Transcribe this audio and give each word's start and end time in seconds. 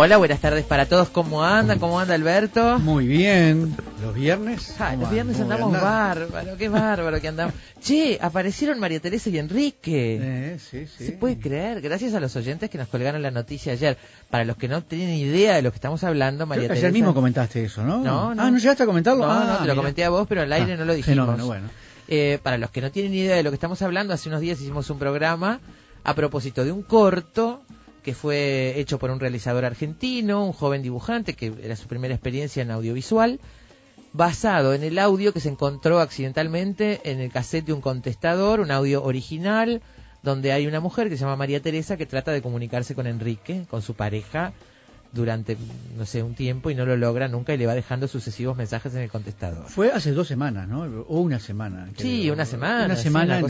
Hola, 0.00 0.16
buenas 0.16 0.38
tardes 0.38 0.64
para 0.64 0.86
todos. 0.86 1.08
¿Cómo 1.08 1.42
andan? 1.42 1.80
¿Cómo 1.80 1.98
anda 1.98 2.14
Alberto? 2.14 2.78
Muy 2.78 3.04
bien. 3.08 3.74
¿Los 4.00 4.14
viernes? 4.14 4.76
Ah, 4.78 4.94
los 4.94 5.10
viernes 5.10 5.40
andamos 5.40 5.72
bárbaro, 5.72 6.56
qué 6.56 6.68
bárbaro 6.68 7.20
que 7.20 7.26
andamos. 7.26 7.52
Che, 7.80 8.16
aparecieron 8.22 8.78
María 8.78 9.00
Teresa 9.00 9.28
y 9.28 9.38
Enrique. 9.38 10.20
Eh, 10.22 10.58
sí, 10.60 10.86
sí. 10.86 11.06
¿Se 11.06 11.12
puede 11.14 11.40
creer? 11.40 11.80
Gracias 11.80 12.14
a 12.14 12.20
los 12.20 12.36
oyentes 12.36 12.70
que 12.70 12.78
nos 12.78 12.86
colgaron 12.86 13.20
la 13.22 13.32
noticia 13.32 13.72
ayer. 13.72 13.98
Para 14.30 14.44
los 14.44 14.56
que 14.56 14.68
no 14.68 14.84
tienen 14.84 15.16
idea 15.16 15.56
de 15.56 15.62
lo 15.62 15.72
que 15.72 15.78
estamos 15.78 16.04
hablando, 16.04 16.46
María 16.46 16.66
Creo 16.66 16.68
que 16.68 16.74
Teresa... 16.74 16.86
Ayer 16.86 16.92
mismo 16.92 17.12
comentaste 17.12 17.64
eso, 17.64 17.82
¿no? 17.82 17.98
No, 17.98 18.36
no. 18.36 18.40
Ah, 18.40 18.52
¿no 18.52 18.58
llegaste 18.58 18.84
a 18.84 18.86
comentarlo? 18.86 19.26
No, 19.26 19.32
ah, 19.32 19.46
no, 19.58 19.58
te 19.62 19.66
lo 19.66 19.74
comenté 19.74 20.04
a 20.04 20.10
vos, 20.10 20.28
pero 20.28 20.42
al 20.42 20.52
aire 20.52 20.74
Ah, 20.74 20.76
no 20.76 20.84
lo 20.84 20.94
dijimos. 20.94 21.26
fenómeno, 21.26 21.46
bueno. 21.46 21.70
Eh, 22.06 22.38
para 22.40 22.56
los 22.56 22.70
que 22.70 22.80
no 22.80 22.92
tienen 22.92 23.14
idea 23.14 23.34
de 23.34 23.42
lo 23.42 23.50
que 23.50 23.56
estamos 23.56 23.82
hablando, 23.82 24.14
hace 24.14 24.28
unos 24.28 24.42
días 24.42 24.60
hicimos 24.60 24.88
un 24.90 25.00
programa 25.00 25.58
a 26.04 26.14
propósito 26.14 26.64
de 26.64 26.70
un 26.70 26.82
corto 26.82 27.62
que 28.08 28.14
fue 28.14 28.80
hecho 28.80 28.98
por 28.98 29.10
un 29.10 29.20
realizador 29.20 29.66
argentino, 29.66 30.42
un 30.42 30.54
joven 30.54 30.80
dibujante, 30.80 31.34
que 31.34 31.52
era 31.62 31.76
su 31.76 31.88
primera 31.88 32.14
experiencia 32.14 32.62
en 32.62 32.70
audiovisual, 32.70 33.38
basado 34.14 34.72
en 34.72 34.82
el 34.82 34.98
audio 34.98 35.34
que 35.34 35.40
se 35.40 35.50
encontró 35.50 36.00
accidentalmente 36.00 37.02
en 37.04 37.20
el 37.20 37.30
cassette 37.30 37.66
de 37.66 37.74
un 37.74 37.82
contestador, 37.82 38.60
un 38.60 38.70
audio 38.70 39.04
original, 39.04 39.82
donde 40.22 40.52
hay 40.52 40.66
una 40.66 40.80
mujer 40.80 41.10
que 41.10 41.18
se 41.18 41.24
llama 41.24 41.36
María 41.36 41.60
Teresa 41.60 41.98
que 41.98 42.06
trata 42.06 42.32
de 42.32 42.40
comunicarse 42.40 42.94
con 42.94 43.06
Enrique, 43.06 43.66
con 43.68 43.82
su 43.82 43.92
pareja, 43.92 44.54
durante, 45.12 45.56
no 45.96 46.04
sé, 46.04 46.22
un 46.22 46.34
tiempo 46.34 46.70
y 46.70 46.74
no 46.74 46.84
lo 46.84 46.96
logra 46.96 47.28
nunca 47.28 47.54
y 47.54 47.56
le 47.56 47.66
va 47.66 47.74
dejando 47.74 48.08
sucesivos 48.08 48.56
mensajes 48.56 48.94
en 48.94 49.00
el 49.02 49.10
contestador. 49.10 49.64
Fue 49.68 49.90
hace 49.90 50.12
dos 50.12 50.28
semanas, 50.28 50.68
¿no? 50.68 50.82
O 51.08 51.20
una 51.20 51.40
semana. 51.40 51.88
Sí, 51.96 52.20
creo. 52.22 52.34
una 52.34 52.44
semana, 52.44 52.84
Una 52.84 52.96
sí, 52.96 53.04
semana 53.04 53.38
una 53.38 53.46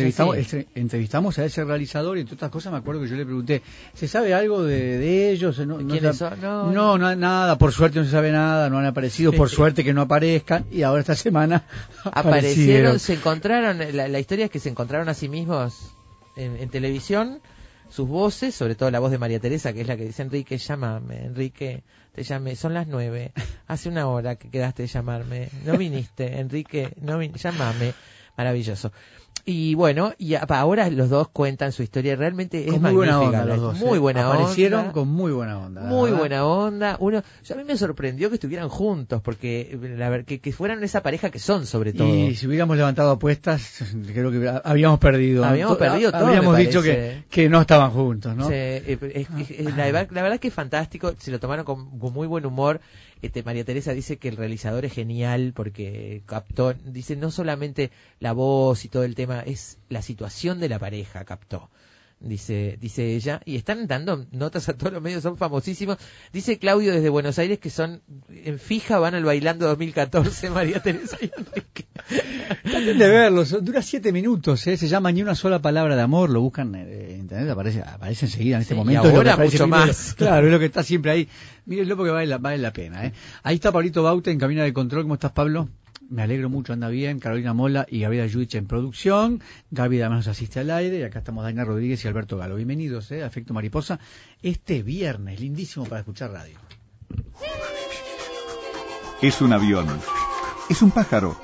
entrevistamos, 0.75 1.39
a 1.39 1.45
ese 1.45 1.65
realizador 1.65 2.17
y 2.17 2.21
entre 2.21 2.35
otras 2.37 2.51
cosas 2.51 2.73
me 2.73 2.79
acuerdo 2.79 3.03
que 3.03 3.09
yo 3.09 3.17
le 3.17 3.25
pregunté, 3.25 3.63
¿se 3.95 4.07
sabe 4.07 4.35
algo 4.35 4.63
de, 4.63 4.99
de 4.99 5.31
ellos? 5.31 5.59
No, 5.61 5.81
no 5.81 5.89
¿Quiénes 5.89 6.17
son? 6.17 6.41
No. 6.41 6.71
No, 6.71 6.99
no, 6.99 7.17
nada, 7.17 7.59
por 7.59 7.73
suerte 7.73 7.99
no 7.99 8.05
se 8.05 8.13
sabe 8.13 8.31
nada, 8.31 8.71
no 8.71 8.79
han 8.79 8.87
aparecido, 8.87 9.33
por 9.33 9.49
suerte 9.49 9.83
que 9.83 9.93
no 9.93 10.03
aparezcan 10.03 10.65
y 10.71 10.83
ahora 10.83 11.01
esta 11.01 11.17
semana 11.17 11.65
aparecieron, 12.05 12.99
se 12.99 13.15
encontraron, 13.15 13.79
la, 13.97 14.07
la 14.09 14.21
historia 14.21 14.45
es 14.47 14.51
que 14.51 14.61
se 14.61 14.69
encontraron 14.69 15.09
a 15.09 15.15
sí 15.15 15.29
mismos 15.29 15.91
en, 16.37 16.57
en 16.57 16.69
televisión, 16.69 17.41
sus 17.89 18.09
voces, 18.09 18.55
sobre 18.55 18.75
todo 18.75 18.91
la 18.91 19.01
voz 19.01 19.11
de 19.11 19.19
María 19.19 19.41
Teresa, 19.41 19.73
que 19.73 19.81
es 19.81 19.87
la 19.87 19.97
que 19.97 20.05
dice, 20.05 20.23
Enrique, 20.23 20.59
llámame, 20.59 21.25
Enrique, 21.25 21.83
te 22.13 22.23
llamé, 22.23 22.57
son 22.57 22.75
las 22.75 22.87
nueve, 22.87 23.33
hace 23.67 23.89
una 23.89 24.09
hora 24.09 24.37
que 24.37 24.51
quedaste 24.51 24.83
de 24.83 24.89
llamarme, 24.89 25.49
no 25.65 25.77
viniste, 25.77 26.39
Enrique, 26.39 26.93
no 27.01 27.19
vin 27.19 27.33
llámame, 27.35 27.95
maravilloso. 28.37 28.93
Y 29.51 29.75
bueno, 29.75 30.13
y 30.19 30.35
ahora 30.35 30.91
los 30.91 31.09
dos 31.09 31.29
cuentan 31.29 31.73
su 31.73 31.83
historia, 31.83 32.15
realmente 32.17 32.67
es 32.67 32.71
con 32.73 32.83
muy 32.83 32.93
buena 32.93 33.19
onda 33.19 33.47
los 33.47 33.59
dos. 33.59 33.79
muy 33.79 33.97
¿eh? 33.97 33.99
buena 33.99 34.29
Aparecieron 34.29 34.81
onda. 34.81 34.93
con 34.93 35.09
muy 35.09 35.33
buena 35.33 35.59
onda. 35.59 35.81
Muy 35.85 36.11
verdad. 36.11 36.19
buena 36.19 36.45
onda. 36.45 36.97
Uno, 37.01 37.23
yo 37.45 37.55
a 37.55 37.57
mí 37.57 37.65
me 37.65 37.79
sorprendió 37.79 38.29
que 38.29 38.35
estuvieran 38.35 38.69
juntos, 38.69 39.23
porque 39.23 39.79
la 39.97 40.23
que, 40.25 40.41
que 40.41 40.53
fueran 40.53 40.85
esa 40.85 41.03
pareja 41.03 41.31
que 41.31 41.39
son, 41.39 41.65
sobre 41.65 41.95
todo. 41.95 42.07
Y 42.15 42.35
si 42.35 42.47
hubiéramos 42.47 42.77
levantado 42.77 43.11
apuestas, 43.13 43.85
creo 44.13 44.31
que 44.31 44.61
habíamos 44.65 44.99
perdido. 44.99 45.43
Habíamos 45.47 45.79
perdido 45.79 46.13
todo, 46.13 46.27
Habríamos 46.27 46.55
me 46.55 46.61
dicho 46.67 46.83
que, 46.83 47.25
que 47.31 47.49
no 47.49 47.63
estaban 47.63 47.91
juntos, 47.91 48.37
¿no? 48.37 48.51
Eh, 48.51 48.99
es- 49.15 49.29
es- 49.39 49.51
es- 49.51 49.65
la, 49.77 49.87
verdad, 49.87 50.09
la 50.11 50.21
verdad 50.21 50.35
es 50.35 50.41
que 50.41 50.49
es 50.49 50.55
fantástico, 50.55 51.15
se 51.17 51.31
lo 51.31 51.41
tomaron 51.41 51.65
con, 51.65 51.99
con 51.99 52.13
muy 52.13 52.27
buen 52.27 52.45
humor. 52.45 52.83
Este, 53.21 53.43
María 53.43 53.65
Teresa 53.65 53.93
dice 53.93 54.19
que 54.19 54.29
el 54.29 54.37
realizador 54.37 54.85
es 54.85 54.93
genial 54.93 55.53
porque 55.55 56.23
captó, 56.27 56.73
dice 56.75 57.17
no 57.17 57.31
solamente 57.31 57.91
la 58.21 58.33
voz 58.33 58.85
y 58.85 58.89
todo 58.89 59.03
el 59.05 59.15
tema, 59.15 59.41
es 59.41 59.79
la 59.89 60.03
situación 60.03 60.61
de 60.61 60.69
la 60.69 60.79
pareja, 60.79 61.25
captó. 61.25 61.69
Dice, 62.21 62.77
dice 62.81 63.15
ella, 63.15 63.41
y 63.45 63.55
están 63.55 63.87
dando 63.87 64.27
notas 64.33 64.69
a 64.69 64.77
todos 64.77 64.93
los 64.93 65.01
medios, 65.01 65.23
son 65.23 65.37
famosísimos. 65.37 65.99
Dice 66.33 66.59
Claudio 66.59 66.93
desde 66.93 67.09
Buenos 67.11 67.39
Aires 67.39 67.61
que 67.61 67.71
son 67.71 68.03
en 68.29 68.59
fija, 68.59 68.99
van 68.99 69.15
al 69.15 69.25
bailando 69.25 69.67
2014, 69.69 70.51
María 70.51 70.83
Teresa 70.83 71.17
y 71.21 71.31
Enrique. 71.39 71.87
Traten 72.65 72.99
de 72.99 73.09
verlo, 73.09 73.45
son- 73.47 73.65
dura 73.65 73.83
siete 73.83 74.11
minutos, 74.11 74.67
¿eh? 74.67 74.77
se 74.77 74.89
llama 74.89 75.13
Ni 75.13 75.23
una 75.23 75.37
sola 75.37 75.61
palabra 75.63 75.95
de 75.95 76.03
amor, 76.03 76.31
lo 76.31 76.41
buscan 76.41 76.75
eh, 76.75 77.13
en 77.15 77.21
internet, 77.21 77.51
aparece, 77.51 77.83
aparece 77.83 78.27
enseguida 78.27 78.57
en 78.57 78.63
este 78.63 78.75
Sí, 78.75 78.79
momento. 78.79 79.05
y 79.05 79.11
es 79.11 79.15
ahora 79.15 79.35
aparece 79.35 79.57
mucho 79.59 79.69
más. 79.69 80.15
Claro, 80.15 80.47
es 80.47 80.53
lo 80.53 80.59
que 80.59 80.65
está 80.67 80.83
siempre 80.83 81.13
ahí. 81.13 81.29
Mírenlo 81.67 81.97
porque 81.97 82.11
vale 82.11 82.27
la, 82.27 82.39
vale 82.39 82.59
la 82.59 82.73
pena. 82.73 83.05
¿eh? 83.07 83.13
Ahí 83.45 83.55
está 83.55 83.71
Pablito 83.71 84.03
Baute 84.03 84.33
en 84.33 84.41
Cabina 84.41 84.65
de 84.65 84.73
Control, 84.73 85.03
¿cómo 85.03 85.15
estás 85.15 85.31
Pablo? 85.31 85.69
Me 86.11 86.23
alegro 86.23 86.49
mucho, 86.49 86.73
anda 86.73 86.89
bien. 86.89 87.21
Carolina 87.21 87.53
Mola 87.53 87.87
y 87.89 88.01
Gabriela 88.01 88.27
Yuich 88.27 88.55
en 88.55 88.67
producción. 88.67 89.43
Gaby 89.71 90.01
además 90.01 90.27
nos 90.27 90.29
asiste 90.29 90.61
al 90.61 90.71
aire. 90.71 91.01
Y 91.01 91.03
acá 91.03 91.19
estamos 91.19 91.45
Daina 91.45 91.65
Rodríguez 91.65 92.03
y 92.03 92.09
Alberto 92.09 92.39
Galo. 92.39 92.57
Bienvenidos 92.57 93.11
¿eh? 93.13 93.23
a 93.23 93.27
Efecto 93.27 93.53
Mariposa. 93.53 94.01
Este 94.43 94.83
viernes, 94.83 95.39
lindísimo 95.39 95.85
para 95.85 96.01
escuchar 96.01 96.31
radio. 96.31 96.59
Es 99.21 99.43
un 99.43 99.53
avión. 99.53 99.87
Es 100.71 100.81
un 100.81 100.93
pájaro. 100.93 101.39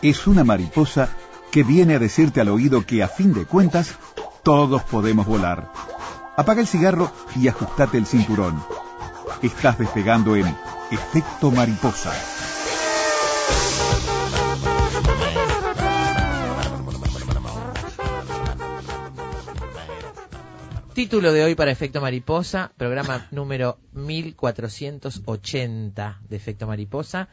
Es 0.00 0.28
una 0.28 0.44
mariposa 0.44 1.08
que 1.50 1.64
viene 1.64 1.94
a 1.94 1.98
decirte 1.98 2.40
al 2.40 2.50
oído 2.50 2.86
que 2.86 3.02
a 3.02 3.08
fin 3.08 3.32
de 3.32 3.46
cuentas 3.46 3.98
todos 4.44 4.84
podemos 4.84 5.26
volar. 5.26 5.72
Apaga 6.36 6.60
el 6.60 6.68
cigarro 6.68 7.10
y 7.34 7.48
ajustate 7.48 7.98
el 7.98 8.06
cinturón. 8.06 8.62
Estás 9.42 9.76
despegando 9.76 10.36
en 10.36 10.46
efecto 10.92 11.50
mariposa. 11.50 12.12
Título 20.94 21.32
de 21.32 21.42
hoy 21.42 21.56
para 21.56 21.72
Efecto 21.72 22.00
Mariposa, 22.00 22.70
programa 22.76 23.26
número 23.32 23.80
1480 23.94 26.20
de 26.28 26.36
Efecto 26.36 26.68
Mariposa, 26.68 27.28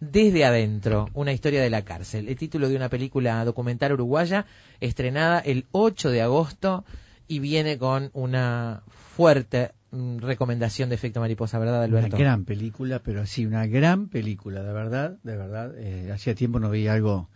Desde 0.00 0.44
Adentro, 0.44 1.08
una 1.14 1.32
historia 1.32 1.62
de 1.62 1.70
la 1.70 1.84
cárcel. 1.84 2.28
El 2.28 2.34
título 2.34 2.68
de 2.68 2.74
una 2.74 2.88
película 2.88 3.44
documental 3.44 3.92
uruguaya 3.92 4.46
estrenada 4.80 5.38
el 5.38 5.66
8 5.70 6.10
de 6.10 6.22
agosto 6.22 6.84
y 7.28 7.38
viene 7.38 7.78
con 7.78 8.10
una 8.14 8.82
fuerte 8.88 9.70
mm, 9.92 10.18
recomendación 10.18 10.88
de 10.88 10.96
Efecto 10.96 11.20
Mariposa, 11.20 11.60
¿verdad, 11.60 11.84
Alberto? 11.84 12.16
Una 12.16 12.24
gran 12.24 12.44
película, 12.44 12.98
pero 12.98 13.26
sí, 13.26 13.46
una 13.46 13.68
gran 13.68 14.08
película, 14.08 14.64
de 14.64 14.72
verdad, 14.72 15.18
de 15.22 15.36
verdad. 15.36 15.72
Eh, 15.78 16.10
hacía 16.12 16.34
tiempo 16.34 16.58
no 16.58 16.68
veía 16.68 16.94
algo 16.94 17.28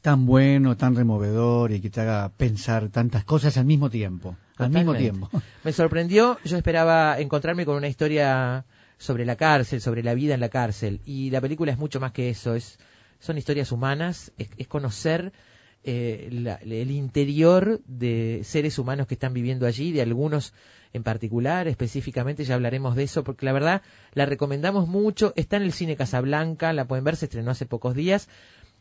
tan 0.00 0.24
bueno, 0.24 0.78
tan 0.78 0.96
removedor 0.96 1.72
y 1.72 1.82
que 1.82 1.90
te 1.90 2.00
haga 2.00 2.30
pensar 2.30 2.88
tantas 2.88 3.24
cosas 3.24 3.58
al 3.58 3.66
mismo 3.66 3.90
tiempo. 3.90 4.34
Al 4.58 4.70
mismo 4.70 4.92
tiempo. 4.94 5.30
Me 5.64 5.72
sorprendió, 5.72 6.38
yo 6.44 6.56
esperaba 6.56 7.18
encontrarme 7.18 7.64
con 7.64 7.76
una 7.76 7.88
historia 7.88 8.64
sobre 8.98 9.24
la 9.24 9.36
cárcel, 9.36 9.80
sobre 9.80 10.02
la 10.02 10.14
vida 10.14 10.34
en 10.34 10.40
la 10.40 10.48
cárcel, 10.48 11.00
y 11.04 11.30
la 11.30 11.40
película 11.40 11.70
es 11.72 11.78
mucho 11.78 12.00
más 12.00 12.12
que 12.12 12.30
eso, 12.30 12.54
es, 12.54 12.78
son 13.20 13.38
historias 13.38 13.70
humanas, 13.72 14.32
es, 14.38 14.48
es 14.56 14.66
conocer 14.66 15.32
eh, 15.84 16.28
la- 16.32 16.56
el 16.56 16.90
interior 16.90 17.80
de 17.86 18.40
seres 18.42 18.78
humanos 18.78 19.06
que 19.06 19.14
están 19.14 19.32
viviendo 19.32 19.66
allí, 19.66 19.92
de 19.92 20.02
algunos 20.02 20.52
en 20.92 21.02
particular, 21.04 21.68
específicamente, 21.68 22.44
ya 22.44 22.54
hablaremos 22.56 22.96
de 22.96 23.04
eso, 23.04 23.22
porque 23.22 23.46
la 23.46 23.52
verdad 23.52 23.82
la 24.14 24.26
recomendamos 24.26 24.88
mucho, 24.88 25.32
está 25.36 25.56
en 25.56 25.62
el 25.62 25.72
cine 25.72 25.96
Casablanca, 25.96 26.72
la 26.72 26.86
pueden 26.86 27.04
ver, 27.04 27.14
se 27.16 27.26
estrenó 27.26 27.50
hace 27.52 27.66
pocos 27.66 27.94
días, 27.94 28.28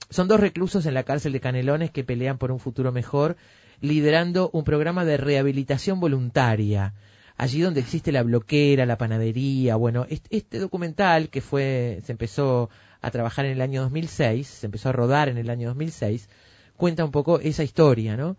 son 0.09 0.27
dos 0.27 0.39
reclusos 0.39 0.85
en 0.85 0.93
la 0.95 1.03
cárcel 1.03 1.33
de 1.33 1.39
Canelones 1.41 1.91
que 1.91 2.03
pelean 2.03 2.37
por 2.37 2.51
un 2.51 2.59
futuro 2.59 2.91
mejor, 2.91 3.35
liderando 3.81 4.49
un 4.53 4.63
programa 4.63 5.05
de 5.05 5.17
rehabilitación 5.17 5.99
voluntaria. 5.99 6.93
Allí 7.37 7.61
donde 7.61 7.81
existe 7.81 8.11
la 8.11 8.23
bloquera, 8.23 8.85
la 8.85 8.97
panadería, 8.97 9.75
bueno, 9.75 10.07
este, 10.09 10.57
documental 10.57 11.29
que 11.29 11.41
fue, 11.41 12.01
se 12.03 12.11
empezó 12.11 12.69
a 13.01 13.11
trabajar 13.11 13.45
en 13.45 13.51
el 13.51 13.61
año 13.61 13.83
2006, 13.83 14.47
se 14.47 14.65
empezó 14.65 14.89
a 14.89 14.93
rodar 14.93 15.29
en 15.29 15.37
el 15.37 15.49
año 15.51 15.67
2006, 15.69 16.29
cuenta 16.75 17.05
un 17.05 17.11
poco 17.11 17.39
esa 17.39 17.63
historia, 17.63 18.17
¿no? 18.17 18.37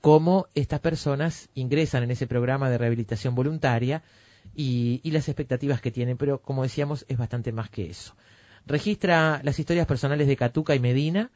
Cómo 0.00 0.46
estas 0.54 0.80
personas 0.80 1.50
ingresan 1.54 2.04
en 2.04 2.10
ese 2.10 2.26
programa 2.26 2.70
de 2.70 2.78
rehabilitación 2.78 3.34
voluntaria 3.34 4.02
y, 4.54 5.00
y 5.02 5.10
las 5.10 5.28
expectativas 5.28 5.82
que 5.82 5.90
tienen, 5.90 6.16
pero 6.16 6.40
como 6.40 6.62
decíamos, 6.62 7.04
es 7.08 7.18
bastante 7.18 7.52
más 7.52 7.68
que 7.68 7.90
eso. 7.90 8.14
Registra 8.64 9.40
las 9.44 9.58
historias 9.58 9.86
personales 9.86 10.26
de 10.26 10.36
Catuca 10.36 10.74
y 10.74 10.80
Medina 10.80 11.30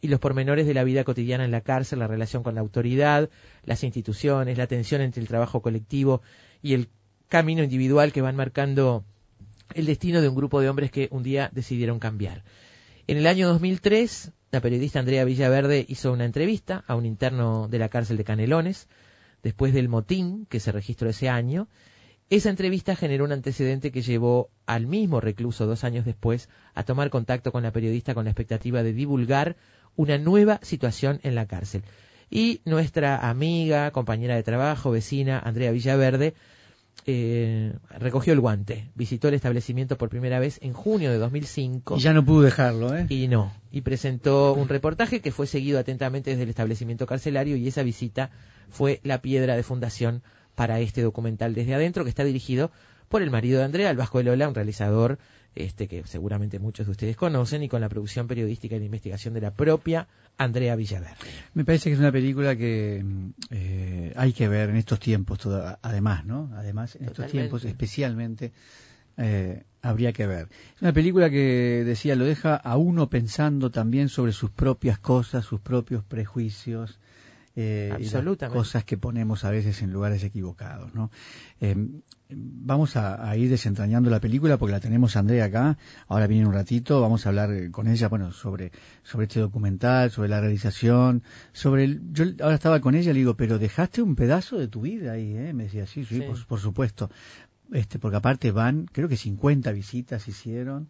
y 0.00 0.08
los 0.08 0.20
pormenores 0.20 0.66
de 0.66 0.74
la 0.74 0.84
vida 0.84 1.04
cotidiana 1.04 1.44
en 1.44 1.50
la 1.50 1.62
cárcel, 1.62 2.00
la 2.00 2.06
relación 2.06 2.42
con 2.42 2.54
la 2.54 2.60
autoridad, 2.60 3.30
las 3.64 3.84
instituciones, 3.84 4.58
la 4.58 4.66
tensión 4.66 5.00
entre 5.00 5.22
el 5.22 5.28
trabajo 5.28 5.62
colectivo 5.62 6.20
y 6.62 6.74
el 6.74 6.88
camino 7.28 7.62
individual 7.62 8.12
que 8.12 8.20
van 8.20 8.36
marcando 8.36 9.04
el 9.74 9.86
destino 9.86 10.20
de 10.20 10.28
un 10.28 10.34
grupo 10.34 10.60
de 10.60 10.68
hombres 10.68 10.90
que 10.90 11.08
un 11.10 11.22
día 11.22 11.50
decidieron 11.52 11.98
cambiar. 11.98 12.44
En 13.06 13.16
el 13.16 13.26
año 13.26 13.48
2003, 13.48 14.32
la 14.50 14.60
periodista 14.60 15.00
Andrea 15.00 15.24
Villaverde 15.24 15.84
hizo 15.88 16.12
una 16.12 16.24
entrevista 16.24 16.84
a 16.86 16.94
un 16.94 17.06
interno 17.06 17.68
de 17.68 17.78
la 17.78 17.88
cárcel 17.88 18.16
de 18.16 18.24
Canelones, 18.24 18.88
después 19.42 19.74
del 19.74 19.88
motín 19.88 20.46
que 20.46 20.60
se 20.60 20.72
registró 20.72 21.08
ese 21.08 21.28
año. 21.28 21.68
Esa 22.30 22.50
entrevista 22.50 22.96
generó 22.96 23.24
un 23.24 23.32
antecedente 23.32 23.92
que 23.92 24.02
llevó 24.02 24.50
al 24.66 24.86
mismo 24.86 25.20
recluso 25.20 25.66
dos 25.66 25.84
años 25.84 26.04
después 26.04 26.48
a 26.74 26.82
tomar 26.82 27.10
contacto 27.10 27.52
con 27.52 27.62
la 27.62 27.72
periodista 27.72 28.14
con 28.14 28.24
la 28.24 28.30
expectativa 28.30 28.82
de 28.82 28.92
divulgar 28.94 29.56
una 29.96 30.18
nueva 30.18 30.58
situación 30.62 31.20
en 31.22 31.34
la 31.34 31.46
cárcel. 31.46 31.82
Y 32.30 32.62
nuestra 32.64 33.28
amiga, 33.28 33.90
compañera 33.90 34.34
de 34.34 34.42
trabajo, 34.42 34.90
vecina, 34.90 35.38
Andrea 35.38 35.70
Villaverde, 35.70 36.34
eh, 37.06 37.74
recogió 37.98 38.32
el 38.32 38.40
guante, 38.40 38.90
visitó 38.94 39.28
el 39.28 39.34
establecimiento 39.34 39.98
por 39.98 40.08
primera 40.08 40.38
vez 40.38 40.58
en 40.62 40.72
junio 40.72 41.10
de 41.10 41.18
2005. 41.18 41.96
Y 41.98 42.00
ya 42.00 42.14
no 42.14 42.24
pudo 42.24 42.42
dejarlo, 42.42 42.96
¿eh? 42.96 43.06
Y 43.10 43.28
no, 43.28 43.52
y 43.70 43.82
presentó 43.82 44.54
un 44.54 44.68
reportaje 44.68 45.20
que 45.20 45.30
fue 45.30 45.46
seguido 45.46 45.78
atentamente 45.78 46.30
desde 46.30 46.44
el 46.44 46.48
establecimiento 46.48 47.06
carcelario 47.06 47.56
y 47.56 47.68
esa 47.68 47.82
visita 47.82 48.30
fue 48.70 49.00
la 49.02 49.20
piedra 49.20 49.54
de 49.54 49.62
fundación 49.62 50.22
para 50.54 50.80
este 50.80 51.02
documental 51.02 51.54
desde 51.54 51.74
adentro 51.74 52.04
que 52.04 52.10
está 52.10 52.24
dirigido 52.24 52.70
por 53.08 53.22
el 53.22 53.30
marido 53.30 53.58
de 53.58 53.64
Andrea, 53.64 53.90
el 53.90 53.96
Vasco 53.96 54.18
de 54.18 54.24
Lola, 54.24 54.48
un 54.48 54.54
realizador 54.54 55.18
este 55.54 55.86
que 55.86 56.02
seguramente 56.04 56.58
muchos 56.58 56.86
de 56.86 56.92
ustedes 56.92 57.16
conocen 57.16 57.62
y 57.62 57.68
con 57.68 57.80
la 57.80 57.88
producción 57.88 58.26
periodística 58.26 58.74
y 58.74 58.80
la 58.80 58.86
investigación 58.86 59.34
de 59.34 59.40
la 59.40 59.52
propia 59.52 60.08
Andrea 60.36 60.74
Villaverde. 60.74 61.14
Me 61.54 61.64
parece 61.64 61.90
que 61.90 61.94
es 61.94 62.00
una 62.00 62.10
película 62.10 62.56
que 62.56 63.04
eh, 63.50 64.12
hay 64.16 64.32
que 64.32 64.48
ver 64.48 64.70
en 64.70 64.76
estos 64.76 64.98
tiempos, 64.98 65.46
además, 65.82 66.24
¿no? 66.24 66.50
Además, 66.56 66.96
en 66.96 67.04
estos 67.04 67.30
tiempos 67.30 67.64
especialmente 67.64 68.52
eh, 69.16 69.62
habría 69.80 70.12
que 70.12 70.26
ver. 70.26 70.48
Es 70.74 70.82
una 70.82 70.92
película 70.92 71.30
que, 71.30 71.84
decía, 71.86 72.16
lo 72.16 72.24
deja 72.24 72.56
a 72.56 72.76
uno 72.76 73.08
pensando 73.08 73.70
también 73.70 74.08
sobre 74.08 74.32
sus 74.32 74.50
propias 74.50 74.98
cosas, 74.98 75.44
sus 75.44 75.60
propios 75.60 76.02
prejuicios, 76.04 76.98
eh, 77.56 78.10
cosas 78.52 78.84
que 78.84 78.96
ponemos 78.96 79.44
a 79.44 79.50
veces 79.50 79.82
en 79.82 79.92
lugares 79.92 80.24
equivocados. 80.24 80.94
¿no? 80.94 81.10
Eh, 81.60 81.76
vamos 82.28 82.96
a, 82.96 83.36
ir 83.36 83.50
desentrañando 83.50 84.10
la 84.10 84.20
película 84.20 84.58
porque 84.58 84.72
la 84.72 84.80
tenemos 84.80 85.16
Andrea 85.16 85.44
acá, 85.44 85.78
ahora 86.08 86.26
viene 86.26 86.46
un 86.46 86.52
ratito, 86.52 87.00
vamos 87.00 87.26
a 87.26 87.28
hablar 87.28 87.70
con 87.70 87.88
ella 87.88 88.08
bueno, 88.08 88.32
sobre, 88.32 88.72
sobre 89.02 89.26
este 89.26 89.40
documental, 89.40 90.10
sobre 90.10 90.28
la 90.28 90.40
realización, 90.40 91.22
sobre 91.52 91.84
el, 91.84 92.12
yo 92.12 92.24
ahora 92.40 92.54
estaba 92.54 92.80
con 92.80 92.94
ella, 92.94 93.12
le 93.12 93.20
digo, 93.20 93.36
pero 93.36 93.58
dejaste 93.58 94.02
un 94.02 94.16
pedazo 94.16 94.58
de 94.58 94.68
tu 94.68 94.80
vida 94.82 95.12
ahí, 95.12 95.36
¿eh? 95.36 95.52
me 95.52 95.64
decía, 95.64 95.86
sí, 95.86 96.04
sí, 96.04 96.22
Por, 96.22 96.44
por 96.46 96.60
supuesto, 96.60 97.10
este, 97.72 97.98
porque 97.98 98.16
aparte 98.16 98.50
van, 98.50 98.86
creo 98.86 99.08
que 99.08 99.16
50 99.16 99.70
visitas 99.72 100.26
hicieron, 100.28 100.88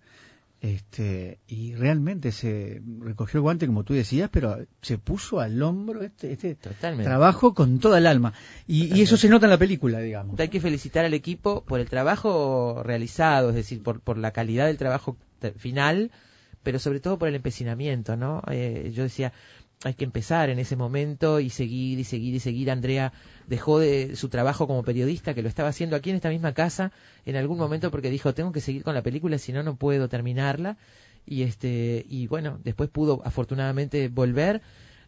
este, 0.64 1.40
y 1.46 1.74
realmente 1.74 2.32
se 2.32 2.80
recogió 3.00 3.36
el 3.36 3.42
guante, 3.42 3.66
como 3.66 3.84
tú 3.84 3.92
decías, 3.92 4.30
pero 4.32 4.64
se 4.80 4.96
puso 4.96 5.40
al 5.40 5.62
hombro 5.62 6.02
este, 6.02 6.32
este 6.32 6.54
trabajo 6.54 7.52
con 7.52 7.80
toda 7.80 7.98
el 7.98 8.06
alma. 8.06 8.32
Y, 8.66 9.02
eso 9.02 9.18
se 9.18 9.28
nota 9.28 9.44
en 9.44 9.50
la 9.50 9.58
película, 9.58 9.98
digamos. 9.98 10.40
Hay 10.40 10.48
que 10.48 10.62
felicitar 10.62 11.04
al 11.04 11.12
equipo 11.12 11.66
por 11.66 11.80
el 11.80 11.90
trabajo 11.90 12.82
realizado, 12.82 13.50
es 13.50 13.56
decir, 13.56 13.82
por, 13.82 14.00
por 14.00 14.16
la 14.16 14.30
calidad 14.30 14.64
del 14.64 14.78
trabajo 14.78 15.18
final, 15.58 16.10
pero 16.62 16.78
sobre 16.78 17.00
todo 17.00 17.18
por 17.18 17.28
el 17.28 17.34
empecinamiento, 17.34 18.16
¿no? 18.16 18.42
Eh, 18.50 18.90
yo 18.94 19.02
decía, 19.02 19.34
hay 19.84 19.92
que 19.92 20.04
empezar 20.04 20.48
en 20.48 20.58
ese 20.58 20.76
momento 20.76 21.40
y 21.40 21.50
seguir 21.50 21.98
y 21.98 22.04
seguir 22.04 22.34
y 22.34 22.40
seguir. 22.40 22.70
Andrea 22.70 23.12
dejó 23.46 23.78
de 23.78 24.16
su 24.16 24.28
trabajo 24.28 24.66
como 24.66 24.82
periodista, 24.82 25.34
que 25.34 25.42
lo 25.42 25.48
estaba 25.48 25.68
haciendo 25.68 25.96
aquí 25.96 26.10
en 26.10 26.16
esta 26.16 26.30
misma 26.30 26.54
casa, 26.54 26.92
en 27.26 27.36
algún 27.36 27.58
momento 27.58 27.90
porque 27.90 28.10
dijo, 28.10 28.34
tengo 28.34 28.52
que 28.52 28.60
seguir 28.60 28.82
con 28.82 28.94
la 28.94 29.02
película, 29.02 29.38
si 29.38 29.52
no, 29.52 29.62
no 29.62 29.76
puedo 29.76 30.08
terminarla. 30.08 30.76
Y, 31.26 31.42
este, 31.42 32.04
y 32.08 32.26
bueno, 32.26 32.58
después 32.62 32.90
pudo 32.90 33.22
afortunadamente 33.24 34.08
volver 34.08 34.62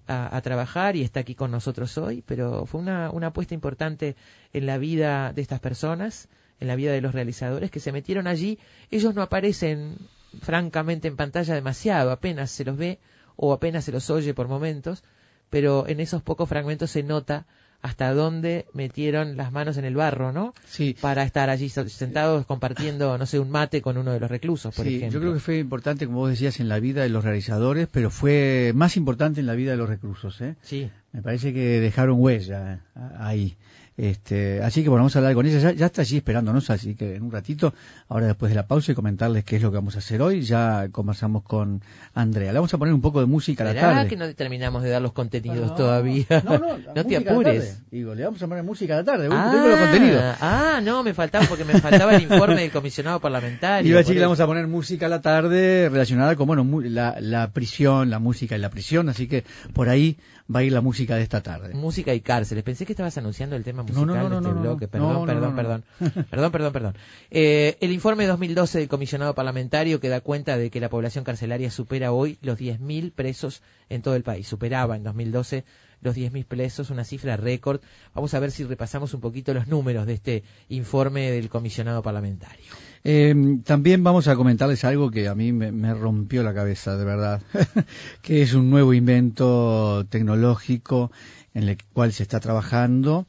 a, 0.09 0.41
trabajar 0.41 0.95
y 0.97 1.03
está 1.03 1.21
aquí 1.21 1.35
con 1.35 1.51
nosotros 1.51 1.99
hoy, 1.99 2.23
pero 2.25 2.65
fue 2.67 2.81
una, 2.81 3.11
una 3.11 3.29
apuesta 3.29 3.55
importante 3.55 4.15
en 4.53 4.67
la 4.67 4.79
vida 4.79 5.33
de 5.33 5.43
estas 5.43 5.61
personas, 5.61 6.29
en 6.61 6.69
la 6.69 6.77
vida 6.77 6.93
de 6.93 7.01
los 7.01 7.13
realizadores 7.13 7.71
que 7.71 7.81
se 7.81 7.93
metieron 7.93 8.27
allí. 8.27 8.59
Ellos 8.91 9.15
no 9.15 9.23
aparecen 9.23 9.97
francamente 10.41 11.09
en 11.09 11.17
pantalla 11.17 11.55
demasiado, 11.55 12.13
apenas 12.13 12.51
se 12.51 12.65
los 12.65 12.77
ve 12.77 13.01
o 13.37 13.53
apenas 13.53 13.85
se 13.85 13.93
los 13.93 14.09
oye 14.11 14.33
por 14.33 14.49
momentos, 14.49 15.03
pero 15.51 15.87
en 15.89 16.01
esos 16.01 16.23
pocos 16.23 16.49
fragmentos 16.49 16.91
se 16.91 17.03
nota 17.03 17.47
hasta 17.87 18.13
dónde 18.13 18.67
metieron 18.73 19.37
las 19.37 19.53
manos 19.53 19.77
en 19.77 19.85
el 19.85 19.95
barro, 19.95 20.33
¿no? 20.33 20.55
Sí. 20.67 20.97
Para 21.01 21.23
estar 21.23 21.51
allí 21.51 21.69
sentados 21.69 22.45
compartiendo, 22.45 23.17
no 23.17 23.27
sé, 23.27 23.39
un 23.39 23.49
mate 23.49 23.81
con 23.81 23.97
uno 23.97 24.11
de 24.11 24.19
los 24.19 24.29
reclusos, 24.29 24.75
por 24.75 24.85
sí, 24.85 25.09
Yo 25.09 25.21
creo 25.21 25.33
que 25.33 25.39
fue 25.39 25.59
importante, 25.59 26.07
como 26.07 26.19
vos 26.19 26.31
decías, 26.31 26.59
en 26.59 26.69
la 26.69 26.81
vida 26.81 27.03
de 27.03 27.11
los 27.11 27.23
realizadores, 27.23 27.87
pero 27.91 28.11
fue 28.11 28.73
más 28.75 28.97
importante 28.97 29.39
en 29.39 29.47
la 29.47 29.55
vida 29.55 29.71
de 29.71 29.77
los 29.77 29.89
reclusos, 29.89 30.41
¿eh? 30.41 30.57
Sí. 30.63 30.91
Me 31.13 31.23
parece 31.23 31.55
que 31.55 31.81
dejaron 31.81 32.21
huella 32.21 32.75
eh, 32.75 33.01
ahí. 33.19 33.57
Este, 33.97 34.63
así 34.63 34.83
que 34.83 34.91
bueno, 34.91 35.05
vamos 35.05 35.17
a 35.17 35.21
hablar 35.21 35.35
con 35.35 35.47
ella. 35.47 35.73
Ya, 35.73 35.87
está 35.87 36.03
allí 36.03 36.19
esperándonos, 36.19 36.69
así 36.69 36.95
que 36.95 37.17
en 37.17 37.23
un 37.23 37.33
ratito, 37.33 37.73
ahora 38.09 38.27
después 38.27 38.51
de 38.51 38.57
la 38.57 38.67
pausa 38.67 38.93
y 38.93 38.95
comentarles 38.95 39.45
qué 39.45 39.57
es 39.57 39.63
lo 39.63 39.71
que 39.71 39.77
vamos 39.77 39.97
a 39.97 39.99
hacer 39.99 40.21
hoy, 40.21 40.43
ya 40.43 40.89
conversamos 40.93 41.43
con 41.43 41.83
Andrea. 42.15 42.53
Le 42.53 42.59
vamos 42.59 42.75
a 42.75 42.79
poner 42.79 42.93
un 42.93 43.01
poco 43.01 43.21
de 43.21 43.27
música 43.27 43.65
a 43.65 43.73
la 43.73 43.81
tarde. 43.81 44.09
que 44.09 44.17
no 44.17 44.33
terminamos 44.35 44.83
de 44.83 44.91
dar 44.91 45.01
los 45.01 45.13
contenidos 45.13 45.75
todavía? 45.75 46.27
No, 46.45 46.59
no, 46.59 46.79
no 46.95 47.05
te 47.05 47.17
apures. 47.17 47.83
Digo, 47.91 48.15
le 48.15 48.25
vamos 48.25 48.43
a 48.43 48.47
poner 48.47 48.65
música 48.65 48.95
a 48.95 48.97
la 48.99 49.05
tarde. 49.05 49.29
Ah, 49.31 49.51
tengo 49.51 49.69
los 49.69 49.79
contenidos. 49.79 50.23
Ah, 50.41 50.81
no, 50.83 51.03
me 51.03 51.15
faltaba 51.15 51.47
porque 51.47 51.65
me 51.65 51.81
faltaba 51.81 52.15
el 52.15 52.23
informe 52.23 52.61
del 52.61 52.71
comisionado 52.71 53.19
parlamentario. 53.21 53.89
Iba 53.89 53.99
a 53.99 54.03
decir 54.03 54.15
que 54.15 54.21
le 54.21 54.27
vamos 54.27 54.41
a 54.41 54.47
poner 54.47 54.67
música 54.67 55.07
a 55.07 55.09
la 55.09 55.23
tarde 55.23 55.89
relacionada 55.89 56.37
con, 56.37 56.47
bueno, 56.47 56.67
la, 56.83 57.17
la 57.21 57.51
prisión, 57.51 58.11
la 58.11 58.19
música 58.19 58.57
y 58.57 58.59
la 58.59 58.69
prisión, 58.69 59.09
así 59.09 59.27
que 59.27 59.45
por 59.73 59.89
ahí 59.89 60.19
va 60.55 60.61
a 60.61 60.63
ir 60.63 60.73
la 60.73 60.81
música 60.81 61.17
de 61.17 61.23
esta 61.23 61.43
tarde. 61.43 61.75
Música 61.75 62.15
y 62.15 62.21
cárceles. 62.21 62.63
Pensé 62.65 62.87
que 62.87 62.93
estabas 62.93 63.17
anunciando 63.19 63.57
el 63.57 63.65
tema 63.65 63.86
musical 63.93 64.31
de 64.31 64.37
este 64.37 64.53
bloque. 64.53 64.89
Perdón, 64.89 65.27
perdón, 65.27 65.57
perdón, 65.57 65.85
perdón. 66.31 66.53
Perdón, 66.53 66.73
perdón, 66.73 66.95
eh, 67.31 67.77
el 67.81 67.93
informe 67.93 68.27
2012 68.27 68.79
del 68.79 68.89
comisionado 68.89 69.35
parlamentario 69.35 70.01
que 70.01 70.09
da 70.09 70.21
cuenta 70.21 70.57
de 70.57 70.71
que 70.71 70.81
la 70.81 70.89
población 70.89 71.25
carcelaria 71.25 71.71
supera 71.71 72.13
hoy 72.13 72.39
los 72.43 72.59
10.000 72.59 73.13
presos 73.13 73.63
en 73.89 74.03
todo 74.03 74.17
el 74.17 74.23
país. 74.23 74.47
Superaba 74.47 74.97
en 74.97 75.05
2012 75.05 75.65
los 76.03 76.17
10.000 76.17 76.45
presos, 76.45 76.91
una 76.91 77.05
cifra 77.05 77.37
récord. 77.37 77.81
Vamos 78.15 78.35
a 78.35 78.41
ver 78.41 78.51
si 78.51 78.65
repasamos 78.65 79.15
un 79.15 79.21
poquito 79.21 79.55
los 79.55 79.67
números 79.67 80.07
de 80.07 80.15
este 80.15 80.45
informe 80.69 81.31
del 81.31 81.49
comisionado 81.49 82.03
parlamentario. 82.03 82.65
Eh, 83.05 83.35
también 83.65 84.03
vamos 84.03 84.27
a 84.29 84.37
comentarles 84.37 84.85
algo 84.85 85.11
que 85.11 85.29
a 85.29 85.35
mí 85.35 85.53
me, 85.53 85.95
rompió 85.95 86.43
la 86.43 86.55
cabeza, 86.55 86.97
de 86.97 87.05
verdad, 87.05 87.41
que 88.23 88.43
es 88.43 88.55
un 88.55 88.69
nuevo 88.69 88.95
invento 88.95 90.05
tecnológico 90.09 91.13
en 91.55 91.69
el 91.69 91.79
cual 91.93 92.13
se 92.13 92.25
está 92.25 92.41
trabajando. 92.41 93.27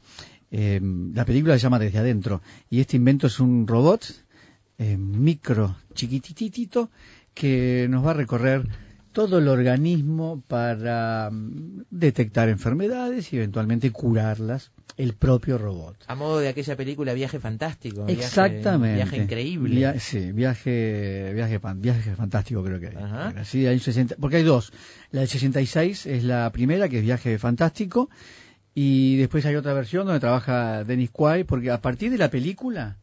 Eh, 0.50 0.80
la 1.14 1.24
película 1.24 1.54
se 1.54 1.60
llama 1.60 1.78
Desde 1.78 1.98
Adentro 1.98 2.40
y 2.70 2.80
este 2.80 2.96
invento 2.96 3.26
es 3.26 3.38
un 3.38 3.66
robot 3.66 4.06
eh, 4.78 4.96
micro 4.96 5.76
chiquititito 5.94 6.90
que 7.34 7.86
nos 7.90 8.04
va 8.04 8.12
a 8.12 8.14
recorrer 8.14 8.66
todo 9.12 9.38
el 9.38 9.48
organismo 9.48 10.42
para 10.46 11.28
mm, 11.30 11.86
detectar 11.90 12.48
enfermedades 12.48 13.32
y 13.32 13.36
eventualmente 13.36 13.90
curarlas, 13.90 14.70
el 14.96 15.14
propio 15.14 15.58
robot. 15.58 15.96
A 16.06 16.14
modo 16.14 16.38
de 16.38 16.48
aquella 16.48 16.76
película 16.76 17.14
Viaje 17.14 17.40
Fantástico. 17.40 18.06
Exactamente. 18.06 18.96
Viaje, 18.96 19.16
increíble. 19.16 19.98
sí, 19.98 20.32
viaje, 20.32 21.32
viaje, 21.34 21.58
viaje 21.76 22.14
fantástico 22.14 22.62
creo 22.62 22.78
que 22.78 22.88
hay. 22.88 23.44
Sí, 23.44 23.66
hay 23.66 23.78
60, 23.78 24.16
porque 24.20 24.36
hay 24.36 24.44
dos. 24.44 24.72
La 25.10 25.20
del 25.20 25.28
66 25.28 26.06
es 26.06 26.24
la 26.24 26.50
primera, 26.52 26.88
que 26.88 26.98
es 26.98 27.04
Viaje 27.04 27.38
Fantástico, 27.38 28.10
y 28.80 29.16
después 29.16 29.44
hay 29.44 29.56
otra 29.56 29.72
versión 29.72 30.06
donde 30.06 30.20
trabaja 30.20 30.84
Dennis 30.84 31.10
Quaid, 31.10 31.46
porque 31.46 31.72
a 31.72 31.80
partir 31.80 32.12
de 32.12 32.16
la 32.16 32.30
película 32.30 32.96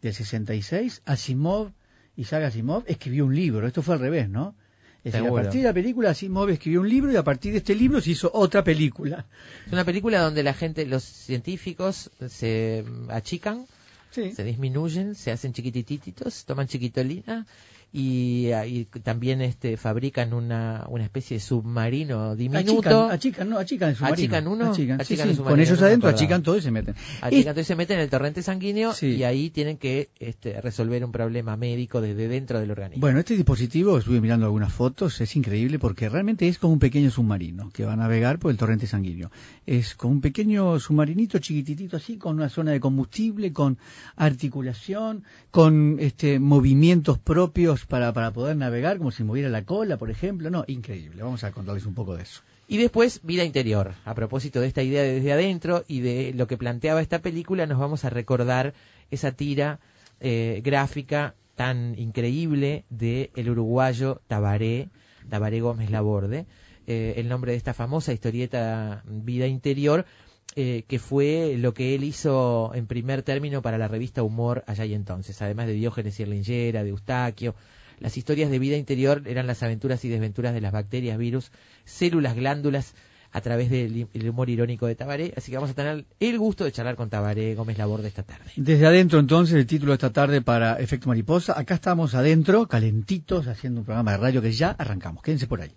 del 0.00 0.12
66, 0.12 1.02
Asimov, 1.04 1.70
Isaac 2.16 2.42
Asimov, 2.42 2.82
escribió 2.88 3.26
un 3.26 3.36
libro. 3.36 3.64
Esto 3.68 3.82
fue 3.82 3.94
al 3.94 4.00
revés, 4.00 4.28
¿no? 4.28 4.56
Es 5.04 5.14
a 5.14 5.22
partir 5.22 5.60
de 5.60 5.68
la 5.68 5.72
película 5.72 6.10
Asimov 6.10 6.48
escribió 6.50 6.80
un 6.80 6.88
libro 6.88 7.12
y 7.12 7.14
a 7.14 7.22
partir 7.22 7.52
de 7.52 7.58
este 7.58 7.76
libro 7.76 8.00
se 8.00 8.10
hizo 8.10 8.32
otra 8.34 8.64
película. 8.64 9.26
Es 9.64 9.72
una 9.72 9.84
película 9.84 10.20
donde 10.20 10.42
la 10.42 10.54
gente, 10.54 10.86
los 10.86 11.04
científicos 11.04 12.10
se 12.28 12.84
achican, 13.08 13.66
se 14.10 14.42
disminuyen, 14.42 15.14
se 15.14 15.30
hacen 15.30 15.52
chiquitititos, 15.52 16.44
toman 16.46 16.66
chiquitolina 16.66 17.46
y, 17.94 18.86
también 19.02 19.42
este 19.42 19.76
fabrican 19.76 20.32
una, 20.32 20.86
una 20.88 21.04
especie 21.04 21.36
de 21.36 21.40
submarino 21.40 22.34
diminuto. 22.34 23.10
Achican, 23.10 23.50
no, 23.50 23.58
achican 23.58 23.90
el 23.90 23.96
submarino. 23.96 24.14
Achican 24.14 24.48
uno, 24.48 24.72
achican, 24.98 25.36
Con 25.36 25.60
ellos 25.60 25.82
adentro 25.82 26.08
achican 26.08 26.42
todo 26.42 26.56
y 26.56 26.62
se 26.62 26.70
meten. 26.70 26.94
Achican 27.20 27.54
todo 27.54 27.60
y 27.60 27.64
se 27.64 27.76
meten 27.76 27.98
en 27.98 28.04
el 28.04 28.10
torrente 28.10 28.42
sanguíneo 28.42 28.94
y 29.02 29.24
ahí 29.24 29.50
tienen 29.50 29.76
que 29.76 30.08
este, 30.18 30.60
resolver 30.62 31.04
un 31.04 31.12
problema 31.12 31.56
médico 31.58 32.00
desde 32.00 32.28
dentro 32.28 32.60
del 32.60 32.70
organismo. 32.70 33.02
Bueno, 33.02 33.18
este 33.18 33.34
dispositivo, 33.34 33.98
estuve 33.98 34.22
mirando 34.22 34.46
algunas 34.46 34.72
fotos, 34.72 35.20
es 35.20 35.36
increíble 35.36 35.78
porque 35.78 36.08
realmente 36.08 36.48
es 36.48 36.58
como 36.58 36.72
un 36.72 36.78
pequeño 36.78 37.10
submarino 37.10 37.70
que 37.70 37.84
va 37.84 37.92
a 37.92 37.96
navegar 37.96 38.38
por 38.38 38.50
el 38.50 38.56
torrente 38.56 38.86
sanguíneo. 38.86 39.30
Es 39.66 39.94
como 39.94 40.14
un 40.14 40.20
pequeño 40.22 40.80
submarinito 40.80 41.38
chiquititito 41.40 41.98
así, 41.98 42.16
con 42.16 42.36
una 42.36 42.48
zona 42.48 42.70
de 42.72 42.80
combustible, 42.80 43.52
con 43.52 43.76
articulación, 44.16 45.24
con 45.50 45.98
este 46.00 46.38
movimientos 46.38 47.18
propios 47.18 47.81
para, 47.86 48.12
para 48.12 48.32
poder 48.32 48.56
navegar, 48.56 48.98
como 48.98 49.10
si 49.10 49.24
moviera 49.24 49.48
la 49.48 49.64
cola, 49.64 49.96
por 49.96 50.10
ejemplo. 50.10 50.50
No, 50.50 50.64
increíble. 50.66 51.22
Vamos 51.22 51.44
a 51.44 51.52
contarles 51.52 51.86
un 51.86 51.94
poco 51.94 52.16
de 52.16 52.22
eso. 52.22 52.42
Y 52.68 52.78
después, 52.78 53.20
vida 53.22 53.44
interior. 53.44 53.94
A 54.04 54.14
propósito 54.14 54.60
de 54.60 54.66
esta 54.66 54.82
idea 54.82 55.02
de 55.02 55.14
desde 55.14 55.32
adentro 55.32 55.84
y 55.88 56.00
de 56.00 56.32
lo 56.34 56.46
que 56.46 56.56
planteaba 56.56 57.02
esta 57.02 57.20
película, 57.20 57.66
nos 57.66 57.78
vamos 57.78 58.04
a 58.04 58.10
recordar 58.10 58.74
esa 59.10 59.32
tira 59.32 59.78
eh, 60.20 60.60
gráfica 60.64 61.34
tan 61.54 61.98
increíble 61.98 62.84
de 62.88 63.30
el 63.36 63.50
uruguayo 63.50 64.20
Tabaré, 64.26 64.88
Tabaré 65.28 65.60
Gómez 65.60 65.90
Laborde, 65.90 66.46
eh, 66.86 67.14
el 67.16 67.28
nombre 67.28 67.52
de 67.52 67.58
esta 67.58 67.74
famosa 67.74 68.12
historieta 68.12 69.02
Vida 69.06 69.46
Interior, 69.46 70.06
eh, 70.54 70.84
que 70.86 70.98
fue 70.98 71.56
lo 71.58 71.74
que 71.74 71.94
él 71.94 72.04
hizo 72.04 72.72
en 72.74 72.86
primer 72.86 73.22
término 73.22 73.62
para 73.62 73.78
la 73.78 73.88
revista 73.88 74.22
Humor 74.22 74.64
allá 74.66 74.84
y 74.84 74.94
entonces, 74.94 75.40
además 75.42 75.66
de 75.66 75.72
Diógenes 75.72 76.18
y 76.18 76.22
Erlingera, 76.22 76.84
de 76.84 76.90
Eustaquio. 76.90 77.54
Las 78.00 78.16
historias 78.16 78.50
de 78.50 78.58
vida 78.58 78.76
interior 78.76 79.22
eran 79.26 79.46
las 79.46 79.62
aventuras 79.62 80.04
y 80.04 80.08
desventuras 80.08 80.54
de 80.54 80.60
las 80.60 80.72
bacterias, 80.72 81.16
virus, 81.18 81.52
células, 81.84 82.34
glándulas, 82.34 82.94
a 83.32 83.40
través 83.40 83.70
del 83.70 84.06
humor 84.28 84.50
irónico 84.50 84.86
de 84.86 84.94
Tabaré. 84.94 85.32
Así 85.36 85.50
que 85.50 85.56
vamos 85.56 85.70
a 85.70 85.74
tener 85.74 86.04
el 86.20 86.38
gusto 86.38 86.64
de 86.64 86.72
charlar 86.72 86.96
con 86.96 87.08
Tabaré 87.08 87.54
Gómez 87.54 87.78
Labor 87.78 88.02
de 88.02 88.08
esta 88.08 88.22
tarde. 88.22 88.50
Desde 88.56 88.86
adentro, 88.86 89.18
entonces, 89.18 89.56
el 89.56 89.66
título 89.66 89.92
de 89.92 89.94
esta 89.94 90.12
tarde 90.12 90.42
para 90.42 90.78
Efecto 90.78 91.08
Mariposa. 91.08 91.58
Acá 91.58 91.74
estamos 91.74 92.14
adentro, 92.14 92.68
calentitos, 92.68 93.46
haciendo 93.46 93.80
un 93.80 93.86
programa 93.86 94.12
de 94.12 94.18
radio 94.18 94.42
que 94.42 94.52
ya 94.52 94.70
arrancamos. 94.70 95.22
Quédense 95.22 95.46
por 95.46 95.62
ahí. 95.62 95.72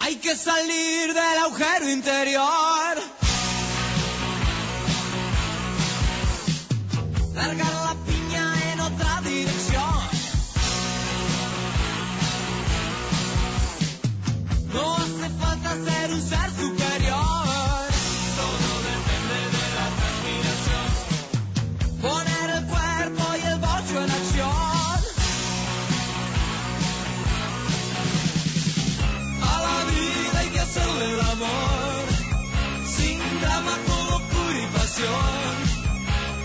Hay 0.00 0.16
que 0.16 0.34
salir 0.36 1.12
del 1.12 1.38
agujero 1.44 1.90
interior. 1.90 2.96
Largar 7.34 7.72
la 7.72 7.96
piña 8.06 8.72
en 8.72 8.80
otra 8.80 9.20
dirección. 9.22 9.98
No 14.72 14.96
hace 14.96 15.28
falta 15.40 15.74
ser 15.84 16.12
un 16.12 16.22
ser 16.22 16.50
superior. 16.50 16.77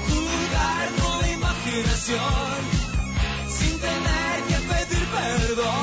Jugar 0.08 0.90
con 1.02 1.22
la 1.22 1.30
imaginación. 1.32 2.20
Sin 3.50 3.80
tener 3.80 4.44
que 4.48 4.56
pedir 4.68 5.08
perdón. 5.08 5.83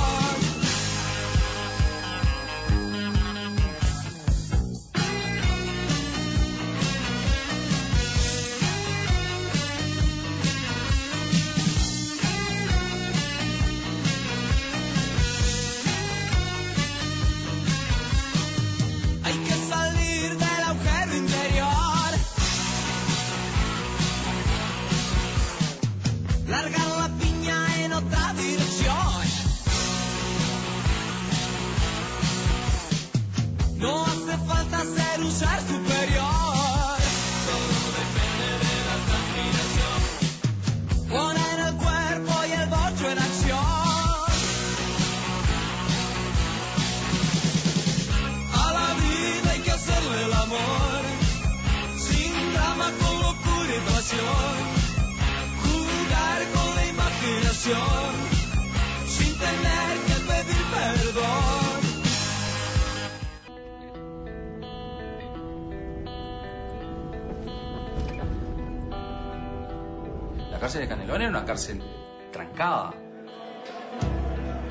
Cárcel 71.51 71.83
trancada. 72.31 72.95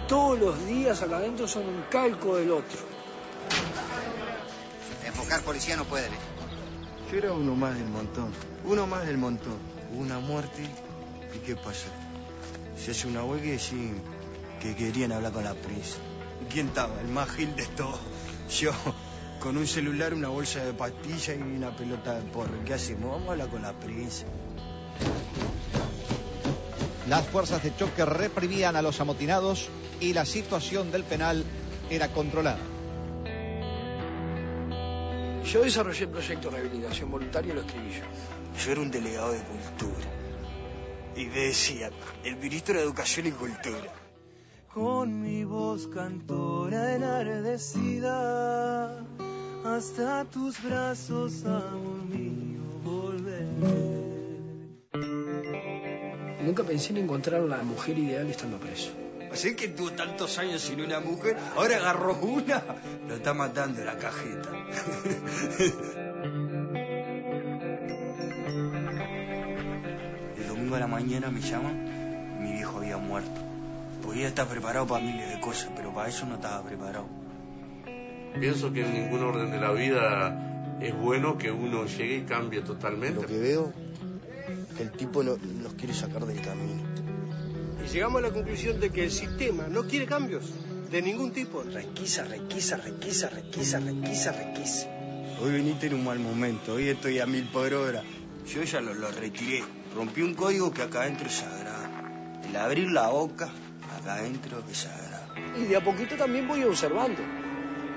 Todos 0.07 0.39
los 0.39 0.65
días 0.65 1.01
acá 1.01 1.17
adentro 1.17 1.45
son 1.45 1.67
un 1.67 1.81
calco 1.91 2.37
del 2.37 2.51
otro. 2.51 2.79
Enfocar 5.05 5.41
policía 5.41 5.75
no 5.75 5.83
puede. 5.83 6.07
Yo 7.11 7.17
era 7.17 7.33
uno 7.33 7.53
más 7.53 7.75
del 7.75 7.89
montón. 7.89 8.31
Uno 8.63 8.87
más 8.87 9.05
del 9.05 9.17
montón. 9.17 9.57
Una 9.97 10.19
muerte. 10.19 10.63
¿Y 11.35 11.39
qué 11.39 11.57
pasa? 11.57 11.89
Se 12.77 12.91
hace 12.91 13.09
una 13.09 13.25
huelga 13.25 13.47
y 13.47 13.51
decían 13.51 14.01
que 14.61 14.73
querían 14.73 15.11
hablar 15.11 15.33
con 15.33 15.43
la 15.43 15.55
prensa. 15.55 15.97
¿Y 16.41 16.45
quién 16.45 16.67
estaba? 16.67 17.01
El 17.01 17.09
más 17.09 17.29
gil 17.31 17.53
de 17.57 17.65
todos. 17.65 17.99
Yo, 18.57 18.71
con 19.41 19.57
un 19.57 19.67
celular, 19.67 20.13
una 20.13 20.29
bolsa 20.29 20.63
de 20.63 20.71
pastillas 20.71 21.35
y 21.37 21.41
una 21.41 21.75
pelota 21.75 22.15
de 22.15 22.21
porro. 22.31 22.63
¿Qué 22.63 22.73
hacemos? 22.73 23.11
Vamos 23.11 23.27
a 23.27 23.31
hablar 23.33 23.49
con 23.49 23.63
la 23.63 23.73
prensa. 23.73 24.23
Las 27.09 27.25
fuerzas 27.27 27.63
de 27.63 27.75
choque 27.75 28.05
reprimían 28.05 28.75
a 28.75 28.83
los 28.83 29.01
amotinados 29.01 29.69
y 29.99 30.13
la 30.13 30.25
situación 30.25 30.91
del 30.91 31.03
penal 31.03 31.43
Nunca 56.41 56.63
pensé 56.63 56.91
en 56.91 56.97
encontrar 56.99 57.41
la 57.41 57.57
mujer 57.63 57.97
ideal 57.97 58.29
estando 58.29 58.57
preso. 58.57 58.91
Así 59.31 59.55
que 59.55 59.67
tuvo 59.67 59.91
tantos 59.91 60.37
años 60.39 60.61
sin 60.61 60.81
una 60.81 60.99
mujer, 60.99 61.37
ahora 61.55 61.77
agarró 61.77 62.15
una. 62.15 62.63
Lo 63.07 63.15
está 63.15 63.33
matando 63.33 63.83
la 63.83 63.97
cajeta. 63.97 64.49
El 70.37 70.47
domingo 70.47 70.75
a 70.75 70.79
la 70.79 70.87
mañana 70.87 71.29
me 71.29 71.41
llaman, 71.41 72.41
mi 72.41 72.53
viejo 72.53 72.79
había 72.79 72.97
muerto. 72.97 73.41
Podía 74.03 74.29
estar 74.29 74.47
preparado 74.47 74.87
para 74.87 75.03
miles 75.03 75.29
de 75.29 75.39
cosas, 75.39 75.69
pero 75.75 75.93
para 75.93 76.09
eso 76.09 76.25
no 76.25 76.35
estaba 76.35 76.63
preparado. 76.63 77.05
Pienso 78.39 78.73
que 78.73 78.81
en 78.81 78.93
ningún 78.93 79.21
orden 79.23 79.51
de 79.51 79.59
la 79.59 79.71
vida 79.71 80.77
es 80.81 80.95
bueno 80.95 81.37
que 81.37 81.51
uno 81.51 81.85
llegue 81.85 82.17
y 82.17 82.21
cambie 82.21 82.61
totalmente. 82.61 83.21
Lo 83.21 83.27
que 83.27 83.37
veo, 83.37 83.73
el 84.79 84.91
tipo 84.91 85.23
no- 85.23 85.37
nos 85.37 85.73
quiere 85.73 85.93
sacar 85.93 86.25
del 86.25 86.41
camino. 86.41 86.81
Y 87.85 87.89
llegamos 87.91 88.19
a 88.23 88.27
la 88.27 88.33
conclusión 88.33 88.79
de 88.79 88.89
que 88.89 89.03
el 89.05 89.11
sistema 89.11 89.67
no 89.67 89.83
quiere 89.83 90.05
cambios 90.05 90.51
de 90.91 91.01
ningún 91.01 91.31
tipo. 91.31 91.63
Requisa, 91.63 92.23
requisa, 92.23 92.77
requisa, 92.77 93.29
requisa, 93.29 93.79
requisa, 93.79 94.31
requisa. 94.31 94.87
Hoy 95.41 95.51
viniste 95.51 95.87
en 95.87 95.93
un 95.95 96.03
mal 96.03 96.19
momento, 96.19 96.73
hoy 96.73 96.89
estoy 96.89 97.19
a 97.19 97.25
mil 97.25 97.45
por 97.45 97.73
hora. 97.73 98.03
Yo 98.53 98.63
ya 98.63 98.81
lo, 98.81 98.93
lo 98.93 99.09
retiré. 99.11 99.63
Rompí 99.95 100.21
un 100.21 100.33
código 100.33 100.71
que 100.73 100.81
acá 100.81 101.01
adentro 101.03 101.27
es 101.27 101.35
sagrado. 101.35 101.87
El 102.47 102.55
abrir 102.55 102.89
la 102.91 103.07
boca, 103.09 103.49
acá 103.99 104.15
adentro 104.15 104.63
es 104.69 104.77
sagrado. 104.79 105.33
Y 105.57 105.65
de 105.65 105.75
a 105.77 105.83
poquito 105.83 106.15
también 106.15 106.47
voy 106.47 106.63
observando 106.63 107.21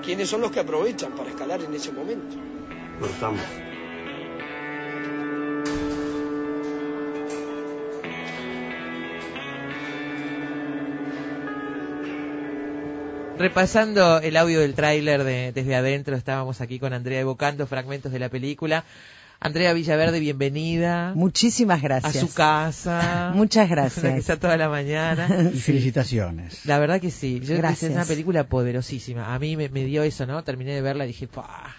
quiénes 0.03 0.29
son 0.29 0.41
los 0.41 0.51
que 0.51 0.61
aprovechan 0.61 1.15
para 1.15 1.31
escalar 1.31 1.62
en 1.62 1.75
ese 1.75 1.91
momento. 1.93 2.37
No 3.01 3.07
estamos. 3.07 3.41
Repasando 13.43 14.21
el 14.21 14.37
audio 14.37 14.61
del 14.61 14.75
tráiler 14.75 15.25
de 15.25 15.51
Desde 15.51 15.75
Adentro, 15.75 16.15
estábamos 16.15 16.61
aquí 16.61 16.79
con 16.79 16.93
Andrea 16.93 17.19
evocando 17.19 17.67
fragmentos 17.67 18.13
de 18.13 18.21
la 18.21 18.29
película. 18.29 18.85
Andrea 19.41 19.73
Villaverde, 19.73 20.21
bienvenida 20.21 21.13
Muchísimas 21.17 21.81
a 21.81 21.83
gracias. 21.83 22.19
su 22.19 22.33
casa. 22.33 23.33
Muchas 23.35 23.67
que 23.67 23.75
gracias. 23.75 24.05
está 24.17 24.37
toda 24.37 24.57
la 24.57 24.69
mañana. 24.69 25.27
Y 25.53 25.59
felicitaciones. 25.59 26.65
La 26.67 26.79
verdad 26.79 27.01
que 27.01 27.11
sí. 27.11 27.41
Yo 27.41 27.57
Gracias. 27.57 27.91
es 27.91 27.97
una 27.97 28.05
película 28.05 28.45
poderosísima. 28.45 29.35
A 29.35 29.39
mí 29.41 29.57
me, 29.57 29.69
me 29.71 29.83
dio 29.87 30.05
eso, 30.05 30.25
¿no? 30.25 30.45
Terminé 30.45 30.75
de 30.75 30.81
verla 30.81 31.03
y 31.03 31.09
dije, 31.09 31.27
¡pah! 31.27 31.75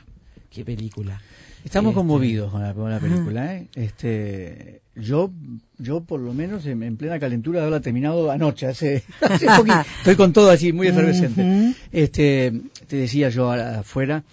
¡Qué 0.51 0.65
película! 0.65 1.21
Estamos 1.63 1.91
Este- 1.91 1.95
conmovidos 1.99 2.51
con 2.51 2.61
la, 2.61 2.73
con 2.73 2.89
la 2.91 2.99
película, 2.99 3.55
¿eh? 3.55 3.67
Este, 3.75 4.81
yo, 4.95 5.31
yo 5.77 6.01
por 6.01 6.19
lo 6.19 6.33
menos 6.33 6.65
en, 6.65 6.83
en 6.83 6.97
plena 6.97 7.19
calentura 7.19 7.59
de 7.59 7.65
haberla 7.67 7.79
terminado 7.81 8.29
anoche, 8.31 8.67
hace, 8.67 9.03
hace 9.21 9.45
poquito. 9.45 9.79
Estoy 9.99 10.15
con 10.15 10.33
todo 10.33 10.49
así, 10.49 10.73
muy 10.73 10.87
efervescente. 10.87 11.41
Ujú. 11.41 11.73
Este, 11.91 12.51
te 12.87 12.97
decía 12.97 13.29
yo 13.29 13.51
afuera, 13.51 14.23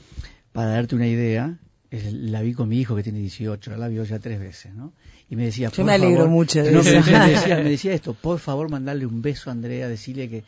para 0.53 0.71
darte 0.71 0.97
una 0.97 1.07
idea, 1.07 1.57
la 1.91 2.43
vi 2.43 2.53
con 2.53 2.69
mi 2.69 2.79
hijo 2.81 2.97
que 2.97 3.03
tiene 3.05 3.21
18, 3.21 3.77
la 3.77 3.89
vio 3.89 4.03
ya 4.05 4.19
tres 4.19 4.41
veces, 4.41 4.75
¿no? 4.75 4.93
Y 5.29 5.37
me 5.37 5.45
decía, 5.45 5.69
Yo 5.69 5.77
por 5.77 5.85
me 5.85 5.93
alegro 5.93 6.25
favor- 6.25 6.31
mucho 6.31 6.63
de 6.65 6.73
No, 6.73 6.81
eso. 6.81 6.91
me 6.91 6.97
decía- 7.31 7.57
me 7.59 7.71
decía 7.71 7.93
esto, 7.95 8.15
por 8.15 8.41
favor, 8.41 8.69
mandarle 8.69 9.07
un 9.07 9.23
beso 9.23 9.51
a 9.51 9.53
Andrea, 9.53 9.87
decirle 9.89 10.29
que 10.29 10.43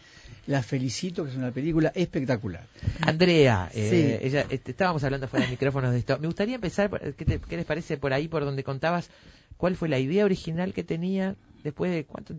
la 0.46 0.62
felicito, 0.62 1.24
que 1.24 1.30
es 1.30 1.36
una 1.36 1.50
película 1.52 1.92
espectacular. 1.94 2.66
Andrea, 3.00 3.70
eh, 3.74 4.18
Sí. 4.20 4.26
ella, 4.26 4.44
este, 4.50 4.72
estábamos 4.72 5.04
hablando 5.04 5.28
fuera 5.28 5.44
de 5.46 5.50
micrófonos 5.52 5.92
de 5.92 5.98
esto. 5.98 6.18
Me 6.18 6.26
gustaría 6.26 6.56
empezar, 6.56 6.90
por- 6.90 7.00
¿qué, 7.14 7.24
te- 7.24 7.38
qué 7.40 7.56
les 7.56 7.64
parece 7.66 7.96
por 7.96 8.12
ahí, 8.12 8.28
por 8.28 8.44
donde 8.44 8.64
contabas 8.64 9.08
cuál 9.56 9.76
fue 9.76 9.88
la 9.88 9.98
idea 9.98 10.24
original 10.24 10.72
que 10.72 10.82
tenía 10.82 11.36
después 11.62 11.92
de 11.92 12.04
cuánto, 12.04 12.34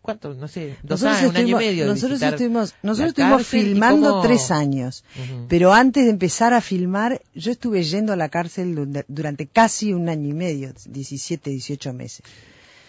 cuánto 0.00 0.32
no 0.34 0.46
sé, 0.46 0.76
dos 0.84 1.02
Nosotros 1.02 1.16
años, 1.18 1.30
un 1.30 1.36
año 1.38 1.60
y 1.60 1.66
medio. 1.66 1.86
nosotros 1.86 2.22
estuvimos, 2.22 2.72
nosotros 2.84 3.08
estuvimos 3.08 3.44
filmando 3.44 4.10
cómo- 4.10 4.22
tres 4.22 4.52
años, 4.52 5.02
pero 5.48 5.72
antes 5.74 6.04
de 6.04 6.10
empezar 6.10 6.52
a 6.54 6.60
filmar, 6.60 7.20
yo 7.34 7.50
estuve 7.50 7.82
yendo 7.82 8.12
a 8.12 8.16
la 8.16 8.28
cárcel 8.28 8.76
durante 9.08 9.46
casi 9.48 9.92
un 9.92 10.08
año 10.08 10.28
y 10.28 10.34
medio, 10.34 10.72
17, 10.86 11.50
18 11.50 11.92
meses. 11.92 12.22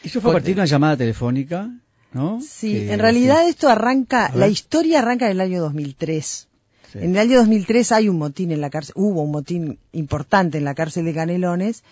Eso 0.03 0.22
fue 0.22 0.30
a 0.30 0.34
partir 0.34 0.53
de 0.53 0.62
una 0.62 0.65
llamada 0.68 0.96
telefónica, 0.98 1.72
¿no? 2.13 2.39
Sí, 2.41 2.74
Que- 2.74 2.94
en 2.94 3.00
realidad 3.00 3.48
esto 3.48 3.70
arranca, 3.70 4.32
la 4.36 4.48
historia 4.48 5.00
arranca 5.00 5.25
en 5.25 5.32
el 5.32 5.41
año 5.41 5.62
2003. 5.62 6.48
Sí. 6.91 7.00
En 7.00 7.12
el 7.12 7.18
año 7.20 7.38
2003 7.38 7.91
hay 7.94 8.10
un 8.10 8.18
motín 8.18 8.51
en 8.51 8.60
la 8.62 8.70
cárcel, 8.70 8.94
hubo 8.98 9.22
un 9.22 9.32
motín 9.32 9.80
importante 9.94 10.58
en 10.58 10.65
la 10.65 10.75
cárcel 10.75 11.06
de 11.06 11.13
Canelones, 11.13 11.84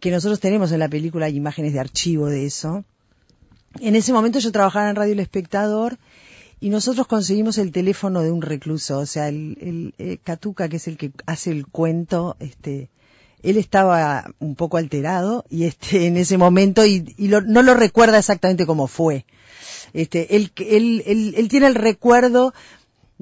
que 0.00 0.10
nosotros 0.10 0.40
tenemos 0.40 0.72
en 0.72 0.78
la 0.78 0.88
película, 0.88 1.26
hay 1.26 1.36
imágenes 1.36 1.72
de 1.74 1.80
archivo 1.80 2.26
de 2.28 2.46
eso. 2.46 2.84
En 3.80 3.96
ese 3.96 4.12
momento 4.12 4.38
yo 4.38 4.52
trabajaba 4.52 4.88
en 4.88 4.96
Radio 4.96 5.12
El 5.12 5.20
Espectador 5.20 5.98
y 6.60 6.70
nosotros 6.70 7.06
conseguimos 7.06 7.58
el 7.58 7.72
teléfono 7.72 8.22
de 8.22 8.30
un 8.30 8.40
recluso, 8.40 8.98
o 8.98 9.06
sea, 9.06 9.28
el, 9.28 9.58
el, 9.60 9.94
eh, 9.98 10.18
Catuca, 10.22 10.68
que 10.68 10.76
es 10.76 10.88
el 10.88 10.96
que 10.96 11.10
hace 11.26 11.50
el 11.50 11.66
cuento, 11.66 12.36
este, 12.38 12.88
él 13.44 13.56
estaba 13.58 14.24
un 14.40 14.54
poco 14.56 14.76
alterado 14.78 15.44
y 15.50 15.64
este, 15.64 16.06
en 16.06 16.16
ese 16.16 16.38
momento 16.38 16.84
y, 16.84 17.14
y 17.18 17.28
lo- 17.28 17.40
no 17.42 17.62
lo 17.62 17.74
recuerda 17.74 18.18
exactamente 18.18 18.66
cómo 18.66 18.86
fue. 18.88 19.24
Este, 19.92 20.34
él, 20.36 20.50
él, 20.58 21.02
él, 21.06 21.34
él 21.36 21.48
tiene 21.48 21.66
el 21.68 21.74
recuerdo 21.76 22.52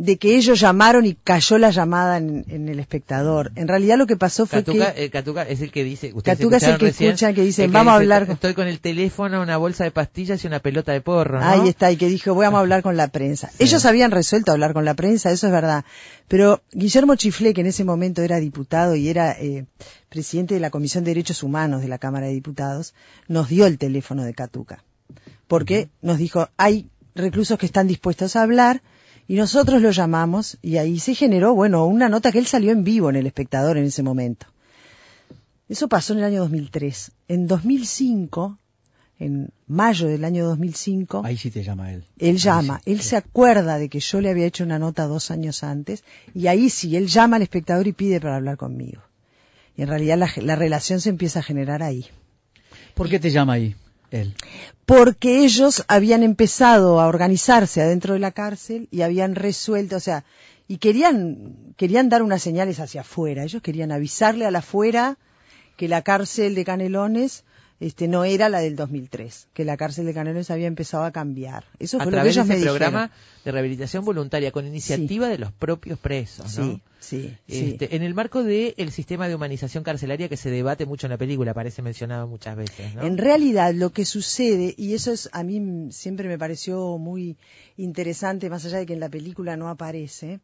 de 0.02 0.16
que 0.16 0.34
ellos 0.36 0.58
llamaron 0.58 1.06
y 1.06 1.14
cayó 1.14 1.58
la 1.58 1.70
llamada 1.70 2.16
en, 2.16 2.44
en 2.48 2.68
el 2.68 2.80
espectador. 2.80 3.52
En 3.54 3.68
realidad 3.68 3.96
lo 3.96 4.08
que 4.08 4.16
pasó 4.16 4.46
fue 4.46 4.64
Catuca, 4.64 4.94
que 4.94 5.04
eh, 5.04 5.10
Catuca 5.10 5.42
es 5.42 5.60
el 5.60 5.70
que 5.70 5.84
dice, 5.84 6.12
Catuca 6.24 6.56
es 6.56 6.64
el 6.64 6.76
que 6.76 6.86
recién, 6.86 7.10
escucha, 7.10 7.32
que 7.32 7.42
dice, 7.42 7.64
el 7.64 7.70
"Vamos 7.70 7.92
a 7.92 7.96
hablar 7.96 8.26
con-". 8.26 8.34
Estoy 8.34 8.54
con 8.54 8.66
el 8.66 8.80
teléfono, 8.80 9.40
una 9.40 9.56
bolsa 9.58 9.84
de 9.84 9.92
pastillas 9.92 10.42
y 10.42 10.48
una 10.48 10.58
pelota 10.58 10.90
de 10.90 11.00
porro. 11.00 11.38
¿no? 11.38 11.46
Ahí 11.46 11.68
está, 11.68 11.92
y 11.92 11.96
que 11.96 12.08
dijo, 12.08 12.34
vamos 12.34 12.58
a 12.58 12.60
hablar 12.62 12.82
con 12.82 12.96
la 12.96 13.08
prensa. 13.08 13.50
Ellos 13.60 13.84
habían 13.84 14.10
resuelto 14.10 14.50
hablar 14.50 14.72
con 14.72 14.84
la 14.84 14.94
prensa, 14.94 15.30
eso 15.30 15.46
es 15.46 15.52
verdad. 15.52 15.84
Pero 16.26 16.62
Guillermo 16.72 17.14
Chiflé, 17.14 17.54
que 17.54 17.60
en 17.60 17.68
ese 17.68 17.84
momento 17.84 18.22
era 18.22 18.40
diputado 18.40 18.96
y 18.96 19.08
era 19.08 19.30
eh, 19.38 19.66
presidente 20.08 20.54
de 20.54 20.60
la 20.60 20.70
Comisión 20.70 21.04
de 21.04 21.10
Derechos 21.12 21.44
Humanos 21.44 21.80
de 21.80 21.86
la 21.86 21.98
Cámara 21.98 22.26
de 22.26 22.32
Diputados, 22.32 22.94
nos 23.28 23.48
dio 23.48 23.66
el 23.66 23.78
teléfono 23.78 24.24
de 24.24 24.34
Catuca. 24.34 24.82
Porque 25.46 25.90
nos 26.00 26.18
dijo, 26.18 26.48
hay 26.56 26.88
reclusos 27.14 27.56
que 27.56 27.66
están 27.66 27.86
dispuestos 27.86 28.34
a 28.34 28.42
hablar, 28.42 28.82
y 29.32 29.36
nosotros 29.36 29.80
lo 29.80 29.92
llamamos, 29.92 30.58
y 30.60 30.76
ahí 30.76 31.00
se 31.00 31.14
generó, 31.14 31.54
bueno, 31.54 31.86
una 31.86 32.10
nota 32.10 32.30
que 32.30 32.38
él 32.38 32.44
salió 32.46 32.70
en 32.70 32.84
vivo 32.84 33.08
en 33.08 33.16
El 33.16 33.26
Espectador 33.26 33.78
en 33.78 33.84
ese 33.84 34.02
momento. 34.02 34.46
Eso 35.70 35.88
pasó 35.88 36.12
en 36.12 36.18
el 36.18 36.26
año 36.26 36.40
2003. 36.40 37.12
En 37.28 37.46
2005, 37.46 38.58
en 39.18 39.48
mayo 39.66 40.06
del 40.06 40.26
año 40.26 40.44
2005, 40.44 41.22
Ahí 41.24 41.38
sí 41.38 41.50
te 41.50 41.62
llama 41.64 41.94
él. 41.94 42.04
él 42.18 42.36
llama, 42.36 42.82
sí, 42.84 42.92
él 42.92 43.00
sí. 43.00 43.08
se 43.08 43.16
acuerda 43.16 43.78
de 43.78 43.88
que 43.88 44.00
yo 44.00 44.20
le 44.20 44.28
había 44.28 44.44
hecho 44.44 44.64
una 44.64 44.78
nota 44.78 45.06
dos 45.06 45.30
años 45.30 45.64
antes, 45.64 46.04
y 46.34 46.48
ahí 46.48 46.68
sí, 46.68 46.94
él 46.94 47.06
llama 47.06 47.36
al 47.36 47.42
espectador 47.42 47.86
y 47.86 47.94
pide 47.94 48.20
para 48.20 48.36
hablar 48.36 48.58
conmigo. 48.58 49.00
Y 49.78 49.80
en 49.80 49.88
realidad 49.88 50.18
la, 50.18 50.30
la 50.42 50.56
relación 50.56 51.00
se 51.00 51.08
empieza 51.08 51.38
a 51.38 51.42
generar 51.42 51.82
ahí. 51.82 52.04
¿Por 52.92 53.08
qué 53.08 53.18
te 53.18 53.30
llama 53.30 53.54
ahí 53.54 53.74
él? 54.12 54.34
Porque 54.86 55.44
ellos 55.44 55.84
habían 55.88 56.22
empezado 56.22 57.00
a 57.00 57.06
organizarse 57.06 57.82
adentro 57.82 58.14
de 58.14 58.20
la 58.20 58.32
cárcel 58.32 58.88
y 58.90 59.02
habían 59.02 59.34
resuelto, 59.34 59.96
o 59.96 60.00
sea, 60.00 60.24
y 60.68 60.78
querían, 60.78 61.74
querían 61.76 62.08
dar 62.08 62.22
unas 62.22 62.42
señales 62.42 62.80
hacia 62.80 63.02
afuera. 63.02 63.44
Ellos 63.44 63.62
querían 63.62 63.92
avisarle 63.92 64.46
a 64.46 64.50
la 64.50 64.60
afuera 64.60 65.18
que 65.76 65.88
la 65.88 66.02
cárcel 66.02 66.54
de 66.54 66.64
Canelones 66.64 67.44
este, 67.82 68.06
no 68.06 68.24
era 68.24 68.48
la 68.48 68.60
del 68.60 68.76
2003, 68.76 69.48
que 69.52 69.64
la 69.64 69.76
cárcel 69.76 70.06
de 70.06 70.14
Canelones 70.14 70.52
había 70.52 70.68
empezado 70.68 71.02
a 71.02 71.10
cambiar. 71.10 71.64
Eso 71.80 71.96
a 71.96 72.04
fue 72.04 72.12
lo 72.12 72.16
que 72.16 72.16
través 72.16 72.36
de 72.36 72.40
ellos 72.40 72.50
ese 72.50 72.58
me 72.60 72.64
programa 72.64 73.02
dijeron. 73.02 73.42
de 73.44 73.50
rehabilitación 73.50 74.04
voluntaria 74.04 74.52
con 74.52 74.66
iniciativa 74.68 75.26
de 75.26 75.38
los 75.38 75.50
propios 75.50 75.98
presos, 75.98 76.56
¿no? 76.58 76.64
Sí, 76.64 76.82
sí, 77.00 77.36
sí. 77.48 77.70
Este, 77.72 77.96
En 77.96 78.04
el 78.04 78.14
marco 78.14 78.44
del 78.44 78.92
sistema 78.92 79.26
de 79.26 79.34
humanización 79.34 79.82
carcelaria 79.82 80.28
que 80.28 80.36
se 80.36 80.48
debate 80.50 80.86
mucho 80.86 81.08
en 81.08 81.10
la 81.10 81.18
película, 81.18 81.50
aparece 81.50 81.82
mencionado 81.82 82.28
muchas 82.28 82.54
veces, 82.54 82.94
¿no? 82.94 83.02
En 83.02 83.18
realidad 83.18 83.74
lo 83.74 83.90
que 83.90 84.04
sucede, 84.04 84.76
y 84.78 84.94
eso 84.94 85.10
es 85.10 85.28
a 85.32 85.42
mí 85.42 85.90
siempre 85.90 86.28
me 86.28 86.38
pareció 86.38 86.98
muy 86.98 87.36
interesante, 87.76 88.48
más 88.48 88.64
allá 88.64 88.78
de 88.78 88.86
que 88.86 88.94
en 88.94 89.00
la 89.00 89.08
película 89.08 89.56
no 89.56 89.68
aparece, 89.68 90.38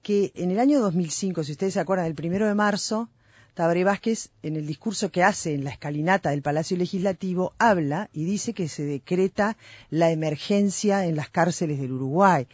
que 0.00 0.32
en 0.34 0.50
el 0.52 0.58
año 0.58 0.80
2005, 0.80 1.44
si 1.44 1.52
ustedes 1.52 1.74
se 1.74 1.80
acuerdan, 1.80 2.06
el 2.06 2.14
primero 2.14 2.46
de 2.46 2.54
marzo, 2.54 3.10
Tabaré 3.56 3.84
Vázquez, 3.84 4.28
en 4.42 4.54
el 4.56 4.66
discurso 4.66 5.10
que 5.10 5.22
hace 5.22 5.54
en 5.54 5.64
la 5.64 5.70
escalinata 5.70 6.28
del 6.28 6.42
Palacio 6.42 6.76
Legislativo, 6.76 7.54
habla 7.56 8.10
y 8.12 8.24
dice 8.24 8.52
que 8.52 8.68
se 8.68 8.84
decreta 8.84 9.56
la 9.88 10.10
emergencia 10.10 11.06
en 11.06 11.16
las 11.16 11.30
cárceles 11.30 11.80
del 11.80 11.92
Uruguay. 11.92 12.46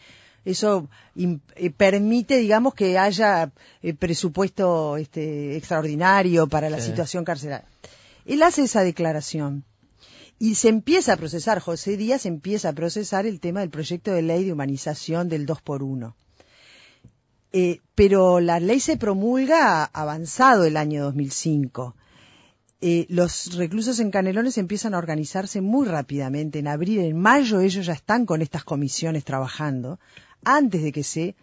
Eso 0.45 0.87
eh, 1.17 1.69
permite, 1.71 2.37
digamos, 2.37 2.73
que 2.73 2.97
haya 2.97 3.51
eh, 3.81 3.93
presupuesto 3.93 4.95
este, 4.95 5.57
extraordinario 5.57 6.47
para 6.47 6.69
la 6.69 6.79
Sí. 6.79 6.91
situación 6.91 7.25
carcelaria. 7.25 7.67
Él 8.25 8.41
hace 8.41 8.63
esa 8.63 8.81
declaración 8.81 9.65
y 10.39 10.55
se 10.55 10.69
empieza 10.69 11.11
a 11.13 11.17
procesar, 11.17 11.59
José 11.59 11.97
Díaz 11.97 12.25
empieza 12.25 12.69
a 12.69 12.73
procesar 12.73 13.25
el 13.25 13.41
tema 13.41 13.59
del 13.59 13.69
proyecto 13.69 14.13
de 14.13 14.21
ley 14.21 14.45
de 14.45 14.53
humanización 14.53 15.27
del 15.27 15.45
2 15.45 15.61
por 15.61 15.83
1 15.83 16.15
Eh, 17.53 17.81
pero 17.93 18.39
la 18.39 18.59
ley 18.59 18.79
se 18.79 18.97
promulga 18.97 19.83
avanzado 19.85 20.63
el 20.63 20.75
año 20.75 21.03
2005. 21.03 21.95
Eh, 22.81 23.05
los 23.09 23.55
reclusos 23.55 23.99
en 23.99 24.11
Canelones 24.11 24.57
empiezan 24.57 24.95
a 24.95 24.97
organizarse 24.97 25.61
muy 25.61 25.87
rápidamente. 25.87 26.59
En 26.59 26.67
abril, 26.67 26.99
en 26.99 27.17
mayo, 27.17 27.61
ellos 27.61 27.85
ya 27.85 27.93
están 27.93 28.25
con 28.25 28.41
estas 28.41 28.63
comisiones 28.63 29.23
trabajando, 29.23 29.99
antes 30.43 30.83
de 30.83 30.91
que 30.91 31.03
se... 31.03 31.35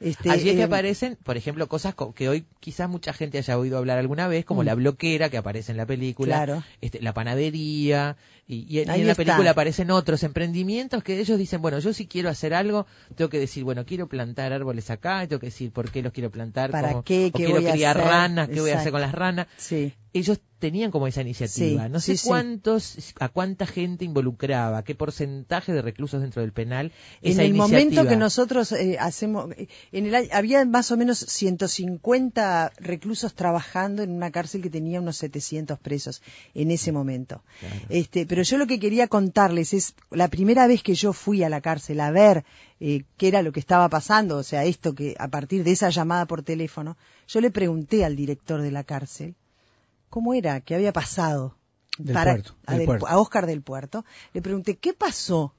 Este, 0.00 0.30
Allí 0.30 0.48
es 0.50 0.54
que 0.54 0.60
eh, 0.60 0.64
aparecen, 0.64 1.16
por 1.22 1.36
ejemplo, 1.36 1.66
cosas 1.68 1.94
co- 1.94 2.14
que 2.14 2.28
hoy 2.28 2.44
quizás 2.60 2.88
mucha 2.88 3.12
gente 3.12 3.38
haya 3.38 3.58
oído 3.58 3.78
hablar 3.78 3.98
alguna 3.98 4.28
vez, 4.28 4.44
como 4.44 4.62
Mm. 4.62 4.66
la 4.66 4.74
bloquera 4.74 5.28
que 5.30 5.36
aparece 5.38 5.72
en 5.72 5.78
la 5.78 5.86
película, 5.86 6.36
Claro. 6.44 6.62
este, 6.80 7.00
la 7.02 7.12
panadería, 7.14 8.16
y, 8.48 8.66
y 8.68 8.80
en, 8.80 8.88
y 8.88 8.92
Ahí 8.92 9.00
en 9.02 9.06
la 9.08 9.14
película 9.14 9.50
aparecen 9.50 9.90
otros 9.90 10.22
emprendimientos 10.22 11.02
que 11.02 11.18
ellos 11.18 11.38
dicen, 11.38 11.60
bueno, 11.62 11.78
yo 11.80 11.92
si 11.92 12.06
quiero 12.06 12.28
hacer 12.28 12.54
algo, 12.54 12.86
tengo 13.16 13.28
que 13.28 13.38
decir, 13.40 13.64
bueno, 13.64 13.84
quiero 13.84 14.06
plantar 14.08 14.52
árboles 14.52 14.90
acá, 14.90 15.24
y 15.24 15.26
tengo 15.28 15.40
que 15.40 15.46
decir 15.46 15.70
por 15.72 15.90
qué 15.90 16.02
los 16.02 16.12
quiero 16.12 16.30
plantar, 16.30 16.70
¿Para 16.70 16.90
cómo- 16.90 17.02
qué? 17.02 17.26
o 17.26 17.36
¿Qué 17.36 17.44
quiero 17.44 17.60
voy 17.60 17.66
a 17.66 17.72
criar 17.72 17.96
hacer? 17.98 18.10
ranas, 18.10 18.48
qué 18.48 18.60
voy 18.60 18.70
a 18.70 18.78
hacer 18.78 18.92
con 18.92 19.00
las 19.00 19.12
ranas. 19.12 19.46
Sí. 19.56 19.92
Ellos 20.12 20.40
tenían 20.58 20.90
como 20.90 21.06
esa 21.06 21.20
iniciativa. 21.20 21.84
Sí, 21.86 21.90
no 21.92 22.00
sé 22.00 22.12
sí, 22.12 22.16
sí. 22.18 22.28
cuántos, 22.28 22.96
a 23.20 23.28
cuánta 23.28 23.66
gente 23.66 24.04
involucraba, 24.04 24.82
qué 24.84 24.94
porcentaje 24.94 25.72
de 25.72 25.82
reclusos 25.82 26.20
dentro 26.22 26.40
del 26.42 26.52
penal. 26.52 26.92
En 27.22 27.38
el 27.40 27.52
momento 27.54 28.06
que 28.08 28.16
nosotros 28.16 28.72
eh, 28.72 28.96
hacemos, 28.98 29.50
en 29.92 30.06
el 30.06 30.14
año- 30.14 30.28
había 30.32 30.64
más 30.64 30.90
o 30.90 30.96
menos 30.96 31.18
150 31.18 32.72
reclusos 32.78 33.34
trabajando 33.34 34.02
en 34.02 34.10
una 34.10 34.30
cárcel 34.30 34.62
que 34.62 34.70
tenía 34.70 35.00
unos 35.00 35.16
700 35.18 35.78
presos 35.78 36.22
en 36.54 36.70
ese 36.70 36.92
momento. 36.92 37.42
Este, 37.88 38.26
pero 38.26 38.42
yo 38.42 38.58
lo 38.58 38.66
que 38.66 38.78
quería 38.80 39.08
contarles 39.08 39.74
es 39.74 39.94
la 40.10 40.28
primera 40.28 40.66
vez 40.66 40.82
que 40.82 40.94
yo 40.94 41.12
fui 41.12 41.42
a 41.42 41.48
la 41.48 41.60
cárcel 41.60 42.00
a 42.00 42.10
ver 42.10 42.44
eh, 42.80 43.04
qué 43.16 43.28
era 43.28 43.42
lo 43.42 43.52
que 43.52 43.60
estaba 43.60 43.88
pasando, 43.88 44.36
o 44.38 44.42
sea, 44.42 44.64
esto 44.64 44.94
que 44.94 45.14
a 45.18 45.28
partir 45.28 45.64
de 45.64 45.72
esa 45.72 45.90
llamada 45.90 46.26
por 46.26 46.42
teléfono, 46.42 46.96
yo 47.28 47.40
le 47.40 47.50
pregunté 47.50 48.04
al 48.04 48.16
director 48.16 48.60
de 48.62 48.70
la 48.70 48.84
cárcel 48.84 49.34
cómo 50.16 50.32
era, 50.32 50.62
qué 50.62 50.74
había 50.74 50.94
pasado 50.94 51.56
Del 51.98 52.14
para 52.14 52.32
puerto, 52.32 52.54
a, 52.64 52.70
del 52.72 52.78
del- 52.78 52.86
puerto. 52.86 53.06
a 53.06 53.18
Oscar 53.18 53.44
del 53.44 53.60
Puerto. 53.60 54.04
Le 54.32 54.40
pregunté 54.40 54.76
qué 54.78 54.94
pasó, 54.94 55.52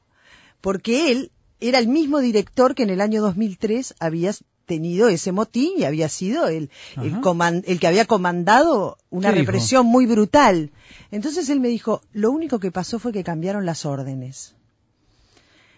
porque 0.62 1.12
él 1.12 1.32
era 1.60 1.78
el 1.78 1.88
mismo 1.88 2.18
director 2.22 2.74
que 2.74 2.82
en 2.82 2.90
el 2.90 3.00
año 3.02 3.22
2003 3.22 3.94
había 4.00 4.32
tenido 4.66 5.10
ese 5.10 5.32
motín 5.32 5.74
y 5.78 5.84
había 5.84 6.10
sido 6.10 6.48
el, 6.48 6.72
el, 7.04 7.12
Ajá. 7.14 7.22
coman- 7.22 7.64
el 7.68 7.80
que 7.80 7.86
había 7.86 8.06
comandado 8.06 8.98
una 9.12 9.30
represión 9.30 9.86
muy 9.86 10.08
brutal. 10.08 10.72
Entonces 11.12 11.50
él 11.50 11.60
me 11.60 11.68
dijo, 11.68 12.02
lo 12.12 12.32
único 12.32 12.58
que 12.60 12.72
pasó 12.72 12.98
fue 12.98 13.12
que 13.14 13.24
cambiaron 13.24 13.64
las 13.64 13.86
órdenes. 13.86 14.56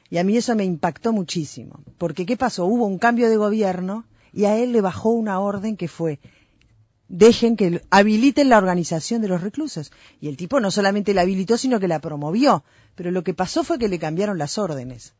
Y 0.09 0.19
a 0.19 0.23
mí 0.23 0.37
eso 0.37 0.55
me 0.55 0.63
impactó 0.63 1.11
muchísimo, 1.11 1.81
porque 1.97 2.25
¿qué 2.25 2.37
pasó? 2.37 2.63
Hubo 2.65 2.85
un 2.87 2.97
cambio 2.97 3.29
de 3.29 3.35
gobierno 3.35 4.05
y 4.31 4.45
a 4.45 4.55
él 4.55 4.71
le 4.71 4.79
bajó 4.79 5.09
una 5.09 5.39
orden 5.41 5.75
que 5.75 5.89
fue 5.89 6.19
dejen 7.10 7.58
que 7.58 7.82
habiliten 7.89 8.50
la 8.50 8.58
organización 8.58 9.22
de 9.22 9.28
los 9.28 9.41
reclusos. 9.41 9.91
Y 10.22 10.30
el 10.30 10.38
tipo 10.38 10.60
no 10.60 10.72
solamente 10.72 11.13
la 11.13 11.22
habilitó, 11.22 11.58
sino 11.58 11.80
que 11.80 11.88
la 11.88 12.00
promovió. 12.00 12.63
Pero 12.95 13.12
lo 13.12 13.24
que 13.24 13.34
pasó 13.34 13.63
fue 13.63 13.78
que 13.80 13.89
le 13.89 14.00
cambiaron 14.00 14.38
las 14.38 14.58
órdenes. 14.58 15.13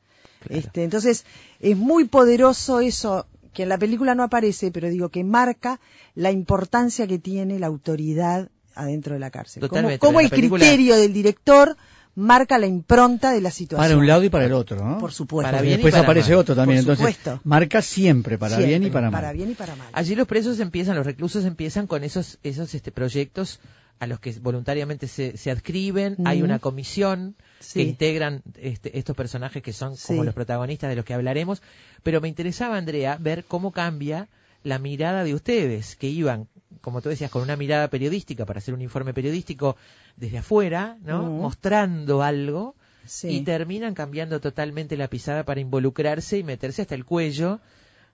Este, 0.48 0.84
entonces, 0.84 1.26
es 1.60 1.76
muy 1.76 2.06
poderoso 2.06 2.80
eso 2.80 3.26
que 3.54 3.64
en 3.64 3.70
la 3.70 3.78
película 3.78 4.16
no 4.16 4.24
aparece, 4.24 4.72
pero 4.72 4.88
digo 4.90 5.10
que 5.10 5.24
marca 5.24 5.80
la 6.16 6.32
importancia 6.32 7.08
que 7.08 7.20
tiene 7.20 7.60
la 7.60 7.68
autoridad 7.68 8.50
adentro 8.76 9.16
de 9.16 9.20
la 9.20 9.32
cárcel. 9.32 9.60
Como- 9.62 9.70
Totalmente, 9.70 10.00
Como, 10.00 10.20
el 10.22 10.30
película- 10.30 10.62
criterio 10.64 10.96
del 10.96 11.12
director 11.12 11.76
marca 12.20 12.58
la 12.58 12.68
impronta 12.68 13.32
de 13.32 13.42
la 13.42 13.52
situación. 13.52 13.88
Para 13.88 13.98
un 14.00 14.06
lado 14.08 14.24
y 14.24 14.30
para 14.30 14.46
el 14.46 14.54
otro, 14.54 14.84
¿no? 14.84 14.98
Por 15.00 15.12
supuesto. 15.12 15.48
Para 15.48 15.58
Porque 15.60 15.68
bien 15.68 15.80
y 15.80 15.84
después 15.84 15.94
para 15.94 16.04
aparece 16.04 16.32
mal. 16.32 16.40
otro 16.40 16.56
también, 16.56 16.84
Por 16.86 16.94
entonces 16.94 17.16
supuesto. 17.16 17.42
marca 17.44 17.82
siempre 17.82 18.38
para 18.38 18.58
bien 18.58 18.84
y 18.84 18.90
para 18.90 19.10
mal. 19.10 19.22
Para 19.22 19.32
bien 19.34 19.52
y 19.52 19.56
para 19.56 19.76
mal. 19.76 19.88
Allí 19.94 20.16
los 20.16 20.28
presos 20.28 20.60
empiezan, 20.60 20.96
los 20.96 21.06
reclusos 21.06 21.46
empiezan 21.46 21.88
con 21.88 22.04
esos, 22.04 22.38
esos 22.44 22.74
este, 22.76 22.92
proyectos 22.92 23.60
a 24.00 24.08
los 24.08 24.20
que 24.22 24.32
voluntariamente 24.40 25.08
se, 25.08 25.36
se 25.38 25.52
adscriben. 25.52 26.16
Hay 26.26 26.42
una 26.42 26.60
comisión 26.60 27.36
Sí. 27.60 27.80
que 27.80 27.90
integran 27.90 28.42
este, 28.56 28.98
estos 28.98 29.16
personajes 29.16 29.62
que 29.62 29.74
son 29.74 29.96
como 30.08 30.22
Sí. 30.22 30.26
los 30.26 30.34
protagonistas 30.34 30.90
de 30.90 30.96
los 30.96 31.04
que 31.04 31.14
hablaremos. 31.14 31.62
Pero 32.04 32.22
me 32.22 32.30
interesaba, 32.30 32.78
Andrea, 32.78 33.18
ver 33.20 33.44
cómo 33.46 33.72
cambia 33.74 34.30
la 34.64 34.80
mirada 34.80 35.24
de 35.24 35.34
ustedes, 35.34 35.96
que 35.96 36.08
iban, 36.08 36.48
como 36.82 37.02
tú 37.02 37.10
decías, 37.10 37.32
con 37.32 37.42
una 37.42 37.56
mirada 37.56 37.90
periodística 37.90 38.46
para 38.46 38.60
hacer 38.60 38.74
un 38.74 38.82
informe 38.82 39.14
periodístico 39.14 39.78
desde 40.16 40.40
afuera, 40.40 40.98
¿no? 41.02 41.24
Mostrando 41.24 42.22
algo. 42.24 42.76
Sí. 43.06 43.30
Y 43.30 43.42
terminan 43.42 43.96
cambiando 43.96 44.40
totalmente 44.40 44.96
la 44.96 45.08
pisada 45.08 45.44
para 45.44 45.60
involucrarse 45.60 46.38
y 46.38 46.44
meterse 46.44 46.84
hasta 46.84 46.96
el 46.96 47.06
cuello 47.06 47.60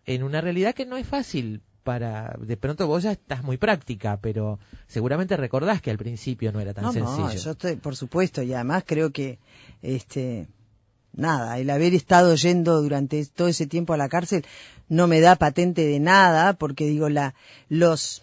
en 0.05 0.23
una 0.23 0.39
realidad 0.41 0.73
que 0.73 0.85
no 0.85 0.95
es 0.95 1.07
fácil 1.07 1.61
para 1.83 2.35
de 2.39 2.57
pronto 2.57 2.87
vos 2.87 3.03
ya 3.03 3.11
estás 3.11 3.43
muy 3.43 3.57
práctica 3.57 4.17
pero 4.19 4.59
seguramente 4.87 5.37
recordás 5.37 5.81
que 5.81 5.91
al 5.91 5.97
principio 5.97 6.51
no 6.51 6.59
era 6.59 6.73
tan 6.73 6.85
no, 6.85 6.91
sencillo 6.91 7.27
no, 7.27 7.35
yo 7.35 7.51
estoy, 7.51 7.75
por 7.75 7.95
supuesto, 7.95 8.41
y 8.41 8.53
además 8.53 8.83
creo 8.87 9.11
que, 9.11 9.37
este, 9.83 10.47
nada, 11.15 11.57
el 11.59 11.69
haber 11.69 11.93
estado 11.93 12.35
yendo 12.35 12.81
durante 12.81 13.25
todo 13.25 13.47
ese 13.47 13.67
tiempo 13.67 13.93
a 13.93 13.97
la 13.97 14.09
cárcel 14.09 14.45
no 14.89 15.07
me 15.07 15.19
da 15.21 15.35
patente 15.35 15.85
de 15.85 15.99
nada, 15.99 16.53
porque 16.53 16.85
digo, 16.85 17.09
la, 17.09 17.33
los, 17.69 18.21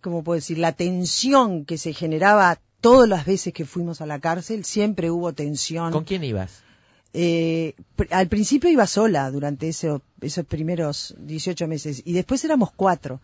¿cómo 0.00 0.22
puedo 0.24 0.36
decir? 0.36 0.58
La 0.58 0.72
tensión 0.72 1.64
que 1.64 1.78
se 1.78 1.92
generaba 1.92 2.58
todas 2.80 3.08
las 3.08 3.24
veces 3.26 3.52
que 3.52 3.64
fuimos 3.64 4.00
a 4.00 4.06
la 4.06 4.18
cárcel, 4.18 4.64
siempre 4.64 5.10
hubo 5.10 5.32
tensión. 5.32 5.92
con 5.92 6.04
quién 6.04 6.24
ibas 6.24 6.62
Eh, 7.14 7.74
al 8.10 8.26
principio 8.28 8.70
iba 8.70 8.86
sola 8.86 9.30
durante 9.30 9.68
ese- 9.68 10.00
esos 10.22 10.46
primeros 10.46 11.14
18 11.18 11.68
meses 11.68 12.00
y 12.06 12.14
después 12.14 12.42
éramos 12.42 12.70
cuatro. 12.74 13.20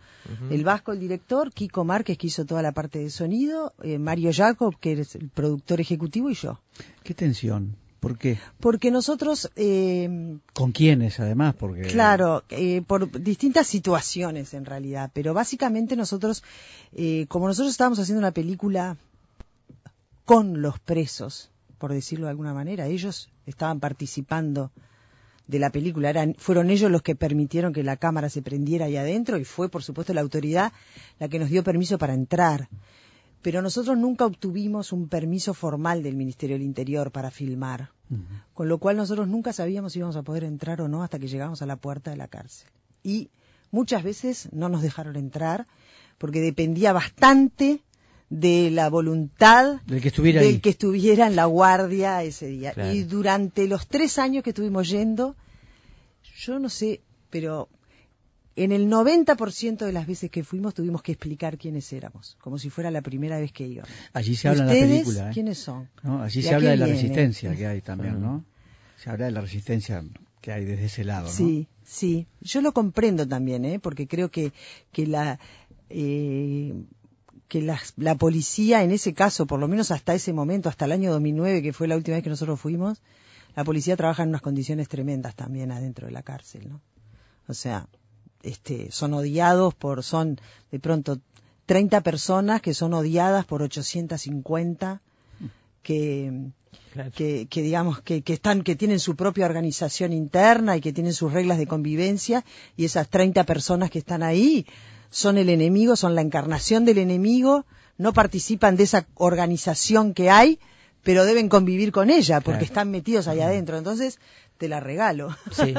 El 0.50 0.62
Vasco, 0.62 0.92
el 0.92 1.00
director, 1.00 1.50
Kiko 1.54 1.84
Márquez, 1.84 2.18
que 2.18 2.26
hizo 2.26 2.44
toda 2.44 2.60
la 2.60 2.72
parte 2.72 2.98
de 2.98 3.08
sonido, 3.08 3.72
eh, 3.82 3.98
Mario 3.98 4.30
Jacob, 4.34 4.76
que 4.78 4.92
es 4.92 5.14
el 5.14 5.30
productor 5.30 5.80
ejecutivo, 5.80 6.28
y 6.28 6.34
yo. 6.34 6.60
¿Qué 7.02 7.14
tensión? 7.14 7.76
¿Por 8.00 8.16
qué? 8.16 8.38
Porque 8.60 8.90
nosotros, 8.90 9.50
eh, 9.56 10.38
¿Con 10.52 10.70
quiénes 10.72 11.18
además? 11.18 11.54
Porque 11.56 11.82
claro, 11.82 12.44
eh, 12.48 12.82
por 12.86 13.10
distintas 13.20 13.66
situaciones 13.66 14.54
en 14.54 14.64
realidad, 14.64 15.10
pero 15.12 15.34
básicamente 15.34 15.96
nosotros, 15.96 16.44
eh, 16.92 17.26
como 17.28 17.48
nosotros 17.48 17.72
estábamos 17.72 17.98
haciendo 17.98 18.20
una 18.20 18.30
película 18.30 18.96
con 20.24 20.62
los 20.62 20.78
presos, 20.78 21.50
por 21.78 21.92
decirlo 21.92 22.26
de 22.26 22.30
alguna 22.30 22.54
manera, 22.54 22.86
ellos 22.86 23.30
estaban 23.46 23.80
participando 23.80 24.70
de 25.48 25.58
la 25.58 25.70
película, 25.70 26.10
eran, 26.10 26.34
fueron 26.38 26.70
ellos 26.70 26.90
los 26.90 27.02
que 27.02 27.16
permitieron 27.16 27.72
que 27.72 27.82
la 27.82 27.96
cámara 27.96 28.28
se 28.28 28.42
prendiera 28.42 28.84
ahí 28.84 28.96
adentro 28.96 29.38
y 29.38 29.44
fue, 29.44 29.68
por 29.68 29.82
supuesto, 29.82 30.12
la 30.12 30.20
autoridad 30.20 30.72
la 31.18 31.28
que 31.28 31.38
nos 31.38 31.48
dio 31.48 31.64
permiso 31.64 31.98
para 31.98 32.14
entrar. 32.14 32.68
Pero 33.42 33.62
nosotros 33.62 33.96
nunca 33.96 34.26
obtuvimos 34.26 34.92
un 34.92 35.08
permiso 35.08 35.54
formal 35.54 36.02
del 36.02 36.16
Ministerio 36.16 36.56
del 36.56 36.66
Interior 36.66 37.12
para 37.12 37.30
filmar, 37.30 37.90
con 38.54 38.68
lo 38.68 38.78
cual 38.78 38.96
nosotros 38.96 39.28
nunca 39.28 39.52
sabíamos 39.52 39.92
si 39.92 40.00
íbamos 40.00 40.16
a 40.16 40.22
poder 40.22 40.44
entrar 40.44 40.80
o 40.80 40.88
no 40.88 41.02
hasta 41.02 41.18
que 41.18 41.28
llegamos 41.28 41.62
a 41.62 41.66
la 41.66 41.76
puerta 41.76 42.10
de 42.10 42.16
la 42.16 42.28
cárcel. 42.28 42.68
Y 43.02 43.30
muchas 43.70 44.02
veces 44.02 44.48
no 44.52 44.68
nos 44.68 44.82
dejaron 44.82 45.16
entrar 45.16 45.66
porque 46.18 46.40
dependía 46.40 46.92
bastante 46.92 47.82
de 48.30 48.70
la 48.70 48.90
voluntad 48.90 49.80
del 49.86 50.02
que 50.02 50.08
estuviera 50.08 50.42
del 50.42 50.60
que 50.60 50.70
estuviera 50.70 51.26
en 51.26 51.36
la 51.36 51.46
guardia 51.46 52.22
ese 52.22 52.48
día. 52.48 52.72
Claro. 52.72 52.92
Y 52.92 53.04
durante 53.04 53.66
los 53.68 53.86
tres 53.86 54.18
años 54.18 54.42
que 54.42 54.50
estuvimos 54.50 54.88
yendo, 54.88 55.36
yo 56.36 56.58
no 56.58 56.68
sé, 56.68 57.00
pero 57.30 57.68
en 58.64 58.72
el 58.72 58.88
90% 58.88 59.78
de 59.78 59.92
las 59.92 60.06
veces 60.06 60.30
que 60.30 60.44
fuimos 60.44 60.74
tuvimos 60.74 61.02
que 61.02 61.12
explicar 61.12 61.58
quiénes 61.58 61.92
éramos, 61.92 62.36
como 62.40 62.58
si 62.58 62.70
fuera 62.70 62.90
la 62.90 63.02
primera 63.02 63.38
vez 63.38 63.52
que 63.52 63.66
íbamos. 63.66 63.90
Allí 64.12 64.34
se 64.36 64.48
habla 64.48 64.62
en 64.62 64.66
la 64.66 64.72
¿Ustedes 64.74 64.90
película. 65.02 65.30
¿eh? 65.30 65.34
quiénes 65.34 65.58
son? 65.58 65.88
¿no? 66.02 66.22
Allí 66.22 66.42
¿De 66.42 66.48
se 66.48 66.54
habla 66.54 66.70
de 66.70 66.76
la 66.76 66.86
resistencia 66.86 67.54
que 67.54 67.66
hay 67.66 67.80
también, 67.80 68.20
¿no? 68.20 68.44
Se 69.02 69.10
habla 69.10 69.26
de 69.26 69.32
la 69.32 69.40
resistencia 69.40 70.04
que 70.40 70.52
hay 70.52 70.64
desde 70.64 70.86
ese 70.86 71.04
lado, 71.04 71.26
¿no? 71.26 71.32
Sí, 71.32 71.68
sí. 71.84 72.26
Yo 72.40 72.60
lo 72.60 72.72
comprendo 72.72 73.26
también, 73.26 73.64
¿eh? 73.64 73.78
porque 73.78 74.06
creo 74.06 74.30
que, 74.30 74.52
que 74.92 75.06
la. 75.06 75.38
eh, 75.90 76.74
que 77.48 77.62
la, 77.62 77.80
la 77.96 78.14
policía, 78.14 78.82
en 78.82 78.90
ese 78.90 79.14
caso, 79.14 79.46
por 79.46 79.58
lo 79.58 79.68
menos 79.68 79.90
hasta 79.90 80.14
ese 80.14 80.34
momento, 80.34 80.68
hasta 80.68 80.84
el 80.84 80.92
año 80.92 81.10
2009, 81.12 81.62
que 81.62 81.72
fue 81.72 81.88
la 81.88 81.96
última 81.96 82.16
vez 82.18 82.22
que 82.24 82.28
nosotros 82.28 82.60
fuimos, 82.60 83.00
la 83.56 83.64
policía 83.64 83.96
trabaja 83.96 84.22
en 84.22 84.28
unas 84.28 84.42
condiciones 84.42 84.86
tremendas 84.88 85.34
también 85.34 85.72
adentro 85.72 86.06
de 86.06 86.12
la 86.12 86.22
cárcel, 86.22 86.68
¿no? 86.68 86.82
O 87.46 87.54
sea, 87.54 87.88
este, 88.48 88.90
son 88.90 89.14
odiados 89.14 89.74
por, 89.74 90.02
son 90.02 90.40
de 90.70 90.78
pronto 90.78 91.18
30 91.66 92.00
personas 92.02 92.60
que 92.62 92.74
son 92.74 92.94
odiadas 92.94 93.44
por 93.44 93.62
850 93.62 95.00
que, 95.82 96.50
Claro. 96.92 97.10
que, 97.14 97.46
que 97.48 97.62
digamos 97.62 98.00
que, 98.00 98.22
que 98.22 98.32
están 98.32 98.62
que 98.62 98.74
tienen 98.74 98.98
su 98.98 99.14
propia 99.14 99.46
organización 99.46 100.12
interna 100.12 100.76
y 100.76 100.80
que 100.80 100.92
tienen 100.92 101.12
sus 101.12 101.32
reglas 101.32 101.58
de 101.58 101.66
convivencia 101.66 102.44
y 102.76 102.84
esas 102.86 103.08
30 103.08 103.44
personas 103.44 103.90
que 103.90 103.98
están 103.98 104.22
ahí 104.22 104.66
son 105.10 105.38
el 105.38 105.48
enemigo, 105.48 105.96
son 105.96 106.14
la 106.14 106.22
encarnación 106.22 106.84
del 106.84 106.98
enemigo, 106.98 107.66
no 107.98 108.12
participan 108.12 108.76
de 108.76 108.84
esa 108.84 109.06
organización 109.14 110.14
que 110.14 110.30
hay, 110.30 110.58
pero 111.02 111.24
deben 111.24 111.48
convivir 111.48 111.92
con 111.92 112.10
ella 112.10 112.40
porque 112.40 112.58
Claro. 112.58 112.64
están 112.64 112.90
metidos 112.90 113.28
ahí 113.28 113.40
adentro. 113.40 113.78
Entonces, 113.78 114.18
te 114.58 114.68
la 114.68 114.80
regalo. 114.80 115.34
Sí, 115.52 115.72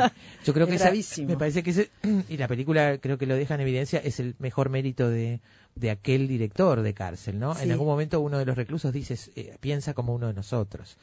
yo 0.45 0.53
creo 0.53 0.65
Es 0.67 0.69
que 0.69 0.75
esa- 0.75 0.86
bravísimo. 0.86 1.27
me 1.29 1.38
parece 1.38 1.63
que 1.63 1.71
ese, 1.71 1.89
y 2.29 2.38
la 2.38 2.47
película 2.47 2.97
creo 2.99 3.17
que 3.17 3.25
lo 3.25 3.36
deja 3.36 3.55
en 3.55 3.62
evidencia, 3.62 3.99
es 4.03 4.19
el 4.19 4.36
mejor 4.39 4.69
mérito 4.69 5.10
de, 5.10 5.41
de 5.75 5.91
aquel 5.91 6.27
director 6.27 6.82
de 6.82 6.93
cárcel, 6.93 7.39
¿no? 7.39 7.58
En 7.60 7.71
algún 7.71 7.88
momento 7.88 8.19
uno 8.21 8.38
de 8.38 8.45
los 8.45 8.55
reclusos 8.55 8.93
dice, 8.93 9.17
eh, 9.36 9.58
piensa 9.60 9.93
como 9.93 10.15
uno 10.15 10.27
de 10.27 10.34
nosotros, 10.34 10.97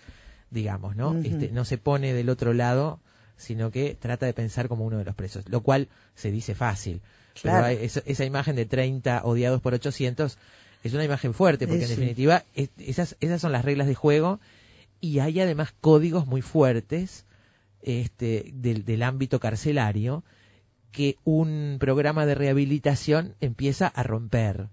digamos, 0.50 0.96
¿no? 0.96 1.16
Este, 1.18 1.50
no 1.52 1.64
se 1.64 1.76
pone 1.78 2.14
del 2.14 2.28
otro 2.30 2.52
lado, 2.54 3.00
sino 3.36 3.70
que 3.70 3.94
trata 4.00 4.24
de 4.26 4.32
pensar 4.32 4.68
como 4.68 4.84
uno 4.86 4.96
de 4.98 5.04
los 5.04 5.14
presos, 5.14 5.44
lo 5.48 5.60
cual 5.60 5.88
se 6.14 6.30
dice 6.30 6.54
fácil. 6.54 7.02
Claro. 7.40 7.58
Pero 7.58 7.66
hay- 7.66 7.84
esa, 7.84 8.00
esa 8.06 8.24
imagen 8.24 8.56
de 8.56 8.64
30 8.64 9.20
odiados 9.24 9.60
por 9.60 9.74
800 9.74 10.38
es 10.86 10.94
una 10.94 11.04
imagen 11.04 11.34
fuerte, 11.34 11.66
porque 11.66 11.84
en 11.84 11.90
definitiva 12.00 12.44
es- 12.54 12.70
esas, 12.78 13.16
esas 13.20 13.40
son 13.40 13.52
las 13.52 13.64
reglas 13.64 13.86
de 13.86 13.94
juego 13.94 14.40
y 15.00 15.18
hay 15.18 15.40
además 15.40 15.74
códigos 15.80 16.26
muy 16.26 16.42
fuertes 16.42 17.24
este, 17.82 18.50
del, 18.54 18.84
del 18.84 19.02
ámbito 19.02 19.38
carcelario 19.40 20.24
que 20.92 21.16
un 21.24 21.76
programa 21.78 22.24
de 22.26 22.34
rehabilitación 22.34 23.34
empieza 23.40 23.86
a 23.86 24.02
romper 24.02 24.68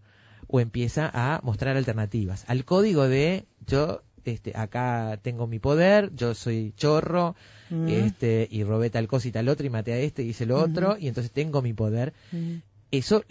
o 0.47 0.59
empieza 0.59 1.09
a 1.13 1.41
mostrar 1.43 1.75
alternativas. 1.77 2.45
Al 2.47 2.63
código 2.65 3.07
de 3.07 3.45
yo 3.67 4.01
este, 4.25 4.53
acá 4.55 5.19
tengo 5.21 5.47
mi 5.47 5.59
poder, 5.59 6.11
yo 6.15 6.33
soy 6.33 6.73
chorro, 6.77 7.35
Mm. 7.69 7.87
este, 7.89 8.47
y 8.51 8.63
robé 8.63 8.89
tal 8.89 9.07
cosa 9.07 9.27
y 9.27 9.31
tal 9.31 9.49
otra 9.49 9.65
y 9.65 9.69
maté 9.69 9.93
a 9.93 9.97
este 9.97 10.21
y 10.21 10.29
hice 10.29 10.45
lo 10.45 10.59
otro, 10.61 10.95
y 10.99 11.07
entonces 11.07 11.31
tengo 11.31 11.61
mi 11.61 11.73
poder. 11.73 12.13
Mm. 12.31 12.57
Eso, 12.93 13.23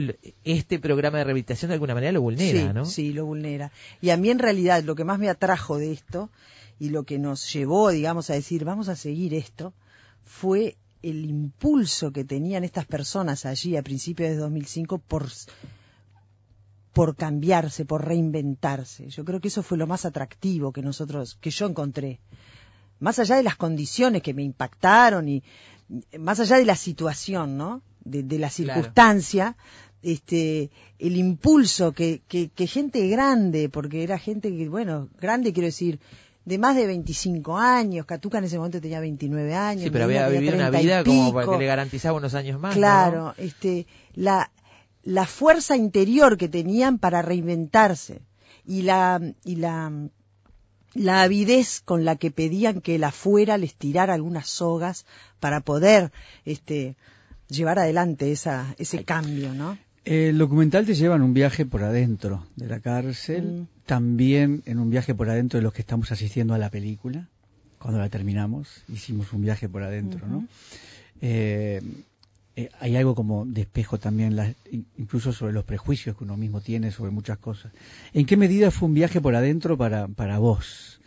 este 0.43 0.81
programa 0.81 1.19
de 1.19 1.25
rehabilitación 1.25 1.69
de 1.69 1.75
alguna 1.75 1.95
manera 1.95 2.11
lo 2.11 2.21
vulnera, 2.21 2.59
sí, 2.59 2.75
¿no? 2.75 2.85
Sí, 2.85 3.13
lo 3.13 3.27
vulnera. 3.27 3.71
Y 4.01 4.11
a 4.11 4.17
mí 4.17 4.29
en 4.29 4.41
realidad 4.41 4.83
lo 4.83 4.97
que 4.97 5.05
más 5.05 5.21
me 5.21 5.29
atrajo 5.29 5.79
de 5.79 5.93
esto 5.93 6.31
y 6.81 6.89
lo 6.89 7.05
que 7.05 7.21
nos 7.21 7.53
llevó, 7.53 7.91
digamos, 7.91 8.29
a 8.31 8.35
decir 8.35 8.65
vamos 8.65 8.89
a 8.89 8.97
seguir 8.97 9.35
esto, 9.35 9.73
fue 10.25 10.79
el 11.01 11.25
impulso 11.27 12.13
que 12.13 12.25
tenían 12.25 12.65
estas 12.65 12.87
personas 12.87 13.47
allí 13.47 13.77
a 13.77 13.85
principios 13.85 14.31
de 14.31 14.37
2005 14.37 14.99
por 14.99 15.29
por 16.93 17.15
cambiarse, 17.15 17.85
por 17.85 18.05
reinventarse. 18.05 19.11
Yo 19.11 19.25
creo 19.25 19.41
que 19.41 19.47
eso 19.47 19.63
fue 19.63 19.79
lo 19.79 19.87
más 19.87 20.05
atractivo 20.05 20.73
que 20.73 20.83
nosotros, 20.83 21.39
que 21.41 21.51
yo 21.51 21.67
encontré. 21.67 22.19
Más 22.99 23.21
allá 23.21 23.37
de 23.37 23.45
las 23.45 23.55
condiciones 23.55 24.23
que 24.23 24.35
me 24.35 24.43
impactaron 24.43 25.29
y 25.29 25.45
más 26.19 26.41
allá 26.41 26.57
de 26.57 26.65
la 26.65 26.75
situación, 26.75 27.57
¿no? 27.57 27.81
De, 28.05 28.23
de 28.23 28.39
la 28.39 28.49
Claro. 28.49 28.75
circunstancia, 28.75 29.57
este, 30.03 30.71
el 30.99 31.17
impulso 31.17 31.93
que, 31.93 32.23
que, 32.29 32.49
que 32.49 32.67
gente 32.67 33.07
grande, 33.09 33.69
porque 33.69 34.03
era 34.03 34.19
gente 34.19 34.51
que, 34.57 34.69
bueno, 34.69 35.09
grande 35.21 35.53
quiero 35.53 35.67
decir, 35.67 36.01
de 36.45 36.59
más 36.59 36.75
de 36.75 36.87
25 36.87 37.57
años, 37.57 38.05
Catuca 38.05 38.39
en 38.39 38.45
ese 38.45 38.57
momento 38.59 38.81
tenía 38.81 38.99
29 39.01 39.55
años. 39.55 39.85
Sí, 39.85 39.91
pero 39.91 40.05
había 40.05 40.27
vivido 40.29 40.55
una 40.57 40.71
30 40.71 40.81
y 40.81 40.85
vida 40.85 41.05
como 41.05 41.33
para 41.33 41.47
que 41.53 41.59
le 41.59 41.67
garantizaba 41.67 42.17
unos 42.19 42.35
años 42.35 42.59
más. 42.61 42.75
¿no? 42.75 42.81
Claro, 42.81 43.35
este, 43.39 43.87
la, 44.15 44.51
la 45.05 45.27
fuerza 45.27 45.77
interior 45.77 46.37
que 46.37 46.49
tenían 46.49 46.99
para 46.99 47.23
reinventarse 47.23 48.23
y 48.67 48.83
la, 48.83 49.21
y 49.45 49.55
la, 49.57 49.93
la 50.95 51.23
avidez 51.23 51.81
con 51.81 52.05
la 52.05 52.17
que 52.17 52.33
pedían 52.33 52.81
que 52.81 52.97
el 52.97 53.05
afuera 53.05 53.57
les 53.57 53.75
tirara 53.77 54.15
algunas 54.15 54.49
sogas 54.49 55.07
para 55.39 55.61
poder, 55.61 56.11
este, 56.45 56.97
llevar 57.53 57.79
adelante 57.79 58.33
esa, 58.33 58.75
ese 58.79 59.05
cambio, 59.05 59.55
¿no? 59.55 59.79
El 60.05 60.37
documental 60.39 60.85
te 60.85 60.95
lleva 60.95 61.15
en 61.15 61.23
un 61.23 61.33
viaje 61.33 61.65
por 61.65 61.85
adentro 61.85 62.45
de 62.57 62.67
la 62.67 62.81
cárcel, 62.81 63.45
Mm. 63.45 63.67
también 63.87 64.63
en 64.67 64.81
un 64.81 64.91
viaje 64.91 65.15
por 65.15 65.31
adentro 65.31 65.59
de 65.59 65.63
los 65.63 65.73
que 65.73 65.83
estamos 65.83 66.11
asistiendo 66.11 66.55
a 66.55 66.59
la 66.59 66.71
película. 66.71 67.29
Cuando 67.79 68.01
la 68.01 68.09
terminamos, 68.09 68.83
hicimos 68.89 69.33
un 69.33 69.43
viaje 69.43 69.69
por 69.69 69.83
adentro, 69.83 70.27
¿no? 70.27 70.47
Eh, 71.21 71.81
eh, 72.57 72.69
hay 72.81 72.97
algo 72.97 73.15
como 73.15 73.45
de 73.47 73.63
espejo 73.63 73.99
también, 73.99 74.55
incluso 74.99 75.33
sobre 75.33 75.53
los 75.53 75.65
prejuicios 75.65 76.17
que 76.17 76.25
uno 76.25 76.37
mismo 76.37 76.61
tiene 76.61 76.91
sobre 76.91 77.11
muchas 77.13 77.39
cosas. 77.39 77.73
¿En 78.13 78.27
qué 78.27 78.37
medida 78.37 78.71
fue 78.71 78.89
un 78.89 78.95
viaje 78.95 79.21
por 79.21 79.35
adentro 79.35 79.77
para, 79.77 80.09
para 80.09 80.39
vos? 80.39 81.01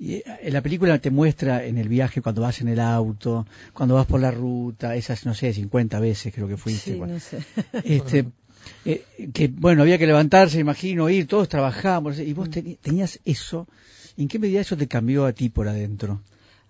Y, 0.00 0.14
eh, 0.14 0.24
la 0.50 0.62
película 0.62 0.98
te 0.98 1.10
muestra 1.10 1.62
en 1.64 1.76
el 1.76 1.88
viaje 1.90 2.22
cuando 2.22 2.40
vas 2.40 2.62
en 2.62 2.68
el 2.68 2.80
auto, 2.80 3.46
cuando 3.74 3.94
vas 3.96 4.06
por 4.06 4.18
la 4.20 4.30
ruta, 4.30 4.96
esas, 4.96 5.26
no 5.26 5.34
sé, 5.34 5.52
50 5.52 6.00
veces 6.00 6.32
creo 6.34 6.48
que 6.48 6.56
fuiste. 6.56 6.92
Sí, 6.92 6.98
bueno. 6.98 7.12
no 7.14 7.20
sé. 7.20 7.38
Este, 7.84 8.24
eh, 8.86 9.04
que 9.34 9.48
bueno, 9.48 9.82
había 9.82 9.98
que 9.98 10.06
levantarse, 10.06 10.58
imagino, 10.58 11.08
ir, 11.10 11.26
todos 11.26 11.48
trabajábamos, 11.50 12.18
y 12.18 12.32
vos 12.32 12.48
teni- 12.48 12.78
tenías 12.80 13.20
eso. 13.26 13.66
¿En 14.16 14.26
qué 14.28 14.38
medida 14.38 14.60
eso 14.62 14.76
te 14.76 14.88
cambió 14.88 15.26
a 15.26 15.32
ti 15.34 15.50
por 15.50 15.68
adentro? 15.68 16.20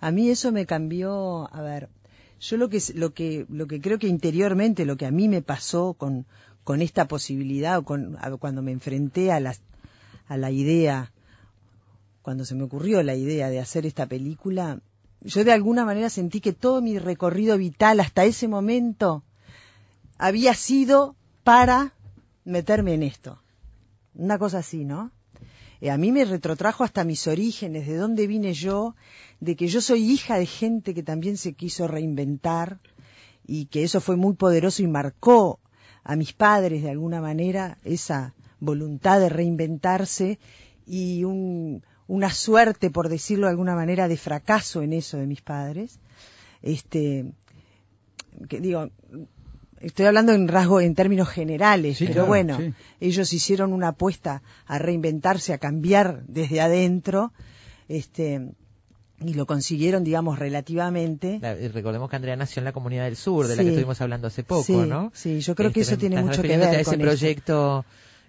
A 0.01 0.11
mí 0.11 0.29
eso 0.29 0.51
me 0.51 0.67
cambió, 0.67 1.49
a 1.55 1.63
ver, 1.63 1.89
yo 2.41 2.57
lo 2.57 2.69
que 2.69 2.81
lo 2.95 3.13
que 3.15 3.47
lo 3.49 3.67
que 3.69 3.81
creo 3.81 3.99
que 3.99 4.09
interiormente 4.09 4.85
lo 4.85 4.97
que 4.97 5.07
a 5.07 5.11
mí 5.13 5.29
me 5.29 5.43
pasó 5.43 5.95
con 5.95 6.27
con 6.65 6.81
esta 6.83 7.07
posibilidad 7.07 7.79
o 7.79 7.85
con 7.85 8.17
a- 8.21 8.37
cuando 8.39 8.63
me 8.63 8.73
enfrenté 8.73 9.31
a 9.31 9.39
la 9.41 9.55
a 10.29 10.37
la 10.37 10.51
idea 10.51 11.13
cuando 12.31 12.45
se 12.45 12.55
me 12.55 12.63
ocurrió 12.63 13.03
la 13.03 13.17
idea 13.17 13.51
de 13.51 13.59
hacer 13.59 13.87
esta 13.87 14.07
película, 14.07 14.79
yo 15.21 15.43
de 15.43 15.51
alguna 15.51 15.85
manera 15.85 16.09
sentí 16.09 16.41
que 16.41 16.53
todo 16.53 16.81
mi 16.81 16.97
recorrido 16.97 17.59
vital 17.59 17.99
hasta 17.99 18.25
ese 18.25 18.47
momento 18.47 19.25
había 20.17 20.55
sido 20.55 21.17
para 21.43 21.93
meterme 22.45 22.95
en 22.95 23.03
esto. 23.03 23.43
Una 24.15 24.39
cosa 24.39 24.59
así, 24.59 24.85
¿no? 24.85 25.11
Eh, 25.81 25.91
a 25.91 25.97
mí 25.99 26.13
me 26.13 26.25
retrotrajo 26.25 26.85
hasta 26.85 27.03
mis 27.03 27.27
orígenes, 27.27 27.89
de 27.89 27.97
dónde 27.97 28.29
vine 28.29 28.55
yo, 28.55 28.95
de 29.41 29.57
que 29.57 29.67
yo 29.67 29.81
soy 29.81 30.09
hija 30.09 30.39
de 30.39 30.47
gente 30.47 30.95
que 30.95 31.03
también 31.03 31.37
se 31.37 31.55
quiso 31.55 31.89
reinventar 31.89 32.79
y 33.45 33.67
que 33.67 33.83
eso 33.83 34.01
fue 34.01 34.15
muy 34.15 34.35
poderoso 34.35 34.85
y 34.85 34.87
marcó 34.87 35.59
a 36.05 36.15
mis 36.15 36.33
padres 36.33 36.85
de 36.85 36.91
alguna 36.91 37.21
manera 37.21 37.79
esa 37.83 38.35
voluntad 38.61 39.19
de 39.19 39.31
reinventarse 39.31 40.39
y 40.87 41.25
un- 41.25 41.83
una 42.11 42.31
suerte, 42.33 42.91
por 42.91 43.09
decirlo 43.09 43.47
de 43.47 43.53
alguna 43.53 43.77
manera, 43.77 44.09
de 44.09 44.17
fracaso 44.17 44.83
en 44.83 44.93
eso 44.93 45.17
de 45.17 45.27
mis 45.29 45.43
padres. 45.43 46.01
Este, 46.61 47.25
que 48.49 48.61
digo, 48.61 48.91
estoy 49.81 50.07
hablando 50.07 50.33
en 50.33 50.49
rasgo, 50.49 50.81
en 50.81 50.95
términos 50.97 51.29
generales, 51.29 51.99
Sí, 51.99 52.05
pero 52.07 52.27
claro, 52.27 52.29
bueno, 52.29 52.59
sí. 52.59 52.75
ellos 53.01 53.33
hicieron 53.33 53.73
una 53.73 53.89
apuesta 53.89 54.43
a 54.67 54.79
reinventarse, 54.79 55.53
a 55.53 55.59
cambiar 55.59 56.25
desde 56.27 56.61
adentro, 56.61 57.33
este, 57.89 58.51
y 59.25 59.35
lo 59.35 59.47
consiguieron, 59.47 60.03
digamos, 60.03 60.39
relativamente. 60.39 61.39
La- 61.41 61.55
recordemos 61.55 62.11
que 62.11 62.17
Andrea 62.17 62.35
nació 62.37 62.59
en 62.61 62.65
la 62.65 62.73
comunidad 62.73 63.05
del 63.05 63.17
sur, 63.17 63.47
de 63.47 63.55
la 63.55 63.63
que 63.63 63.69
estuvimos 63.69 64.01
hablando 64.01 64.27
hace 64.27 64.43
poco, 64.43 64.65
Sí, 64.65 64.75
¿no? 64.77 65.13
sí, 65.15 65.41
yo 65.41 65.55
creo 65.55 65.71
que 65.73 65.81
Este, 65.81 65.93
eso 65.95 66.01
tiene 66.01 66.21
mucho 66.23 66.43
que 66.43 66.57
ver 66.59 66.69
a 66.75 66.81
ese 66.81 66.85
con 66.91 66.99
proyecto. 66.99 67.85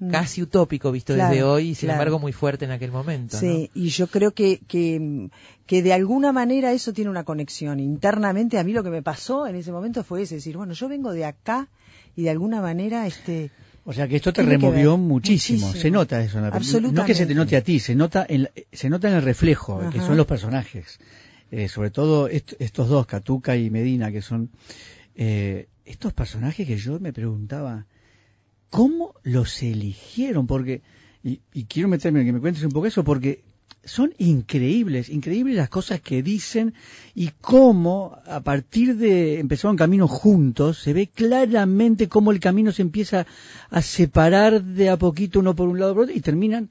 Casi 0.09 0.41
utópico 0.41 0.91
visto 0.91 1.13
Claro, 1.13 1.29
desde 1.29 1.43
hoy 1.43 1.69
y 1.69 1.75
sin 1.75 1.87
claro. 1.87 2.01
embargo 2.01 2.19
muy 2.19 2.31
fuerte 2.31 2.65
en 2.65 2.71
aquel 2.71 2.91
momento, 2.91 3.37
Sí, 3.37 3.69
y 3.75 3.89
yo 3.89 4.07
creo 4.07 4.31
que, 4.31 4.59
que, 4.67 5.29
que 5.67 5.83
de 5.83 5.93
alguna 5.93 6.31
manera 6.31 6.71
eso 6.71 6.91
tiene 6.93 7.11
una 7.11 7.23
conexión. 7.23 7.79
Internamente 7.79 8.57
a 8.57 8.63
mí 8.63 8.73
lo 8.73 8.83
que 8.83 8.89
me 8.89 9.03
pasó 9.03 9.45
en 9.47 9.55
ese 9.55 9.71
momento 9.71 10.03
fue 10.03 10.23
ese, 10.23 10.35
decir, 10.35 10.57
bueno, 10.57 10.73
yo 10.73 10.87
vengo 10.89 11.11
de 11.13 11.25
acá 11.25 11.67
y 12.15 12.23
de 12.23 12.29
alguna 12.31 12.61
manera 12.61 13.05
este 13.05 13.51
O 13.85 13.93
sea 13.93 14.07
que 14.07 14.15
esto 14.15 14.33
te 14.33 14.41
removió 14.43 14.97
muchísimo. 14.97 15.59
muchísimo. 15.67 15.81
Se 15.81 15.91
nota 15.91 16.21
eso 16.23 16.37
en 16.39 16.45
la 16.45 16.51
película. 16.51 16.91
No 16.91 17.01
es 17.01 17.05
que 17.07 17.15
se 17.15 17.25
te 17.25 17.35
note 17.35 17.55
a 17.57 17.63
ti, 17.63 17.79
se 17.79 17.95
nota 17.95 18.25
en, 18.27 18.43
la- 18.43 18.51
se 18.71 18.89
nota 18.89 19.07
en 19.09 19.15
el 19.15 19.21
reflejo, 19.21 19.89
que 19.91 19.99
son 19.99 20.17
los 20.17 20.25
personajes. 20.25 20.99
Eh, 21.51 21.67
sobre 21.67 21.91
todo 21.91 22.27
est- 22.27 22.53
estos 22.59 22.87
dos, 22.89 23.05
Catuca 23.05 23.55
y 23.57 23.69
Medina, 23.69 24.11
que 24.11 24.21
son 24.21 24.49
eh, 25.15 25.67
estos 25.85 26.13
personajes 26.13 26.65
que 26.65 26.77
yo 26.77 26.99
me 26.99 27.11
preguntaba, 27.13 27.85
¿cómo 28.71 29.13
los 29.21 29.61
eligieron? 29.61 30.47
Porque, 30.47 30.81
y, 31.23 31.41
y 31.53 31.65
quiero 31.65 31.87
meterme 31.87 32.21
en 32.21 32.25
que 32.25 32.33
me 32.33 32.39
cuentes 32.39 32.63
un 32.63 32.71
poco 32.71 32.87
eso, 32.87 33.03
porque 33.03 33.43
son 33.83 34.13
increíbles, 34.19 35.09
increíbles 35.09 35.55
las 35.55 35.69
cosas 35.69 36.01
que 36.01 36.21
dicen 36.23 36.73
y 37.15 37.29
cómo 37.41 38.17
a 38.27 38.39
partir 38.41 38.95
de 38.97 39.39
empezaron 39.39 39.75
camino 39.75 40.07
juntos, 40.07 40.79
se 40.79 40.93
ve 40.93 41.07
claramente 41.07 42.07
cómo 42.07 42.31
el 42.31 42.39
camino 42.39 42.71
se 42.71 42.81
empieza 42.83 43.25
a 43.69 43.81
separar 43.81 44.63
de 44.63 44.89
a 44.89 44.97
poquito 44.97 45.39
uno 45.39 45.55
por 45.55 45.67
un 45.67 45.79
lado 45.79 45.93
por 45.93 46.03
otro 46.03 46.15
y 46.15 46.21
terminan 46.21 46.69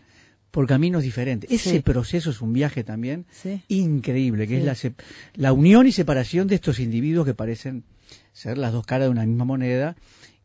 por 0.52 0.66
caminos 0.66 1.02
diferentes. 1.02 1.50
Ese 1.50 1.70
Sí. 1.70 1.80
proceso 1.80 2.30
es 2.30 2.40
un 2.40 2.52
viaje 2.52 2.82
también 2.84 3.24
Sí. 3.32 3.60
increíble, 3.68 4.46
que 4.48 4.60
Sí. 4.60 4.68
es 4.68 4.84
la, 4.84 4.92
la 5.34 5.52
unión 5.52 5.86
y 5.86 5.92
separación 5.92 6.48
de 6.48 6.56
estos 6.56 6.78
individuos 6.80 7.26
que 7.26 7.34
parecen 7.34 7.84
ser 8.32 8.56
las 8.58 8.72
dos 8.72 8.84
caras 8.86 9.06
de 9.06 9.10
una 9.12 9.26
misma 9.26 9.44
moneda. 9.44 9.96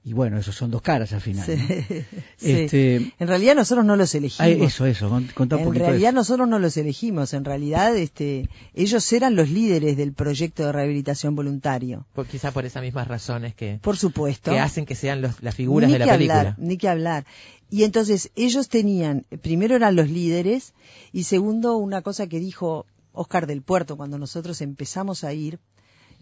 Y 0.08 0.14
bueno, 0.14 0.38
esos 0.38 0.56
son 0.56 0.70
dos 0.70 0.84
caras 0.84 1.12
al 1.14 1.22
final. 1.22 1.46
Sí. 1.46 1.56
¿no? 1.56 1.66
Sí. 2.38 2.52
Este, 2.52 2.96
En 3.18 3.28
realidad 3.28 3.56
nosotros 3.56 3.84
no 3.86 3.96
los 3.96 4.14
elegimos. 4.14 4.40
ah, 4.62 4.66
eso, 4.66 4.86
eso, 4.86 5.10
con- 5.10 5.26
contá 5.34 5.56
un 5.56 5.62
en 5.64 5.68
poquito 5.70 5.86
realidad 5.86 6.10
eso. 6.10 6.16
nosotros 6.16 6.48
no 6.48 6.60
los 6.60 6.78
elegimos. 6.78 7.34
En 7.34 7.44
realidad, 7.44 7.98
este, 7.98 8.48
ellos 8.76 9.12
eran 9.14 9.36
los 9.36 9.50
líderes 9.50 9.98
del 9.98 10.14
proyecto 10.14 10.64
de 10.64 10.72
rehabilitación 10.74 11.34
voluntario. 11.36 12.06
Por, 12.14 12.28
quizá 12.28 12.52
por 12.52 12.66
esas 12.66 12.84
mismas 12.84 13.08
razones 13.08 13.56
que, 13.56 13.80
Por 13.82 13.98
supuesto. 13.98 14.52
que 14.52 14.60
hacen 14.60 14.86
que 14.86 14.94
sean 14.94 15.22
los- 15.22 15.42
las 15.42 15.56
figuras 15.56 15.88
ni 15.90 15.94
de 15.94 16.00
la 16.00 16.06
que 16.06 16.12
película. 16.12 16.40
Hablar, 16.40 16.56
ni 16.60 16.78
que 16.78 16.88
hablar. 16.88 17.26
Y 17.72 17.84
entonces 17.84 18.30
ellos 18.36 18.70
tenían, 18.70 19.26
primero 19.42 19.76
eran 19.76 19.96
los 19.96 20.08
líderes 20.10 20.74
y 21.14 21.24
segundo 21.24 21.78
una 21.78 22.04
cosa 22.04 22.28
que 22.28 22.40
dijo 22.40 22.86
Oscar 23.12 23.48
del 23.48 23.64
Puerto 23.64 23.98
cuando 23.98 24.20
nosotros 24.20 24.62
empezamos 24.62 25.24
a 25.24 25.34
ir, 25.34 25.58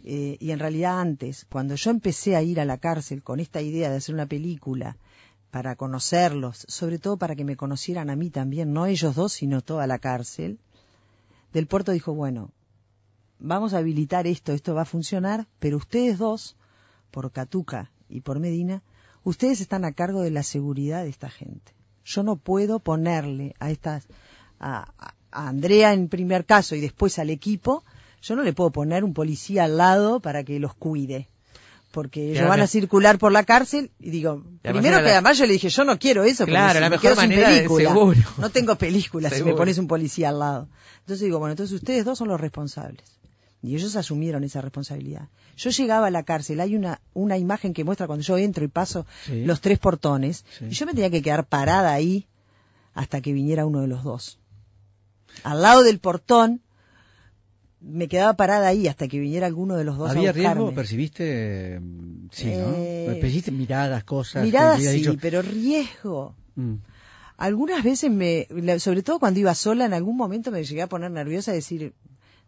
eh, 0.04 0.38
y 0.40 0.52
en 0.52 0.60
realidad 0.60 1.00
antes, 1.00 1.46
cuando 1.50 1.76
yo 1.76 1.92
empecé 1.92 2.36
a 2.36 2.42
ir 2.42 2.60
a 2.60 2.66
la 2.66 2.78
cárcel 2.78 3.24
con 3.24 3.40
esta 3.40 3.62
idea 3.62 3.90
de 3.90 3.98
hacer 3.98 4.14
una 4.16 4.26
película 4.26 4.98
para 5.52 5.76
conocerlos, 5.76 6.66
sobre 6.68 7.00
todo 7.00 7.18
para 7.18 7.36
que 7.36 7.46
me 7.46 7.56
conocieran 7.56 8.10
a 8.10 8.16
mí 8.16 8.30
también, 8.30 8.74
no 8.74 8.86
ellos 8.86 9.16
dos, 9.16 9.34
sino 9.34 9.62
toda 9.62 9.88
la 9.88 10.00
cárcel, 10.00 10.60
del 11.54 11.68
Puerto 11.68 11.92
dijo, 11.92 12.14
bueno, 12.14 12.50
vamos 13.40 13.74
a 13.74 13.78
habilitar 13.78 14.26
esto, 14.28 14.52
esto 14.54 14.74
va 14.74 14.82
a 14.82 14.86
funcionar, 14.86 15.48
pero 15.60 15.78
ustedes 15.78 16.18
dos, 16.18 16.56
por 17.12 17.32
Catuca 17.32 17.92
y 18.10 18.22
por 18.22 18.40
Medina, 18.40 18.82
ustedes 19.24 19.62
están 19.62 19.86
a 19.86 19.92
cargo 19.94 20.22
de 20.22 20.32
la 20.32 20.44
seguridad 20.44 21.04
de 21.04 21.10
esta 21.10 21.30
gente. 21.30 21.74
Yo 22.04 22.24
no 22.24 22.36
puedo 22.36 22.80
ponerle 22.80 23.54
a 23.60 23.70
estas, 23.72 24.08
a, 24.60 24.92
a- 24.98 25.14
a 25.32 25.48
Andrea 25.48 25.94
en 25.94 26.10
primer 26.10 26.46
caso 26.46 26.76
y 26.76 26.82
después 26.82 27.18
al 27.20 27.30
equipo, 27.30 27.84
yo 28.24 28.36
no 28.36 28.42
le 28.42 28.54
puedo 28.54 28.72
poner 28.72 29.04
un 29.04 29.14
policía 29.14 29.66
al 29.66 29.78
lado 29.78 30.20
para 30.20 30.44
que 30.44 30.60
los 30.60 30.74
cuide. 30.74 31.28
Porque 31.92 32.32
ellos 32.32 32.48
van 32.50 32.60
a 32.62 32.66
circular 32.66 33.20
por 33.20 33.32
la 33.32 33.44
cárcel 33.44 33.92
y 34.00 34.10
digo, 34.10 34.44
primero 34.64 34.98
que 34.98 35.04
la- 35.04 35.12
además 35.12 35.38
yo 35.38 35.46
le 35.46 35.54
dije, 35.54 35.70
yo 35.70 35.84
no 35.84 36.00
quiero 36.00 36.24
eso, 36.24 36.44
Claro, 36.46 36.74
si 36.74 36.80
la 36.80 36.90
me 36.90 36.96
mejor 36.96 37.12
sin 37.12 37.18
manera 37.18 37.50
de- 37.50 37.56
película. 37.58 37.90
seguro. 37.90 38.20
No 38.40 38.50
tengo 38.50 38.76
película 38.78 39.30
si 39.30 39.44
me 39.44 39.54
pones 39.54 39.78
un 39.78 39.88
policía 39.88 40.30
al 40.30 40.40
lado. 40.40 40.68
Entonces 41.02 41.22
digo, 41.26 41.38
bueno, 41.38 41.52
entonces 41.52 41.76
ustedes 41.76 42.04
dos 42.04 42.18
son 42.18 42.30
los 42.30 42.42
responsables. 42.42 43.04
Y 43.62 43.76
ellos 43.76 43.96
asumieron 43.96 44.44
esa 44.44 44.60
responsabilidad. 44.62 45.30
Yo 45.56 45.70
llegaba 45.70 46.08
a 46.08 46.12
la 46.12 46.24
cárcel, 46.24 46.62
hay 46.62 46.76
una, 46.76 47.00
una 47.14 47.38
imagen 47.38 47.74
que 47.76 47.84
muestra 47.84 48.08
cuando 48.08 48.24
yo 48.26 48.38
entro 48.40 48.66
y 48.66 48.70
paso 48.70 49.06
Sí. 49.26 49.46
los 49.46 49.62
tres 49.62 49.78
portones, 49.78 50.46
Sí. 50.58 50.66
y 50.66 50.70
yo 50.72 50.86
me 50.88 50.94
tenía 50.94 51.12
que 51.12 51.22
quedar 51.22 51.46
parada 51.46 51.94
ahí 51.94 52.26
hasta 52.96 53.22
que 53.22 53.34
viniera 53.34 53.68
uno 53.68 53.82
de 53.82 53.88
los 53.88 54.04
dos. 54.04 54.40
Al 55.44 55.62
lado 55.62 55.84
del 55.84 56.00
portón, 56.00 56.62
me 57.84 58.08
quedaba 58.08 58.34
parada 58.36 58.68
ahí 58.68 58.88
hasta 58.88 59.08
que 59.08 59.20
viniera 59.20 59.46
alguno 59.46 59.76
de 59.76 59.84
los 59.84 59.98
dos 59.98 60.10
¿Había 60.10 60.30
a 60.30 60.34
riesgo? 60.34 60.74
¿Percibiste? 60.74 61.80
mm, 61.82 62.30
Sí, 62.32 62.46
¿no? 62.56 62.74
Eh, 62.78 63.18
¿Percibiste 63.22 63.52
miradas, 63.52 64.04
cosas? 64.06 64.44
Miradas 64.44 64.80
sí, 64.82 64.88
dicho- 65.00 65.16
pero 65.22 65.42
riesgo. 65.42 66.36
Mm. 66.56 66.76
Algunas 67.38 67.84
veces 67.84 68.10
me, 68.12 68.48
sobre 68.80 69.04
todo 69.04 69.20
cuando 69.20 69.40
iba 69.40 69.54
sola, 69.56 69.86
en 69.86 69.94
algún 69.94 70.16
momento 70.16 70.50
me 70.52 70.64
llegué 70.64 70.82
a 70.84 70.88
poner 70.88 71.12
nerviosa 71.12 71.52
a 71.52 71.56
decir, 71.56 71.94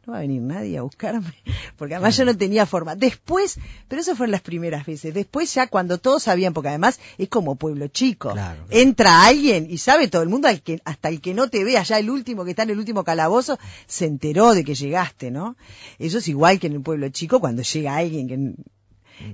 no 0.06 0.14
va 0.14 0.20
a 0.20 0.22
venir 0.22 0.42
nadie 0.42 0.78
a 0.78 0.84
buscarme, 0.84 1.34
porque 1.78 1.96
además 1.96 2.16
yo 2.18 2.26
no 2.26 2.38
tenía 2.38 2.66
forma. 2.66 2.96
Después, 2.96 3.58
pero 3.88 4.02
eso 4.02 4.16
fueron 4.16 4.32
las 4.32 4.42
primeras 4.42 4.86
veces. 4.86 5.14
Después 5.14 5.54
ya 5.54 5.68
cuando 5.68 5.98
todos 5.98 6.24
sabían, 6.24 6.54
porque 6.54 6.70
además 6.70 7.00
es 7.18 7.30
como 7.30 7.56
pueblo 7.56 7.88
chico. 7.88 8.32
Claro. 8.32 8.66
Entra 8.70 9.26
alguien 9.26 9.68
y 9.70 9.78
sabe 9.78 10.08
todo 10.08 10.22
el 10.22 10.30
mundo, 10.30 10.48
al 10.48 10.62
que, 10.62 10.82
hasta 10.86 11.10
el 11.10 11.22
que 11.22 11.34
no 11.34 11.50
te 11.50 11.64
ve 11.64 11.78
allá, 11.78 12.00
el 12.00 12.10
último 12.10 12.44
que 12.44 12.52
está 12.52 12.64
en 12.64 12.72
el 12.72 12.80
último 12.80 13.04
calabozo, 13.04 13.58
se 13.88 14.06
enteró 14.06 14.54
de 14.54 14.64
que 14.64 14.76
llegaste, 14.76 15.32
¿no? 15.32 15.56
Eso 16.00 16.20
es 16.20 16.28
igual 16.28 16.60
que 16.60 16.68
en 16.68 16.74
el 16.74 16.82
pueblo 16.82 17.10
chico 17.10 17.40
cuando 17.40 17.64
llega 17.64 17.96
alguien 17.96 18.28
que, 18.28 18.56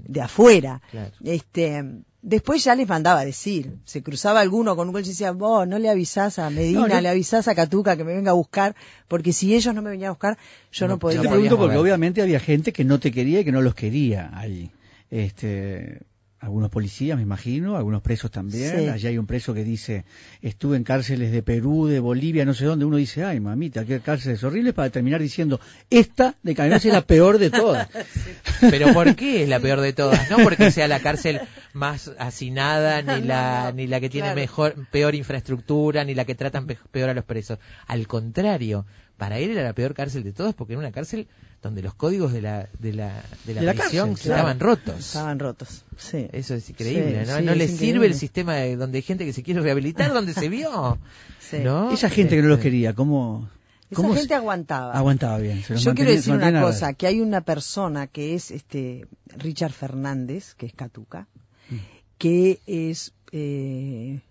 de 0.08 0.22
afuera. 0.22 0.82
Claro. 0.91 1.12
Este, 1.24 1.84
después 2.22 2.63
ya 2.63 2.76
les 2.76 2.88
mandaba 2.88 3.22
a 3.22 3.26
decir, 3.26 3.78
se 3.86 4.04
cruzaba 4.04 4.41
alguno 4.41 4.76
con 4.76 4.88
un 4.88 4.94
coche 4.94 5.08
y 5.08 5.10
decía, 5.13 5.32
vos 5.32 5.67
no 5.67 5.80
le 5.80 5.89
avisás 5.89 6.39
a 6.39 6.50
Medina, 6.50 6.88
No, 6.88 7.02
le 7.02 7.10
avisás 7.10 7.48
a 7.48 7.56
Catuca 7.56 7.98
que 7.98 8.04
me 8.04 8.13
venga 8.13 8.32
a 8.32 8.36
buscar, 8.36 8.76
porque 9.08 9.34
si 9.34 9.56
ellos 9.56 9.74
no 9.74 9.82
me 9.82 9.89
venían 9.89 10.10
a 10.10 10.12
buscar, 10.12 10.38
yo 10.72 10.88
no, 10.88 10.94
No, 10.94 11.00
podía. 11.00 11.17
Yo 11.17 11.24
te 11.24 11.30
pregunto 11.30 11.58
porque 11.58 11.78
obviamente 11.78 12.22
había 12.22 12.39
gente 12.39 12.72
que 12.74 12.84
no 12.84 13.00
te 13.00 13.12
quería 13.12 13.39
y 13.39 13.46
que 13.46 13.52
no 13.52 13.62
los 13.62 13.76
quería 13.76 14.30
ahí. 14.34 14.72
este, 15.10 16.02
algunos 16.41 16.71
policías, 16.71 17.15
me 17.17 17.21
imagino, 17.21 17.77
algunos 17.77 18.01
presos 18.01 18.32
también. 18.32 18.75
Sí. 18.80 18.88
Allá 18.88 19.10
hay 19.10 19.17
un 19.19 19.27
preso 19.27 19.54
que 19.54 19.63
dice, 19.63 20.06
estuve 20.41 20.75
en 20.75 20.84
cárceles 20.84 21.32
de 21.32 21.43
Perú, 21.43 21.86
de 21.86 21.99
Bolivia, 21.99 22.45
no 22.45 22.56
sé 22.56 22.65
dónde. 22.65 22.84
Uno 22.84 22.97
dice, 22.97 23.23
ay, 23.23 23.39
mamita, 23.39 23.86
qué 23.86 23.99
cárceles 23.99 24.43
horribles, 24.43 24.73
para 24.73 24.89
terminar 24.89 25.21
diciendo, 25.21 25.60
esta 25.91 26.36
de 26.41 26.56
Canelones 26.56 26.84
es 26.84 26.93
la 26.93 27.01
peor 27.01 27.38
de 27.38 27.51
todas. 27.51 27.88
Pero 28.60 28.91
¿por 28.91 29.15
qué 29.15 29.43
es 29.43 29.49
la 29.49 29.60
peor 29.60 29.82
de 29.82 29.93
todas? 29.93 30.32
No 30.32 30.38
porque 30.39 30.71
sea 30.71 30.88
la 30.88 30.99
cárcel 30.99 31.41
más 31.73 32.12
hacinada, 32.17 33.04
ni 33.04 33.23
la, 33.25 33.71
ni 33.75 33.86
la 33.86 33.99
que 33.99 34.10
tiene 34.10 34.27
claro. 34.30 34.41
mejor, 34.41 34.75
peor 34.89 35.13
infraestructura, 35.13 36.04
ni 36.04 36.15
la 36.15 36.25
que 36.25 36.34
tratan 36.34 36.65
pe- 36.65 36.80
peor 36.91 37.10
a 37.10 37.13
los 37.13 37.23
presos. 37.23 37.60
Al 37.86 38.08
contrario, 38.08 38.86
para 39.21 39.38
él 39.38 39.51
era 39.51 39.62
la 39.62 39.73
peor 39.73 39.93
cárcel 39.93 40.23
de 40.23 40.34
todas 40.34 40.55
porque 40.55 40.73
era 40.73 40.79
una 40.79 40.91
cárcel 40.91 41.27
donde 41.62 41.84
los 41.84 41.93
códigos 41.93 42.34
de 42.34 42.41
la, 42.41 42.67
de 42.79 42.91
la, 42.91 43.21
de 43.45 43.53
la 43.53 43.60
De 43.62 43.67
la 43.67 43.73
prisión 43.75 44.10
cárcel, 44.10 44.23
claro. 44.25 44.39
estaban 44.39 44.60
rotos. 44.60 44.99
Estaban 44.99 45.38
rotos. 45.38 45.84
Sí. 45.95 46.27
Eso 46.31 46.55
es 46.55 46.67
increíble, 46.71 47.23
Sí, 47.23 47.31
¿no? 47.31 47.38
sí, 47.38 47.43
no 47.43 47.53
le 47.53 47.67
sirve 47.67 48.07
el 48.07 48.15
sistema 48.15 48.55
de, 48.55 48.75
donde 48.77 48.97
hay 48.97 49.01
gente 49.03 49.23
que 49.23 49.31
se 49.31 49.43
quiere 49.43 49.62
rehabilitar, 49.62 50.12
donde 50.12 50.34
se 50.34 50.49
vio. 50.49 50.97
Sí. 51.39 51.57
¿no? 51.60 51.91
Esa 51.91 52.10
gente 52.10 52.36
que 52.36 52.41
no 52.41 52.47
los 52.47 52.60
quería, 52.60 52.95
¿cómo, 52.95 53.47
Esa 53.91 53.95
cómo 54.01 54.13
gente 54.15 54.29
se- 54.29 54.34
aguantaba. 54.34 54.93
aguantaba 54.93 55.38
bien? 55.38 55.62
Se 55.63 55.73
los 55.73 55.84
Yo 55.84 55.93
quiero 55.93 56.10
decir 56.10 56.34
una 56.34 56.60
cosa, 56.62 56.93
que 56.93 57.05
hay 57.05 57.21
una 57.21 57.41
persona 57.41 58.07
que 58.07 58.34
es 58.34 58.49
este 58.49 59.05
Richard 59.38 59.73
Fernández, 59.73 60.55
que 60.55 60.65
es 60.65 60.73
Catuca, 60.73 61.27
Mm. 61.69 61.75
que 62.17 62.60
es 62.65 63.13
eh, 63.34 64.21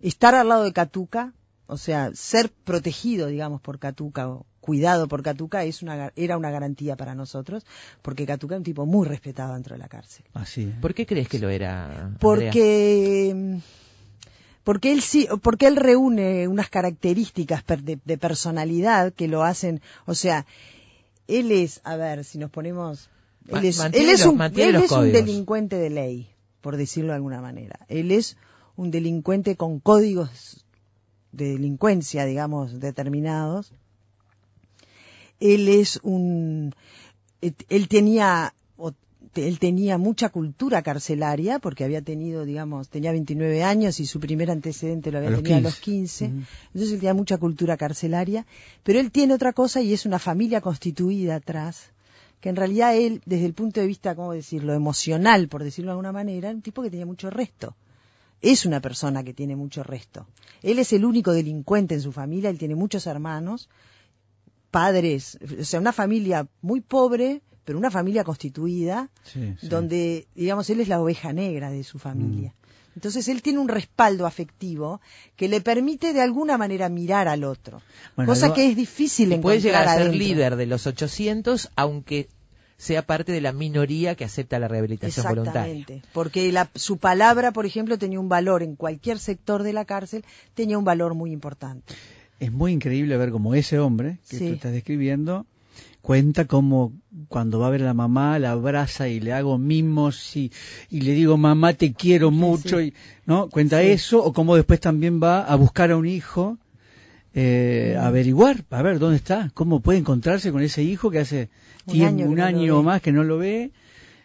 estar 0.00 0.34
al 0.36 0.48
lado 0.50 0.62
de 0.62 0.72
Catuca, 0.72 1.32
o 1.70 1.76
sea, 1.78 2.10
ser 2.14 2.50
protegido, 2.50 3.28
digamos, 3.28 3.60
por 3.60 3.78
Catuca 3.78 4.28
o 4.28 4.44
cuidado 4.60 5.08
por 5.08 5.22
Catuca 5.22 5.64
es 5.64 5.82
una, 5.82 5.96
gar- 5.96 6.12
era 6.16 6.36
una 6.36 6.50
garantía 6.50 6.96
para 6.96 7.14
nosotros, 7.14 7.64
porque 8.02 8.26
Catuca 8.26 8.54
es 8.56 8.58
un 8.58 8.64
tipo 8.64 8.86
muy 8.86 9.06
respetado 9.06 9.54
dentro 9.54 9.74
de 9.74 9.78
la 9.78 9.88
cárcel. 9.88 10.24
Así. 10.34 10.62
¿eh? 10.62 10.74
¿Por 10.80 10.94
qué 10.94 11.06
crees 11.06 11.28
que 11.28 11.38
lo 11.38 11.48
era? 11.48 12.10
Porque 12.20 13.60
porque 14.64 14.92
él 14.92 15.00
sí, 15.00 15.26
porque 15.42 15.66
él 15.66 15.76
reúne 15.76 16.46
unas 16.46 16.68
características 16.68 17.62
per- 17.62 17.82
de, 17.82 17.98
de 18.04 18.18
personalidad 18.18 19.12
que 19.12 19.26
lo 19.28 19.42
hacen, 19.42 19.80
o 20.06 20.14
sea, 20.14 20.46
él 21.28 21.50
es, 21.52 21.80
a 21.84 21.96
ver, 21.96 22.24
si 22.24 22.38
nos 22.38 22.50
ponemos, 22.50 23.08
él 23.48 23.64
es, 23.64 23.76
él 23.98 24.08
es 24.10 24.20
un, 24.32 24.38
él 24.68 24.74
es 24.84 24.90
un 24.92 25.12
delincuente 25.12 25.76
de 25.76 25.90
ley, 25.90 26.28
por 26.60 26.76
decirlo 26.76 27.10
de 27.12 27.16
alguna 27.16 27.40
manera. 27.40 27.80
Él 27.88 28.10
es 28.10 28.36
un 28.76 28.90
delincuente 28.90 29.56
con 29.56 29.80
códigos 29.80 30.64
de 31.32 31.52
delincuencia, 31.52 32.24
digamos, 32.24 32.80
determinados. 32.80 33.72
Él 35.38 35.68
es 35.68 36.00
un, 36.02 36.74
él 37.40 37.88
tenía, 37.88 38.52
él 39.34 39.58
tenía 39.58 39.96
mucha 39.96 40.28
cultura 40.28 40.82
carcelaria 40.82 41.58
porque 41.58 41.84
había 41.84 42.02
tenido, 42.02 42.44
digamos, 42.44 42.88
tenía 42.88 43.12
29 43.12 43.62
años 43.62 44.00
y 44.00 44.06
su 44.06 44.20
primer 44.20 44.50
antecedente 44.50 45.10
lo 45.10 45.18
había 45.18 45.30
A 45.30 45.36
tenido 45.36 45.56
a 45.56 45.60
15. 45.60 45.62
los 45.62 45.80
15. 45.80 46.24
Ujú. 46.26 46.34
Entonces 46.74 46.92
él 46.92 46.98
tenía 47.00 47.14
mucha 47.14 47.38
cultura 47.38 47.76
carcelaria, 47.76 48.44
pero 48.82 49.00
él 49.00 49.10
tiene 49.10 49.32
otra 49.34 49.52
cosa 49.52 49.80
y 49.80 49.92
es 49.94 50.04
una 50.04 50.18
familia 50.18 50.60
constituida 50.60 51.36
atrás, 51.36 51.90
que 52.40 52.48
en 52.50 52.56
realidad 52.56 52.94
él, 52.96 53.22
desde 53.24 53.46
el 53.46 53.54
punto 53.54 53.80
de 53.80 53.86
vista, 53.86 54.14
¿cómo 54.14 54.32
decirlo?, 54.32 54.74
emocional, 54.74 55.48
por 55.48 55.62
decirlo 55.64 55.90
de 55.90 55.92
alguna 55.92 56.12
manera, 56.12 56.48
era 56.48 56.56
un 56.56 56.62
tipo 56.62 56.82
que 56.82 56.90
tenía 56.90 57.06
mucho 57.06 57.30
resto. 57.30 57.74
Es 58.42 58.64
una 58.66 58.80
persona 58.80 59.22
que 59.22 59.34
tiene 59.34 59.54
mucho 59.56 59.82
resto. 59.82 60.26
Él 60.62 60.78
es 60.78 60.92
el 60.92 61.04
único 61.04 61.32
delincuente 61.32 61.94
en 61.94 62.00
su 62.02 62.12
familia, 62.12 62.50
él 62.50 62.58
tiene 62.58 62.74
muchos 62.74 63.06
hermanos, 63.06 63.68
padres, 64.70 65.38
o 65.60 65.64
sea, 65.64 65.80
una 65.80 65.92
familia 65.92 66.46
muy 66.62 66.80
pobre, 66.80 67.42
pero 67.64 67.78
una 67.78 67.90
familia 67.90 68.24
constituida, 68.24 69.10
Sí, 69.24 69.54
sí. 69.60 69.68
donde, 69.68 70.26
digamos, 70.34 70.70
él 70.70 70.80
es 70.80 70.88
la 70.88 71.00
oveja 71.00 71.32
negra 71.32 71.70
de 71.70 71.84
su 71.84 71.98
familia. 71.98 72.54
Entonces 72.96 73.28
él 73.28 73.40
tiene 73.42 73.58
un 73.60 73.68
respaldo 73.68 74.26
afectivo 74.26 75.00
que 75.36 75.48
le 75.48 75.60
permite 75.60 76.12
de 76.12 76.20
alguna 76.20 76.58
manera 76.58 76.88
mirar 76.88 77.28
al 77.28 77.44
otro, 77.44 77.82
Bueno, 78.16 78.30
cosa 78.32 78.46
algo- 78.46 78.56
que 78.56 78.68
es 78.70 78.76
difícil 78.76 79.32
Y 79.32 79.38
puede 79.38 79.58
encontrar 79.58 79.82
llegar 79.84 79.88
a 79.88 79.92
ser 79.94 80.02
adentro. 80.08 80.18
líder 80.18 80.56
de 80.56 80.66
los 80.66 80.86
800, 80.86 81.70
aunque 81.76 82.28
sea 82.80 83.02
parte 83.04 83.30
de 83.30 83.42
la 83.42 83.52
minoría 83.52 84.14
que 84.14 84.24
acepta 84.24 84.58
la 84.58 84.66
rehabilitación 84.66 85.26
voluntaria. 85.28 85.66
Exactamente, 85.72 86.08
porque 86.14 86.50
la- 86.50 86.70
su 86.74 86.96
palabra, 86.96 87.52
por 87.52 87.66
ejemplo, 87.66 87.98
tenía 87.98 88.18
un 88.18 88.30
valor 88.30 88.62
en 88.62 88.74
cualquier 88.74 89.18
sector 89.18 89.62
de 89.62 89.74
la 89.74 89.84
cárcel, 89.84 90.24
tenía 90.54 90.78
un 90.78 90.84
valor 90.84 91.12
muy 91.14 91.30
importante. 91.30 91.94
Es 92.40 92.50
muy 92.50 92.72
increíble 92.72 93.18
ver 93.18 93.30
cómo 93.32 93.54
ese 93.54 93.78
hombre 93.78 94.18
que 94.30 94.38
Sí. 94.38 94.46
tú 94.48 94.54
estás 94.54 94.72
describiendo 94.72 95.44
cuenta 96.00 96.46
cómo 96.46 96.94
cuando 97.28 97.58
va 97.60 97.66
a 97.66 97.70
ver 97.70 97.82
a 97.82 97.84
la 97.84 97.94
mamá 97.94 98.38
la 98.38 98.52
abraza 98.52 99.08
y 99.08 99.20
le 99.20 99.34
hago 99.34 99.58
mimos 99.58 100.34
y, 100.34 100.50
y 100.88 101.02
le 101.02 101.12
digo 101.12 101.36
mamá 101.36 101.74
te 101.74 101.92
quiero 101.92 102.30
mucho 102.30 102.78
sí. 102.80 102.86
y 102.86 102.94
no 103.26 103.50
cuenta 103.50 103.82
Sí. 103.82 103.88
eso 103.88 104.24
o 104.24 104.32
cómo 104.32 104.56
después 104.56 104.80
también 104.80 105.20
va 105.22 105.42
a 105.42 105.54
buscar 105.56 105.90
a 105.90 105.98
un 105.98 106.06
hijo 106.06 106.56
eh, 107.34 107.96
averiguar 108.00 108.64
a 108.70 108.82
ver 108.82 108.98
dónde 108.98 109.16
está 109.16 109.50
cómo 109.54 109.80
puede 109.80 109.98
encontrarse 109.98 110.50
con 110.52 110.62
ese 110.62 110.82
hijo 110.82 111.10
que 111.10 111.20
hace 111.20 111.48
Un 111.86 111.92
tiempo, 111.92 112.22
año 112.22 112.30
un 112.30 112.40
año 112.40 112.82
más 112.82 113.00
que 113.02 113.12
no 113.12 113.22
lo 113.24 113.38
ve 113.38 113.70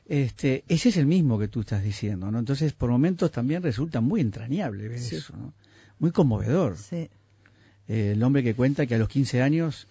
este 0.07 0.63
ese 0.67 0.89
es 0.89 0.97
el 0.97 1.05
mismo 1.05 1.37
que 1.39 1.47
tú 1.47 1.61
estás 1.61 1.83
diciendo 1.83 2.31
no 2.31 2.39
entonces 2.39 2.73
por 2.73 2.89
momentos 2.89 3.31
también 3.31 3.61
resulta 3.63 4.01
muy 4.01 4.21
entrañable 4.21 4.87
ver 4.87 4.99
Sí. 4.99 5.17
eso 5.17 5.35
¿no? 5.37 5.53
muy 5.99 6.11
conmovedor 6.11 6.77
Sí. 6.77 7.09
eh, 7.87 8.11
el 8.13 8.23
hombre 8.23 8.43
que 8.43 8.55
cuenta 8.55 8.85
que 8.87 8.95
a 8.95 8.97
los 8.97 9.07
15 9.09 9.41
años 9.41 9.87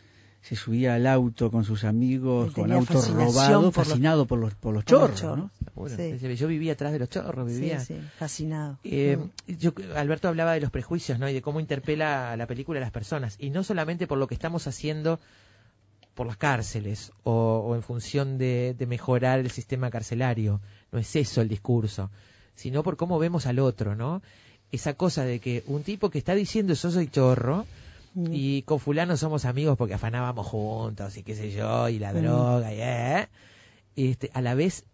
se 0.46 0.56
subía 0.56 0.94
al 0.94 1.06
auto 1.06 1.50
con 1.50 1.64
sus 1.64 1.84
amigos, 1.84 2.52
con 2.52 2.70
autos 2.70 3.10
robados, 3.10 3.74
fascinado 3.74 4.26
por 4.26 4.38
los, 4.38 4.54
por 4.54 4.74
los 4.74 4.84
por 4.84 5.08
los 5.10 5.14
chorros. 5.16 5.38
¿no? 5.38 5.50
Bueno, 5.74 5.96
Sí. 5.96 6.36
Yo 6.36 6.46
vivía 6.48 6.74
atrás 6.74 6.92
de 6.92 6.98
los 6.98 7.08
chorros, 7.08 7.46
vivía. 7.46 7.80
Sí, 7.80 7.94
sí, 7.94 8.00
fascinado. 8.18 8.78
Eh, 8.84 9.16
Mm. 9.16 9.52
yo, 9.58 9.72
Alberto 9.96 10.28
hablaba 10.28 10.52
de 10.52 10.60
los 10.60 10.70
prejuicios, 10.70 11.18
¿no? 11.18 11.30
Y 11.30 11.32
de 11.32 11.40
cómo 11.40 11.60
interpela 11.60 12.30
a 12.32 12.36
la 12.36 12.46
película 12.46 12.78
a 12.78 12.82
las 12.82 12.90
personas. 12.90 13.36
Y 13.38 13.48
no 13.48 13.64
solamente 13.64 14.06
por 14.06 14.18
lo 14.18 14.26
que 14.26 14.34
estamos 14.34 14.66
haciendo 14.66 15.18
por 16.14 16.26
las 16.26 16.36
cárceles 16.36 17.10
o, 17.22 17.64
o 17.66 17.74
en 17.74 17.82
función 17.82 18.36
de, 18.36 18.74
de 18.78 18.86
mejorar 18.86 19.38
el 19.38 19.50
sistema 19.50 19.88
carcelario. 19.90 20.60
No 20.92 20.98
es 20.98 21.16
eso 21.16 21.40
el 21.40 21.48
discurso. 21.48 22.10
Sino 22.54 22.82
por 22.82 22.98
cómo 22.98 23.18
vemos 23.18 23.46
al 23.46 23.60
otro, 23.60 23.96
¿no? 23.96 24.20
Esa 24.72 24.92
cosa 24.92 25.24
de 25.24 25.40
que 25.40 25.64
un 25.68 25.82
tipo 25.84 26.10
que 26.10 26.18
está 26.18 26.34
diciendo 26.34 26.74
yo 26.74 26.90
soy 26.90 27.08
chorro 27.08 27.64
Mm. 28.14 28.26
y 28.32 28.62
con 28.62 28.78
fulano 28.78 29.16
somos 29.16 29.44
amigos 29.44 29.76
porque 29.76 29.94
afanábamos 29.94 30.46
juntos 30.46 31.16
y 31.16 31.22
qué 31.24 31.34
sé 31.34 31.50
yo, 31.50 31.88
y 31.88 31.98
la 31.98 32.12
Mm. 32.12 32.22
droga, 32.22 32.72
y 32.72 32.78
eh, 32.80 33.28
este, 33.96 34.30
a 34.34 34.40
la 34.40 34.54
vez 34.54 34.84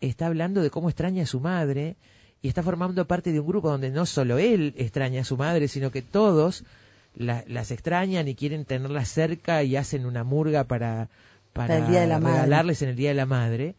está 0.00 0.26
hablando 0.26 0.62
de 0.62 0.70
cómo 0.70 0.88
extraña 0.88 1.24
a 1.24 1.26
su 1.26 1.40
madre 1.40 1.96
y 2.40 2.46
está 2.48 2.62
formando 2.62 3.04
parte 3.06 3.32
de 3.32 3.40
un 3.40 3.48
grupo 3.48 3.68
donde 3.68 3.90
no 3.90 4.06
solo 4.06 4.38
él 4.38 4.74
extraña 4.76 5.22
a 5.22 5.24
su 5.24 5.36
madre, 5.36 5.66
sino 5.66 5.90
que 5.90 6.02
todos 6.02 6.62
la- 7.16 7.42
las 7.48 7.72
extrañan 7.72 8.28
y 8.28 8.36
quieren 8.36 8.64
tenerlas 8.64 9.08
cerca 9.08 9.64
y 9.64 9.74
hacen 9.74 10.06
una 10.06 10.22
murga 10.22 10.62
para, 10.64 11.08
para, 11.52 11.66
Para 11.68 11.78
el 11.78 11.90
Día 11.90 12.00
de 12.02 12.06
la 12.06 12.20
Madre. 12.20 12.34
regalarles 12.42 12.82
en 12.82 12.90
el 12.90 12.96
Día 12.96 13.08
de 13.08 13.14
la 13.16 13.26
Madre. 13.26 13.74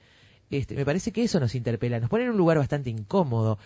Este, 0.51 0.75
me 0.75 0.83
parece 0.83 1.13
que 1.13 1.23
eso 1.23 1.39
nos 1.39 1.55
interpela, 1.55 2.01
nos 2.01 2.09
pone 2.09 2.25
en 2.25 2.31
un 2.31 2.37
lugar 2.37 2.57
bastante 2.57 2.89
incómodo. 2.89 3.59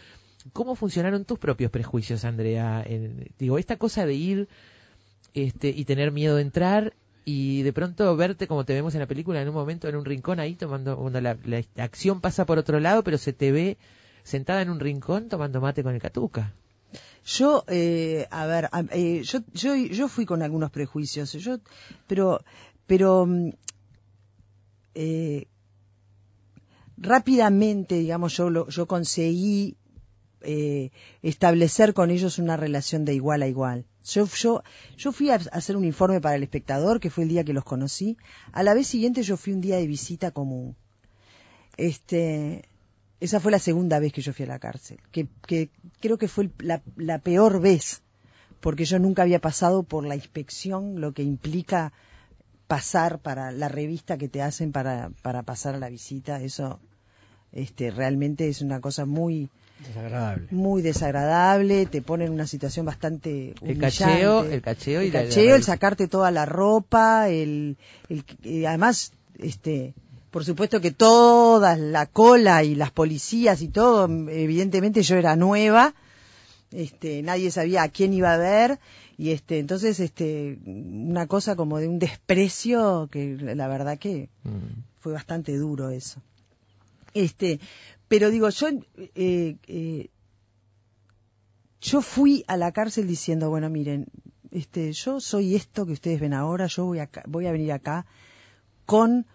¿Cómo 0.52 0.76
funcionaron 0.76 1.26
tus 1.26 1.40
propios 1.40 1.72
prejuicios, 1.72 2.24
Andrea? 2.26 2.84
En- 2.86 3.26
digo, 3.40 3.58
esta 3.58 3.78
cosa 3.78 4.06
de 4.06 4.14
ir 4.14 4.48
este, 5.34 5.70
y 5.70 5.86
tener 5.86 6.12
miedo 6.12 6.36
de 6.36 6.42
entrar 6.44 6.94
y 7.26 7.62
de 7.64 7.72
pronto 7.74 8.16
verte 8.18 8.48
como 8.48 8.66
te 8.66 8.74
vemos 8.74 8.94
en 8.96 9.00
la 9.02 9.08
película 9.08 9.42
en 9.42 9.48
un 9.48 9.54
momento 9.56 9.88
en 9.88 9.96
un 9.96 10.06
rincón 10.06 10.40
ahí 10.40 10.56
tomando 10.56 10.98
cuando 10.98 11.22
la, 11.22 11.38
la 11.46 11.64
acción 11.78 12.20
pasa 12.22 12.46
por 12.46 12.58
otro 12.58 12.80
lado 12.80 13.04
pero 13.04 13.18
se 13.18 13.32
te 13.34 13.52
ve 13.52 13.78
sentada 14.24 14.62
en 14.62 14.70
un 14.70 14.80
rincón 14.80 15.30
tomando 15.30 15.62
mate 15.62 15.84
con 15.84 15.94
el 15.96 16.02
catuca. 16.02 16.54
Yo, 17.26 17.64
eh, 17.68 18.28
a 18.32 18.46
ver, 18.46 18.70
eh, 18.92 19.22
yo, 19.24 19.40
yo, 19.54 19.76
yo 19.76 20.08
fui 20.10 20.26
con 20.26 20.42
algunos 20.44 20.70
prejuicios, 20.72 21.32
yo, 21.34 21.58
pero, 22.08 22.42
pero, 22.86 23.26
mm, 23.26 23.50
eh, 24.96 25.48
rápidamente, 26.98 27.96
digamos, 27.96 28.36
yo, 28.38 28.50
lo- 28.50 28.68
yo 28.70 28.86
conseguí 28.88 29.76
eh, 30.44 30.92
establecer 31.22 31.94
con 31.94 32.12
ellos 32.12 32.40
una 32.40 32.58
relación 32.58 33.06
de 33.06 33.14
igual 33.14 33.42
a 33.42 33.48
igual. 33.48 33.86
Yo, 34.06 34.28
yo, 34.28 34.64
yo 34.98 35.12
fui 35.12 35.30
a 35.30 35.36
hacer 35.36 35.78
un 35.78 35.86
informe 35.86 36.22
para 36.22 36.36
el 36.36 36.44
espectador, 36.44 37.00
que 37.00 37.10
fue 37.10 37.24
el 37.24 37.30
día 37.30 37.44
que 37.44 37.54
los 37.54 37.64
conocí. 37.64 38.18
A 38.52 38.64
la 38.64 38.74
vez 38.74 38.88
siguiente 38.88 39.24
yo 39.24 39.38
fui 39.38 39.54
un 39.54 39.62
día 39.62 39.78
de 39.78 39.88
visita 39.88 40.32
común. 40.32 40.76
Este, 41.78 42.64
esa 43.20 43.40
fue 43.40 43.52
la 43.52 43.60
segunda 43.60 44.00
vez 44.00 44.14
que 44.14 44.22
yo 44.22 44.34
fui 44.34 44.46
a 44.46 44.50
la 44.50 44.60
cárcel, 44.60 45.00
que, 45.12 45.28
que 45.48 45.70
creo 46.00 46.18
que 46.18 46.28
fue 46.28 46.50
la, 46.60 46.82
la 46.98 47.20
peor 47.20 47.62
vez, 47.62 48.02
porque 48.60 48.86
yo 48.86 49.00
nunca 49.00 49.24
había 49.24 49.40
pasado 49.40 49.84
por 49.84 50.06
la 50.06 50.16
inspección, 50.16 51.02
lo 51.02 51.14
que 51.14 51.24
implica 51.24 51.94
pasar 52.68 53.20
para 53.20 53.52
la 53.52 53.70
revista 53.70 54.18
que 54.18 54.30
te 54.30 54.42
hacen 54.42 54.72
para, 54.72 55.12
para 55.22 55.44
pasar 55.44 55.76
a 55.76 55.80
la 55.80 55.90
visita. 55.90 56.42
Eso 56.42 56.80
este, 57.52 57.92
realmente 57.92 58.50
es 58.50 58.62
una 58.62 58.82
cosa 58.82 59.06
muy, 59.06 59.50
Desagradable. 59.88 60.48
muy 60.52 60.82
desagradable, 60.82 61.86
te 61.86 62.02
pone 62.02 62.26
en 62.26 62.32
una 62.32 62.48
situación 62.48 62.86
bastante 62.86 63.54
el 63.62 63.78
cacheo 63.78 64.44
el 64.46 64.62
cacheo 64.62 65.02
y 65.04 65.08
el 65.08 65.14
la 65.14 65.24
cacheo, 65.24 65.56
el 65.56 65.64
sacarte 65.64 66.08
toda 66.08 66.32
la 66.32 66.46
ropa, 66.46 67.30
el, 67.30 67.78
el, 68.10 68.66
además, 68.66 69.12
este, 69.40 69.94
Por 70.32 70.46
supuesto 70.46 70.82
que 70.82 70.92
toda 70.92 71.76
la 71.78 72.06
cola 72.08 72.64
y 72.64 72.76
las 72.76 72.92
policías 72.92 73.62
y 73.62 73.68
todo, 73.68 74.06
evidentemente 74.06 75.04
yo 75.04 75.16
era 75.18 75.36
nueva, 75.36 75.94
este, 76.72 77.22
nadie 77.22 77.52
sabía 77.52 77.84
a 77.84 77.90
quién 77.90 78.14
iba 78.14 78.34
a 78.34 78.38
ver 78.38 78.80
y 79.16 79.30
este, 79.30 79.60
entonces 79.60 80.00
este, 80.00 80.58
una 80.66 81.28
cosa 81.28 81.56
como 81.56 81.78
de 81.78 81.88
un 81.88 82.00
desprecio 82.00 83.08
que 83.12 83.38
la 83.38 83.68
verdad 83.68 84.00
que 84.00 84.30
Mm. 84.44 84.82
fue 85.00 85.14
bastante 85.14 85.56
duro 85.56 85.90
eso. 85.92 86.20
Este, 87.14 87.60
pero 88.08 88.30
digo, 88.30 88.50
yo, 88.50 88.68
eh, 88.98 89.58
eh, 89.68 90.10
yo 91.82 92.02
fui 92.02 92.44
a 92.48 92.58
la 92.58 92.72
cárcel 92.72 93.08
diciendo, 93.08 93.50
bueno, 93.50 93.70
miren, 93.70 94.08
este, 94.52 94.94
yo 94.94 95.20
soy 95.20 95.56
esto 95.56 95.86
que 95.86 95.94
ustedes 95.94 96.20
ven 96.20 96.34
ahora, 96.34 96.68
yo 96.68 96.86
voy, 96.86 97.00
acá, 97.00 97.24
voy 97.28 97.48
a 97.48 97.52
venir 97.52 97.72
acá 97.72 98.06
con 98.86 99.26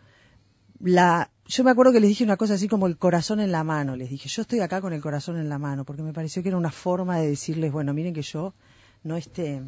la, 0.80 1.30
yo 1.46 1.64
me 1.64 1.70
acuerdo 1.70 1.92
que 1.92 2.00
les 2.00 2.08
dije 2.08 2.24
una 2.24 2.36
cosa 2.36 2.54
así 2.54 2.68
como 2.68 2.86
el 2.86 2.98
corazón 2.98 3.40
en 3.40 3.50
la 3.50 3.64
mano, 3.64 3.96
les 3.96 4.10
dije, 4.10 4.28
yo 4.28 4.42
estoy 4.42 4.60
acá 4.60 4.80
con 4.80 4.92
el 4.92 5.00
corazón 5.00 5.38
en 5.38 5.48
la 5.48 5.58
mano, 5.58 5.84
porque 5.84 6.02
me 6.02 6.12
pareció 6.12 6.42
que 6.42 6.50
era 6.50 6.58
una 6.58 6.70
forma 6.70 7.18
de 7.18 7.28
decirles, 7.28 7.72
bueno, 7.72 7.92
miren 7.94 8.14
que 8.14 8.22
yo 8.22 8.54
no 9.02 9.16
este, 9.16 9.62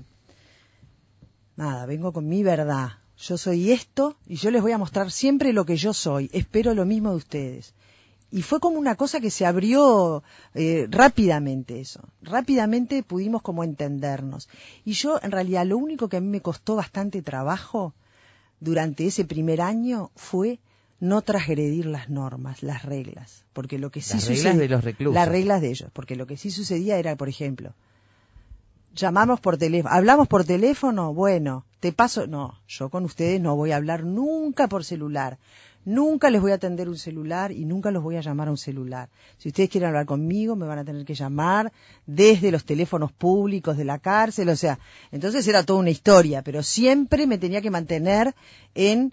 nada, 1.57 1.87
vengo 1.87 2.13
con 2.13 2.29
mi 2.29 2.43
verdad, 2.43 2.91
yo 3.17 3.37
soy 3.37 3.73
esto 3.73 4.17
y 4.27 4.37
yo 4.37 4.51
les 4.51 4.63
voy 4.63 4.73
a 4.73 4.79
mostrar 4.79 5.11
siempre 5.11 5.53
lo 5.53 5.65
que 5.65 5.77
yo 5.77 5.93
soy, 5.93 6.31
espero 6.33 6.75
lo 6.75 6.85
mismo 6.85 7.11
de 7.11 7.17
ustedes. 7.17 7.75
Y 8.33 8.43
fue 8.43 8.61
como 8.61 8.78
una 8.78 8.95
cosa 8.95 9.18
que 9.20 9.31
se 9.31 9.45
abrió 9.45 10.22
eh, 10.55 10.87
rápidamente 10.89 11.81
eso, 11.81 12.01
rápidamente 12.22 13.03
pudimos 13.03 13.43
como 13.43 13.64
entendernos. 13.64 14.49
Y 14.85 14.93
yo 14.93 15.18
en 15.22 15.33
realidad 15.33 15.66
lo 15.66 15.76
único 15.78 16.09
que 16.09 16.18
a 16.18 16.20
mí 16.20 16.28
me 16.28 16.41
costó 16.41 16.76
bastante 16.76 17.22
trabajo 17.22 17.93
durante 18.61 19.07
ese 19.07 19.24
primer 19.24 19.61
año 19.61 20.11
fue 20.14 20.61
no 21.01 21.22
transgredir 21.22 21.87
las 21.87 22.09
normas, 22.11 22.62
las 22.62 22.85
reglas, 22.85 23.45
porque 23.53 23.78
lo 23.78 23.91
que 23.91 24.01
sí 24.03 24.14
Las 24.14 24.28
reglas 24.28 24.43
sucedía- 24.45 24.61
de 24.61 24.68
los 24.68 24.85
reclusos. 24.85 25.14
las 25.14 25.28
reglas 25.28 25.61
de 25.62 25.70
ellos, 25.70 25.91
porque 25.93 26.14
lo 26.14 26.26
que 26.26 26.37
sí 26.37 26.51
sucedía 26.51 26.99
era, 26.99 27.16
por 27.16 27.28
ejemplo, 27.28 27.72
llamamos 28.95 29.41
por 29.41 29.57
teléfono, 29.57 29.95
hablamos 29.95 30.28
por 30.28 30.45
teléfono, 30.45 31.14
bueno, 31.14 31.64
te 31.81 31.93
paso, 31.93 32.26
no, 32.26 32.59
yo 32.68 32.91
con 32.91 33.05
ustedes 33.05 33.41
no 33.41 33.57
voy 33.57 33.72
a 33.72 33.76
hablar 33.76 34.05
nunca 34.05 34.68
por 34.68 34.85
celular, 34.85 35.39
nunca 35.85 36.31
les 36.31 36.41
voy 36.41 36.53
a 36.53 36.57
atender 36.57 36.89
un 36.89 36.99
celular 36.99 37.53
y 37.53 37.64
nunca 37.64 37.91
los 37.91 38.03
voy 38.03 38.16
a 38.16 38.20
llamar 38.20 38.49
a 38.49 38.51
un 38.51 38.57
celular. 38.59 39.09
Si 39.39 39.49
ustedes 39.49 39.70
quieren 39.70 39.89
hablar 39.89 40.07
conmigo, 40.07 40.57
me 40.57 40.66
van 40.66 40.78
a 40.78 40.85
tener 40.85 41.05
que 41.05 41.14
llamar 41.14 41.72
desde 42.07 42.51
los 42.51 42.64
teléfonos 42.64 43.12
públicos 43.12 43.76
de 43.76 43.85
la 43.85 43.99
cárcel, 43.99 44.49
o 44.51 44.57
sea, 44.57 44.78
entonces 45.12 45.47
era 45.49 45.62
toda 45.64 45.81
una 45.81 45.91
historia, 45.91 46.43
pero 46.43 46.62
siempre 46.62 47.26
me 47.26 47.39
tenía 47.39 47.61
que 47.62 47.70
mantener 47.70 48.35
en 48.74 49.12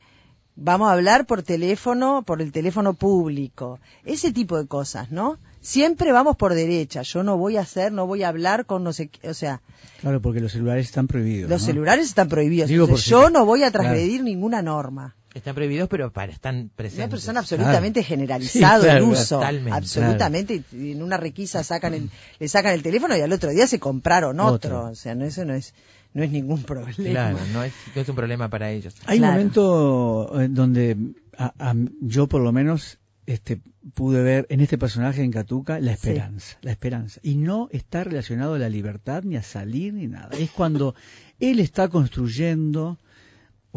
vamos 0.59 0.89
a 0.89 0.93
hablar 0.93 1.25
por 1.27 1.43
teléfono, 1.43 2.23
por 2.23 2.41
el 2.41 2.51
teléfono 2.51 2.95
público, 2.95 3.79
ese 4.05 4.31
tipo 4.33 4.57
de 4.57 4.65
cosas, 4.67 5.11
¿no? 5.11 5.37
Siempre 5.61 6.11
vamos 6.11 6.35
por 6.35 6.53
derecha, 6.55 7.01
yo 7.03 7.23
no 7.23 7.37
voy 7.37 7.57
a 7.57 7.61
hacer, 7.61 7.91
no 7.91 8.07
voy 8.07 8.23
a 8.23 8.29
hablar 8.29 8.65
con 8.65 8.83
no 8.83 8.91
sé 8.93 9.07
qué, 9.09 9.29
o 9.29 9.33
sea, 9.33 9.61
Claro, 10.01 10.21
porque 10.21 10.39
los 10.39 10.51
celulares 10.51 10.85
están 10.87 11.07
prohibidos. 11.07 11.49
los 11.49 11.61
¿no? 11.61 11.65
celulares 11.67 12.07
están 12.07 12.27
prohibidos, 12.29 12.69
Digo 12.69 12.85
entonces 12.85 13.03
por 13.11 13.21
si- 13.21 13.23
yo 13.25 13.29
no 13.29 13.45
voy 13.45 13.63
a 13.63 13.71
claro. 13.71 13.83
transgredir 13.89 14.23
ninguna 14.23 14.61
norma. 14.61 15.15
Están 15.33 15.53
prohibidos, 15.55 15.87
pero 15.89 16.11
para, 16.11 16.31
están 16.31 16.55
Una 16.57 16.69
presentes. 16.75 17.09
persona 17.09 17.39
absolutamente 17.41 17.99
Claro. 17.99 18.07
generalizado 18.07 18.81
Sí, 18.81 18.87
claro, 18.87 19.05
el 19.05 19.11
uso, 19.11 19.35
totalmente, 19.35 19.71
absolutamente, 19.77 20.63
y 20.71 20.91
en 20.93 21.03
una 21.03 21.17
requisa 21.17 21.63
sacan 21.63 21.93
el, 21.93 22.09
le 22.39 22.47
sacan 22.47 22.73
el 22.73 22.81
teléfono 22.81 23.15
y 23.15 23.21
al 23.21 23.31
otro 23.31 23.51
día 23.51 23.67
se 23.67 23.79
compraron 23.79 24.39
otro, 24.39 24.53
Otro. 24.79 24.91
o 24.91 24.95
sea, 24.95 25.13
no 25.15 25.25
eso 25.25 25.45
no 25.45 25.53
es 25.53 25.73
no 26.13 26.23
es 26.23 26.31
ningún 26.31 26.63
problema. 26.63 26.93
Claro, 26.95 27.37
no 27.53 27.61
es, 27.63 27.73
no 27.95 28.01
es 28.01 28.09
un 28.09 28.15
problema 28.15 28.49
para 28.49 28.71
ellos. 28.71 28.95
Hay 29.05 29.19
Claro. 29.19 29.33
un 29.33 29.37
momento 29.37 30.41
eh, 30.41 30.47
donde 30.49 30.97
a- 31.37 31.53
a- 31.59 31.75
yo 32.01 32.27
por 32.27 32.41
lo 32.41 32.51
menos 32.51 32.97
este, 33.27 33.59
pude 33.93 34.23
ver 34.23 34.47
en 34.49 34.61
este 34.61 34.77
personaje 34.79 35.21
en 35.21 35.31
Catuca 35.31 35.79
la 35.81 35.91
esperanza, 35.91 36.57
la 36.61 36.71
esperanza. 36.71 37.19
Y 37.21 37.35
no 37.35 37.67
está 37.71 38.03
relacionado 38.05 38.55
a 38.55 38.57
la 38.59 38.69
libertad, 38.69 39.21
ni 39.23 39.35
a 39.35 39.43
salir, 39.43 39.93
ni 39.93 40.07
nada. 40.07 40.29
Es 40.39 40.49
cuando 40.49 40.95
él 41.39 41.59
está 41.59 41.89
construyendo 41.89 42.97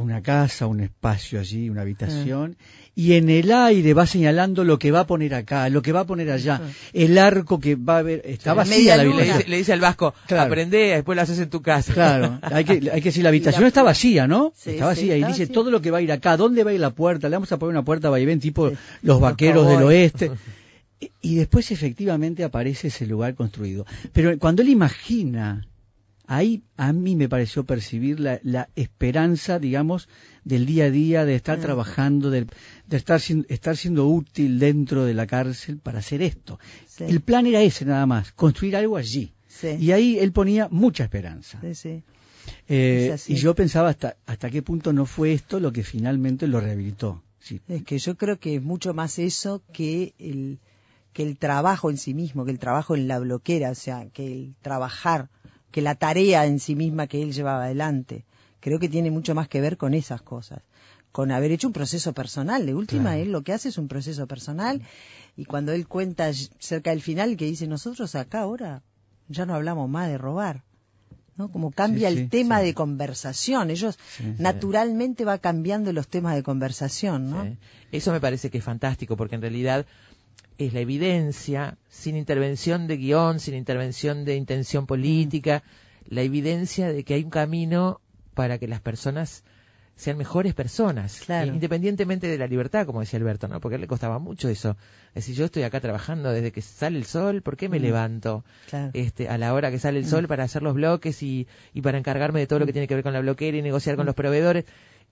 una 0.00 0.22
casa, 0.22 0.66
un 0.66 0.80
espacio 0.80 1.38
allí, 1.40 1.68
una 1.70 1.82
habitación, 1.82 2.56
y 2.94 3.14
en 3.14 3.30
el 3.30 3.50
aire 3.52 3.94
va 3.94 4.06
señalando 4.06 4.64
lo 4.64 4.78
que 4.78 4.90
va 4.90 5.00
a 5.00 5.06
poner 5.06 5.34
acá, 5.34 5.68
lo 5.68 5.80
que 5.82 5.92
va 5.92 6.00
a 6.00 6.06
poner 6.06 6.30
allá, 6.30 6.60
el 6.92 7.16
arco 7.18 7.60
que 7.60 7.76
va 7.76 7.98
a 7.98 8.02
ver, 8.02 8.22
está 8.24 8.52
vacía 8.54 8.76
media 8.76 8.96
la 8.96 9.04
luna. 9.04 9.16
Le 9.16 9.20
habitación. 9.22 9.38
dice, 9.38 9.50
le 9.50 9.56
dice 9.58 9.72
al 9.72 9.80
vasco, 9.80 10.14
Claro. 10.26 10.42
aprende, 10.44 10.78
después 10.78 11.16
lo 11.16 11.22
haces 11.22 11.38
en 11.38 11.50
tu 11.50 11.62
casa. 11.62 11.94
Claro, 11.94 12.38
hay 12.42 12.64
que, 12.64 12.72
hay 12.90 13.00
que 13.00 13.08
decir, 13.10 13.22
la 13.22 13.28
habitación 13.30 13.62
la- 13.62 13.68
está 13.68 13.82
vacía, 13.82 14.26
¿no? 14.26 14.52
Sí, 14.56 14.70
está 14.70 14.84
sí, 14.94 15.02
vacía. 15.02 15.16
y 15.16 15.20
está 15.20 15.28
dice 15.28 15.42
vacía. 15.44 15.54
todo 15.54 15.70
lo 15.70 15.80
que 15.80 15.90
va 15.90 15.98
a 15.98 16.02
ir 16.02 16.12
acá, 16.12 16.36
¿dónde 16.36 16.64
va 16.64 16.72
a 16.72 16.74
ir 16.74 16.80
la 16.80 16.90
puerta? 16.90 17.28
Le 17.28 17.36
vamos 17.36 17.52
a 17.52 17.58
poner 17.58 17.70
una 17.70 17.84
puerta 17.84 18.10
vaivén 18.10 18.40
tipo 18.40 18.68
Sí. 18.70 18.76
los 19.02 19.20
vaqueros 19.20 19.68
del 19.68 19.82
oeste. 19.82 20.30
Y- 21.02 21.10
Y 21.22 21.34
después 21.36 21.70
efectivamente 21.70 22.44
aparece 22.44 22.88
ese 22.88 23.06
lugar 23.06 23.34
construido. 23.34 23.86
Pero 24.12 24.38
cuando 24.38 24.60
él 24.60 24.68
imagina, 24.68 25.66
ahí 26.32 26.62
a 26.76 26.92
mí 26.92 27.16
me 27.16 27.28
pareció 27.28 27.64
percibir 27.64 28.20
la, 28.20 28.38
la 28.44 28.68
esperanza, 28.76 29.58
digamos, 29.58 30.08
del 30.44 30.64
día 30.64 30.84
a 30.84 30.90
día, 30.90 31.24
de 31.24 31.34
estar 31.34 31.58
trabajando, 31.60 32.30
de, 32.30 32.46
de 32.86 32.96
estar, 32.96 33.20
sin- 33.20 33.46
estar 33.48 33.76
siendo 33.76 34.06
útil 34.06 34.58
dentro 34.58 35.04
de 35.04 35.14
la 35.14 35.26
cárcel 35.26 35.78
para 35.78 35.98
hacer 35.98 36.22
esto. 36.22 36.58
Sí. 36.86 37.04
El 37.04 37.20
plan 37.20 37.46
era 37.46 37.60
ese 37.62 37.84
nada 37.84 38.06
más, 38.06 38.32
construir 38.32 38.76
algo 38.76 38.96
allí. 38.96 39.34
Sí, 39.48 39.76
Y 39.80 39.90
ahí 39.92 40.18
él 40.18 40.30
ponía 40.32 40.68
mucha 40.70 41.02
esperanza. 41.04 41.60
sí. 41.74 42.02
Eh, 42.68 43.10
Es 43.14 43.28
y 43.28 43.34
yo 43.36 43.54
pensaba 43.54 43.88
hasta, 43.90 44.16
hasta 44.26 44.50
qué 44.50 44.62
punto 44.62 44.92
no 44.92 45.06
fue 45.06 45.32
esto 45.32 45.60
lo 45.60 45.72
que 45.72 45.82
finalmente 45.82 46.46
lo 46.46 46.60
rehabilitó. 46.60 47.22
Sí. 47.38 47.60
Es 47.68 47.82
que 47.84 47.98
yo 47.98 48.16
creo 48.16 48.38
que 48.38 48.56
es 48.56 48.62
mucho 48.62 48.94
más 48.94 49.18
eso 49.18 49.62
que 49.72 50.14
el, 50.18 50.58
que 51.12 51.22
el 51.22 51.36
trabajo 51.36 51.90
en 51.90 51.96
sí 51.98 52.14
mismo, 52.14 52.44
que 52.44 52.50
el 52.52 52.58
trabajo 52.58 52.94
en 52.96 53.08
la 53.08 53.18
bloquera, 53.18 53.70
o 53.70 53.74
sea, 53.74 54.06
que 54.10 54.26
el 54.32 54.54
trabajar, 54.62 55.28
que 55.70 55.82
la 55.82 55.94
tarea 55.94 56.46
en 56.46 56.58
sí 56.60 56.74
misma 56.74 57.06
que 57.06 57.22
él 57.22 57.32
llevaba 57.32 57.64
adelante. 57.64 58.24
Creo 58.60 58.78
que 58.78 58.88
tiene 58.88 59.10
mucho 59.10 59.34
más 59.34 59.48
que 59.48 59.60
ver 59.60 59.76
con 59.76 59.94
esas 59.94 60.20
cosas, 60.22 60.60
con 61.12 61.30
haber 61.32 61.50
hecho 61.52 61.66
un 61.66 61.72
proceso 61.72 62.12
personal. 62.12 62.66
De 62.66 62.74
última, 62.74 63.10
Claro. 63.10 63.22
él 63.22 63.32
lo 63.32 63.42
que 63.42 63.52
hace 63.52 63.68
es 63.70 63.78
un 63.78 63.88
proceso 63.88 64.26
personal 64.26 64.82
y 65.36 65.44
cuando 65.44 65.72
él 65.72 65.86
cuenta 65.86 66.30
cerca 66.58 66.90
del 66.90 67.00
final 67.02 67.36
que 67.36 67.46
dice, 67.46 67.66
nosotros 67.66 68.14
acá 68.14 68.40
ahora 68.40 68.82
ya 69.28 69.46
no 69.46 69.54
hablamos 69.54 69.88
más 69.88 70.08
de 70.08 70.18
robar. 70.18 70.62
¿no? 71.36 71.50
Como 71.50 71.70
cambia 71.70 72.10
Sí, 72.10 72.18
el 72.18 72.28
tema 72.28 72.58
sí. 72.60 72.66
de 72.66 72.74
conversación. 72.74 73.70
Ellos 73.70 73.98
naturalmente 74.38 75.24
va 75.24 75.38
cambiando 75.38 75.90
los 75.92 76.06
temas 76.08 76.34
de 76.34 76.42
conversación, 76.42 77.30
¿no? 77.30 77.56
Eso 77.92 78.12
me 78.12 78.20
parece 78.20 78.50
que 78.50 78.58
es 78.58 78.64
fantástico, 78.64 79.16
porque 79.16 79.36
en 79.36 79.40
realidad 79.40 79.86
es 80.66 80.72
la 80.74 80.80
evidencia, 80.80 81.76
sin 81.88 82.16
intervención 82.16 82.86
de 82.86 82.96
guion, 82.96 83.40
sin 83.40 83.54
intervención 83.54 84.24
de 84.24 84.36
intención 84.36 84.86
política, 84.86 85.62
la 86.06 86.22
evidencia 86.22 86.92
de 86.92 87.04
que 87.04 87.14
hay 87.14 87.24
un 87.24 87.30
camino 87.30 88.00
para 88.34 88.58
que 88.58 88.68
las 88.68 88.80
personas 88.80 89.42
sean 89.96 90.16
mejores 90.16 90.54
personas, 90.54 91.20
Claro. 91.26 91.52
independientemente 91.52 92.26
de 92.26 92.38
la 92.38 92.46
libertad, 92.46 92.86
como 92.86 93.00
decía 93.00 93.18
Alberto, 93.18 93.48
¿no? 93.48 93.60
Porque 93.60 93.74
a 93.74 93.76
él 93.76 93.82
le 93.82 93.86
costaba 93.86 94.18
mucho 94.18 94.48
eso. 94.48 94.78
Es 95.10 95.26
decir, 95.26 95.34
yo 95.34 95.44
estoy 95.44 95.62
acá 95.62 95.78
trabajando 95.80 96.32
desde 96.32 96.52
que 96.52 96.62
sale 96.62 96.96
el 96.96 97.04
sol, 97.04 97.42
¿por 97.42 97.58
qué 97.58 97.68
me 97.68 97.78
Mm. 97.78 97.82
levanto? 97.82 98.44
Claro. 98.70 98.90
este, 98.94 99.28
a 99.28 99.36
la 99.36 99.52
hora 99.52 99.70
que 99.70 99.78
sale 99.78 99.98
el 99.98 100.06
sol 100.06 100.26
para 100.26 100.44
hacer 100.44 100.62
los 100.62 100.72
bloques 100.74 101.22
y, 101.22 101.46
y 101.74 101.82
para 101.82 101.98
encargarme 101.98 102.40
de 102.40 102.46
todo 102.46 102.60
lo 102.60 102.66
que 102.66 102.72
tiene 102.72 102.88
que 102.88 102.94
ver 102.94 103.04
con 103.04 103.12
la 103.12 103.20
bloquera 103.20 103.58
y 103.58 103.62
negociar 103.62 103.96
con 103.96 104.06
los 104.06 104.14
proveedores. 104.14 104.64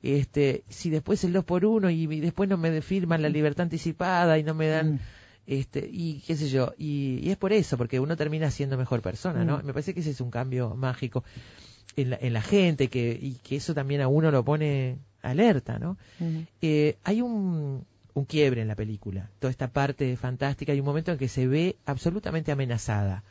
Este, 0.02 0.62
si 0.68 0.90
después 0.90 1.22
el 1.24 1.32
2 1.32 1.44
por 1.44 1.64
1 1.66 1.90
y, 1.90 2.04
y 2.04 2.20
después 2.20 2.48
no 2.48 2.56
me 2.56 2.80
firman 2.80 3.20
la 3.20 3.28
libertad 3.28 3.64
anticipada 3.64 4.38
y 4.38 4.42
no 4.42 4.54
me 4.54 4.68
dan, 4.68 4.94
Mm. 4.94 4.98
Este, 5.48 5.88
y 5.90 6.22
qué 6.26 6.36
sé 6.36 6.50
yo, 6.50 6.74
y, 6.76 7.20
y 7.22 7.30
es 7.30 7.38
por 7.38 7.54
eso, 7.54 7.78
porque 7.78 7.98
uno 7.98 8.18
termina 8.18 8.50
siendo 8.50 8.76
mejor 8.76 9.00
persona, 9.00 9.44
¿no? 9.46 9.58
Mm. 9.58 9.64
Me 9.66 9.72
parece 9.72 9.94
que 9.94 10.00
ese 10.00 10.10
es 10.10 10.20
un 10.20 10.30
cambio 10.30 10.74
mágico 10.74 11.24
en 11.96 12.10
la, 12.10 12.18
en 12.20 12.34
la 12.34 12.42
gente 12.42 12.88
que, 12.88 13.18
y 13.20 13.36
que 13.42 13.56
eso 13.56 13.72
también 13.72 14.02
a 14.02 14.08
uno 14.08 14.30
lo 14.30 14.44
pone 14.44 14.98
alerta, 15.22 15.78
¿no? 15.78 15.96
Ujú. 16.20 16.44
Eh, 16.60 16.98
hay 17.02 17.22
un, 17.22 17.82
un 18.12 18.24
quiebre 18.26 18.60
en 18.60 18.68
la 18.68 18.76
película, 18.76 19.30
toda 19.38 19.50
esta 19.50 19.72
parte 19.72 20.14
fantástica, 20.18 20.72
hay 20.72 20.80
un 20.80 20.86
momento 20.86 21.12
en 21.12 21.18
que 21.18 21.28
se 21.28 21.46
ve 21.46 21.76
absolutamente 21.86 22.52
amenazada. 22.52 23.24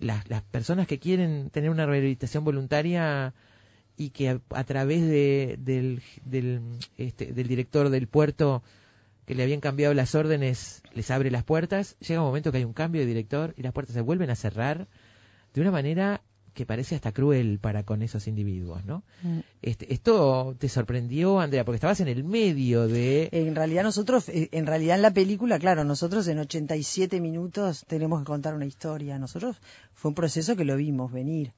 Las, 0.00 0.28
las 0.28 0.42
personas 0.42 0.88
que 0.88 0.98
quieren 0.98 1.48
tener 1.50 1.70
una 1.70 1.86
rehabilitación 1.86 2.42
voluntaria 2.42 3.34
y 3.96 4.10
que 4.10 4.30
a, 4.30 4.40
a 4.50 4.64
través 4.64 5.02
de, 5.02 5.58
del, 5.60 6.02
del, 6.24 6.60
este, 6.98 7.32
del 7.32 7.46
director 7.46 7.88
del 7.88 8.08
puerto 8.08 8.64
que 9.26 9.34
le 9.34 9.42
habían 9.42 9.60
cambiado 9.60 9.94
las 9.94 10.14
órdenes 10.14 10.82
les 10.94 11.10
abre 11.10 11.30
las 11.30 11.44
puertas, 11.44 11.96
llega 12.00 12.20
un 12.20 12.26
momento 12.26 12.50
que 12.50 12.58
hay 12.58 12.64
un 12.64 12.72
cambio 12.72 13.00
de 13.00 13.06
director 13.06 13.54
y 13.56 13.62
las 13.62 13.72
puertas 13.72 13.94
se 13.94 14.00
vuelven 14.00 14.30
a 14.30 14.34
cerrar 14.34 14.88
de 15.54 15.60
una 15.60 15.70
manera 15.70 16.22
que 16.54 16.66
parece 16.66 16.94
hasta 16.94 17.12
cruel 17.12 17.58
para 17.58 17.84
con 17.84 18.02
esos 18.02 18.26
individuos, 18.28 18.84
¿no? 18.84 19.04
Mm. 19.22 19.38
Este, 19.62 19.92
esto 19.92 20.54
te 20.58 20.68
sorprendió, 20.68 21.40
Andrea, 21.40 21.64
porque 21.64 21.76
estabas 21.76 22.00
en 22.00 22.08
el 22.08 22.24
medio 22.24 22.88
de... 22.88 23.30
En 23.32 23.54
realidad 23.54 23.84
nosotros, 23.84 24.28
eh, 24.28 24.50
en 24.52 24.66
realidad 24.66 24.96
en 24.96 25.02
la 25.02 25.12
película, 25.12 25.58
claro, 25.58 25.84
nosotros 25.84 26.28
en 26.28 26.38
87 26.38 27.20
minutos 27.20 27.84
tenemos 27.86 28.20
que 28.20 28.26
contar 28.26 28.54
una 28.54 28.66
historia. 28.66 29.18
Nosotros 29.18 29.56
fue 29.94 30.10
un 30.10 30.14
proceso 30.14 30.54
que 30.54 30.64
lo 30.64 30.76
vimos 30.76 31.10
venir, 31.10 31.52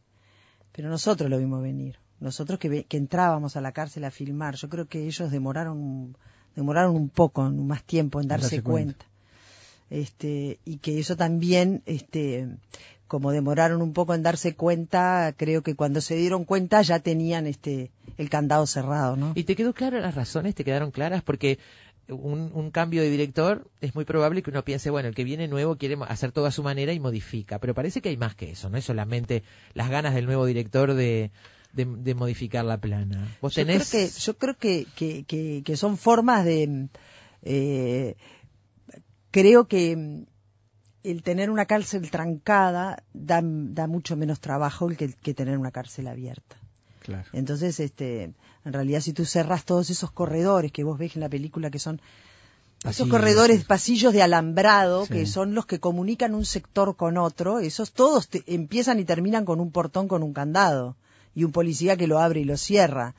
pero 0.71 0.89
nosotros 0.89 1.29
lo 1.29 1.39
vimos 1.39 1.61
venir. 1.61 1.99
Nosotros 2.21 2.61
que, 2.61 2.85
que 2.85 2.97
entrábamos 2.97 3.57
a 3.57 3.61
la 3.61 3.73
cárcel 3.73 4.05
a 4.05 4.13
filmar, 4.13 4.55
yo 4.55 4.69
creo 4.69 4.87
que 4.87 5.07
ellos 5.07 5.33
demoraron 5.33 6.17
demoraron 6.57 6.97
un 6.97 7.09
poco, 7.09 7.43
más 7.51 7.83
tiempo 7.85 8.21
en 8.21 8.29
darse, 8.29 8.57
darse 8.57 8.63
cuenta. 8.63 9.05
cuenta. 9.05 9.15
Este, 9.91 10.59
y 10.65 10.79
que 10.79 10.99
eso 10.99 11.17
también, 11.17 11.83
este, 11.87 12.49
como 13.07 13.33
demoraron 13.33 13.83
un 13.83 13.93
poco 13.93 14.15
en 14.15 14.23
darse 14.23 14.55
cuenta, 14.55 15.35
creo 15.37 15.63
que 15.63 15.75
cuando 15.75 16.01
se 16.01 16.17
dieron 16.17 16.45
cuenta 16.45 16.83
ya 16.83 16.99
tenían 16.99 17.47
este 17.47 17.91
el 18.17 18.31
candado 18.31 18.67
cerrado, 18.67 19.17
¿no? 19.17 19.33
¿Y 19.35 19.45
te 19.45 19.57
quedó 19.57 19.73
claro 19.73 20.01
las 20.01 20.15
razones? 20.15 20.55
¿Te 20.55 20.65
quedaron 20.65 20.91
claras? 20.91 21.23
Porque 21.23 21.59
un, 22.09 22.51
un 22.55 22.71
cambio 22.71 23.03
de 23.03 23.11
director 23.11 23.71
es 23.81 23.95
muy 23.95 24.05
probable 24.05 24.43
que 24.43 24.51
uno 24.51 24.65
piense, 24.65 24.91
bueno, 24.91 25.09
el 25.09 25.15
que 25.15 25.25
viene 25.25 25.49
nuevo 25.49 25.77
quiere 25.77 25.97
hacer 26.09 26.33
todo 26.33 26.47
a 26.47 26.51
su 26.51 26.63
manera 26.63 26.93
y 26.93 27.01
modifica, 27.01 27.59
pero 27.59 27.75
parece 27.75 28.01
que 28.01 28.09
hay 28.09 28.17
más 28.17 28.35
que 28.35 28.51
eso, 28.51 28.69
no 28.71 28.79
es 28.79 28.85
solamente 28.85 29.43
las 29.75 29.91
ganas 29.91 30.15
del 30.15 30.27
nuevo 30.27 30.45
director 30.47 30.95
de, 30.95 31.31
de, 31.75 31.85
de 31.85 32.15
modificar 32.15 32.65
la 32.65 32.79
plana. 32.79 33.27
Vos 33.41 33.55
Yo 33.55 33.65
tenés... 33.67 33.91
creo 33.91 34.09
que, 34.09 34.21
yo 34.21 34.39
creo 34.39 34.57
que, 34.57 35.25
que, 35.27 35.63
que, 35.65 35.77
son 35.77 35.97
formas 35.99 36.45
de... 36.45 36.89
eh, 37.43 38.17
creo 39.31 39.67
que 39.67 39.97
mm, 39.97 40.23
el 41.05 41.23
tener 41.23 41.51
una 41.51 41.67
cárcel 41.67 42.11
trancada 42.11 43.03
da, 43.13 43.41
da 43.45 43.87
mucho 43.87 44.17
menos 44.17 44.41
trabajo 44.41 44.89
que, 44.89 45.13
que 45.13 45.35
tener 45.35 45.59
una 45.59 45.71
cárcel 45.71 46.07
abierta. 46.09 46.57
Claro. 47.01 47.29
Entonces, 47.35 47.81
este, 47.81 48.33
en 48.65 48.73
realidad, 48.73 49.01
si 49.01 49.13
tú 49.13 49.27
cerras 49.27 49.65
todos 49.67 49.91
esos 49.91 50.11
corredores 50.11 50.73
que 50.73 50.85
vos 50.85 50.97
ves 50.99 51.17
en 51.17 51.21
la 51.21 51.29
película, 51.29 51.71
que 51.71 51.79
son 51.79 52.01
esos 52.83 53.09
corredores, 53.09 53.65
pasillos 53.65 54.13
de 54.13 54.23
alambrado, 54.23 55.07
Sí. 55.07 55.13
que 55.15 55.27
son 55.27 55.55
los 55.55 55.65
que 55.67 55.81
comunican 55.81 56.35
un 56.35 56.45
sector 56.45 56.97
con 56.97 57.17
otro, 57.19 57.59
esos 57.59 57.93
todos 57.93 58.29
te- 58.29 58.45
empiezan 58.47 58.99
y 59.01 59.05
terminan 59.05 59.45
con 59.45 59.61
un 59.61 59.71
portón 59.71 60.07
con 60.09 60.23
un 60.23 60.33
candado 60.35 60.97
y 61.35 61.45
un 61.45 61.53
policía 61.53 61.97
que 61.97 62.07
lo 62.07 62.19
abre 62.19 62.41
y 62.41 62.45
lo 62.45 62.57
cierra. 62.57 63.15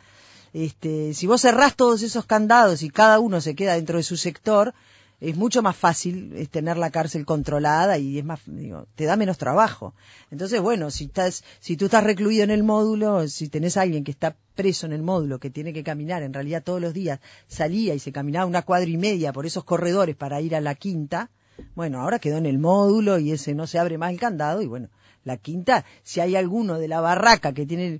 Este, 0.53 1.13
si 1.13 1.28
vos 1.28 1.41
cerrás 1.41 1.76
todos 1.76 2.01
esos 2.01 2.26
candados 2.26 2.82
y 2.82 2.89
cada 2.89 3.20
uno 3.20 3.41
se 3.41 3.55
queda 3.55 3.74
dentro 3.74 3.97
de 3.97 4.03
su 4.03 4.16
sector, 4.16 4.74
es 5.22 5.36
mucho 5.36 5.61
más 5.61 5.76
fácil 5.76 6.47
tener 6.49 6.78
la 6.78 6.91
cárcel 6.91 7.26
controlada 7.26 7.97
y 7.97 8.20
es 8.20 8.26
más, 8.26 8.41
digo, 8.45 8.86
te 8.95 9.05
da 9.05 9.16
menos 9.16 9.38
trabajo. 9.38 9.93
Entonces, 10.30 10.61
bueno, 10.61 10.91
si 10.91 11.05
estás, 11.05 11.43
si 11.59 11.78
tú 11.78 11.86
estás 11.86 12.03
recluido 12.03 12.43
en 12.43 12.51
el 12.51 12.63
módulo, 12.63 13.28
si 13.28 13.49
tenés 13.49 13.78
a 13.78 13.82
alguien 13.82 14.03
que 14.03 14.11
está 14.11 14.36
preso 14.55 14.86
en 14.86 14.93
el 14.93 15.03
módulo, 15.03 15.39
que 15.39 15.49
tiene 15.49 15.74
que 15.74 15.84
caminar, 15.84 16.24
en 16.24 16.34
realidad 16.34 16.63
todos 16.63 16.82
los 16.82 16.93
días 16.93 17.20
salía 17.47 17.93
y 17.93 17.99
se 17.99 18.11
caminaba 18.11 18.45
una 18.45 18.61
cuadra 18.61 18.89
y 18.89 18.97
media 18.97 19.34
por 19.34 19.45
esos 19.45 19.63
corredores 19.63 20.16
para 20.16 20.41
ir 20.41 20.55
a 20.55 20.61
la 20.61 20.76
quinta, 20.76 21.30
bueno, 21.76 22.01
ahora 22.01 22.20
quedó 22.20 22.38
en 22.38 22.45
el 22.45 22.59
módulo 22.59 23.18
y 23.20 23.32
ese 23.32 23.55
no 23.55 23.68
se 23.68 23.80
abre 23.80 23.97
más 23.97 24.11
el 24.11 24.20
candado 24.20 24.61
y 24.61 24.68
bueno, 24.68 24.89
la 25.26 25.36
quinta, 25.38 25.84
si 26.03 26.21
hay 26.21 26.38
alguno 26.38 26.80
de 26.80 26.88
la 26.88 27.01
barraca 27.01 27.53
que 27.53 27.65
tiene, 27.65 27.99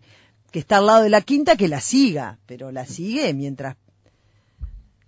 que 0.52 0.60
está 0.60 0.78
al 0.78 0.86
lado 0.86 1.04
de 1.04 1.10
la 1.10 1.22
quinta, 1.22 1.58
que 1.58 1.68
la 1.68 1.82
siga, 1.82 2.40
pero 2.46 2.72
la 2.72 2.86
sigue 2.86 3.34
mientras 3.34 3.76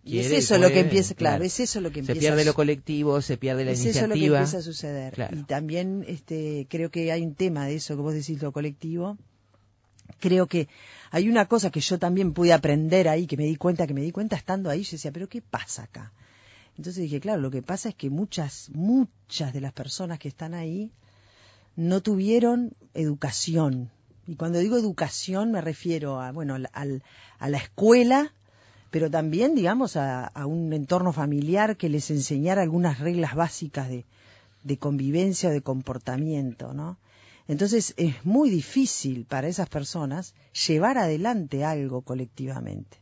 y 0.08 0.20
es 0.20 0.32
eso 0.32 0.58
lo 0.58 0.70
que 0.70 0.80
empieza, 0.80 1.16
claro, 1.16 1.34
claro. 1.36 1.44
es 1.44 1.60
eso 1.60 1.82
lo 1.82 1.90
que 1.90 1.96
Se 1.96 2.00
empieza. 2.00 2.20
pierde 2.22 2.42
a 2.44 2.46
lo 2.46 2.54
colectivo, 2.54 3.22
se 3.22 3.36
pierde 3.36 3.66
la 3.66 3.72
es 3.72 3.86
eso 3.86 4.08
lo 4.08 4.14
que 4.14 4.20
iniciativa. 4.20 4.38
empieza 4.40 4.58
a 4.60 4.62
suceder. 4.62 5.14
Claro. 5.14 5.38
Y 5.38 5.44
también 5.44 6.06
este, 6.08 6.66
creo 6.70 6.90
que 6.90 7.12
hay 7.12 7.24
un 7.24 7.36
tema 7.36 7.66
de 7.66 7.76
eso 7.76 7.96
que 7.96 8.02
vos 8.02 8.14
decís, 8.14 8.42
lo 8.42 8.54
colectivo. 8.54 9.18
Creo 10.20 10.48
que 10.48 10.70
hay 11.12 11.28
una 11.28 11.48
cosa 11.48 11.72
que 11.72 11.82
yo 11.82 12.00
también 12.00 12.32
pude 12.34 12.54
aprender 12.54 13.10
ahí, 13.10 13.28
que 13.28 13.36
me 13.36 13.44
di 13.44 13.58
cuenta, 13.58 13.86
que 13.86 13.94
me 13.94 14.02
di 14.02 14.14
cuenta 14.14 14.38
estando 14.38 14.70
ahí, 14.70 14.84
yo 14.84 14.92
decía, 14.92 15.12
pero 15.12 15.28
¿qué 15.28 15.42
pasa 15.42 15.84
acá? 15.84 16.14
Entonces 16.78 17.04
dije, 17.04 17.20
claro, 17.20 17.42
lo 17.42 17.52
que 17.52 17.62
pasa 17.62 17.90
es 17.90 17.96
que 17.96 18.10
muchas, 18.10 18.70
muchas 18.74 19.52
de 19.52 19.60
las 19.60 19.74
personas 19.74 20.20
que 20.20 20.30
están 20.30 20.54
ahí 20.54 20.90
no 21.78 22.02
tuvieron 22.02 22.74
educación. 22.94 23.90
Y 24.28 24.36
cuando 24.36 24.60
digo 24.60 24.76
educación 24.78 25.52
me 25.54 25.62
refiero 25.62 26.20
a, 26.20 26.34
bueno, 26.34 26.56
al- 26.74 27.04
a 27.40 27.50
la 27.50 27.58
escuela, 27.58 28.34
pero 28.92 29.10
también, 29.10 29.56
digamos, 29.56 29.96
a, 29.96 30.28
a 30.28 30.46
un 30.46 30.74
entorno 30.74 31.14
familiar 31.14 31.78
que 31.78 31.88
les 31.90 32.12
enseñara 32.12 32.62
algunas 32.64 33.00
reglas 33.00 33.36
básicas 33.36 33.88
de, 33.90 34.06
de 34.64 34.78
convivencia 34.78 35.50
o 35.50 35.54
de 35.54 35.62
comportamiento, 35.62 36.74
¿no? 36.74 36.98
Entonces 37.48 37.94
es 37.96 38.26
muy 38.26 38.50
difícil 38.50 39.26
para 39.26 39.48
esas 39.48 39.70
personas 39.70 40.34
llevar 40.68 40.98
adelante 40.98 41.64
algo 41.64 42.02
colectivamente. 42.02 42.98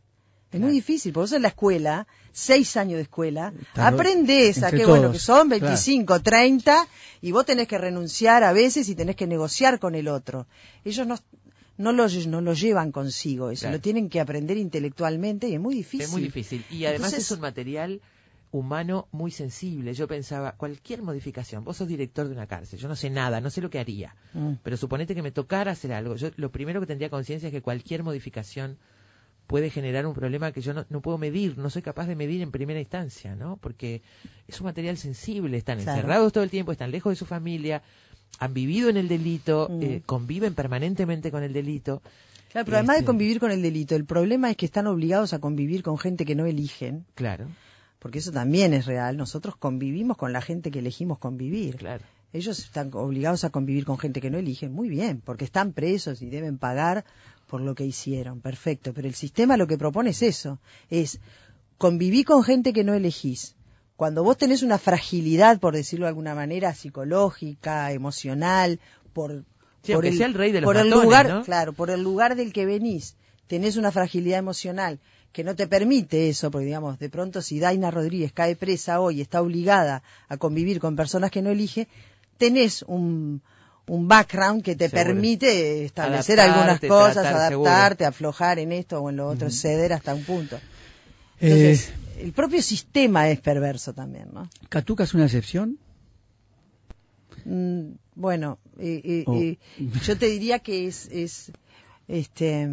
Es 0.56 0.62
muy 0.62 0.72
difícil, 0.72 1.12
porque 1.12 1.22
vos 1.24 1.32
en 1.32 1.42
la 1.42 1.48
escuela, 1.48 2.06
seis 2.32 2.76
años 2.76 2.96
de 2.96 3.02
escuela, 3.02 3.52
Está- 3.60 3.88
aprendés 3.88 4.62
a 4.62 4.70
que, 4.70 4.84
bueno, 4.86 5.12
que 5.12 5.18
son 5.18 5.48
claro. 5.48 5.64
25, 5.66 6.20
30, 6.22 6.86
y 7.22 7.32
vos 7.32 7.46
tenés 7.46 7.66
que 7.68 7.78
renunciar 7.78 8.42
a 8.44 8.52
veces 8.52 8.88
y 8.88 8.94
tenés 8.94 9.16
que 9.16 9.26
negociar 9.26 9.78
con 9.78 9.94
el 9.94 10.08
otro. 10.08 10.46
Ellos 10.84 11.06
no, 11.06 11.16
no, 11.78 11.92
lo, 11.92 12.06
no 12.08 12.40
lo 12.40 12.52
llevan 12.54 12.92
consigo, 12.92 13.50
eso 13.50 13.62
Claro. 13.62 13.76
lo 13.76 13.80
tienen 13.80 14.08
que 14.08 14.20
aprender 14.20 14.56
intelectualmente 14.56 15.48
y 15.48 15.54
es 15.54 15.60
muy 15.60 15.74
difícil. 15.74 16.02
Es 16.02 16.10
muy 16.12 16.22
difícil. 16.22 16.64
Y 16.70 16.84
además 16.86 17.08
Entonces- 17.12 17.30
es 17.30 17.30
un 17.36 17.40
material 17.40 18.00
humano 18.52 19.08
muy 19.12 19.30
sensible. 19.30 19.92
Yo 19.92 20.06
pensaba, 20.08 20.52
cualquier 20.52 21.02
modificación, 21.02 21.64
vos 21.64 21.76
sos 21.76 21.88
director 21.88 22.26
de 22.26 22.32
una 22.32 22.46
cárcel, 22.46 22.78
yo 22.78 22.88
no 22.88 22.96
sé 22.96 23.10
nada, 23.10 23.40
no 23.40 23.50
sé 23.50 23.60
lo 23.60 23.68
que 23.68 23.78
haría, 23.78 24.14
Mm. 24.32 24.52
pero 24.62 24.76
suponete 24.76 25.14
que 25.14 25.20
me 25.22 25.32
tocara 25.32 25.72
hacer 25.72 25.92
algo. 25.92 26.14
Yo 26.16 26.30
lo 26.36 26.50
primero 26.50 26.80
que 26.80 26.86
tendría 26.86 27.10
conciencia 27.10 27.48
es 27.48 27.52
que 27.52 27.60
cualquier 27.60 28.02
modificación 28.02 28.78
puede 29.46 29.70
generar 29.70 30.06
un 30.06 30.14
problema 30.14 30.52
que 30.52 30.60
yo 30.60 30.74
no, 30.74 30.84
no 30.88 31.00
puedo 31.00 31.18
medir, 31.18 31.56
no 31.58 31.70
soy 31.70 31.82
capaz 31.82 32.06
de 32.06 32.16
medir 32.16 32.42
en 32.42 32.50
primera 32.50 32.80
instancia, 32.80 33.34
¿no? 33.36 33.56
Porque 33.58 34.02
es 34.48 34.60
un 34.60 34.64
material 34.66 34.96
sensible, 34.96 35.56
están 35.56 35.78
Claro. 35.78 35.92
encerrados 35.98 36.32
todo 36.32 36.44
el 36.44 36.50
tiempo, 36.50 36.72
están 36.72 36.90
lejos 36.90 37.12
de 37.12 37.16
su 37.16 37.26
familia, 37.26 37.82
han 38.40 38.52
vivido 38.54 38.88
en 38.88 38.96
el 38.96 39.08
delito, 39.08 39.68
Mm. 39.70 39.82
eh, 39.82 40.02
conviven 40.04 40.54
permanentemente 40.54 41.30
con 41.30 41.42
el 41.42 41.52
delito. 41.52 42.02
Claro, 42.50 42.64
pero 42.64 42.76
además 42.78 42.96
de 42.96 43.00
Este, 43.00 43.06
convivir 43.06 43.38
con 43.40 43.50
el 43.50 43.62
delito, 43.62 43.94
el 43.96 44.04
problema 44.04 44.50
es 44.50 44.56
que 44.56 44.66
están 44.66 44.86
obligados 44.86 45.32
a 45.32 45.38
convivir 45.38 45.82
con 45.82 45.98
gente 45.98 46.24
que 46.24 46.34
no 46.34 46.46
eligen, 46.46 47.04
Claro, 47.14 47.46
porque 47.98 48.18
eso 48.18 48.32
también 48.32 48.72
es 48.74 48.86
real. 48.86 49.16
Nosotros 49.16 49.56
convivimos 49.56 50.16
con 50.16 50.32
la 50.32 50.40
gente 50.40 50.70
que 50.70 50.78
elegimos 50.80 51.18
convivir. 51.18 51.76
claro. 51.76 52.04
Ellos 52.32 52.58
están 52.58 52.90
obligados 52.92 53.44
a 53.44 53.50
convivir 53.50 53.84
con 53.86 53.98
gente 53.98 54.20
que 54.20 54.30
no 54.30 54.36
eligen, 54.38 54.72
muy 54.72 54.88
bien, 54.88 55.22
porque 55.24 55.44
están 55.44 55.72
presos 55.72 56.20
y 56.20 56.28
deben 56.28 56.58
pagar 56.58 57.04
por 57.46 57.60
lo 57.60 57.74
que 57.74 57.84
hicieron, 57.84 58.40
perfecto. 58.40 58.92
Pero 58.92 59.08
el 59.08 59.14
sistema 59.14 59.56
lo 59.56 59.66
que 59.66 59.78
propone 59.78 60.10
es 60.10 60.22
eso, 60.22 60.60
es 60.90 61.20
convivir 61.78 62.24
con 62.24 62.42
gente 62.42 62.72
que 62.72 62.84
no 62.84 62.94
elegís. 62.94 63.54
Cuando 63.96 64.22
vos 64.22 64.36
tenés 64.36 64.62
una 64.62 64.78
fragilidad, 64.78 65.58
por 65.58 65.74
decirlo 65.74 66.04
de 66.04 66.10
alguna 66.10 66.34
manera, 66.34 66.74
psicológica, 66.74 67.92
emocional, 67.92 68.78
por, 69.12 69.44
Sí, 69.82 69.92
por 69.92 70.04
aunque 70.04 70.18
sea 70.18 70.26
el 70.26 70.34
rey 70.34 70.50
de 70.52 70.60
los 70.60 70.68
por 70.68 70.76
el 70.76 70.88
matones, 70.88 71.04
lugar, 71.04 71.28
¿no? 71.28 71.42
claro, 71.44 71.72
por 71.72 71.90
el 71.90 72.02
lugar 72.02 72.34
del 72.34 72.52
que 72.52 72.66
venís, 72.66 73.16
tenés 73.46 73.76
una 73.76 73.92
fragilidad 73.92 74.40
emocional 74.40 74.98
que 75.32 75.44
no 75.44 75.54
te 75.54 75.68
permite 75.68 76.28
eso, 76.28 76.50
porque 76.50 76.66
digamos, 76.66 76.98
de 76.98 77.08
pronto 77.08 77.40
si 77.40 77.60
Daina 77.60 77.90
Rodríguez 77.90 78.32
cae 78.32 78.56
presa 78.56 79.00
hoy, 79.00 79.20
está 79.20 79.40
obligada 79.40 80.02
a 80.28 80.38
convivir 80.38 80.80
con 80.80 80.96
personas 80.96 81.30
que 81.30 81.42
no 81.42 81.50
elige, 81.50 81.88
tenés 82.36 82.82
un, 82.82 83.42
un 83.88 84.08
background 84.08 84.62
que 84.62 84.74
te 84.74 84.88
Seguro. 84.88 85.04
permite 85.04 85.84
establecer 85.84 86.40
Adaptarte, 86.40 86.60
algunas 86.60 86.80
cosas, 86.98 87.22
tratar, 87.22 87.48
seguro. 87.50 87.70
adaptarte, 87.70 88.04
aflojar 88.04 88.58
en 88.58 88.72
esto 88.72 89.00
o 89.00 89.10
en 89.10 89.16
lo 89.16 89.28
otro, 89.28 89.50
ceder 89.50 89.92
hasta 89.92 90.14
un 90.14 90.24
punto. 90.24 90.56
Eh, 90.56 90.60
Entonces, 91.40 91.92
el 92.18 92.32
propio 92.32 92.62
sistema 92.62 93.28
es 93.28 93.40
perverso 93.40 93.92
también, 93.92 94.28
¿no? 94.32 94.48
¿Catuca 94.68 95.04
es 95.04 95.14
una 95.14 95.24
excepción? 95.26 95.78
Mm, 97.44 97.92
bueno, 98.14 98.58
eh, 98.78 99.00
eh, 99.04 99.24
Oh. 99.26 99.98
yo 100.04 100.18
te 100.18 100.26
diría 100.26 100.58
que 100.58 100.86
es, 100.88 101.06
es, 101.12 101.52
este, 102.08 102.68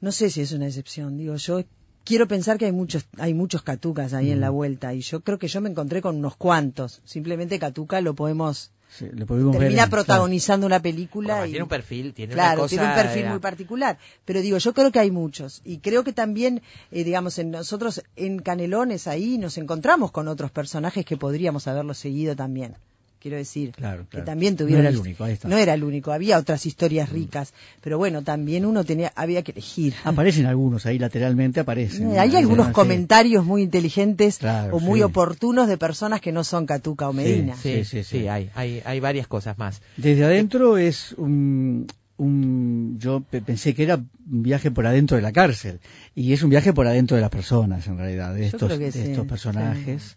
no 0.00 0.12
sé 0.12 0.30
si 0.30 0.40
es 0.40 0.52
una 0.52 0.66
excepción. 0.66 1.16
Digo, 1.16 1.36
yo 1.36 1.62
quiero 2.04 2.26
pensar 2.26 2.58
que 2.58 2.64
hay 2.66 2.72
muchos, 2.72 3.06
hay 3.18 3.34
muchos 3.34 3.62
catucas 3.62 4.14
ahí 4.14 4.30
en 4.30 4.40
la 4.40 4.50
vuelta 4.50 4.94
y 4.94 5.00
yo 5.00 5.20
creo 5.20 5.38
que 5.38 5.48
yo 5.48 5.60
me 5.60 5.70
encontré 5.70 6.02
con 6.02 6.16
unos 6.16 6.36
cuantos. 6.36 7.00
Simplemente 7.04 7.58
catuca 7.58 8.00
lo 8.00 8.14
podemos 8.14 8.72
Sí, 8.96 9.06
podemos 9.26 9.58
termina 9.58 9.88
protagonizando 9.88 10.66
una 10.68 10.80
película 10.80 11.34
Bueno, 11.34 11.46
y 11.46 11.50
tiene 11.50 11.62
un 11.64 11.68
perfil, 11.68 12.14
tiene 12.14 12.34
una 12.34 12.42
claro 12.44 12.60
cosa, 12.62 12.76
tiene 12.76 12.86
un 12.86 12.94
perfil 12.94 13.26
muy 13.26 13.38
particular. 13.40 13.98
Pero 14.24 14.40
digo 14.40 14.56
yo 14.58 14.72
creo 14.72 14.92
que 14.92 15.00
hay 15.00 15.10
muchos. 15.10 15.62
Y 15.64 15.78
creo 15.78 16.04
que 16.04 16.12
también 16.12 16.62
eh, 16.92 17.02
digamos 17.02 17.40
en 17.40 17.50
nosotros 17.50 18.04
en 18.14 18.38
Canelones 18.38 19.08
ahí 19.08 19.36
nos 19.36 19.58
encontramos 19.58 20.12
con 20.12 20.28
otros 20.28 20.52
personajes 20.52 21.04
que 21.04 21.16
podríamos 21.16 21.66
haberlos 21.66 21.98
seguido 21.98 22.36
también 22.36 22.76
quiero 23.24 23.38
decir 23.38 23.72
Claro, 23.72 24.02
que 24.04 24.08
claro. 24.18 24.26
también 24.26 24.52
No 24.52 24.58
tuvieron 24.58 24.82
era 24.84 24.90
el 24.90 24.98
único, 24.98 25.24
ahí 25.24 25.32
está. 25.32 25.48
no 25.48 25.56
era 25.56 25.72
el 25.72 25.82
único 25.82 26.12
había 26.12 26.36
otras 26.38 26.66
historias 26.66 27.08
ricas 27.08 27.54
pero 27.80 27.96
bueno 27.96 28.20
también 28.22 28.66
uno 28.66 28.84
tenía 28.84 29.12
había 29.16 29.40
que 29.42 29.52
elegir 29.52 29.94
Aparecen 30.04 30.44
algunos 30.44 30.84
ahí 30.84 30.98
lateralmente, 30.98 31.60
aparecen. 31.60 32.18
Hay 32.18 32.36
algunos 32.36 32.66
Sí. 32.66 32.72
comentarios 32.74 33.42
muy 33.46 33.62
inteligentes 33.62 34.36
Claro, 34.38 34.76
o 34.76 34.78
muy 34.80 34.98
sí. 35.00 35.04
oportunos 35.04 35.68
de 35.68 35.78
personas 35.78 36.20
que 36.20 36.32
no 36.32 36.44
son 36.44 36.66
Catuca 36.66 37.08
o 37.08 37.14
Medina 37.14 37.56
Sí, 37.56 37.82
sí, 37.82 37.84
Sí, 37.84 37.84
sí, 37.84 38.04
sí, 38.04 38.18
sí. 38.20 38.28
hay, 38.28 38.50
hay, 38.54 38.82
hay 38.84 39.00
varias 39.00 39.26
cosas 39.26 39.56
más. 39.56 39.80
Desde 39.96 40.22
adentro 40.24 40.76
es 40.76 41.14
un, 41.16 41.86
un- 42.18 42.98
yo 42.98 43.22
pe- 43.22 43.40
pensé 43.40 43.74
que 43.74 43.84
era 43.84 43.96
un 43.96 44.42
viaje 44.42 44.70
por 44.70 44.86
adentro 44.86 45.16
de 45.16 45.22
la 45.22 45.32
cárcel 45.32 45.80
y 46.14 46.34
es 46.34 46.42
un 46.42 46.50
viaje 46.50 46.74
por 46.74 46.86
adentro 46.86 47.16
de 47.16 47.22
las 47.22 47.30
personas 47.30 47.86
en 47.86 47.96
realidad 47.96 48.34
de 48.34 48.46
estos 48.48 48.70
que 48.72 48.78
de 48.78 48.92
sí, 48.92 48.98
estos 49.00 49.26
personajes 49.26 50.16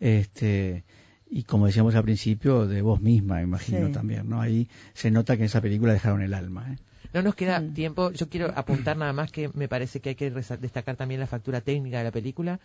este 0.00 0.84
y 1.34 1.44
como 1.44 1.66
decíamos 1.66 1.94
al 1.94 2.04
principio 2.04 2.66
de 2.66 2.82
vos 2.82 3.00
misma 3.00 3.40
imagino 3.42 3.86
Sí. 3.86 3.92
también 3.92 4.28
no 4.28 4.40
ahí 4.40 4.68
se 4.92 5.10
nota 5.10 5.36
que 5.36 5.42
en 5.42 5.46
esa 5.46 5.62
película 5.62 5.92
dejaron 5.94 6.20
el 6.22 6.34
alma 6.34 6.72
¿eh? 6.72 6.76
No 7.12 7.22
nos 7.22 7.34
queda 7.34 7.60
Mm. 7.60 7.74
tiempo. 7.74 8.10
Yo 8.12 8.28
quiero 8.28 8.52
apuntar 8.56 8.96
nada 8.96 9.12
más 9.12 9.30
que 9.30 9.50
me 9.54 9.68
parece 9.68 10.00
que 10.00 10.10
hay 10.10 10.14
que 10.14 10.30
destacar 10.30 10.96
también 10.96 11.20
la 11.20 11.26
factura 11.26 11.60
técnica 11.60 11.98
de 11.98 12.04
la 12.04 12.10
película. 12.10 12.58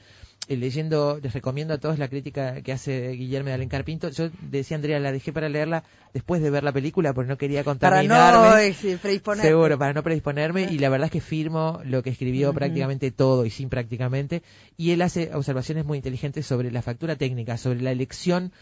Eh, 0.47 0.55
leyendo, 0.55 1.19
les 1.21 1.33
recomiendo 1.33 1.73
a 1.73 1.77
todos 1.77 1.99
la 1.99 2.07
crítica 2.07 2.61
que 2.61 2.71
hace 2.71 3.09
Guillermo 3.11 3.49
de 3.49 3.55
Alencar 3.55 3.83
Pinto. 3.83 4.09
Yo 4.09 4.29
decía, 4.49 4.75
Andrea, 4.75 4.99
la 4.99 5.11
dejé 5.11 5.33
para 5.33 5.49
leerla 5.49 5.83
después 6.13 6.41
de 6.41 6.49
ver 6.49 6.63
la 6.63 6.71
película 6.71 7.13
porque 7.13 7.27
no 7.29 7.37
quería 7.37 7.63
Para 7.63 7.73
contaminarme. 7.73 8.47
no 8.49 8.57
eh, 8.57 8.97
predisponerte. 9.01 9.49
Seguro, 9.49 9.77
para 9.77 9.93
no 9.93 10.03
predisponerme. 10.03 10.63
Y 10.71 10.77
la 10.79 10.89
verdad 10.89 11.05
es 11.07 11.11
que 11.11 11.21
firmo 11.21 11.81
lo 11.83 12.01
que 12.01 12.11
escribió 12.11 12.53
prácticamente 12.53 13.11
todo 13.11 13.45
y 13.45 13.49
sin 13.49 13.67
prácticamente. 13.69 14.41
Y 14.77 14.91
él 14.91 15.01
hace 15.01 15.31
observaciones 15.33 15.85
muy 15.85 15.97
inteligentes 15.97 16.45
sobre 16.45 16.71
la 16.71 16.81
factura 16.81 17.15
técnica, 17.17 17.57
sobre 17.57 17.81
la 17.81 17.91
elección. 17.91 18.53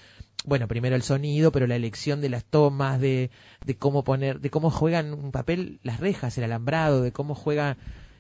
Bueno, 0.46 0.68
primero 0.68 0.96
el 0.96 1.02
sonido, 1.02 1.52
pero 1.52 1.68
la 1.68 1.76
elección 1.76 2.22
de 2.22 2.30
las 2.30 2.44
tomas, 2.46 3.00
de, 3.00 3.32
de 3.66 3.76
cómo 3.76 4.04
poner, 4.04 4.40
de 4.40 4.50
cómo 4.50 4.70
juegan 4.70 5.14
un 5.14 5.32
papel 5.32 5.80
las 5.84 6.00
rejas, 6.00 6.38
el 6.38 6.44
alambrado, 6.46 7.02
de 7.02 7.12
cómo 7.12 7.36
juegan 7.36 7.78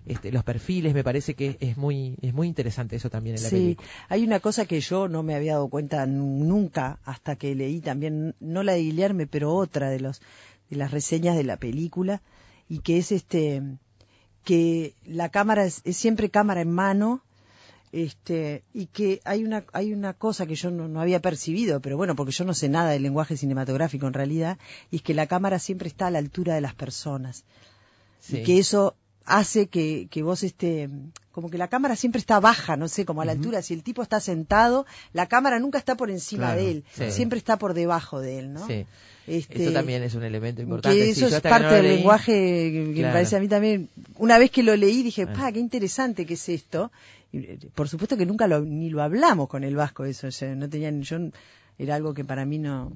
este, 0.07 0.31
los 0.31 0.43
perfiles. 0.43 0.93
Me 0.93 1.03
parece 1.03 1.33
que 1.35 1.57
es 1.59 1.77
muy, 1.77 2.17
es 2.21 2.33
muy 2.33 2.47
interesante 2.47 2.95
eso 2.95 3.09
también 3.09 3.35
en 3.37 3.43
la 3.43 3.49
Sí, 3.49 3.55
película. 3.55 3.87
hay 4.09 4.23
una 4.23 4.39
cosa 4.39 4.65
que 4.65 4.79
yo 4.81 5.07
no 5.07 5.23
me 5.23 5.35
había 5.35 5.53
dado 5.53 5.67
cuenta 5.67 6.05
nu- 6.05 6.43
nunca 6.45 6.99
hasta 7.05 7.35
que 7.35 7.53
leí 7.55 7.79
también, 7.79 8.35
no 8.39 8.63
la 8.63 8.73
de 8.73 8.81
Guillermo, 8.81 9.23
pero 9.29 9.53
otra 9.53 9.89
de 9.89 9.99
los 9.99 10.21
de 10.69 10.77
las 10.77 10.89
reseñas 10.91 11.35
de 11.37 11.43
la 11.43 11.57
película 11.57 12.21
y 12.67 12.79
que 12.79 12.97
es 12.97 13.11
este 13.11 13.61
que 14.43 14.95
la 15.05 15.29
cámara 15.29 15.65
es, 15.65 15.81
es 15.85 15.97
siempre 15.97 16.29
cámara 16.29 16.61
en 16.61 16.71
mano 16.71 17.21
este 18.03 18.63
y 18.73 18.87
que 18.87 19.21
hay 19.23 19.43
una 19.45 19.63
hay 19.71 19.93
una 19.93 20.13
cosa 20.13 20.45
que 20.45 20.55
yo 20.55 20.69
no, 20.69 20.87
no 20.87 20.99
había 20.99 21.21
percibido 21.21 21.79
pero 21.79 21.95
bueno 21.97 22.15
porque 22.15 22.31
yo 22.33 22.43
no 22.43 22.53
sé 22.53 22.67
nada 22.67 22.89
del 22.89 23.03
lenguaje 23.03 23.37
cinematográfico 23.37 24.05
en 24.07 24.13
realidad 24.13 24.57
y 24.91 24.97
es 24.97 25.01
que 25.01 25.13
la 25.13 25.27
cámara 25.27 25.59
siempre 25.59 25.87
está 25.87 26.07
a 26.07 26.11
la 26.11 26.19
altura 26.19 26.55
de 26.55 26.61
las 26.61 26.73
personas 26.75 27.43
Sí. 28.19 28.37
y 28.39 28.43
que 28.43 28.57
eso 28.57 28.95
hace 29.25 29.67
que, 29.67 30.07
que 30.09 30.23
vos 30.23 30.43
este 30.43 30.89
como 31.31 31.49
que 31.49 31.57
la 31.57 31.67
cámara 31.67 31.95
siempre 31.95 32.19
está 32.19 32.39
baja, 32.39 32.75
no 32.77 32.87
sé, 32.87 33.03
como 33.05 33.21
a 33.21 33.25
la 33.25 33.33
altura, 33.33 33.61
si 33.61 33.73
el 33.73 33.83
tipo 33.83 34.01
está 34.01 34.19
sentado, 34.21 34.85
la 35.13 35.25
cámara 35.27 35.59
nunca 35.59 35.77
está 35.77 35.95
por 35.95 36.09
encima 36.09 36.47
Claro, 36.53 36.61
de 36.61 36.71
él, 36.71 36.83
sí. 36.93 37.11
siempre 37.11 37.37
está 37.37 37.57
por 37.57 37.73
debajo 37.73 38.21
de 38.21 38.39
él, 38.39 38.53
¿no? 38.53 38.65
Sí. 38.67 38.85
Este, 39.27 39.63
Eso 39.65 39.73
también 39.73 40.01
es 40.03 40.15
un 40.15 40.23
elemento 40.23 40.61
importante. 40.61 40.97
que 40.97 41.09
eso 41.09 41.27
es 41.27 41.41
parte 41.41 41.65
no 41.67 41.73
del 41.73 41.85
leí- 41.85 41.95
lenguaje 41.97 42.33
que, 42.95 43.01
me 43.03 43.11
parece 43.11 43.35
a 43.35 43.39
mí 43.41 43.47
también. 43.49 43.89
Una 44.17 44.37
vez 44.37 44.49
que 44.49 44.63
lo 44.63 44.75
leí 44.77 45.03
dije, 45.03 45.23
Ah. 45.27 45.33
pa, 45.33 45.51
qué 45.51 45.59
interesante 45.59 46.25
que 46.25 46.35
es 46.35 46.47
esto. 46.47 46.89
Y, 47.35 47.45
eh, 47.45 47.59
por 47.73 47.87
supuesto 47.89 48.17
que 48.17 48.25
nunca 48.25 48.47
lo, 48.47 48.61
ni 48.61 48.89
lo 48.89 49.01
hablamos 49.01 49.47
con 49.47 49.63
el 49.63 49.75
vasco 49.75 50.05
eso, 50.05 50.27
o 50.27 50.31
sea, 50.31 50.55
no 50.55 50.69
tenían, 50.69 51.01
yo 51.01 51.17
era 51.77 51.95
algo 51.95 52.13
que 52.13 52.23
para 52.23 52.45
mí 52.45 52.57
no. 52.57 52.91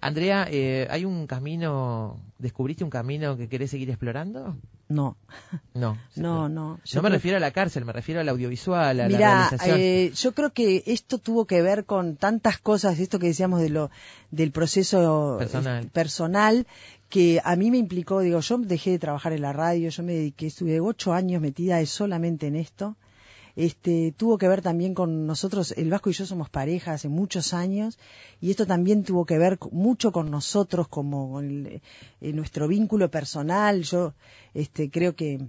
Andrea, 0.00 0.46
eh, 0.50 0.86
¿hay 0.90 1.04
un 1.04 1.26
camino, 1.26 2.20
descubriste 2.38 2.84
un 2.84 2.90
camino 2.90 3.36
que 3.36 3.48
querés 3.48 3.70
seguir 3.70 3.88
explorando? 3.88 4.56
No, 4.88 5.16
No. 5.74 5.96
no, 6.16 6.48
no. 6.48 6.48
No 6.48 6.80
Yo 6.84 7.02
me 7.02 7.08
creo- 7.08 7.16
refiero 7.16 7.36
a 7.38 7.40
la 7.40 7.50
cárcel, 7.52 7.84
me 7.86 7.92
refiero 7.92 8.20
al 8.20 8.28
audiovisual, 8.28 9.00
a 9.00 9.08
la 9.08 9.18
realización. 9.18 9.76
eh, 9.80 10.12
yo 10.14 10.32
creo 10.32 10.50
que 10.52 10.82
esto 10.86 11.18
tuvo 11.18 11.46
que 11.46 11.62
ver 11.62 11.84
con 11.86 12.16
tantas 12.16 12.58
cosas, 12.58 12.98
esto 13.00 13.18
que 13.18 13.28
decíamos 13.28 13.60
de 13.62 13.70
lo 13.70 13.90
del 14.30 14.50
proceso 14.52 15.36
Personal. 15.38 15.84
eh, 15.84 15.90
personal, 15.92 16.66
que 17.08 17.40
a 17.42 17.56
mí 17.56 17.70
me 17.70 17.78
implicó, 17.78 18.20
digo, 18.20 18.40
yo 18.40 18.58
dejé 18.58 18.90
de 18.90 18.98
trabajar 18.98 19.32
en 19.32 19.40
la 19.40 19.54
radio, 19.54 19.88
yo 19.88 20.02
me 20.02 20.12
dediqué, 20.12 20.46
estuve 20.48 20.78
ocho 20.80 21.14
años 21.14 21.40
metida 21.40 21.84
solamente 21.86 22.46
en 22.46 22.56
esto. 22.56 22.96
Este, 23.66 24.14
tuvo 24.16 24.38
que 24.38 24.46
ver 24.46 24.62
también 24.62 24.94
con 24.94 25.26
nosotros, 25.26 25.74
el 25.76 25.90
Vasco 25.90 26.10
y 26.10 26.12
yo 26.12 26.24
somos 26.26 26.48
pareja 26.48 26.92
hace 26.92 27.08
muchos 27.08 27.52
años, 27.54 27.98
y 28.40 28.52
esto 28.52 28.66
también 28.66 29.02
tuvo 29.02 29.26
que 29.26 29.36
ver 29.36 29.58
mucho 29.72 30.12
con 30.12 30.30
nosotros, 30.30 30.86
como 30.86 31.32
con 31.32 31.44
el- 31.44 31.82
eh, 32.20 32.32
nuestro 32.32 32.68
vínculo 32.68 33.10
personal. 33.10 33.82
Yo 33.82 34.14
este, 34.54 34.90
creo 34.90 35.16
que 35.16 35.40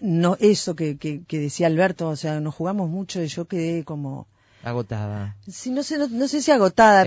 no 0.00 0.38
eso 0.40 0.74
que, 0.74 0.96
que, 0.96 1.22
que 1.28 1.38
decía 1.38 1.66
Alberto, 1.66 2.08
o 2.08 2.16
sea, 2.16 2.40
nos 2.40 2.54
jugamos 2.54 2.88
mucho 2.88 3.22
y 3.22 3.26
yo 3.26 3.44
quedé 3.46 3.84
como, 3.84 4.26
Agotada. 4.62 5.36
sí, 5.46 5.70
no 5.70 5.82
sé, 5.82 5.98
no, 5.98 6.08
no 6.08 6.28
sé 6.28 6.40
si 6.40 6.50
agotada, 6.50 7.04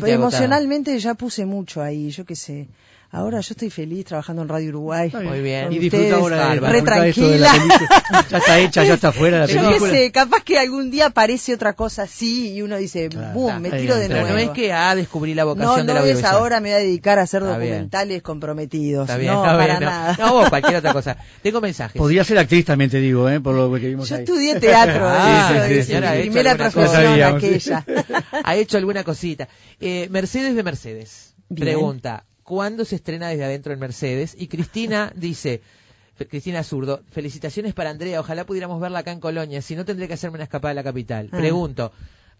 pero 0.00 0.14
emocionalmente 0.18 0.98
ya 0.98 1.14
puse 1.14 1.46
mucho 1.46 1.82
ahí, 1.82 2.10
yo 2.10 2.24
qué 2.24 2.34
sé. 2.34 2.68
Ahora 3.14 3.40
yo 3.40 3.52
estoy 3.52 3.68
feliz 3.68 4.06
trabajando 4.06 4.40
en 4.40 4.48
Radio 4.48 4.70
Uruguay. 4.70 5.12
Muy 5.22 5.42
bien. 5.42 5.70
Y 5.70 5.78
disfruta 5.78 6.16
ustedes, 6.18 6.22
ahora 6.22 6.48
de 6.54 6.60
re 6.60 6.72
de 6.72 6.78
la 6.78 6.84
tranquila. 6.84 7.50
película. 7.52 8.26
Ya 8.30 8.38
está 8.38 8.58
hecha, 8.60 8.84
ya 8.84 8.94
está 8.94 9.08
afuera 9.08 9.40
la 9.40 9.46
Yo 9.46 9.60
qué 9.60 9.66
película. 9.66 9.90
sé, 9.92 10.12
capaz 10.12 10.42
que 10.42 10.58
algún 10.58 10.90
día 10.90 11.06
aparece 11.06 11.52
otra 11.52 11.74
cosa 11.74 12.04
así 12.04 12.54
y 12.54 12.62
uno 12.62 12.78
dice, 12.78 13.10
Claro. 13.10 13.34
boom, 13.34 13.60
me 13.60 13.70
tiro 13.70 13.96
de 13.96 14.04
está. 14.04 14.14
Pero 14.14 14.26
nuevo. 14.28 14.32
no 14.32 14.38
es 14.38 14.50
que 14.56 14.72
ah, 14.72 14.94
descubrí 14.94 15.34
la 15.34 15.42
no, 15.42 15.48
vocación 15.48 15.70
no 15.86 15.92
del 15.92 15.96
es 15.96 16.00
audiovisual. 16.04 16.34
ahora 16.36 16.60
me 16.60 16.70
voy 16.70 16.76
a 16.76 16.78
dedicar 16.78 17.18
a 17.18 17.22
hacer 17.22 17.42
Está 17.42 17.58
bien. 17.58 17.70
documentales 17.72 18.22
comprometidos. 18.22 19.02
Está 19.06 19.18
bien, 19.18 19.32
no, 19.34 19.44
está 19.44 19.58
para 19.58 19.66
bien, 19.66 19.80
no. 19.80 19.90
nada. 19.90 20.16
No, 20.18 20.32
vos, 20.32 20.48
cualquier 20.48 20.76
otra 20.76 20.92
cosa. 20.94 21.16
Tengo 21.42 21.60
mensajes. 21.60 21.98
Podría 22.00 22.24
ser 22.24 22.38
actriz 22.38 22.64
también, 22.64 22.90
te 22.90 22.96
digo, 22.98 23.28
¿eh? 23.28 23.40
por 23.40 23.54
lo 23.54 23.70
que 23.78 23.88
vimos 23.88 24.08
Yo 24.08 24.16
ahí. 24.16 24.22
estudié 24.22 24.58
teatro, 24.58 25.04
Ah, 25.06 25.50
sí, 25.68 25.74
es 25.74 25.86
sí, 25.86 25.92
sí, 25.92 25.98
sí. 26.02 26.18
primera 26.22 26.56
profesión 26.56 27.22
aquella. 27.22 27.84
ha 28.42 28.56
hecho 28.56 28.78
alguna 28.78 29.04
cosita. 29.04 29.48
Eh, 29.80 30.08
Mercedes 30.10 30.56
de 30.56 30.62
Mercedes 30.62 31.34
Bien. 31.50 31.66
pregunta, 31.68 32.24
¿cuándo 32.52 32.84
se 32.84 32.96
estrena 32.96 33.30
desde 33.30 33.44
adentro 33.44 33.72
en 33.72 33.78
Mercedes? 33.78 34.36
Y 34.38 34.46
Cristina 34.46 35.10
dice, 35.16 35.62
Cristina 36.28 36.62
Zurdo, 36.62 37.02
felicitaciones 37.10 37.72
para 37.72 37.88
Andrea, 37.88 38.20
ojalá 38.20 38.44
pudiéramos 38.44 38.78
verla 38.78 38.98
acá 38.98 39.10
en 39.10 39.20
Colonia, 39.20 39.62
si 39.62 39.74
no 39.74 39.86
tendré 39.86 40.06
que 40.06 40.12
hacerme 40.12 40.34
una 40.34 40.44
escapada 40.44 40.72
a 40.72 40.74
la 40.74 40.82
capital. 40.82 41.30
Ah. 41.32 41.38
Pregunto, 41.38 41.92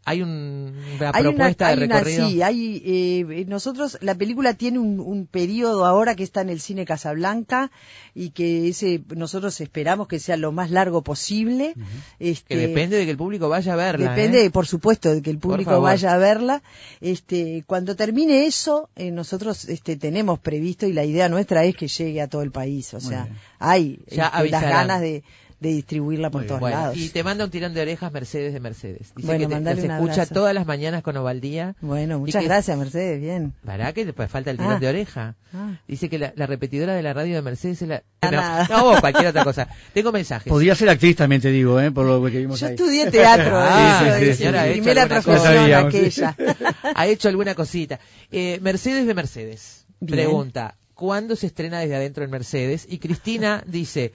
¿hay 0.05 0.23
un- 0.23 0.75
una 0.97 1.11
Hay 1.15 1.23
una, 1.27 1.31
propuesta 1.35 1.67
hay 1.69 1.79
de 1.79 1.85
una- 1.85 1.95
recorrido? 2.01 2.29
sí, 2.29 2.43
hay, 2.43 2.83
eh, 2.85 3.45
nosotros, 3.47 3.99
la 4.01 4.15
película 4.15 4.55
tiene 4.55 4.79
un, 4.79 4.99
un 5.01 5.27
periodo 5.27 5.87
ahora 5.87 6.15
que 6.17 6.23
está 6.25 6.41
en 6.41 6.49
el 6.51 6.61
cine 6.61 6.85
Casablanca 6.85 7.71
y 8.15 8.31
que 8.31 8.69
ese 8.69 9.03
nosotros 9.15 9.61
esperamos 9.61 10.09
que 10.09 10.19
sea 10.19 10.37
lo 10.37 10.51
más 10.53 10.71
largo 10.71 11.03
posible. 11.03 11.75
este, 12.19 12.55
que 12.55 12.61
depende 12.69 12.97
de 12.97 13.05
que 13.05 13.11
el 13.13 13.17
público 13.17 13.49
vaya 13.49 13.73
a 13.73 13.77
verla. 13.77 14.11
Depende, 14.11 14.45
¿eh? 14.45 14.51
por 14.51 14.67
supuesto, 14.67 15.15
de 15.15 15.23
que 15.23 15.31
el 15.31 15.39
público 15.39 15.81
vaya 15.81 16.15
a 16.15 16.19
verla. 16.19 16.63
Este, 17.01 17.65
cuando 17.67 17.97
termine 17.97 18.47
eso, 18.47 18.89
eh, 18.97 19.11
nosotros 19.11 19.65
este, 19.67 19.97
tenemos 19.97 20.39
previsto 20.39 20.87
y 20.87 20.93
la 20.93 21.05
idea 21.05 21.29
nuestra 21.29 21.65
es 21.65 21.77
que 21.77 21.89
llegue 21.89 22.21
a 22.21 22.29
todo 22.29 22.43
el 22.43 22.51
país. 22.51 22.93
O 22.95 23.01
sea, 23.01 23.29
hay 23.59 24.01
Ya 24.11 24.27
este, 24.29 24.51
las 24.51 24.63
ganas 24.63 25.01
de, 25.01 25.23
de 25.63 25.69
distribuirla 25.71 26.31
por 26.31 26.43
Muy 26.43 26.49
todos 26.49 26.61
Bueno, 26.61 26.77
lados. 26.77 26.97
y 26.97 27.09
te 27.09 27.23
manda 27.23 27.45
un 27.45 27.51
tirón 27.51 27.73
de 27.73 27.81
orejas 27.81 28.13
Mercedes 28.13 28.53
de 28.53 28.61
Mercedes. 28.61 29.13
Dice 29.17 29.27
Bueno, 29.27 29.49
que 29.49 29.55
te, 29.75 29.87
escucha 29.87 30.27
todas 30.27 30.53
las 30.55 30.67
mañanas 30.67 31.03
con 31.03 31.17
Ovaldía. 31.17 31.75
Bueno, 31.81 32.19
muchas 32.19 32.43
que- 32.43 32.49
gracias, 32.49 32.77
Mercedes, 32.77 33.21
bien. 33.21 33.55
¿Para 33.65 33.93
que 33.93 34.05
después 34.05 34.31
falta 34.31 34.51
el 34.51 34.59
tirón 34.59 34.73
Ah. 34.75 34.79
de 34.81 34.89
oreja? 34.89 35.37
Ah. 35.55 35.79
Dice 35.87 36.09
que 36.09 36.19
la, 36.19 36.33
la 36.37 36.47
repetidora 36.47 36.95
de 36.95 37.03
la 37.03 37.13
radio 37.15 37.37
de 37.37 37.43
Mercedes 37.43 37.81
es 37.83 37.89
la... 37.89 38.03
Ah, 38.21 38.31
no, 38.31 38.37
nada. 38.41 38.69
no, 38.71 38.85
vos, 38.85 39.01
cualquier 39.01 39.29
otra 39.29 39.45
cosa. 39.45 39.69
Tengo 39.95 40.13
mensajes. 40.13 40.51
Podría 40.51 40.75
ser 40.75 40.89
actriz 40.89 41.17
también, 41.17 41.41
te 41.41 41.51
digo, 41.51 41.81
¿eh? 41.81 41.91
por 41.91 42.05
lo 42.07 42.23
que 42.31 42.39
vimos 42.39 42.59
Yo 42.61 42.67
ahí. 42.67 42.73
estudié 42.75 43.11
teatro, 43.11 43.53
Ah, 43.59 44.03
eso 44.17 44.19
sí, 44.19 44.45
sí, 44.45 44.45
sí, 44.45 44.73
primera 44.73 45.07
profesión 45.07 45.39
Sabíamos, 45.43 45.93
sí. 45.93 45.99
aquella. 45.99 46.37
ha 46.95 47.07
hecho 47.07 47.29
alguna 47.29 47.55
cosita. 47.55 48.01
Eh, 48.31 48.59
Mercedes 48.63 49.07
de 49.07 49.15
Mercedes 49.15 49.87
Bien. 50.01 50.17
pregunta, 50.27 50.77
¿cuándo 50.95 51.37
se 51.37 51.47
estrena 51.47 51.81
desde 51.81 51.97
adentro 51.97 52.25
en 52.25 52.31
Mercedes? 52.31 52.87
Y 52.89 52.99
Cristina 52.99 53.63
dice, 53.67 54.13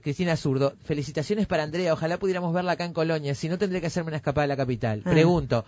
Cristina 0.00 0.36
Zurdo, 0.36 0.74
felicitaciones 0.84 1.46
para 1.46 1.62
Andrea, 1.62 1.92
ojalá 1.92 2.18
pudiéramos 2.18 2.52
verla 2.52 2.72
acá 2.72 2.84
en 2.84 2.92
Colonia, 2.92 3.34
si 3.34 3.48
no 3.48 3.58
tendré 3.58 3.80
que 3.80 3.88
hacerme 3.88 4.08
una 4.08 4.16
escapada 4.18 4.44
a 4.44 4.48
la 4.48 4.56
capital. 4.56 5.02
Ah. 5.04 5.10
Pregunto, 5.10 5.64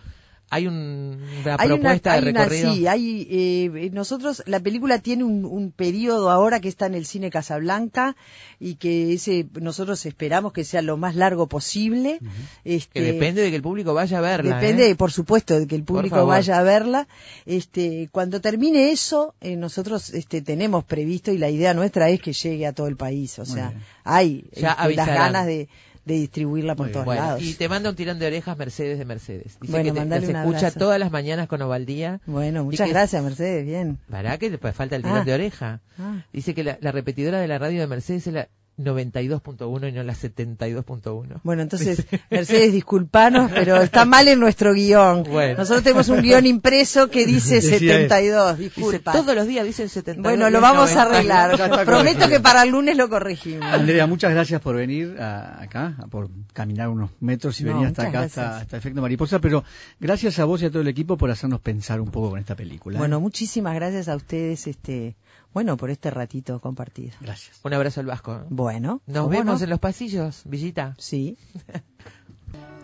¿hay 0.49 0.67
un- 0.69 1.21
una 1.43 1.57
Hay 1.59 1.67
una, 1.69 1.77
propuesta 1.77 2.13
hay 2.13 2.25
de 2.25 2.31
una- 2.31 2.45
recorrido? 2.45 2.75
sí, 2.75 2.87
hay, 2.87 3.27
eh, 3.31 3.91
nosotros, 3.93 4.43
la 4.47 4.61
película 4.61 4.99
tiene 5.01 5.25
un, 5.25 5.45
un 5.45 5.73
periodo 5.73 6.31
ahora 6.31 6.61
que 6.61 6.69
está 6.69 6.87
en 6.87 6.95
el 6.95 7.05
cine 7.05 7.31
Casablanca 7.31 8.17
y 8.61 8.77
que 8.77 9.13
ese, 9.13 9.47
nosotros 9.61 10.07
esperamos 10.07 10.53
que 10.53 10.65
sea 10.65 10.83
lo 10.83 10.97
más 10.97 11.17
largo 11.17 11.49
posible. 11.49 12.21
este, 12.65 13.01
que 13.01 13.03
depende 13.13 13.43
de 13.43 13.51
que 13.51 13.57
el 13.57 13.63
público 13.63 13.93
vaya 13.93 14.19
a 14.19 14.21
verla. 14.21 14.61
Depende, 14.61 14.89
¿eh? 14.91 14.95
por 14.95 15.11
supuesto, 15.13 15.59
de 15.59 15.67
que 15.67 15.75
el 15.75 15.83
público 15.83 16.25
vaya 16.27 16.59
a 16.59 16.63
verla. 16.63 17.09
Este, 17.45 18.09
cuando 18.13 18.41
termine 18.41 18.91
eso, 18.93 19.35
eh, 19.41 19.57
nosotros 19.57 20.11
este, 20.11 20.43
tenemos 20.43 20.85
previsto 20.85 21.33
y 21.33 21.39
la 21.39 21.51
idea 21.51 21.75
nuestra 21.75 22.09
es 22.09 22.21
que 22.21 22.33
llegue 22.33 22.67
a 22.67 22.73
todo 22.73 22.87
el 22.87 22.97
país. 22.97 23.39
O 23.39 23.45
sea, 23.45 23.73
hay 24.05 24.45
Ya 24.55 24.73
este, 24.73 24.95
las 24.95 25.07
ganas 25.09 25.47
de, 25.47 25.69
de 26.07 26.15
distribuirla 26.15 26.75
por 26.77 26.91
todos. 26.91 27.05
Bueno, 27.05 27.21
lados. 27.21 27.43
y 27.43 27.53
te 27.55 27.69
manda 27.69 27.91
un 27.91 27.97
tirón 27.97 28.19
de 28.19 28.27
orejas 28.29 28.57
Mercedes 28.57 28.99
de 28.99 29.05
Mercedes. 29.05 29.59
Dice 29.61 29.73
Bueno, 29.73 29.93
que 29.93 30.01
te, 30.01 30.07
las 30.07 30.23
un 30.23 30.37
escucha 30.37 30.59
abrazo. 30.59 30.79
todas 30.79 30.99
las 30.99 31.11
mañanas 31.11 31.49
con 31.49 31.61
Ovaldía. 31.61 32.21
Bueno, 32.27 32.65
muchas 32.65 32.87
que- 32.87 32.93
gracias, 32.93 33.23
Mercedes, 33.23 33.67
bien. 33.67 33.99
¿Para 34.09 34.39
que 34.39 34.49
después 34.49 34.75
falta 34.75 34.97
el 34.97 35.03
tirón 35.03 35.19
Ah. 35.19 35.25
de 35.25 35.35
oreja? 35.35 35.81
Ah. 35.99 36.25
Dice 36.33 36.55
que 36.55 36.65
la, 36.65 36.79
la 36.81 36.93
repetidora 36.93 37.41
de 37.41 37.49
la 37.49 37.59
radio 37.59 37.81
de 37.81 37.87
Mercedes 37.89 38.27
es 38.29 38.33
la... 38.33 38.49
92.1 38.79 39.89
y 39.89 39.93
no 39.93 40.03
la 40.03 40.13
72.1. 40.15 41.41
Bueno, 41.43 41.63
entonces, 41.63 42.07
Mercedes, 42.31 42.73
disculpanos, 42.73 43.51
pero 43.53 43.77
está 43.77 44.05
mal 44.05 44.29
en 44.29 44.39
nuestro 44.41 44.75
guion. 44.75 45.23
Bueno. 45.25 45.59
Nosotros 45.59 45.83
tenemos 45.83 46.09
un 46.09 46.21
guion 46.23 46.47
impreso 46.47 47.09
que 47.11 47.27
dice 47.27 47.57
Decía 47.57 47.79
72, 47.79 48.59
Dice, 48.59 48.75
disculpa. 48.81 49.13
todos 49.13 49.35
los 49.35 49.47
días 49.47 49.65
dicen 49.65 49.89
72. 49.89 50.23
Bueno, 50.23 50.51
lo 50.51 50.61
vamos 50.61 50.91
a 50.95 51.05
92. 51.07 51.61
arreglar. 51.61 51.85
Prometo 51.87 52.29
que 52.29 52.41
para 52.41 52.63
el 52.63 52.71
lunes 52.71 52.97
lo 52.97 53.09
corregimos. 53.09 53.65
Andrea, 53.67 54.07
muchas 54.07 54.33
gracias 54.33 54.61
por 54.61 54.77
venir 54.77 55.17
a- 55.21 55.63
acá, 55.63 55.97
por 56.11 56.29
caminar 56.53 56.89
unos 56.89 57.11
metros 57.21 57.61
y 57.61 57.65
No, 57.65 57.73
venir 57.75 57.89
hasta 57.89 58.09
acá, 58.09 58.21
hasta, 58.23 58.59
hasta 58.59 58.77
Efecto 58.77 59.01
Mariposa, 59.01 59.41
pero 59.41 59.65
gracias 60.01 60.39
a 60.39 60.45
vos 60.45 60.63
y 60.63 60.67
a 60.67 60.71
todo 60.71 60.83
el 60.83 60.89
equipo 60.89 61.17
por 61.17 61.31
hacernos 61.31 61.61
pensar 61.61 62.01
un 62.01 62.11
poco 62.11 62.31
con 62.31 62.39
esta 62.39 62.55
película. 62.55 62.97
¿eh? 62.97 62.99
Bueno, 62.99 63.21
muchísimas 63.21 63.75
gracias 63.75 64.09
a 64.09 64.17
ustedes, 64.17 64.67
este, 64.67 65.17
bueno, 65.57 65.79
por 65.79 65.89
este 65.89 66.11
ratito 66.11 66.61
compartido. 66.61 67.13
gracias. 67.19 67.59
Un 67.63 67.73
abrazo 67.73 68.01
al 68.01 68.07
Vasco. 68.07 68.45
Bueno, 68.51 69.01
Nos 69.07 69.25
¿cómo 69.25 69.31
vemos 69.31 69.61
no? 69.61 69.65
en 69.65 69.71
los 69.71 69.79
pasillos, 69.79 70.43
Villita. 70.45 70.95
Sí. 70.99 71.39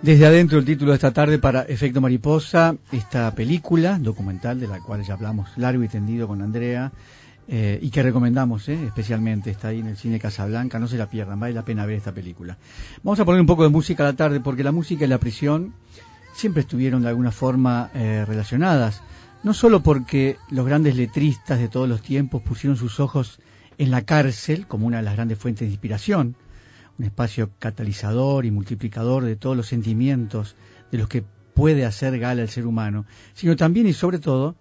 Desde 0.00 0.24
adentro 0.24 0.58
el 0.58 0.64
título 0.64 0.92
de 0.92 0.94
esta 0.94 1.12
tarde 1.12 1.38
para 1.38 1.64
Efecto 1.64 2.00
Mariposa, 2.00 2.74
esta 2.90 3.30
película 3.34 3.98
documental 3.98 4.58
de 4.58 4.68
la 4.68 4.80
cual 4.80 5.04
ya 5.04 5.12
hablamos 5.12 5.50
largo 5.58 5.82
y 5.82 5.88
tendido 5.88 6.26
con 6.26 6.40
Andrea 6.40 6.90
eh, 7.46 7.78
y 7.82 7.90
que 7.90 8.02
recomendamos 8.02 8.66
eh, 8.70 8.86
especialmente, 8.86 9.50
está 9.50 9.68
ahí 9.68 9.80
en 9.80 9.88
el 9.88 9.98
cine 9.98 10.18
Casablanca, 10.18 10.78
no 10.78 10.88
se 10.88 10.96
la 10.96 11.10
pierdan, 11.10 11.38
vale 11.38 11.52
la 11.52 11.66
pena 11.66 11.84
ver 11.84 11.96
esta 11.96 12.12
película. 12.12 12.56
Vamos 13.02 13.20
a 13.20 13.26
poner 13.26 13.42
un 13.42 13.46
poco 13.46 13.64
de 13.64 13.68
música 13.68 14.02
a 14.02 14.06
la 14.06 14.16
tarde 14.16 14.40
porque 14.40 14.64
la 14.64 14.72
música 14.72 15.04
y 15.04 15.08
la 15.08 15.18
prisión 15.18 15.74
siempre 16.32 16.62
estuvieron 16.62 17.02
de 17.02 17.08
alguna 17.10 17.32
forma 17.32 17.90
eh, 17.94 18.24
relacionadas, 18.26 19.02
no 19.42 19.54
solo 19.54 19.82
porque 19.82 20.36
los 20.50 20.66
grandes 20.66 20.96
letristas 20.96 21.58
de 21.58 21.68
todos 21.68 21.88
los 21.88 22.02
tiempos 22.02 22.42
pusieron 22.42 22.76
sus 22.76 23.00
ojos 23.00 23.40
en 23.78 23.90
la 23.90 24.02
cárcel 24.02 24.66
como 24.66 24.86
una 24.86 24.98
de 24.98 25.02
las 25.02 25.14
grandes 25.14 25.38
fuentes 25.38 25.66
de 25.66 25.72
inspiración, 25.72 26.36
un 26.98 27.04
espacio 27.04 27.50
catalizador 27.58 28.44
y 28.46 28.50
multiplicador 28.50 29.24
de 29.24 29.36
todos 29.36 29.56
los 29.56 29.66
sentimientos 29.66 30.56
de 30.90 30.98
los 30.98 31.08
que 31.08 31.24
puede 31.54 31.84
hacer 31.84 32.18
gala 32.18 32.42
el 32.42 32.48
ser 32.48 32.66
humano, 32.66 33.04
sino 33.34 33.56
también 33.56 33.86
y 33.86 33.92
sobre 33.92 34.18
todo 34.18 34.56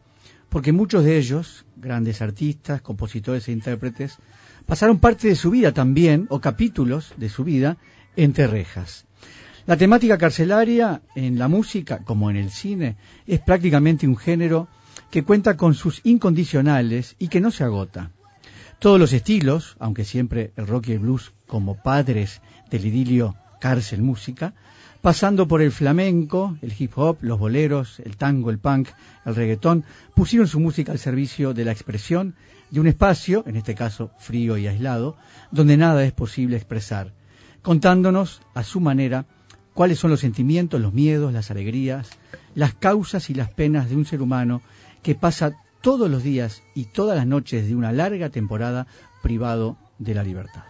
porque 0.52 0.74
muchos 0.74 1.06
de 1.06 1.18
ellos, 1.18 1.66
grandes 1.78 2.22
artistas, 2.22 2.82
compositores 2.82 3.48
e 3.48 3.54
intérpretes, 3.54 4.18
pasaron 4.66 5.00
parte 5.00 5.30
de 5.30 5.38
su 5.38 5.50
vida 5.50 5.72
también, 5.72 6.28
o 6.30 6.42
capítulos 6.42 7.14
de 7.16 7.30
su 7.30 7.46
vida, 7.46 7.78
entre 8.18 8.48
rejas. 8.48 9.06
La 9.68 9.78
temática 9.78 10.18
carcelaria 10.18 11.04
en 11.14 11.38
la 11.38 11.48
música, 11.48 12.00
como 12.04 12.32
en 12.32 12.36
el 12.36 12.50
cine, 12.50 12.96
es 13.28 13.40
prácticamente 13.42 14.08
un 14.08 14.18
género 14.18 14.68
que 15.12 15.24
cuenta 15.24 15.56
con 15.56 15.76
sus 15.76 16.02
incondicionales 16.04 17.16
y 17.20 17.28
que 17.28 17.42
no 17.42 17.52
se 17.52 17.64
agota. 17.64 18.12
Todos 18.80 19.00
los 19.00 19.14
estilos, 19.14 19.76
aunque 19.80 20.04
siempre 20.04 20.52
el 20.56 20.66
rock 20.66 20.88
y 20.88 20.94
el 20.94 21.00
blues 21.00 21.34
como 21.46 21.76
padres 21.76 22.42
del 22.72 22.88
idilio 22.88 23.36
cárcel 23.60 24.02
música, 24.02 24.56
pasando 25.02 25.48
por 25.48 25.62
el 25.62 25.72
flamenco, 25.72 26.58
el 26.64 26.74
hip 26.78 26.98
hop, 26.98 27.18
los 27.22 27.38
boleros, 27.38 28.00
el 28.00 28.18
tango, 28.18 28.50
el 28.50 28.58
punk, 28.58 28.90
el 29.26 29.36
reggaetón, 29.36 29.84
pusieron 30.16 30.48
su 30.48 30.60
música 30.60 30.92
al 30.92 31.00
servicio 31.00 31.54
de 31.54 31.66
la 31.66 31.72
expresión 31.72 32.34
de 32.72 32.80
un 32.80 32.88
espacio, 32.88 33.44
en 33.46 33.58
este 33.58 33.76
caso 33.76 34.10
frío 34.18 34.58
y 34.58 34.66
aislado, 34.66 35.18
donde 35.52 35.78
nada 35.78 36.04
es 36.04 36.14
posible 36.14 36.56
expresar, 36.56 37.14
contándonos 37.62 38.42
a 38.56 38.64
su 38.64 38.80
manera 38.80 39.26
cuáles 39.82 39.98
son 39.98 40.12
los 40.12 40.20
sentimientos, 40.20 40.80
los 40.80 40.94
miedos, 40.94 41.34
las 41.34 41.50
alegrías, 41.50 42.08
las 42.54 42.76
causas 42.76 43.32
y 43.32 43.34
las 43.34 43.50
penas 43.50 43.90
de 43.90 43.96
un 43.96 44.06
ser 44.06 44.22
humano 44.22 44.62
que 45.02 45.16
pasa 45.16 45.54
todos 45.82 46.08
los 46.08 46.22
días 46.22 46.62
y 46.76 46.86
todas 46.86 47.18
las 47.18 47.26
noches 47.26 47.68
de 47.68 47.76
una 47.76 47.92
larga 47.92 48.30
temporada 48.30 48.86
privado 49.24 49.78
de 49.98 50.14
la 50.14 50.22
libertad. 50.22 50.62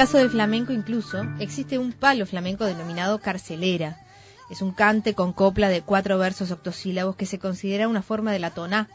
Caso 0.00 0.16
del 0.16 0.30
flamenco 0.30 0.72
incluso 0.72 1.26
existe 1.40 1.76
un 1.76 1.92
palo 1.92 2.24
flamenco 2.24 2.64
denominado 2.64 3.20
carcelera. 3.20 4.00
Es 4.50 4.62
un 4.62 4.72
cante 4.72 5.12
con 5.12 5.34
copla 5.34 5.68
de 5.68 5.82
cuatro 5.82 6.16
versos 6.16 6.50
octosílabos 6.50 7.16
que 7.16 7.26
se 7.26 7.38
considera 7.38 7.86
una 7.86 8.00
forma 8.00 8.32
de 8.32 8.38
la 8.38 8.50
toná, 8.50 8.88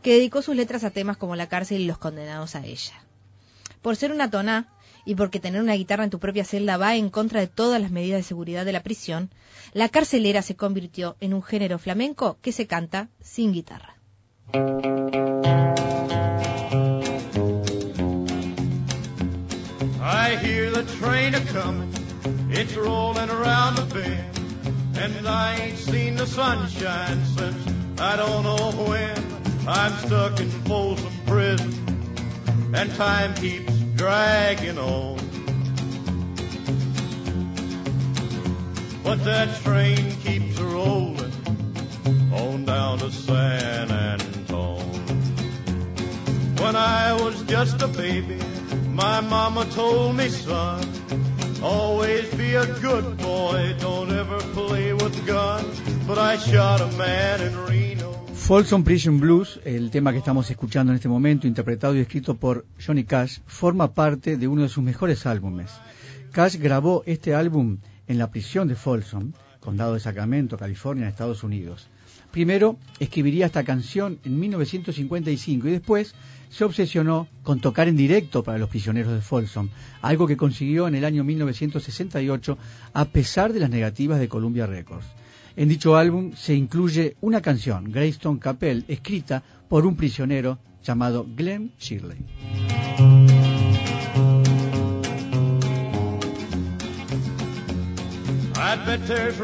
que 0.00 0.12
dedicó 0.12 0.42
sus 0.42 0.54
letras 0.54 0.84
a 0.84 0.90
temas 0.90 1.16
como 1.16 1.34
la 1.34 1.48
cárcel 1.48 1.80
y 1.80 1.86
los 1.86 1.98
condenados 1.98 2.54
a 2.54 2.64
ella. 2.64 2.94
Por 3.82 3.96
ser 3.96 4.12
una 4.12 4.30
toná 4.30 4.68
y 5.04 5.16
porque 5.16 5.40
tener 5.40 5.60
una 5.60 5.74
guitarra 5.74 6.04
en 6.04 6.10
tu 6.10 6.20
propia 6.20 6.44
celda 6.44 6.76
va 6.76 6.94
en 6.94 7.10
contra 7.10 7.40
de 7.40 7.48
todas 7.48 7.82
las 7.82 7.90
medidas 7.90 8.20
de 8.20 8.22
seguridad 8.22 8.64
de 8.64 8.70
la 8.70 8.84
prisión, 8.84 9.30
la 9.72 9.88
carcelera 9.88 10.40
se 10.40 10.54
convirtió 10.54 11.16
en 11.18 11.34
un 11.34 11.42
género 11.42 11.80
flamenco 11.80 12.38
que 12.42 12.52
se 12.52 12.68
canta 12.68 13.08
sin 13.20 13.52
guitarra. 13.52 13.96
Train 20.98 21.34
a 21.34 21.40
comin', 21.46 21.92
it's 22.50 22.74
rolling 22.76 23.30
around 23.30 23.76
the 23.76 23.94
bend, 23.94 24.38
and 24.96 25.28
I 25.28 25.56
ain't 25.56 25.78
seen 25.78 26.16
the 26.16 26.26
sunshine 26.26 27.24
since 27.24 28.00
I 28.00 28.16
don't 28.16 28.42
know 28.42 28.72
when. 28.88 29.34
I'm 29.66 29.92
stuck 30.06 30.40
in 30.40 30.50
Folsom 30.50 31.12
Prison, 31.26 32.72
and 32.74 32.94
time 32.94 33.34
keeps 33.34 33.72
dragging 33.96 34.78
on. 34.78 35.16
But 39.02 39.24
that 39.24 39.54
train 39.62 40.10
keeps 40.22 40.58
rolling 40.58 41.32
on 42.32 42.64
down 42.64 42.98
to 42.98 43.10
San 43.10 43.90
Antone. 43.90 44.78
When 46.56 46.76
I 46.76 47.12
was 47.14 47.42
just 47.42 47.80
a 47.82 47.88
baby, 47.88 48.40
my 48.94 49.20
mama 49.20 49.66
told 49.74 50.16
me, 50.16 50.28
son, 50.28 50.80
always 51.62 52.32
be 52.36 52.54
a 52.54 52.66
good 52.80 53.16
boy, 53.18 53.74
don't 53.80 54.10
ever 54.12 54.38
play 54.52 54.92
with 54.92 55.26
guns. 55.26 55.80
But 56.06 56.18
I 56.18 56.36
shot 56.36 56.80
a 56.80 56.86
man 56.96 57.40
in 57.40 57.66
Reno. 57.66 58.12
Folsom 58.34 58.84
Prison 58.84 59.18
Blues, 59.20 59.58
el 59.64 59.90
tema 59.90 60.12
que 60.12 60.18
estamos 60.18 60.50
escuchando 60.50 60.92
en 60.92 60.96
este 60.96 61.08
momento, 61.08 61.46
interpretado 61.46 61.96
y 61.96 62.00
escrito 62.00 62.34
por 62.34 62.66
Johnny 62.84 63.04
Cash, 63.04 63.38
forma 63.46 63.94
parte 63.94 64.36
de 64.36 64.46
uno 64.46 64.62
de 64.62 64.68
sus 64.68 64.84
mejores 64.84 65.26
álbumes. 65.26 65.70
Cash 66.30 66.56
grabó 66.56 67.02
este 67.06 67.34
álbum 67.34 67.78
en 68.06 68.18
la 68.18 68.30
prisión 68.30 68.68
de 68.68 68.74
Folsom, 68.74 69.32
condado 69.60 69.94
de 69.94 70.00
Sacramento, 70.00 70.58
California, 70.58 71.08
Estados 71.08 71.42
Unidos. 71.42 71.88
Primero 72.30 72.76
escribiría 72.98 73.46
esta 73.46 73.64
canción 73.64 74.18
en 74.24 74.38
1955 74.38 75.68
y 75.68 75.70
después 75.70 76.14
se 76.54 76.64
obsesionó 76.64 77.26
con 77.42 77.60
tocar 77.60 77.88
en 77.88 77.96
directo 77.96 78.44
para 78.44 78.58
los 78.58 78.68
prisioneros 78.68 79.12
de 79.12 79.20
Folsom, 79.20 79.70
algo 80.02 80.28
que 80.28 80.36
consiguió 80.36 80.86
en 80.86 80.94
el 80.94 81.04
año 81.04 81.24
1968 81.24 82.56
a 82.92 83.04
pesar 83.06 83.52
de 83.52 83.58
las 83.58 83.70
negativas 83.70 84.20
de 84.20 84.28
Columbia 84.28 84.64
Records. 84.64 85.06
En 85.56 85.68
dicho 85.68 85.96
álbum 85.96 86.32
se 86.36 86.54
incluye 86.54 87.16
una 87.20 87.40
canción, 87.40 87.90
Greystone 87.90 88.38
Capel, 88.38 88.84
escrita 88.86 89.42
por 89.68 89.84
un 89.84 89.96
prisionero 89.96 90.60
llamado 90.84 91.26
Glenn 91.34 91.72
Shirley. 91.76 92.18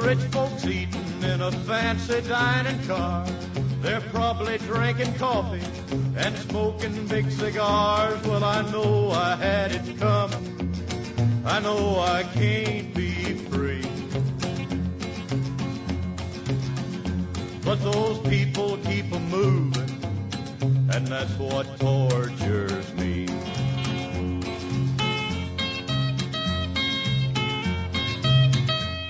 Rich 0.01 0.31
folks 0.31 0.65
in 1.25 1.41
a 1.41 1.53
fancy 1.53 2.21
dining 2.23 2.81
car. 2.87 3.27
They're 3.81 4.01
probably 4.01 4.59
drinking 4.59 5.15
coffee 5.15 5.65
and 6.17 6.37
smoking 6.37 7.07
big 7.07 7.31
cigars. 7.31 8.23
Well, 8.27 8.45
I 8.45 8.63
know 8.71 9.11
I 9.11 9.37
had 9.37 9.73
it 9.73 9.99
coming. 9.99 10.73
I 11.45 11.61
know 11.61 12.01
I 12.01 12.23
can't 12.35 12.95
be 12.95 13.35
free. 13.51 13.87
But 17.65 17.83
those 17.83 18.19
people 18.29 18.79
keep 18.79 19.13
a 19.13 19.19
moving, 19.19 19.91
and 20.93 21.07
that's 21.07 21.33
what 21.39 21.67
tortures 21.79 22.93
me. 22.95 23.27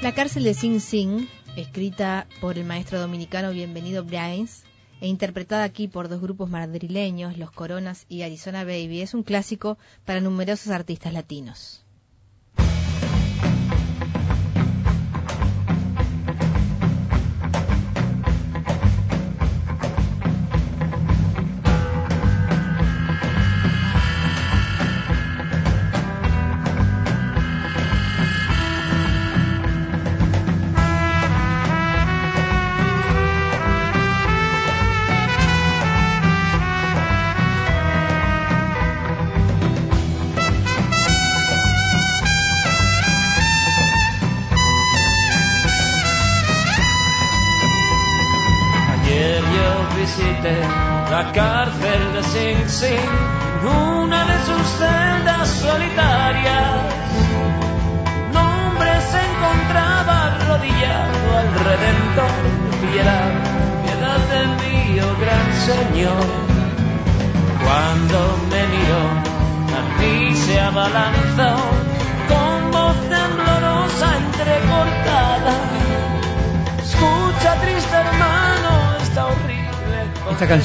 La 0.02 0.12
cárcel 0.12 0.44
de 0.44 0.54
Sing 0.54 0.80
Sing, 0.80 1.28
escrita 1.56 2.26
por 2.40 2.58
el 2.58 2.64
maestro 2.64 3.00
dominicano 3.00 3.50
Bienvenido 3.50 4.04
Brains 4.04 4.64
e 5.00 5.08
interpretada 5.08 5.64
aquí 5.64 5.88
por 5.88 6.08
dos 6.08 6.20
grupos 6.20 6.48
madrileños, 6.50 7.38
Los 7.38 7.50
Coronas 7.50 8.06
y 8.08 8.22
Arizona 8.22 8.64
Baby, 8.64 9.00
es 9.00 9.14
un 9.14 9.22
clásico 9.22 9.78
para 10.04 10.20
numerosos 10.20 10.72
artistas 10.72 11.12
latinos. 11.12 11.84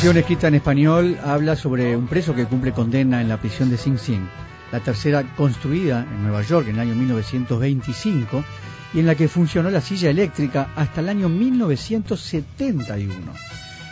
Canción 0.06 0.22
escrita 0.22 0.48
en 0.50 0.54
español 0.54 1.18
habla 1.24 1.56
sobre 1.56 1.98
un 1.98 2.06
preso 2.06 2.36
que 2.36 2.46
cumple 2.46 2.74
condena 2.74 3.22
en 3.22 3.28
la 3.28 3.42
prisión 3.42 3.72
de 3.72 3.78
Sing 3.78 3.98
Sing, 3.98 4.30
la 4.72 4.80
tercera 4.80 5.24
construida 5.36 6.02
en 6.08 6.22
Nueva 6.22 6.44
York 6.44 6.68
en 6.68 6.76
el 6.76 6.82
año 6.82 6.94
1925 6.94 8.44
y 8.94 9.00
en 9.00 9.08
la 9.08 9.16
que 9.16 9.28
funcionó 9.28 9.72
la 9.72 9.82
silla 9.82 10.12
eléctrica 10.12 10.70
hasta 10.76 11.02
el 11.02 11.10
año 11.10 11.28
1971. 11.28 13.16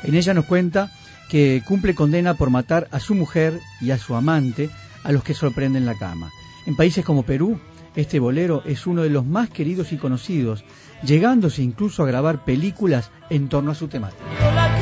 En 0.04 0.14
ella 0.14 0.36
nos 0.36 0.46
cuenta 0.46 0.92
que 1.30 1.64
cumple 1.66 1.96
condena 1.96 2.36
por 2.36 2.52
matar 2.52 2.88
a 2.92 3.00
su 3.00 3.16
mujer 3.16 3.60
y 3.82 3.90
a 3.90 3.98
su 3.98 4.14
amante, 4.14 4.70
a 5.04 5.12
los 5.12 5.24
que 5.24 5.34
sorprende 5.34 5.80
en 5.80 5.88
la 5.88 5.96
cama. 5.96 6.30
En 6.68 6.76
países 6.76 7.04
como 7.04 7.24
Perú, 7.24 7.60
este 7.96 8.20
bolero 8.20 8.62
es 8.66 8.86
uno 8.86 9.02
de 9.02 9.10
los 9.10 9.26
más 9.26 9.50
queridos 9.50 9.92
y 9.92 9.98
conocidos, 9.98 10.64
llegándose 11.04 11.64
incluso 11.64 12.04
a 12.04 12.08
grabar 12.08 12.46
películas 12.46 13.10
en 13.32 13.50
torno 13.50 13.72
a 13.72 13.76
su 13.76 13.88
temática. 13.88 14.73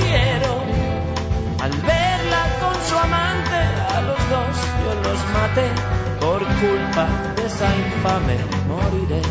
Por 5.53 6.39
culpa 6.39 7.07
de 7.35 7.45
esa 7.45 7.67
infame 7.75 8.37
moriré. 8.69 9.21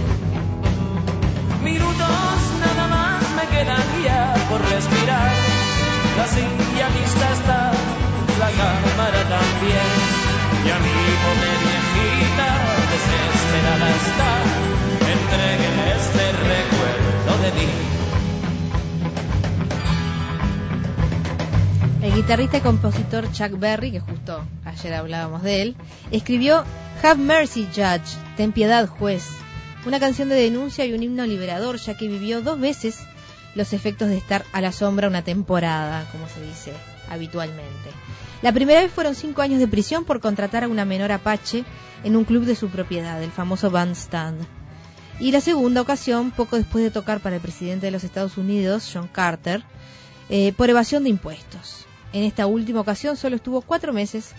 Minutos 1.65 2.37
nada 2.61 2.87
más 2.89 3.23
me 3.37 3.47
quedan 3.49 3.87
ya 4.05 4.35
por 4.51 4.61
respirar. 4.69 5.33
La 6.19 6.27
silla 6.27 6.89
lista 6.91 7.27
está, 7.33 7.73
la 8.39 8.51
cámara 8.51 9.21
también. 9.35 9.91
Y 10.67 10.69
a 10.69 10.79
mi 10.85 10.99
pobre 11.25 11.53
viejita 11.65 12.49
desesperada 12.93 13.89
está. 13.89 14.70
El 22.11 22.17
guitarrista 22.17 22.57
y 22.57 22.61
compositor 22.61 23.31
Chuck 23.31 23.57
Berry, 23.57 23.93
que 23.93 24.01
justo 24.01 24.45
ayer 24.65 24.95
hablábamos 24.95 25.45
de 25.45 25.63
él, 25.63 25.77
escribió 26.11 26.65
Have 27.05 27.23
Mercy 27.23 27.69
Judge, 27.73 28.19
Ten 28.37 28.51
piedad 28.51 28.89
juez, 28.89 29.29
una 29.87 30.01
canción 30.01 30.29
de 30.29 30.35
denuncia 30.35 30.85
y 30.85 30.93
un 30.93 31.05
himno 31.05 31.25
liberador, 31.25 31.77
ya 31.77 31.97
que 31.97 32.09
vivió 32.09 32.43
dos 32.43 32.59
veces 32.59 32.99
los 33.55 33.73
efectos 33.73 34.09
de 34.09 34.17
estar 34.17 34.45
a 34.51 34.61
la 34.61 34.73
sombra 34.73 35.07
una 35.07 35.23
temporada, 35.23 36.05
como 36.11 36.29
se 36.29 36.43
dice 36.45 36.73
habitualmente. 37.09 37.91
La 38.43 38.53
primera 38.53 38.81
vez 38.81 38.91
fueron 38.91 39.15
cinco 39.15 39.43
años 39.43 39.61
de 39.61 39.69
prisión 39.69 40.05
por 40.05 40.19
contratar 40.19 40.65
a 40.65 40.69
una 40.69 40.85
menor 40.85 41.13
apache 41.13 41.63
en 42.03 42.17
un 42.17 42.25
club 42.25 42.45
de 42.45 42.57
su 42.57 42.71
propiedad, 42.71 43.23
el 43.23 43.31
famoso 43.31 43.71
Bandstand. 43.71 44.45
Y 45.21 45.31
la 45.31 45.41
segunda 45.41 45.81
ocasión, 45.81 46.33
poco 46.33 46.57
después 46.57 46.83
de 46.83 46.91
tocar 46.91 47.21
para 47.21 47.37
el 47.37 47.43
presidente 47.43 47.87
de 47.87 47.93
los 47.93 48.03
Estados 48.03 48.37
Unidos, 48.37 48.91
John 48.93 49.07
Carter, 49.07 49.63
eh, 50.29 50.53
por 50.57 50.71
evasión 50.71 51.05
de 51.05 51.11
impuestos. 51.11 51.87
En 52.13 52.25
esta 52.25 52.47
última 52.47 52.81
ocasión 52.81 53.17
solo 53.17 53.37
estuvo 53.37 53.63
cuatro 53.63 53.93
meses, 53.93 54.33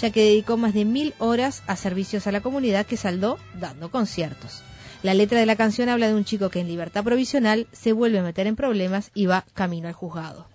ya 0.00 0.10
que 0.10 0.22
dedicó 0.22 0.56
más 0.56 0.74
de 0.74 0.84
mil 0.84 1.14
horas 1.18 1.62
a 1.66 1.76
servicios 1.76 2.26
a 2.26 2.32
la 2.32 2.40
comunidad 2.40 2.86
que 2.86 2.96
saldó 2.96 3.38
dando 3.58 3.90
conciertos. 3.90 4.62
La 5.02 5.14
letra 5.14 5.40
de 5.40 5.46
la 5.46 5.56
canción 5.56 5.88
habla 5.88 6.08
de 6.08 6.14
un 6.14 6.24
chico 6.24 6.50
que 6.50 6.60
en 6.60 6.68
libertad 6.68 7.04
provisional 7.04 7.66
se 7.72 7.92
vuelve 7.92 8.18
a 8.18 8.22
meter 8.22 8.46
en 8.46 8.56
problemas 8.56 9.10
y 9.14 9.26
va 9.26 9.44
camino 9.54 9.88
al 9.88 9.94
juzgado. 9.94 10.46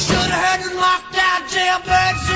Should 0.00 0.16
have 0.16 0.60
heard 0.60 0.70
the 0.70 0.80
locked 0.80 1.14
out 1.14 1.46
jailbird 1.50 2.29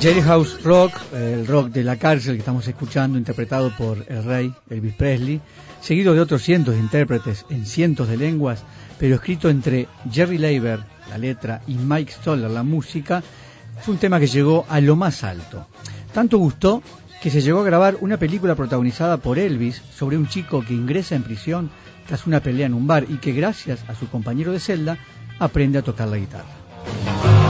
Jailhouse 0.00 0.62
Rock, 0.62 0.98
el 1.12 1.46
rock 1.46 1.68
de 1.68 1.84
la 1.84 1.96
cárcel 1.96 2.32
que 2.32 2.38
estamos 2.38 2.66
escuchando, 2.66 3.18
interpretado 3.18 3.70
por 3.76 4.02
el 4.08 4.24
rey 4.24 4.54
Elvis 4.70 4.94
Presley, 4.94 5.42
seguido 5.82 6.14
de 6.14 6.20
otros 6.20 6.42
cientos 6.42 6.74
de 6.74 6.80
intérpretes 6.80 7.44
en 7.50 7.66
cientos 7.66 8.08
de 8.08 8.16
lenguas, 8.16 8.64
pero 8.98 9.16
escrito 9.16 9.50
entre 9.50 9.88
Jerry 10.10 10.38
Leiber, 10.38 10.80
la 11.10 11.18
letra, 11.18 11.60
y 11.66 11.74
Mike 11.74 12.12
Stoller, 12.12 12.50
la 12.50 12.62
música, 12.62 13.22
fue 13.82 13.92
un 13.92 14.00
tema 14.00 14.18
que 14.18 14.26
llegó 14.26 14.64
a 14.70 14.80
lo 14.80 14.96
más 14.96 15.22
alto. 15.22 15.66
Tanto 16.14 16.38
gustó 16.38 16.82
que 17.20 17.28
se 17.30 17.42
llegó 17.42 17.60
a 17.60 17.64
grabar 17.64 17.98
una 18.00 18.16
película 18.16 18.54
protagonizada 18.54 19.18
por 19.18 19.38
Elvis 19.38 19.82
sobre 19.94 20.16
un 20.16 20.28
chico 20.28 20.64
que 20.64 20.72
ingresa 20.72 21.14
en 21.14 21.24
prisión 21.24 21.70
tras 22.06 22.26
una 22.26 22.40
pelea 22.40 22.64
en 22.64 22.74
un 22.74 22.86
bar 22.86 23.04
y 23.06 23.18
que 23.18 23.32
gracias 23.32 23.84
a 23.86 23.94
su 23.94 24.08
compañero 24.08 24.52
de 24.52 24.60
celda 24.60 24.96
aprende 25.38 25.78
a 25.78 25.82
tocar 25.82 26.08
la 26.08 26.16
guitarra. 26.16 27.49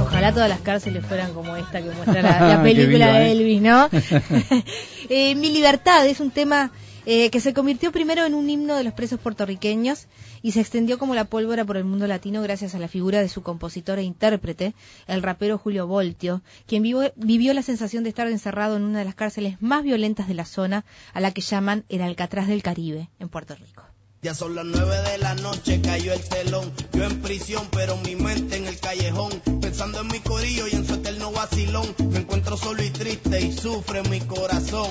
Ojalá 0.00 0.32
todas 0.32 0.48
las 0.48 0.60
cárceles 0.60 1.04
fueran 1.06 1.32
como 1.34 1.56
esta 1.56 1.82
que 1.82 1.90
muestra 1.90 2.22
la, 2.22 2.62
película 2.62 3.06
viva, 3.06 3.18
de 3.18 3.26
¿eh? 3.28 3.32
Elvis, 3.32 3.60
¿no? 3.62 3.88
Eh, 5.08 5.34
Mi 5.34 5.50
libertad 5.52 6.06
es 6.06 6.20
un 6.20 6.30
tema 6.30 6.70
eh, 7.04 7.28
que 7.30 7.40
se 7.40 7.52
convirtió 7.52 7.92
primero 7.92 8.24
en 8.24 8.32
un 8.34 8.48
himno 8.48 8.74
de 8.74 8.84
los 8.84 8.94
presos 8.94 9.20
puertorriqueños 9.20 10.06
y 10.40 10.52
se 10.52 10.60
extendió 10.60 10.98
como 10.98 11.14
la 11.14 11.24
pólvora 11.26 11.64
por 11.64 11.76
el 11.76 11.84
mundo 11.84 12.06
latino 12.06 12.40
gracias 12.40 12.74
a 12.74 12.78
la 12.78 12.88
figura 12.88 13.20
de 13.20 13.28
su 13.28 13.42
compositor 13.42 13.98
e 13.98 14.02
intérprete, 14.02 14.74
el 15.06 15.22
rapero 15.22 15.58
Julio 15.58 15.86
Voltio, 15.86 16.40
quien 16.66 16.82
vivo- 16.82 17.12
vivió 17.16 17.52
la 17.52 17.62
sensación 17.62 18.02
de 18.04 18.08
estar 18.10 18.26
encerrado 18.28 18.76
en 18.76 18.82
una 18.84 19.00
de 19.00 19.04
las 19.04 19.14
cárceles 19.14 19.60
más 19.60 19.82
violentas 19.84 20.26
de 20.28 20.34
la 20.34 20.46
zona, 20.46 20.84
a 21.12 21.20
la 21.20 21.32
que 21.32 21.42
llaman 21.42 21.84
el 21.90 22.00
Alcatraz 22.00 22.46
del 22.46 22.62
Caribe, 22.62 23.10
en 23.20 23.28
Puerto 23.28 23.54
Rico. 23.54 23.82
Ya 24.24 24.32
son 24.34 24.54
las 24.54 24.64
nueve 24.64 24.96
de 25.02 25.18
la 25.18 25.34
noche, 25.34 25.82
cayó 25.82 26.14
el 26.14 26.20
telón. 26.22 26.72
Yo 26.94 27.04
en 27.04 27.20
prisión, 27.20 27.68
pero 27.70 27.98
mi 27.98 28.16
mente 28.16 28.56
en 28.56 28.66
el 28.66 28.80
callejón. 28.80 29.30
Pensando 29.60 30.00
en 30.00 30.06
mi 30.06 30.18
corillo 30.20 30.66
y 30.66 30.70
en 30.70 30.86
su 30.86 30.94
eterno 30.94 31.30
vacilón. 31.30 31.94
Me 32.08 32.20
encuentro 32.20 32.56
solo 32.56 32.82
y 32.82 32.88
triste 32.88 33.38
y 33.42 33.52
sufre 33.52 34.02
mi 34.04 34.20
corazón. 34.20 34.88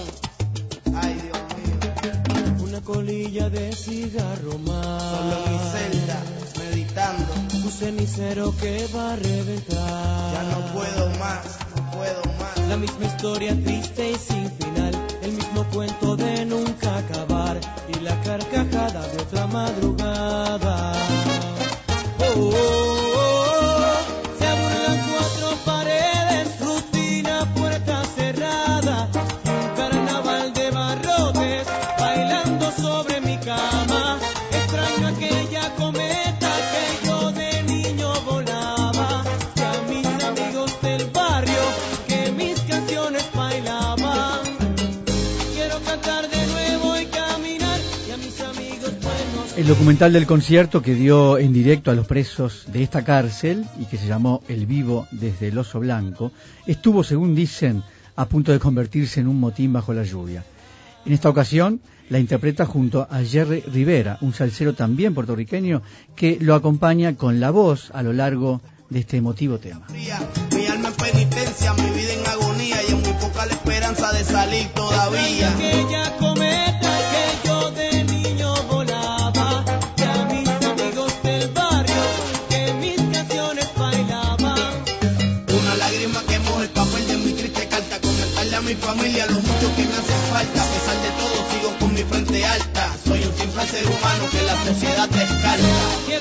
Ay, 0.93 1.15
Dios 1.15 1.37
mío. 1.57 2.63
Una 2.63 2.81
colilla 2.81 3.49
de 3.49 3.75
cigarro 3.75 4.59
más. 4.59 5.01
Solo 5.01 5.45
en 5.45 5.51
mi 5.51 5.59
celda, 5.71 6.23
meditando. 6.59 7.33
Un 7.55 7.71
cenicero 7.71 8.55
que 8.57 8.87
va 8.95 9.13
a 9.13 9.15
reventar. 9.15 10.33
Ya 10.33 10.43
no 10.43 10.73
puedo 10.73 11.09
más, 11.17 11.57
no 11.75 11.91
puedo 11.91 12.21
más. 12.37 12.67
La 12.69 12.77
misma 12.77 13.05
historia 13.07 13.59
triste 13.63 14.11
y 14.11 14.15
sin 14.15 14.51
final. 14.51 14.72
Documental 49.73 50.13
del 50.13 50.27
concierto 50.27 50.83
que 50.83 50.93
dio 50.93 51.39
en 51.39 51.51
directo 51.51 51.89
a 51.89 51.95
los 51.95 52.05
presos 52.05 52.65
de 52.67 52.83
esta 52.83 53.03
cárcel 53.03 53.65
y 53.79 53.85
que 53.85 53.97
se 53.97 54.05
llamó 54.05 54.43
El 54.47 54.67
Vivo 54.67 55.07
desde 55.09 55.47
el 55.47 55.57
Oso 55.57 55.79
Blanco, 55.79 56.31
estuvo, 56.67 57.03
según 57.03 57.33
dicen, 57.33 57.81
a 58.15 58.25
punto 58.25 58.51
de 58.51 58.59
convertirse 58.59 59.19
en 59.19 59.27
un 59.27 59.39
motín 59.39 59.73
bajo 59.73 59.91
la 59.91 60.03
lluvia. 60.03 60.45
En 61.07 61.13
esta 61.13 61.27
ocasión 61.27 61.81
la 62.09 62.19
interpreta 62.19 62.67
junto 62.67 63.07
a 63.09 63.23
Jerry 63.23 63.61
Rivera, 63.61 64.19
un 64.21 64.35
salsero 64.35 64.75
también 64.75 65.15
puertorriqueño 65.15 65.81
que 66.15 66.37
lo 66.39 66.53
acompaña 66.53 67.15
con 67.15 67.39
la 67.39 67.49
voz 67.49 67.89
a 67.95 68.03
lo 68.03 68.13
largo 68.13 68.61
de 68.91 68.99
este 68.99 69.17
emotivo 69.17 69.57
tema. 69.57 69.87
Mi 69.89 70.67
alma 70.67 70.89
en 70.89 70.95
penitencia, 70.95 71.73
mi 71.73 71.89
vida 71.89 72.13
en 72.13 72.27
agonía 72.27 72.75
y 72.87 72.91
en 72.91 73.01
muy 73.01 73.13
poca 73.13 73.45
esperanza 73.45 74.13
de 74.13 74.23
salir 74.23 74.67
todavía. 74.75 76.02
Que 89.75 89.83
me 89.83 89.95
hace 89.95 90.15
falta. 90.31 90.63
A 90.63 90.67
pesar 90.73 90.97
de 91.01 91.11
todo 91.19 91.35
sigo 91.51 91.69
con 91.79 91.93
mi 91.93 92.03
frente 92.03 92.45
alta. 92.45 92.91
Soy 93.05 93.23
un 93.23 93.33
simple 93.37 93.65
ser 93.67 93.85
humano 93.85 94.23
que 94.31 94.41
la 94.43 94.55
sociedad 94.65 95.09
descarta. 95.09 96.12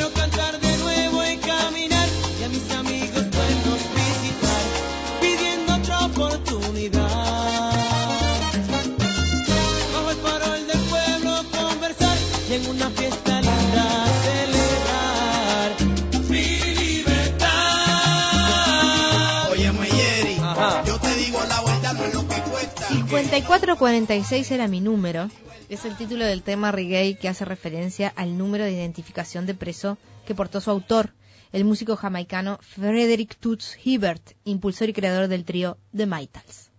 4446 23.33 24.51
era 24.51 24.69
mi 24.69 24.83
número. 24.83 25.31
Es 25.71 25.87
el 25.87 25.97
título 25.97 26.27
del 26.27 26.43
tema 26.43 26.71
reggae 26.71 27.17
que 27.17 27.31
hace 27.31 27.47
referencia 27.47 28.13
al 28.15 28.37
número 28.37 28.65
de 28.65 28.73
identificación 28.73 29.47
de 29.47 29.55
preso 29.55 29.97
que 30.27 30.35
portó 30.35 30.61
su 30.61 30.71
autor, 30.71 31.15
el 31.51 31.65
músico 31.65 31.97
jamaicano 31.97 32.59
Frederick 32.61 33.37
Toots 33.37 33.79
Hibbert, 33.83 34.33
impulsor 34.45 34.91
y 34.91 34.93
creador 34.93 35.29
del 35.29 35.47
trío 35.47 35.79
The 35.97 36.05
Maitals. 36.05 36.71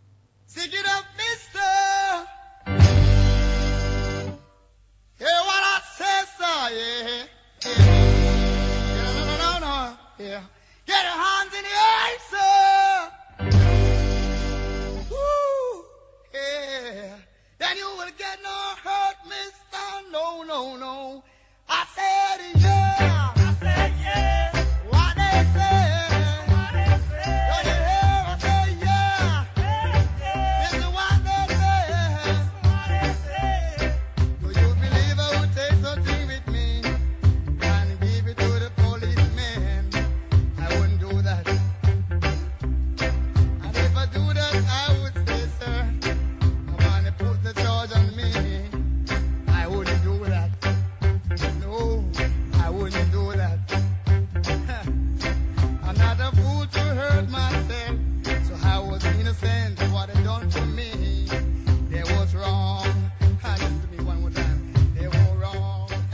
Get 0.45 0.71
your. 0.71 0.83
You 17.75 17.89
will 17.97 18.11
get 18.19 18.37
no 18.43 18.73
hurt, 18.83 19.15
mister. 19.25 20.11
No, 20.11 20.43
no, 20.43 20.77
no. 20.77 21.23
I 21.67 21.85
said, 21.95 22.61
yeah. 22.61 22.82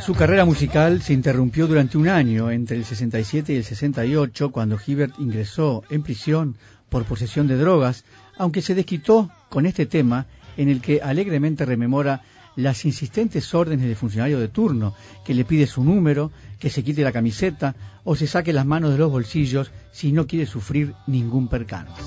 Su 0.10 0.16
carrera 0.16 0.44
musical 0.44 1.04
se 1.04 1.14
interrumpió 1.14 1.68
durante 1.68 1.96
un 1.96 2.08
año, 2.08 2.50
entre 2.50 2.78
el 2.78 2.84
67 2.84 3.54
y 3.54 3.58
el 3.58 3.64
68, 3.64 4.52
cuando 4.52 4.80
Hibbert 4.84 5.14
ingresó 5.20 5.84
en 5.92 6.02
prisión 6.02 6.56
por 6.90 7.06
posesión 7.06 7.46
de 7.46 7.56
drogas, 7.58 8.06
aunque 8.36 8.64
se 8.64 8.74
desquitó 8.74 9.30
con 9.50 9.68
este 9.68 9.86
tema 9.86 10.26
en 10.58 10.70
el 10.70 10.82
que 10.82 11.04
alegremente 11.04 11.64
rememora 11.64 12.24
las 12.56 12.86
insistentes 12.86 13.54
órdenes 13.54 13.86
del 13.86 13.96
funcionario 13.96 14.40
de 14.40 14.48
turno, 14.48 14.96
que 15.24 15.36
le 15.36 15.46
pide 15.46 15.68
su 15.68 15.84
número, 15.84 16.32
que 16.58 16.72
se 16.72 16.84
quite 16.84 17.04
la 17.04 17.12
camiseta 17.12 17.76
o 18.04 18.16
se 18.16 18.26
saque 18.26 18.52
las 18.52 18.66
manos 18.66 18.92
de 18.94 18.98
los 18.98 19.12
bolsillos 19.12 19.72
si 19.92 20.12
no 20.12 20.26
quiere 20.26 20.48
sufrir 20.48 20.96
ningún 21.06 21.50
percance. 21.50 22.02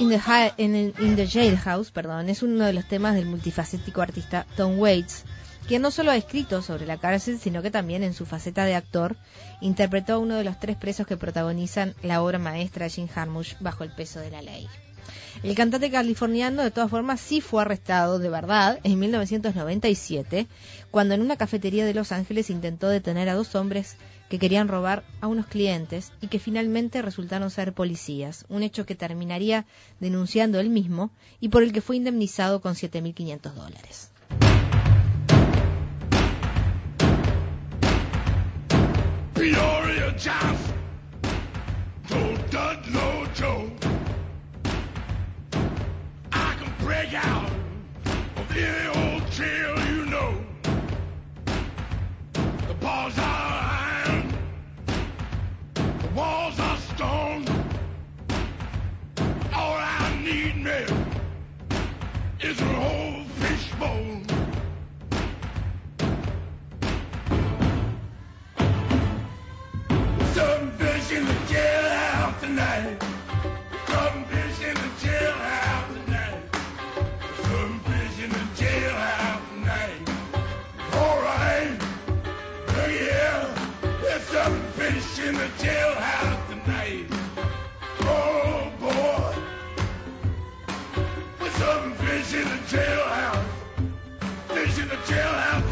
In 0.00 0.10
the, 0.10 0.94
in 0.98 1.16
the 1.16 1.26
Jailhouse 1.26 1.90
perdón, 1.90 2.28
es 2.28 2.42
uno 2.42 2.64
de 2.64 2.72
los 2.72 2.86
temas 2.86 3.14
del 3.14 3.26
multifacético 3.26 4.00
artista 4.00 4.46
Tom 4.56 4.78
Waits, 4.78 5.24
quien 5.66 5.82
no 5.82 5.90
solo 5.90 6.12
ha 6.12 6.16
escrito 6.16 6.62
sobre 6.62 6.86
la 6.86 6.98
cárcel, 6.98 7.38
sino 7.38 7.62
que 7.62 7.70
también 7.70 8.02
en 8.02 8.14
su 8.14 8.24
faceta 8.24 8.64
de 8.64 8.74
actor 8.74 9.16
interpretó 9.60 10.14
a 10.14 10.18
uno 10.18 10.36
de 10.36 10.44
los 10.44 10.60
tres 10.60 10.76
presos 10.76 11.06
que 11.06 11.16
protagonizan 11.16 11.94
la 12.02 12.22
obra 12.22 12.38
maestra 12.38 12.84
de 12.84 12.90
Jim 12.90 13.08
Jarmusch 13.08 13.56
bajo 13.60 13.82
el 13.82 13.90
peso 13.90 14.20
de 14.20 14.30
la 14.30 14.40
ley. 14.40 14.68
El 15.42 15.54
cantante 15.54 15.90
californiano, 15.90 16.62
de 16.62 16.70
todas 16.70 16.90
formas, 16.90 17.20
sí 17.20 17.40
fue 17.40 17.62
arrestado 17.62 18.18
de 18.18 18.28
verdad 18.28 18.78
en 18.82 18.98
1997, 18.98 20.46
cuando 20.90 21.14
en 21.14 21.22
una 21.22 21.36
cafetería 21.36 21.84
de 21.84 21.94
Los 21.94 22.12
Ángeles 22.12 22.50
intentó 22.50 22.88
detener 22.88 23.28
a 23.28 23.34
dos 23.34 23.54
hombres 23.54 23.96
que 24.28 24.38
querían 24.38 24.68
robar 24.68 25.04
a 25.20 25.26
unos 25.26 25.46
clientes 25.46 26.12
y 26.20 26.28
que 26.28 26.38
finalmente 26.38 27.02
resultaron 27.02 27.50
ser 27.50 27.72
policías, 27.72 28.44
un 28.48 28.62
hecho 28.62 28.86
que 28.86 28.94
terminaría 28.94 29.66
denunciando 30.00 30.60
él 30.60 30.70
mismo 30.70 31.10
y 31.40 31.48
por 31.48 31.62
el 31.62 31.72
que 31.72 31.80
fue 31.80 31.96
indemnizado 31.96 32.60
con 32.60 32.74
7.500 32.74 33.54
dólares. 33.54 34.10
Any 48.60 48.88
old 48.88 49.22
All 57.00 57.44
I 59.54 60.20
need, 60.24 60.56
man, 60.56 60.88
is 62.40 62.60
an 62.60 62.74
old 62.74 63.26
fishbone. 63.38 64.24
Some 70.34 70.72
fish 70.72 71.12
in 71.12 71.24
the 71.24 71.38
jailhouse 71.46 72.40
tonight. 72.40 73.02
Some 73.86 74.24
fish 74.24 74.60
in 74.66 74.74
the 74.74 74.90
jailhouse 74.98 76.04
tonight. 76.04 76.42
Some 77.42 77.80
fish 77.80 78.24
in 78.24 78.30
the 78.30 78.44
jailhouse 78.56 79.48
tonight. 79.50 80.10
All 80.94 81.18
right. 81.20 81.78
Oh, 82.68 82.88
yeah. 82.90 83.54
There's 84.02 84.22
some 84.24 84.60
fish 84.72 85.18
in 85.26 85.34
the 85.36 85.48
jailhouse 85.62 86.37
tonight. 86.68 87.06
Oh, 88.00 88.70
boy. 88.78 89.34
There's 91.40 91.54
some 91.54 91.94
fish 91.94 92.34
in 92.34 92.44
the 92.44 92.60
jailhouse. 92.68 93.44
Fish 94.48 94.78
in 94.78 94.88
the 94.88 94.96
jailhouse 94.96 95.67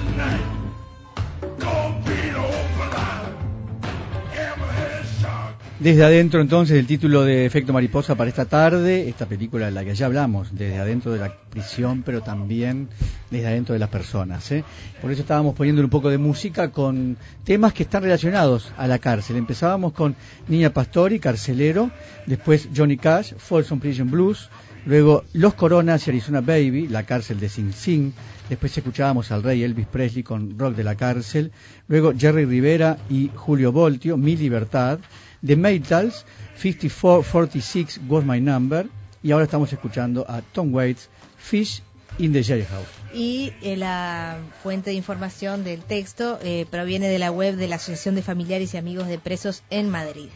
Desde 5.79 6.05
adentro 6.05 6.41
entonces 6.41 6.79
el 6.79 6.87
título 6.87 7.23
de 7.23 7.45
Efecto 7.45 7.75
Mariposa 7.75 8.15
para 8.15 8.31
esta 8.31 8.47
tarde, 8.47 9.11
esta 9.11 9.27
película 9.27 9.67
de 9.67 9.73
la 9.73 9.85
que 9.85 9.95
ya 9.95 10.07
hablamos, 10.07 10.57
desde 10.57 10.79
adentro 10.79 11.13
de 11.13 11.19
la 11.19 11.37
prisión, 11.51 12.03
pero 12.03 12.23
también 12.23 12.89
desde 13.31 13.49
adentro 13.49 13.75
de 13.75 13.79
las 13.79 13.91
personas. 13.91 14.51
¿eh? 14.53 14.65
Por 15.03 15.13
eso 15.13 15.21
estábamos 15.21 15.55
poniendo 15.55 15.83
un 15.83 15.91
poco 15.91 16.09
de 16.09 16.17
música 16.17 16.71
con 16.71 17.19
temas 17.45 17.75
que 17.75 17.83
están 17.83 18.05
relacionados 18.05 18.73
a 18.79 18.87
la 18.87 18.99
cárcel. 18.99 19.37
Empezábamos 19.37 19.93
con 19.93 20.17
Niña 20.49 20.71
Pastori, 20.71 21.19
Carcelero, 21.19 21.91
después 22.25 22.71
Johnny 22.75 22.97
Cash, 22.97 23.35
Folsom 23.37 23.79
Prison 23.79 24.11
Blues, 24.11 24.49
luego 24.87 25.25
Los 25.35 25.53
Coronas 25.53 26.07
y 26.07 26.11
Arizona 26.11 26.41
Baby, 26.41 26.89
La 26.89 27.03
cárcel 27.03 27.39
de 27.39 27.51
Sing 27.51 27.75
Sing, 27.75 28.13
después 28.49 28.75
escuchábamos 28.79 29.31
al 29.31 29.43
rey 29.43 29.63
Elvis 29.63 29.89
Presley 29.89 30.23
con 30.23 30.59
Rock 30.59 30.75
de 30.75 30.85
la 30.85 30.95
cárcel, 30.95 31.53
luego 31.87 32.15
Jerry 32.17 32.47
Rivera 32.47 32.97
y 33.11 33.31
Julio 33.35 33.73
Voltio, 33.73 34.17
Mi 34.17 34.37
Libertad, 34.37 35.01
The 35.45 35.57
Maytals, 35.57 36.25
5446 36.57 38.01
Was 38.09 38.25
My 38.25 38.41
Number, 38.41 38.89
y 39.23 39.33
ahora 39.33 39.45
estamos 39.45 39.73
escuchando 39.73 40.25
a 40.29 40.43
Tom 40.43 40.75
Waits, 40.75 41.09
Fish 41.39 41.83
in 42.19 42.33
the 42.33 42.43
Jailhouse. 42.43 42.87
Y 43.13 43.53
eh, 43.63 43.77
la 43.77 44.39
fuente 44.63 44.91
de 44.91 44.97
información 44.97 45.65
del 45.65 45.83
texto 45.83 46.39
eh, 46.43 46.67
proviene 46.71 47.09
de 47.09 47.19
la 47.19 47.31
web 47.31 47.57
de 47.57 47.69
la 47.69 47.77
Asociación 47.77 48.15
de 48.15 48.23
Familiares 48.23 48.75
y 48.75 48.77
Amigos 48.77 49.09
de 49.09 49.19
Presos 49.19 49.63
en 49.71 49.91
Madrid. 49.91 50.29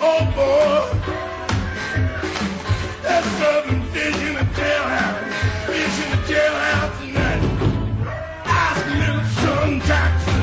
Oh 0.00 1.18
Jackson 9.88 10.37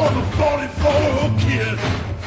or 0.00 0.08
the 0.08 0.22
44 0.40 1.38
kid. 1.40 2.19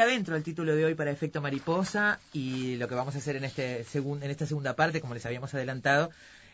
Adentro 0.00 0.36
el 0.36 0.42
título 0.42 0.74
de 0.74 0.84
hoy 0.84 0.94
para 0.94 1.10
Efecto 1.10 1.40
Mariposa 1.40 2.18
y 2.32 2.76
lo 2.76 2.88
que 2.88 2.94
vamos 2.94 3.14
a 3.14 3.18
hacer 3.18 3.36
en, 3.36 3.44
este 3.44 3.84
segun- 3.84 4.22
en 4.22 4.30
esta 4.30 4.46
segunda 4.46 4.74
parte, 4.74 5.00
como 5.00 5.14
les 5.14 5.26
habíamos 5.26 5.52
adelantado, 5.54 6.10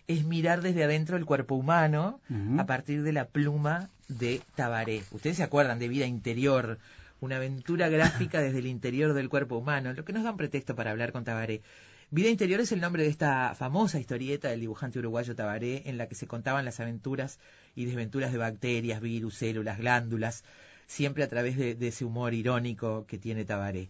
es 0.08 0.24
mirar 0.24 0.62
desde 0.62 0.84
adentro 0.84 1.16
el 1.16 1.24
cuerpo 1.24 1.54
humano 1.54 2.20
a 2.58 2.66
partir 2.66 3.02
de 3.02 3.12
la 3.12 3.26
pluma 3.26 3.88
de 4.08 4.40
Tabaré. 4.56 5.02
Ustedes 5.10 5.36
se 5.36 5.42
acuerdan 5.42 5.78
de 5.78 5.88
Vida 5.88 6.06
Interior, 6.06 6.78
una 7.20 7.36
aventura 7.36 7.88
gráfica 7.88 8.40
desde 8.40 8.58
el 8.58 8.66
interior 8.66 9.14
del 9.14 9.28
cuerpo 9.28 9.56
humano, 9.56 9.92
lo 9.92 10.04
que 10.04 10.12
nos 10.12 10.24
da 10.24 10.30
un 10.32 10.36
pretexto 10.36 10.74
para 10.76 10.90
hablar 10.90 11.12
con 11.12 11.24
Tabaré. 11.24 11.62
Vida 12.10 12.28
Interior 12.28 12.60
es 12.60 12.70
el 12.70 12.80
nombre 12.80 13.02
de 13.02 13.08
esta 13.08 13.54
famosa 13.56 13.98
historieta 13.98 14.48
del 14.48 14.60
dibujante 14.60 14.98
uruguayo 15.00 15.34
Tabaré, 15.34 15.82
en 15.86 15.98
la 15.98 16.06
que 16.08 16.14
se 16.14 16.26
contaban 16.28 16.64
las 16.64 16.78
aventuras 16.78 17.38
y 17.74 17.84
desventuras 17.84 18.30
de 18.32 18.38
bacterias, 18.38 19.00
virus, 19.00 19.34
células, 19.36 19.78
glándulas, 19.78 20.44
siempre 20.86 21.24
a 21.24 21.28
través 21.28 21.56
de, 21.56 21.74
de 21.74 21.88
ese 21.88 22.04
humor 22.04 22.34
irónico 22.34 23.04
que 23.06 23.18
tiene 23.18 23.44
Tabaré. 23.44 23.88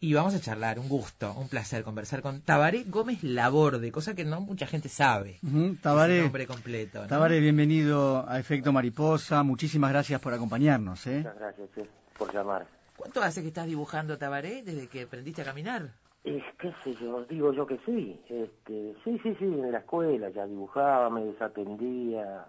Y 0.00 0.12
vamos 0.12 0.34
a 0.34 0.40
charlar, 0.40 0.78
un 0.78 0.88
gusto, 0.88 1.32
un 1.32 1.48
placer 1.48 1.82
conversar 1.82 2.20
con 2.20 2.42
Tabaré 2.42 2.84
Gómez 2.84 3.22
Laborde, 3.22 3.90
cosa 3.92 4.14
que 4.14 4.24
no 4.24 4.40
mucha 4.40 4.66
gente 4.66 4.88
sabe. 4.88 5.38
Ujú, 5.42 5.64
Ese 5.72 5.82
Tabaré, 5.82 6.20
nombre 6.22 6.46
completo. 6.46 7.02
¿no? 7.02 7.06
Tabaré, 7.08 7.40
bienvenido 7.40 8.28
a 8.28 8.38
Efecto 8.38 8.72
Mariposa. 8.72 9.42
Muchísimas 9.42 9.90
gracias 9.92 10.20
por 10.20 10.34
acompañarnos. 10.34 11.06
¿eh? 11.06 11.18
Muchas 11.18 11.38
gracias 11.38 11.70
che, 11.74 11.86
por 12.18 12.32
llamar. 12.34 12.66
¿Cuánto 12.96 13.22
hace 13.22 13.40
que 13.42 13.48
estás 13.48 13.66
dibujando 13.66 14.18
Tabaré 14.18 14.62
desde 14.62 14.88
que 14.88 15.02
aprendiste 15.02 15.42
a 15.42 15.44
caminar? 15.46 15.92
Es, 16.24 16.42
qué 16.58 16.74
sé 16.82 16.94
yo, 17.00 17.24
digo 17.24 17.52
yo 17.52 17.66
que 17.66 17.78
sí. 17.86 18.20
Este, 18.28 18.94
sí, 19.04 19.18
sí, 19.22 19.34
sí, 19.38 19.44
en 19.44 19.70
la 19.72 19.78
escuela 19.78 20.28
ya 20.30 20.44
dibujaba, 20.46 21.08
me 21.08 21.24
desatendía. 21.24 22.44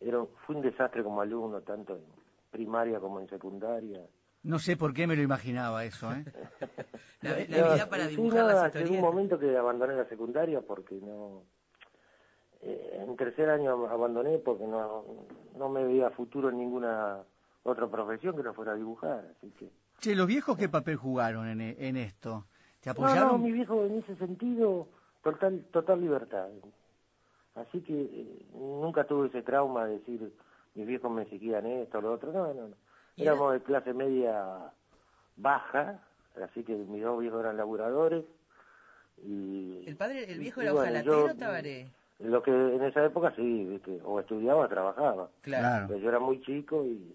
Era, 0.00 0.18
fui 0.46 0.56
un 0.56 0.62
desastre 0.62 1.02
como 1.02 1.20
alumno, 1.20 1.62
tanto 1.62 1.94
en 1.96 2.02
primaria 2.50 3.00
como 3.00 3.20
en 3.20 3.28
secundaria. 3.28 4.02
No 4.42 4.58
sé 4.58 4.76
por 4.76 4.92
qué 4.94 5.06
me 5.06 5.16
lo 5.16 5.22
imaginaba 5.22 5.84
eso, 5.84 6.12
¿eh? 6.12 6.24
La, 7.22 7.30
la 7.32 7.36
No, 7.48 7.64
habilidad 7.66 7.88
para 7.90 8.06
dibujar 8.06 8.38
no, 8.38 8.48
las 8.48 8.74
llegó 8.74 8.94
un 8.94 9.00
momento 9.00 9.38
que 9.38 9.56
abandoné 9.56 9.94
la 9.96 10.08
secundaria 10.08 10.60
porque 10.60 10.94
no... 10.96 11.42
eh, 12.62 13.02
en 13.06 13.16
tercer 13.16 13.50
año 13.50 13.86
abandoné 13.88 14.38
porque 14.38 14.66
no, 14.66 15.04
no 15.56 15.68
me 15.68 15.84
veía 15.84 16.10
futuro 16.10 16.50
en 16.50 16.58
ninguna 16.58 17.22
otra 17.64 17.88
profesión 17.88 18.36
que 18.36 18.42
no 18.42 18.54
fuera 18.54 18.74
dibujar, 18.74 19.24
así 19.36 19.50
que... 19.58 19.68
Che, 19.98 20.14
¿los 20.14 20.26
viejos 20.26 20.56
qué 20.56 20.68
papel 20.68 20.96
jugaron 20.96 21.48
en, 21.48 21.60
e- 21.60 21.76
en 21.88 21.96
esto? 21.96 22.46
¿Te 22.80 22.90
No, 22.90 22.92
apoyaron? 22.92 23.28
no, 23.32 23.38
mi 23.38 23.50
viejo 23.52 23.84
en 23.84 23.98
ese 23.98 24.14
sentido, 24.16 24.88
total, 25.22 25.64
total 25.72 26.00
libertad. 26.00 26.48
Así 27.56 27.80
que 27.80 27.94
eh, 28.02 28.46
nunca 28.52 29.04
tuve 29.04 29.28
ese 29.28 29.42
trauma 29.42 29.86
de 29.86 29.98
decir, 29.98 30.32
mis 30.76 30.86
viejos 30.86 31.10
me 31.10 31.22
exigían 31.22 31.66
esto, 31.66 32.00
lo 32.00 32.12
otro, 32.12 32.30
no, 32.32 32.54
no, 32.54 32.68
no. 32.68 32.76
¿Y 33.16 33.22
era- 33.22 33.32
Éramos 33.32 33.52
de 33.54 33.60
clase 33.62 33.92
media 33.94 34.72
baja, 35.36 36.00
así 36.42 36.62
que 36.62 36.74
mis 36.74 37.02
dos 37.02 37.18
viejos 37.20 37.40
eran 37.40 37.56
laburadores. 37.56 38.24
Y, 39.24 39.82
¿El 39.86 39.96
padre, 39.96 40.30
el 40.30 40.38
viejo 40.38 40.60
y 40.60 40.64
era 40.64 40.72
bueno, 40.74 40.90
ojalatero, 40.90 41.34
Tabaré? 41.36 41.88
Lo 42.18 42.42
que 42.42 42.50
en 42.50 42.82
esa 42.82 43.04
época 43.04 43.32
sí, 43.36 43.64
¿viste? 43.64 44.00
o 44.04 44.20
estudiaba 44.20 44.64
o 44.64 44.68
trabajaba. 44.68 45.30
Claro. 45.42 45.86
Pero 45.88 45.98
yo 46.00 46.08
era 46.08 46.18
muy 46.18 46.40
chico 46.42 46.84
y, 46.84 47.14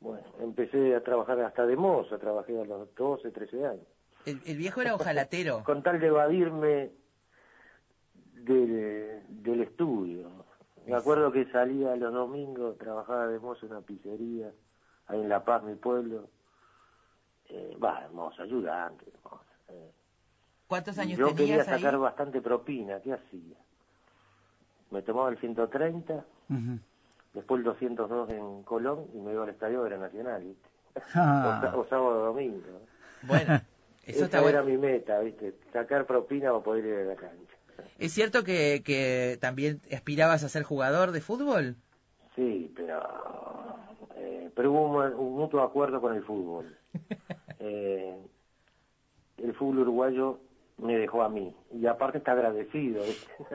bueno, 0.00 0.22
empecé 0.40 0.94
a 0.94 1.02
trabajar 1.02 1.40
hasta 1.40 1.66
de 1.66 1.76
moza, 1.76 2.18
trabajé 2.18 2.60
a 2.60 2.64
los 2.64 2.94
12, 2.94 3.30
13 3.30 3.66
años. 3.66 3.86
El, 4.26 4.40
el 4.46 4.56
viejo 4.56 4.80
era 4.82 4.94
ojalatero. 4.94 5.62
Con 5.64 5.82
tal 5.82 5.98
de 6.00 6.06
evadirme 6.08 6.90
del, 8.34 9.22
del 9.28 9.60
estudio. 9.62 10.30
Me 10.86 10.96
acuerdo 10.96 11.30
que 11.30 11.44
salía 11.52 11.94
los 11.96 12.12
domingos, 12.12 12.76
trabajaba 12.78 13.28
de 13.28 13.38
mozo 13.38 13.66
en 13.66 13.72
una 13.72 13.80
pizzería, 13.82 14.50
ahí 15.06 15.20
en 15.20 15.28
La 15.28 15.44
Paz, 15.44 15.62
mi 15.62 15.74
pueblo. 15.76 16.28
Eh, 17.48 17.76
Va, 17.82 18.04
hermoso, 18.04 18.42
ayudante, 18.42 19.04
hermoso. 19.12 19.44
eh. 19.68 19.90
¿Cuántos 20.66 20.98
años 20.98 21.18
Yo 21.18 21.34
quería 21.34 21.62
ahí? 21.62 21.64
sacar 21.66 21.98
bastante 21.98 22.40
propina, 22.40 23.00
¿qué 23.00 23.12
hacía? 23.12 23.56
Me 24.90 25.02
tomaba 25.02 25.28
el 25.30 25.38
130, 25.38 26.14
Ujú. 26.48 26.78
después 27.34 27.58
el 27.58 27.64
202 27.64 28.30
en 28.30 28.62
Colón 28.62 29.06
y 29.14 29.18
me 29.20 29.32
iba 29.32 29.44
al 29.44 29.50
estadio 29.50 29.82
de 29.84 29.90
la 29.90 29.98
Nacional, 29.98 30.42
¿viste? 30.44 30.68
Ah. 31.14 31.70
O, 31.74 31.80
o 31.80 31.86
sábado 31.86 32.22
o 32.22 32.24
domingo. 32.26 32.80
Bueno, 33.22 33.54
eso 33.54 33.62
Esa 34.06 34.24
está 34.24 34.38
era 34.40 34.62
bueno. 34.62 34.64
mi 34.64 34.76
meta, 34.76 35.20
¿viste? 35.20 35.54
Sacar 35.72 36.06
propina 36.06 36.50
para 36.50 36.62
poder 36.64 36.84
ir 36.84 36.94
a 36.98 37.04
la 37.04 37.16
cancha. 37.16 37.49
¿Es 37.98 38.12
cierto 38.12 38.44
que, 38.44 38.82
que 38.84 39.38
también 39.40 39.80
aspirabas 39.92 40.42
a 40.44 40.48
ser 40.48 40.62
jugador 40.62 41.12
de 41.12 41.20
fútbol? 41.20 41.76
Sí, 42.36 42.72
pero 42.76 43.00
eh, 44.16 44.50
pero 44.54 44.70
hubo 44.72 44.98
un, 44.98 45.14
un 45.14 45.36
mutuo 45.36 45.62
acuerdo 45.62 46.00
con 46.00 46.14
el 46.14 46.22
fútbol. 46.24 46.76
Eh, 47.62 48.16
el 49.36 49.54
fútbol 49.54 49.80
uruguayo 49.80 50.40
me 50.78 50.96
dejó 50.96 51.22
a 51.22 51.28
mí 51.28 51.54
y 51.74 51.86
aparte 51.86 52.16
está 52.18 52.32
agradecido. 52.32 53.04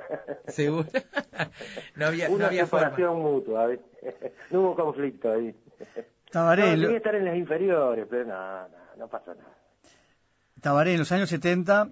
Seguro. 0.47 0.87
no 1.95 2.05
había, 2.05 2.27
no 2.29 2.35
Una 2.35 2.47
forma. 2.49 2.65
separación 2.65 3.19
mutua, 3.19 3.69
no 4.51 4.61
hubo 4.61 4.75
conflicto 4.75 5.31
ahí. 5.31 5.55
Tabaré, 6.29 6.77
no, 6.77 6.87
lo- 6.89 6.95
estar 6.95 7.15
en 7.15 7.25
las 7.25 7.35
inferiores, 7.35 8.05
pero 8.07 8.25
no, 8.25 8.67
no, 8.67 8.77
no 8.97 9.07
pasa 9.07 9.33
nada. 9.33 9.57
Tabaré, 10.61 10.93
en 10.93 10.99
los 10.99 11.11
años 11.11 11.29
70, 11.29 11.89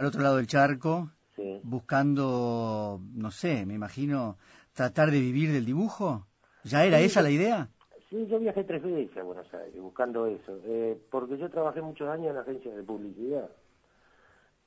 al 0.00 0.06
otro 0.06 0.22
lado 0.22 0.36
del 0.36 0.46
charco, 0.46 1.10
Sí. 1.36 1.60
buscando, 1.62 3.00
no 3.14 3.30
sé, 3.30 3.66
me 3.66 3.74
imagino, 3.74 4.38
tratar 4.72 5.10
de 5.10 5.20
vivir 5.20 5.52
del 5.52 5.66
dibujo. 5.66 6.26
¿Ya 6.64 6.84
era 6.86 6.98
Sí, 6.98 7.04
esa 7.04 7.20
yo- 7.20 7.24
la 7.24 7.30
idea? 7.30 7.68
Sí, 8.08 8.26
yo 8.26 8.38
viajé 8.40 8.64
tres 8.64 8.82
veces 8.82 9.16
a 9.18 9.22
Buenos 9.22 9.52
Aires 9.54 9.78
buscando 9.80 10.26
eso, 10.26 10.58
eh, 10.64 10.98
porque 11.10 11.36
yo 11.38 11.48
trabajé 11.50 11.80
muchos 11.82 12.08
años 12.08 12.30
en 12.30 12.38
agencias 12.38 12.74
de 12.74 12.82
publicidad. 12.82 13.48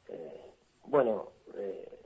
Eh, 0.07 0.51
bueno, 0.85 1.29
eh, 1.57 1.99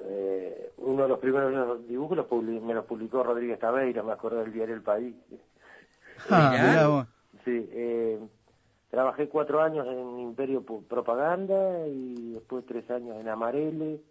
eh, 0.00 0.72
uno 0.76 1.02
de 1.04 1.08
los 1.08 1.18
primeros 1.18 1.86
dibujos 1.88 2.16
los 2.18 2.26
publi- 2.26 2.60
me 2.60 2.74
los 2.74 2.84
publicó 2.84 3.22
Rodríguez 3.22 3.58
Tabeira, 3.58 4.02
me 4.02 4.12
acuerdo 4.12 4.40
del 4.40 4.52
diario 4.52 4.74
El 4.74 4.82
País. 4.82 5.14
Ah. 6.30 7.06
Sí, 7.44 7.68
eh, 7.72 8.20
trabajé 8.92 9.26
cuatro 9.30 9.62
años 9.62 9.86
en 9.88 10.20
Imperio 10.20 10.62
Propaganda 10.62 11.88
y 11.88 12.34
después 12.34 12.66
tres 12.66 12.88
años 12.90 13.16
en 13.18 13.26
Amarele, 13.26 14.02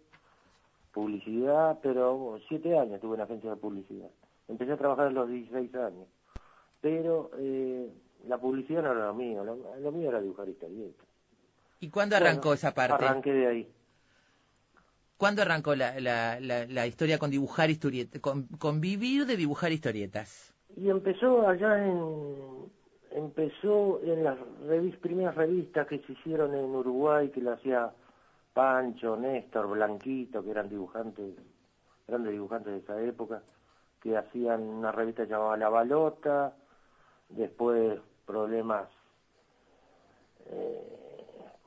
publicidad, 0.92 1.78
pero 1.80 2.16
bueno, 2.16 2.44
siete 2.48 2.76
años 2.76 3.00
tuve 3.00 3.14
en 3.14 3.20
agencia 3.20 3.50
de 3.50 3.56
publicidad. 3.56 4.08
Empecé 4.48 4.72
a 4.72 4.76
trabajar 4.76 5.06
a 5.06 5.10
los 5.12 5.28
16 5.28 5.72
años, 5.76 6.08
pero 6.80 7.30
eh, 7.38 7.92
la 8.26 8.38
publicidad 8.38 8.82
no 8.82 8.90
era 8.90 9.06
lo 9.06 9.14
mío, 9.14 9.44
lo, 9.44 9.56
lo 9.78 9.92
mío 9.92 10.08
era 10.08 10.20
dibujar 10.20 10.48
historietas. 10.48 11.06
¿Y 11.78 11.88
cuándo 11.88 12.16
arrancó 12.16 12.48
Bueno, 12.48 12.54
esa 12.54 12.74
parte? 12.74 13.04
Arranqué 13.04 13.32
de 13.32 13.46
ahí. 13.46 13.72
¿Cuándo 15.16 15.42
arrancó 15.42 15.76
la, 15.76 16.00
la, 16.00 16.40
la, 16.40 16.66
la 16.66 16.86
historia 16.88 17.20
con 17.20 17.30
dibujar 17.30 17.70
historietas? 17.70 18.20
Con, 18.20 18.48
con 18.58 18.80
vivir 18.80 19.26
de 19.26 19.36
dibujar 19.36 19.70
historietas. 19.70 20.52
Y 20.76 20.90
empezó 20.90 21.46
allá 21.46 21.86
en 21.86 22.00
empezó 23.14 24.00
en 24.02 24.24
las 24.24 24.38
revis- 24.66 24.98
primeras 24.98 25.34
revistas 25.34 25.86
que 25.86 25.98
se 26.00 26.12
hicieron 26.12 26.54
en 26.54 26.74
Uruguay 26.74 27.30
que 27.30 27.40
lo 27.40 27.52
hacía 27.52 27.90
Pancho, 28.52 29.16
Néstor, 29.16 29.68
Blanquito, 29.68 30.42
que 30.42 30.50
eran 30.50 30.68
dibujantes, 30.68 31.34
grandes 32.06 32.32
dibujantes 32.32 32.72
de 32.72 32.78
esa 32.80 33.00
época, 33.02 33.42
que 34.00 34.16
hacían 34.16 34.62
una 34.62 34.92
revista 34.92 35.24
llamada 35.24 35.56
La 35.56 35.68
Balota, 35.68 36.54
después 37.28 37.98
problemas 38.26 38.88
eh, 40.46 40.98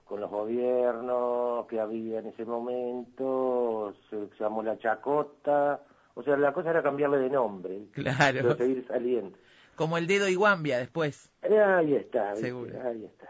con 0.05 0.19
los 0.21 0.29
gobiernos 0.29 1.65
que 1.67 1.79
había 1.79 2.19
en 2.19 2.27
ese 2.27 2.45
momento, 2.45 3.93
se 4.09 4.29
llamó 4.39 4.61
La 4.61 4.77
Chacota, 4.77 5.81
o 6.13 6.21
sea, 6.23 6.37
la 6.37 6.53
cosa 6.53 6.69
era 6.69 6.83
cambiarle 6.83 7.17
de 7.17 7.29
nombre, 7.29 7.87
Claro. 7.93 8.39
pero 8.41 8.55
seguir 8.55 8.85
saliendo. 8.87 9.37
Como 9.75 9.97
el 9.97 10.07
dedo 10.07 10.27
y 10.29 10.35
guambia 10.35 10.77
después. 10.77 11.31
Eh, 11.43 11.59
Ahí 11.59 11.93
está, 11.95 12.31
¿viste? 12.31 12.47
Seguro. 12.47 12.73
ahí 12.87 13.05
está. 13.05 13.29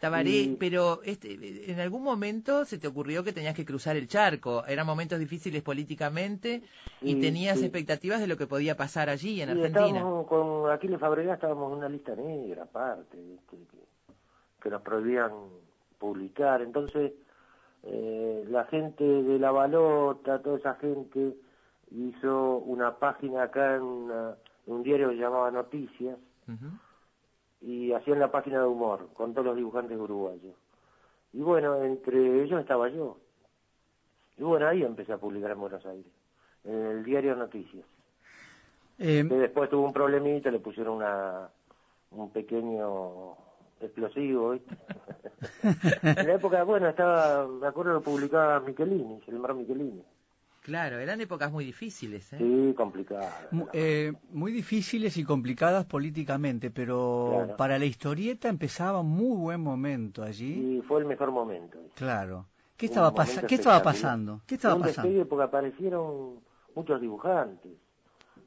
Tabaré, 0.00 0.28
Y- 0.30 0.56
pero 0.60 1.00
este, 1.04 1.70
en 1.72 1.80
algún 1.80 2.02
momento 2.02 2.66
se 2.66 2.76
te 2.78 2.86
ocurrió 2.86 3.24
que 3.24 3.32
tenías 3.32 3.54
que 3.54 3.64
cruzar 3.64 3.96
el 3.96 4.06
charco. 4.08 4.62
Eran 4.66 4.86
momentos 4.86 5.18
difíciles 5.18 5.62
políticamente 5.62 6.62
y 7.00 7.18
tenías 7.18 7.58
sí. 7.58 7.64
expectativas 7.64 8.20
de 8.20 8.26
lo 8.26 8.36
que 8.36 8.46
podía 8.46 8.76
pasar 8.76 9.08
allí 9.08 9.40
en 9.40 9.48
Y 9.48 9.52
Argentina. 9.52 10.02
con 10.28 10.70
Aquiles 10.70 11.00
Fabregat 11.00 11.36
estábamos 11.36 11.72
en 11.72 11.78
una 11.78 11.88
lista 11.88 12.14
negra 12.14 12.64
aparte, 12.64 13.16
¿viste? 13.16 13.56
Que, 13.56 14.12
que 14.62 14.70
nos 14.70 14.82
prohibían 14.82 15.30
publicar. 15.98 16.60
Entonces, 16.60 17.12
eh, 17.84 18.44
la 18.50 18.64
gente 18.66 19.02
de 19.02 19.38
La 19.38 19.50
Balota, 19.50 20.42
toda 20.42 20.58
esa 20.58 20.74
gente, 20.74 21.36
hizo 21.90 22.58
una 22.58 22.98
página 22.98 23.44
acá 23.44 23.76
en, 23.76 23.82
una- 23.82 24.30
en 24.30 24.36
un 24.66 24.82
diario 24.82 25.08
que 25.10 25.16
llamaba 25.16 25.50
Noticias 25.50 26.18
y 27.60 27.92
hacían 27.92 28.20
la 28.20 28.30
página 28.30 28.60
de 28.60 28.66
humor 28.66 29.08
con 29.14 29.32
todos 29.32 29.46
los 29.46 29.56
dibujantes 29.56 29.98
uruguayos. 29.98 30.54
Y 31.32 31.40
bueno, 31.40 31.82
entre 31.82 32.42
ellos 32.42 32.60
estaba 32.60 32.88
yo. 32.88 33.18
Y 34.38 34.42
bueno, 34.42 34.68
ahí 34.68 34.82
empecé 34.82 35.12
a 35.12 35.18
publicar 35.18 35.50
en 35.52 35.60
Buenos 35.60 35.84
Aires, 35.86 36.12
en 36.64 36.74
el 36.86 37.04
diario 37.04 37.34
Noticias. 37.36 37.84
Eh, 38.98 39.24
Que 39.28 39.34
después 39.34 39.68
tuvo 39.70 39.86
un 39.86 39.92
problemita, 39.92 40.50
le 40.50 40.58
pusieron 40.58 40.96
una, 40.96 41.48
un 42.10 42.30
pequeño 42.30 43.36
explosivo, 43.80 44.52
¿viste? 44.52 44.76
en 46.02 46.26
la 46.26 46.34
época, 46.34 46.62
bueno, 46.64 46.88
estaba, 46.88 47.46
me 47.46 47.66
acuerdo 47.66 47.98
que 47.98 48.04
publicaba 48.04 48.60
Michelini, 48.60 49.20
Gilmar 49.22 49.54
Michelini. 49.54 50.02
Claro, 50.66 50.98
eran 50.98 51.20
épocas 51.20 51.52
muy 51.52 51.64
difíciles. 51.64 52.32
¿eh? 52.32 52.38
Sí, 52.38 52.74
complicado. 52.76 53.28
mu- 53.52 53.68
eh, 53.72 54.12
muy 54.30 54.50
difíciles 54.50 55.16
y 55.16 55.22
complicadas 55.22 55.84
políticamente, 55.84 56.72
pero 56.72 57.30
Claro. 57.36 57.56
para 57.56 57.78
la 57.78 57.84
historieta 57.84 58.48
empezaba 58.48 59.00
un 59.02 59.10
muy 59.10 59.36
buen 59.36 59.60
momento 59.60 60.24
allí. 60.24 60.78
Y 60.78 60.82
fue 60.82 60.98
el 60.98 61.06
mejor 61.06 61.30
momento. 61.30 61.78
Claro. 61.94 62.46
¿Qué 62.76 62.86
estaba, 62.86 63.14
¿Qué 63.46 63.54
estaba 63.54 63.80
pasando? 63.80 64.40
¿Qué 64.44 64.56
estaba 64.56 64.74
un 64.74 64.82
pasando? 64.82 65.24
porque 65.28 65.44
aparecieron 65.44 66.40
muchos 66.74 67.00
dibujantes 67.00 67.70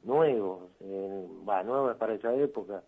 nuevos, 0.04 0.64
eh, 0.80 1.26
va, 1.48 1.62
nuevos 1.62 1.96
para 1.96 2.12
esa 2.16 2.34
época. 2.34 2.82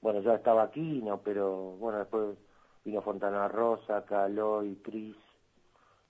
Bueno, 0.00 0.20
ya 0.20 0.34
estaba 0.34 0.62
Aquino, 0.62 1.20
pero 1.24 1.72
bueno, 1.80 1.98
después 1.98 2.38
vino 2.84 3.02
Fontana 3.02 3.48
Rosa, 3.48 4.04
Caloy, 4.04 4.76
Cris, 4.76 5.16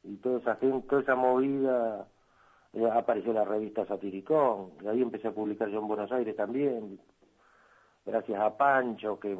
y 0.05 0.17
toda 0.17 0.41
esa 0.41 0.57
gente, 0.57 0.87
toda 0.89 1.01
esa 1.01 1.15
movida, 1.15 2.07
eh, 2.73 2.89
apareció 2.93 3.33
la 3.33 3.45
revista 3.45 3.87
Satiricón, 3.87 4.71
y 4.83 4.89
ahí 4.89 5.03
empecé 5.03 5.29
a 5.29 5.33
publicar 5.33 5.69
yo 5.69 5.81
en 5.81 5.89
Buenos 5.89 6.11
Aires 6.13 6.37
también, 6.37 6.99
gracias 8.07 8.41
a 8.41 8.57
Pancho, 8.57 9.19
que 9.19 9.37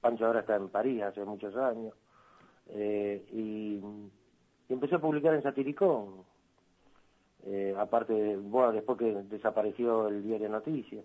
Pancho 0.00 0.26
ahora 0.26 0.40
está 0.40 0.56
en 0.56 0.68
París 0.68 1.02
hace 1.02 1.24
muchos 1.24 1.54
años, 1.56 1.94
eh, 2.68 3.24
y, 3.32 3.80
y 4.68 4.72
empecé 4.72 4.94
a 4.94 5.00
publicar 5.00 5.34
en 5.34 5.42
Satiricón, 5.42 6.24
eh, 7.44 7.74
aparte, 7.78 8.12
de- 8.12 8.36
bueno, 8.36 8.72
después 8.72 8.98
que 8.98 9.12
desapareció 9.24 10.08
el 10.08 10.22
diario 10.22 10.48
Noticias. 10.48 11.04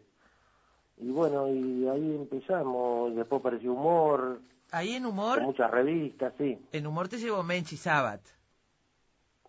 Y 0.98 1.10
bueno, 1.12 1.50
y 1.50 1.88
ahí 1.90 2.16
empezamos, 2.16 3.14
después 3.16 3.40
apareció 3.42 3.74
Humor, 3.74 4.40
Ahí 4.72 4.94
en 4.94 5.06
humor, 5.06 5.38
con 5.38 5.46
muchas 5.48 5.70
revistas, 5.72 6.34
sí. 6.38 6.58
en 6.72 6.88
humor 6.88 7.08
te 7.08 7.18
llevó 7.18 7.44
Menchi 7.44 7.78
Sabat. 7.78 8.20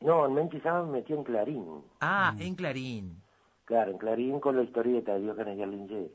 No, 0.00 0.26
en 0.26 0.34
Menchi 0.34 0.60
Sábado 0.60 0.86
me 0.86 0.98
metió 0.98 1.16
en 1.16 1.24
Clarín. 1.24 1.82
Ah, 2.00 2.34
en 2.38 2.54
Clarín. 2.54 3.22
Claro, 3.64 3.92
en 3.92 3.98
Clarín 3.98 4.40
con 4.40 4.56
la 4.56 4.62
historieta 4.62 5.14
de 5.14 5.20
Diógenes 5.20 5.58
Garlingera. 5.58 6.14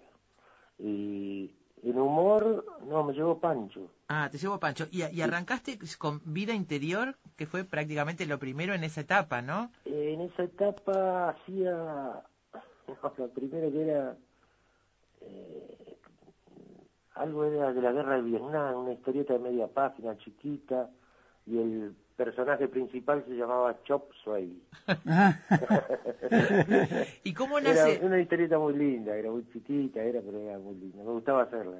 Y 0.77 1.51
en 1.83 1.99
Humor, 1.99 2.65
no, 2.87 3.03
me 3.03 3.13
llevó 3.13 3.39
Pancho. 3.39 3.91
Ah, 4.07 4.29
te 4.31 4.37
llevó 4.37 4.59
Pancho. 4.59 4.87
Y, 4.91 5.03
y 5.03 5.21
arrancaste 5.21 5.79
con 5.97 6.21
Vida 6.25 6.53
Interior, 6.53 7.15
que 7.35 7.47
fue 7.47 7.63
prácticamente 7.63 8.25
lo 8.25 8.39
primero 8.39 8.73
en 8.73 8.83
esa 8.83 9.01
etapa, 9.01 9.41
¿no? 9.41 9.71
En 9.85 10.21
esa 10.21 10.43
etapa 10.43 11.29
hacía, 11.29 11.71
no, 12.87 13.13
lo 13.17 13.29
primero 13.29 13.71
que 13.71 13.81
era, 13.81 14.15
eh, 15.21 15.97
algo 17.15 17.45
era 17.45 17.73
de 17.73 17.81
la 17.81 17.91
guerra 17.91 18.15
de 18.15 18.21
Vietnam, 18.21 18.77
una 18.77 18.93
historieta 18.93 19.33
de 19.33 19.39
media 19.39 19.67
página 19.67 20.17
chiquita, 20.17 20.89
y 21.47 21.57
el 21.57 21.95
personaje 22.23 22.67
principal 22.67 23.23
se 23.27 23.33
llamaba 23.35 23.75
Chop 23.83 24.11
Suey. 24.23 24.61
¿Y 27.23 27.33
cómo 27.33 27.57
Era 27.57 27.69
nace? 27.73 27.99
una 28.03 28.19
historieta 28.19 28.59
muy 28.59 28.75
linda, 28.75 29.15
era 29.15 29.31
muy 29.31 29.43
chiquita, 29.51 30.01
era, 30.03 30.21
pero 30.21 30.39
era 30.39 30.59
muy 30.59 30.75
linda, 30.75 31.03
me 31.03 31.11
gustaba 31.11 31.43
hacerla. 31.43 31.77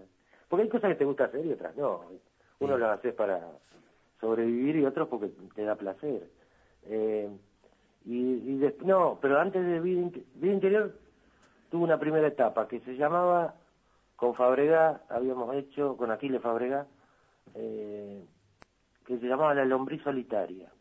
Porque 0.49 0.63
hay 0.63 0.69
cosas 0.69 0.89
que 0.89 0.95
te 0.95 1.05
gusta 1.05 1.25
hacer 1.25 1.45
y 1.45 1.51
otras 1.53 1.75
no. 1.75 2.01
Uno 2.59 2.77
las 2.77 2.97
haces 2.97 3.13
para 3.13 3.41
sobrevivir 4.19 4.77
y 4.77 4.85
otros 4.85 5.07
porque 5.07 5.29
te 5.55 5.63
da 5.63 5.75
placer. 5.75 6.27
Eh, 6.85 7.29
y, 8.05 8.17
y 8.17 8.73
no, 8.83 9.19
pero 9.21 9.39
antes 9.39 9.63
de 9.63 9.79
Vida 9.79 10.09
Interior 10.41 10.97
tuvo 11.69 11.83
una 11.83 11.99
primera 11.99 12.27
etapa 12.27 12.67
que 12.67 12.79
se 12.81 12.95
llamaba, 12.95 13.53
con 14.15 14.33
Fabregá, 14.33 15.01
habíamos 15.09 15.53
hecho, 15.55 15.95
con 15.97 16.09
Aquiles 16.11 16.41
Fabregá, 16.41 16.87
eh, 17.53 18.23
que 19.15 19.19
se 19.19 19.27
llamaba 19.27 19.53
La 19.53 19.65
lombriz 19.65 20.01
solitaria. 20.03 20.71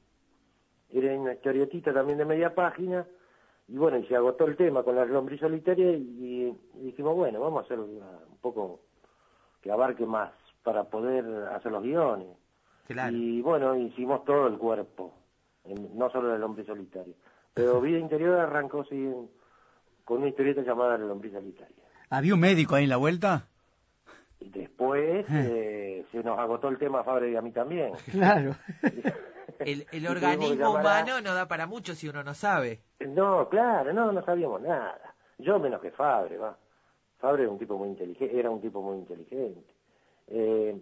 Era 0.89 1.13
una 1.19 1.33
historietita 1.35 1.93
también 1.93 2.19
de 2.19 2.25
media 2.25 2.55
página, 2.55 3.05
y 3.69 3.77
bueno, 3.77 3.99
y 3.99 4.07
se 4.07 4.15
agotó 4.17 4.45
el 4.47 4.57
tema 4.57 4.83
con 4.83 4.95
la 4.97 5.05
lombriz 5.05 5.41
solitaria 5.41 5.91
y, 5.93 6.57
y 6.75 6.81
dijimos, 6.87 7.17
bueno, 7.17 7.41
vamos 7.41 7.63
a 7.63 7.65
hacer 7.65 7.79
un 7.81 8.01
poco 8.41 8.81
que 9.61 9.71
abarque 9.71 10.07
más 10.07 10.31
para 10.63 10.85
poder 10.85 11.25
hacer 11.55 11.73
los 11.73 11.83
guiones. 11.83 12.29
Claro. 12.87 13.17
Y 13.17 13.41
bueno, 13.41 13.77
hicimos 13.77 14.25
todo 14.25 14.47
el 14.49 14.59
cuerpo, 14.59 15.15
en- 15.65 15.97
no 15.97 16.11
solo 16.11 16.29
la 16.29 16.39
lombriz 16.39 16.67
solitaria. 16.67 17.15
Pero 17.55 17.81
Vida 17.81 17.99
Interior 17.99 18.39
arrancó 18.39 18.85
sí, 18.85 19.09
con 20.05 20.19
una 20.19 20.29
historieta 20.29 20.63
llamada 20.63 20.99
La 20.99 21.05
lombriz 21.07 21.33
solitaria. 21.33 21.77
¿Había 22.11 22.35
un 22.35 22.41
médico 22.41 22.75
ahí 22.77 22.85
en 22.85 22.91
la 22.91 22.97
vuelta? 22.97 23.47
Y 24.41 24.49
después 24.49 25.27
eh, 25.31 26.05
se 26.11 26.23
nos 26.23 26.39
agotó 26.39 26.69
el 26.69 26.79
tema 26.79 27.01
a 27.01 27.05
Fabre 27.05 27.31
y 27.31 27.37
a 27.37 27.43
mí 27.43 27.53
también. 27.53 27.93
Claro. 28.11 28.55
El, 29.59 29.85
el 29.93 30.07
organismo 30.07 30.71
humano 30.71 31.21
no 31.21 31.35
da 31.35 31.47
para 31.47 31.67
mucho 31.67 31.95
si 31.95 32.09
uno 32.09 32.23
no 32.23 32.33
sabe. 32.33 32.81
No, 33.01 33.47
claro, 33.51 33.93
no, 33.93 34.11
no 34.11 34.25
sabíamos 34.25 34.63
nada. 34.63 35.15
Yo 35.37 35.59
menos 35.59 35.83
que 35.83 35.91
Fabre, 35.91 36.39
va. 36.39 36.57
Fabre 37.19 37.43
era 37.43 37.53
un 37.53 37.59
tipo 37.59 37.77
muy 37.77 37.89
inteligente, 37.89 38.39
era 38.39 38.49
un 38.49 38.63
tipo 38.63 38.81
muy 38.81 38.97
inteligente. 38.97 39.75
Eh, 40.29 40.81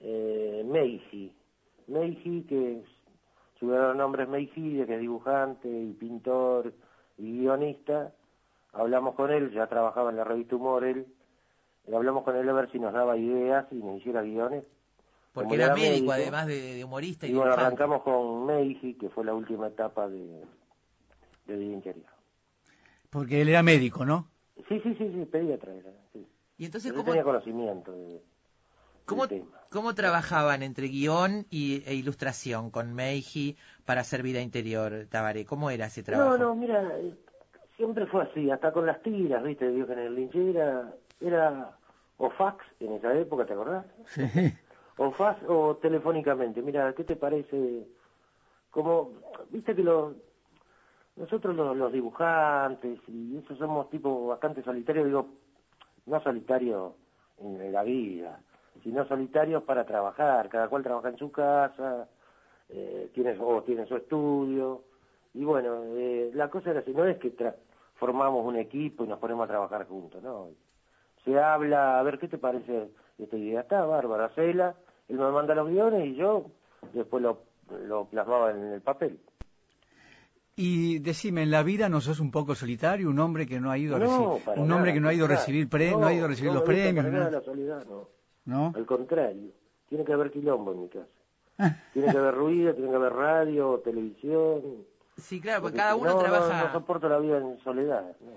eh, 0.00 0.62
Meiji, 0.64 1.34
Meiji 1.88 2.42
que 2.44 2.82
su 3.58 3.66
verdadero 3.66 3.94
nombre 3.94 4.22
es 4.22 4.28
Meiji, 4.28 4.84
que 4.86 4.94
es 4.94 5.00
dibujante 5.00 5.68
y 5.68 5.92
pintor 5.94 6.72
y 7.18 7.40
guionista. 7.40 8.12
Hablamos 8.72 9.14
con 9.16 9.30
él, 9.30 9.50
ya 9.52 9.66
trabajaba 9.66 10.10
en 10.10 10.16
la 10.16 10.24
revista 10.24 10.56
Humor 10.56 10.84
él, 10.84 11.06
hablamos 11.96 12.24
con 12.24 12.36
él 12.36 12.48
a 12.48 12.52
ver 12.52 12.70
si 12.70 12.78
nos 12.78 12.92
daba 12.92 13.16
ideas 13.16 13.66
y 13.70 13.76
nos 13.76 13.98
hiciera 13.98 14.22
guiones. 14.22 14.64
Porque 15.32 15.54
era 15.54 15.74
médico, 15.74 16.12
además 16.12 16.46
de, 16.46 16.74
de 16.74 16.84
humorista 16.84 17.26
y, 17.26 17.30
Y 17.30 17.34
bueno, 17.34 17.52
arrancamos 17.52 18.02
con 18.02 18.46
Meiji, 18.46 18.94
que 18.94 19.08
fue 19.10 19.24
la 19.24 19.32
última 19.32 19.68
etapa 19.68 20.08
de, 20.08 20.44
de 21.46 21.56
Vida 21.56 21.72
Interior. 21.72 22.06
Porque 23.10 23.40
él 23.40 23.48
era 23.48 23.62
médico, 23.62 24.04
¿no? 24.04 24.28
Sí, 24.68 24.80
sí, 24.80 24.94
sí, 24.94 25.12
sí, 25.12 25.24
pediatra 25.26 25.74
era. 25.74 25.90
Sí. 26.12 26.26
Y 26.58 26.64
entonces, 26.64 26.92
¿cómo, 26.92 27.04
tenía 27.04 27.24
conocimiento 27.24 27.92
de, 27.92 28.22
cómo, 29.04 29.24
cómo 29.70 29.94
trabajaban 29.94 30.62
entre 30.62 30.88
guion 30.88 31.46
y, 31.50 31.82
e 31.86 31.94
ilustración 31.94 32.70
con 32.70 32.92
Meiji 32.94 33.56
para 33.84 34.02
hacer 34.02 34.22
vida 34.22 34.40
interior, 34.40 35.06
Tabaré? 35.08 35.44
¿Cómo 35.44 35.70
era 35.70 35.86
ese 35.86 36.02
trabajo? 36.02 36.36
No, 36.36 36.38
no, 36.38 36.54
mira, 36.54 36.82
eh, 36.98 37.14
siempre 37.76 38.06
fue 38.06 38.24
así, 38.24 38.50
hasta 38.50 38.72
con 38.72 38.86
las 38.86 39.02
tiras, 39.02 39.42
¿viste? 39.42 39.64
De 39.64 39.72
Diógenes 39.72 40.10
Linchera, 40.10 40.92
era 41.20 41.78
o 42.22 42.28
fax 42.30 42.64
en 42.80 42.92
esa 42.92 43.14
época, 43.14 43.46
¿te 43.46 43.54
acordás? 43.54 43.86
Sí. 44.04 44.22
O 44.98 45.10
fax 45.10 45.42
o 45.48 45.76
telefónicamente. 45.76 46.60
Mira, 46.60 46.92
¿qué 46.92 47.04
te 47.04 47.16
parece? 47.16 47.86
Como, 48.70 49.12
viste 49.50 49.74
que 49.74 49.82
los, 49.82 50.14
nosotros 51.16 51.56
los, 51.56 51.74
los 51.76 51.90
dibujantes 51.92 53.00
y 53.08 53.38
eso 53.38 53.56
somos 53.56 53.88
tipo 53.88 54.26
bastante 54.26 54.62
solitarios, 54.62 55.06
digo, 55.06 55.28
no 56.04 56.20
solitarios 56.22 56.92
en 57.38 57.72
la 57.72 57.82
vida, 57.82 58.40
sino 58.82 59.06
solitarios 59.06 59.62
para 59.62 59.86
trabajar, 59.86 60.50
cada 60.50 60.68
cual 60.68 60.82
trabaja 60.82 61.08
en 61.08 61.16
su 61.16 61.32
casa, 61.32 62.06
eh, 62.68 63.10
tiene, 63.14 63.36
o 63.40 63.62
tiene 63.62 63.86
su 63.86 63.96
estudio, 63.96 64.82
y 65.32 65.44
bueno, 65.44 65.82
eh, 65.96 66.30
la 66.34 66.50
cosa 66.50 66.70
era 66.70 66.80
así, 66.80 66.92
no 66.92 67.06
es 67.06 67.16
que 67.18 67.34
tra- 67.34 67.56
formamos 67.94 68.44
un 68.44 68.56
equipo 68.56 69.04
y 69.04 69.08
nos 69.08 69.18
ponemos 69.18 69.44
a 69.44 69.48
trabajar 69.48 69.86
juntos, 69.88 70.22
no. 70.22 70.48
Se 71.24 71.38
habla, 71.38 71.98
a 71.98 72.02
ver, 72.02 72.18
¿qué 72.18 72.28
te 72.28 72.38
parece 72.38 72.90
esta 73.18 73.36
idea? 73.36 73.60
Está 73.60 73.84
bárbara, 73.84 74.26
hacela, 74.26 74.74
él 75.08 75.18
me 75.18 75.30
manda 75.30 75.54
los 75.54 75.68
guiones 75.68 76.06
y 76.06 76.14
yo 76.16 76.46
después 76.94 77.22
lo, 77.22 77.42
lo 77.86 78.06
plasmaba 78.06 78.50
en 78.52 78.72
el 78.72 78.80
papel. 78.80 79.18
Y 80.56 80.98
decime, 80.98 81.42
en 81.42 81.50
la 81.50 81.62
vida 81.62 81.88
no 81.88 82.00
sos 82.00 82.20
un 82.20 82.30
poco 82.30 82.54
solitario, 82.54 83.08
un 83.08 83.18
hombre 83.18 83.46
que 83.46 83.60
no 83.60 83.70
ha 83.70 83.78
ido 83.78 83.96
a 83.96 83.98
No, 83.98 84.34
un 84.34 84.40
nada, 84.66 84.76
hombre 84.76 84.92
que 84.92 85.00
no 85.00 85.08
ha 85.08 85.14
ido 85.14 85.24
a 85.24 85.28
recibir 85.28 85.68
pre, 85.68 85.92
no, 85.92 86.06
ha 86.06 86.12
ido 86.12 86.26
a 86.26 86.28
recibir 86.28 86.50
no 86.52 86.58
los 86.58 86.64
premios, 86.66 87.04
para 87.04 87.10
nada 87.18 87.30
¿no? 87.30 87.38
la 87.38 87.44
soledad, 87.44 87.84
no. 87.86 88.08
¿no? 88.44 88.72
Al 88.76 88.84
contrario, 88.84 89.50
tiene 89.88 90.04
que 90.04 90.12
haber 90.12 90.30
quilombo 90.30 90.72
en 90.72 90.82
mi 90.82 90.88
casa. 90.88 91.06
Tiene 91.92 92.10
que 92.10 92.16
haber 92.18 92.34
ruido, 92.34 92.72
tiene 92.74 92.88
que 92.90 92.96
haber 92.96 93.12
radio, 93.12 93.80
televisión. 93.84 94.62
Sí, 95.18 95.40
claro, 95.42 95.60
porque 95.60 95.76
Porque 95.76 95.76
cada 95.76 95.94
uno 95.94 96.10
no, 96.14 96.18
trabaja, 96.18 96.58
No, 96.62 96.66
no 96.68 96.72
soporto 96.72 97.08
la 97.08 97.18
vida 97.18 97.36
en 97.36 97.58
soledad. 97.62 98.02
no. 98.20 98.32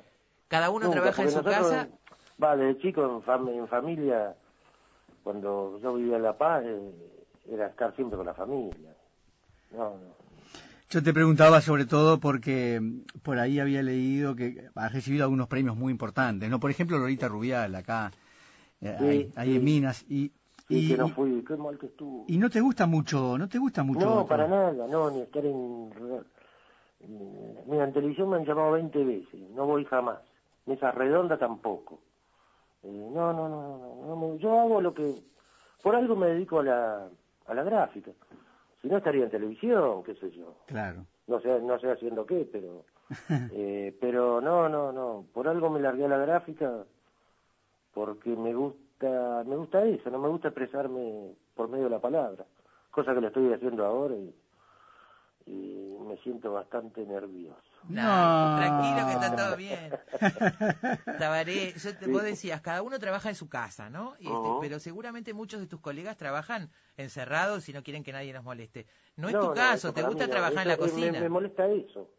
cada 0.49 0.69
uno 0.69 0.85
Nunca, 0.87 0.99
trabaja 0.99 1.21
en 1.23 1.29
su 1.31 1.37
nosotros, 1.37 1.55
casa. 1.71 1.87
Va, 2.43 2.55
desde 2.57 2.81
chico 2.81 3.01
en, 3.03 3.21
fam- 3.21 3.49
en 3.55 3.67
familia, 3.67 4.35
cuando 5.23 5.79
yo 5.81 5.93
vivía 5.93 6.17
en 6.17 6.23
La 6.23 6.37
Paz, 6.37 6.63
eh, 6.65 6.91
era 7.49 7.67
estar 7.67 7.95
siempre 7.95 8.17
con 8.17 8.25
la 8.25 8.33
familia. 8.33 8.95
No, 9.71 9.91
no. 9.91 10.23
Yo 10.89 11.01
te 11.01 11.13
preguntaba 11.13 11.61
sobre 11.61 11.85
todo 11.85 12.19
porque 12.19 12.79
por 13.23 13.39
ahí 13.39 13.59
había 13.59 13.81
leído 13.81 14.35
que 14.35 14.67
has 14.75 14.93
recibido 14.93 15.23
algunos 15.23 15.47
premios 15.47 15.75
muy 15.75 15.91
importantes, 15.91 16.49
¿no? 16.49 16.59
Por 16.59 16.69
ejemplo, 16.69 16.97
Lolita 16.99 17.27
Rubial, 17.27 17.73
acá, 17.75 18.11
eh, 18.81 18.95
Sí, 18.99 19.05
ahí, 19.05 19.31
ahí 19.35 19.49
sí. 19.51 19.55
en 19.57 19.63
Minas, 19.63 20.05
y, 20.09 20.31
Sí, 20.67 20.75
y, 20.77 20.87
que 20.89 20.97
no 20.97 21.09
fui, 21.09 21.43
qué 21.47 21.55
mal 21.57 21.77
que 21.79 21.87
estuvo. 21.87 22.25
y 22.27 22.37
no 22.37 22.49
te 22.49 22.61
gusta 22.61 22.85
mucho, 22.85 23.37
no 23.37 23.47
te 23.49 23.57
gusta 23.57 23.83
mucho. 23.83 24.05
No, 24.05 24.25
para 24.27 24.47
nada, 24.47 24.87
no, 24.87 25.09
ni 25.11 25.21
estar 25.21 25.45
en... 25.45 25.89
Mira, 27.67 27.83
en 27.85 27.93
televisión 27.93 28.29
me 28.29 28.37
han 28.37 28.45
llamado 28.45 28.71
20 28.73 29.03
veces, 29.03 29.39
no 29.55 29.65
voy 29.65 29.83
jamás. 29.85 30.19
Mesa 30.65 30.91
redonda 30.91 31.37
tampoco. 31.37 31.99
Eh, 32.83 33.09
no, 33.13 33.33
no, 33.33 33.49
no, 33.49 33.77
no, 33.77 34.05
no, 34.07 34.15
me- 34.15 34.37
yo 34.39 34.59
hago 34.59 34.81
lo 34.81 34.93
que... 34.93 35.15
Por 35.81 35.95
algo 35.95 36.15
me 36.15 36.27
dedico 36.27 36.59
a 36.59 36.63
la, 36.63 37.09
a 37.47 37.53
la 37.53 37.63
gráfica. 37.63 38.11
Si 38.81 38.87
no 38.87 38.97
estaría 38.97 39.23
en 39.23 39.29
televisión, 39.29 40.03
qué 40.03 40.15
sé 40.15 40.31
yo. 40.31 40.55
Claro. 40.67 41.05
No 41.27 41.39
sé, 41.39 41.59
no 41.61 41.79
sé 41.79 41.91
haciendo 41.91 42.25
qué, 42.25 42.47
pero... 42.51 42.85
eh, 43.51 43.95
pero 43.99 44.41
no, 44.41 44.67
no, 44.69 44.91
no. 44.91 45.25
Por 45.33 45.47
algo 45.47 45.69
me 45.69 45.79
largué 45.79 46.05
a 46.05 46.09
la 46.09 46.17
gráfica 46.17 46.85
porque 47.93 48.29
me 48.35 48.53
gusta, 48.53 49.43
me 49.45 49.55
gusta 49.55 49.83
eso, 49.85 50.09
no 50.09 50.19
me 50.19 50.29
gusta 50.29 50.47
expresarme 50.49 51.35
por 51.55 51.69
medio 51.69 51.85
de 51.85 51.89
la 51.91 51.99
palabra, 51.99 52.45
cosa 52.91 53.13
que 53.13 53.21
lo 53.21 53.27
estoy 53.27 53.53
haciendo 53.53 53.85
ahora 53.85 54.15
y, 54.15 54.33
y 55.45 55.97
me 56.07 56.17
siento 56.17 56.53
bastante 56.53 57.05
nervioso. 57.05 57.59
No, 57.89 58.55
tranquilo 58.57 59.05
que 59.07 59.13
está 59.13 59.35
todo 59.35 59.57
bien. 59.57 59.91
Tabaré, 61.19 61.73
yo 61.73 61.97
te, 61.97 62.07
vos 62.07 62.23
decías, 62.23 62.61
cada 62.61 62.81
uno 62.81 62.97
trabaja 62.99 63.29
en 63.29 63.35
su 63.35 63.49
casa, 63.49 63.89
¿no? 63.89 64.15
Y 64.19 64.27
este, 64.27 64.49
pero 64.61 64.79
seguramente 64.79 65.33
muchos 65.33 65.59
de 65.59 65.67
tus 65.67 65.81
colegas 65.81 66.17
trabajan 66.17 66.69
encerrados 66.97 67.67
y 67.67 67.73
no 67.73 67.83
quieren 67.83 68.03
que 68.03 68.13
nadie 68.13 68.31
nos 68.31 68.43
moleste. 68.43 68.85
No 69.17 69.27
es 69.27 69.33
No, 69.33 69.41
tu 69.41 69.47
no, 69.47 69.53
caso, 69.53 69.93
te 69.93 70.01
gusta 70.03 70.27
trabajar 70.29 70.63
en 70.63 70.67
la 70.69 70.77
cocina. 70.77 71.11
Me, 71.11 71.21
me 71.21 71.29
molesta 71.29 71.67
eso, 71.67 72.09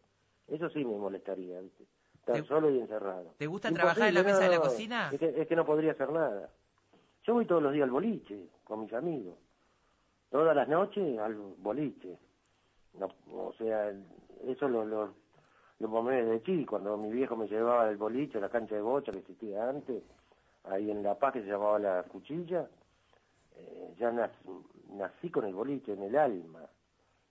eso 0.47 0.69
sí 0.69 0.85
me 0.85 0.97
molestaría, 0.97 1.59
¿viste? 1.61 1.85
Estar 2.15 2.45
solo 2.47 2.69
y 2.69 2.79
encerrado. 2.79 3.33
¿Te 3.37 3.47
gusta 3.47 3.71
trabajar 3.71 4.07
en 4.09 4.15
la 4.15 4.23
mesa 4.23 4.39
de 4.39 4.49
la 4.49 4.59
cocina? 4.59 5.09
Es 5.11 5.19
que, 5.19 5.41
es 5.41 5.47
que 5.47 5.55
no 5.55 5.65
podría 5.65 5.91
hacer 5.91 6.11
nada. 6.11 6.49
Yo 7.23 7.33
voy 7.33 7.45
todos 7.45 7.61
los 7.61 7.73
días 7.73 7.85
al 7.85 7.91
boliche 7.91 8.49
con 8.63 8.81
mis 8.81 8.93
amigos. 8.93 9.35
Todas 10.29 10.55
las 10.55 10.67
noches 10.67 11.17
al 11.19 11.35
boliche. 11.35 12.17
No, 12.99 13.07
o 13.33 13.53
sea, 13.53 13.91
eso 14.45 14.67
lo, 14.69 14.85
lo, 14.85 15.13
lo 15.79 15.87
mamé 15.89 16.23
desde 16.23 16.43
chico, 16.43 16.71
cuando 16.71 16.97
mi 16.97 17.11
viejo 17.11 17.35
me 17.35 17.47
llevaba 17.47 17.87
al 17.87 17.97
boliche, 17.97 18.37
a 18.37 18.41
la 18.41 18.49
cancha 18.49 18.75
de 18.75 18.81
bocha 18.81 19.11
que 19.11 19.19
existía 19.19 19.67
antes. 19.69 20.01
ahí 20.65 20.89
en 20.91 21.03
La 21.03 21.15
Paz, 21.15 21.33
que 21.33 21.41
se 21.41 21.47
llamaba 21.47 21.77
La 21.79 22.03
Cuchilla, 22.03 22.67
eh, 23.57 23.93
ya 23.97 24.11
nac- 24.11 24.63
nací 24.93 25.29
con 25.29 25.45
el 25.45 25.53
boliche 25.53 25.93
en 25.93 26.03
el 26.03 26.15
alma. 26.17 26.61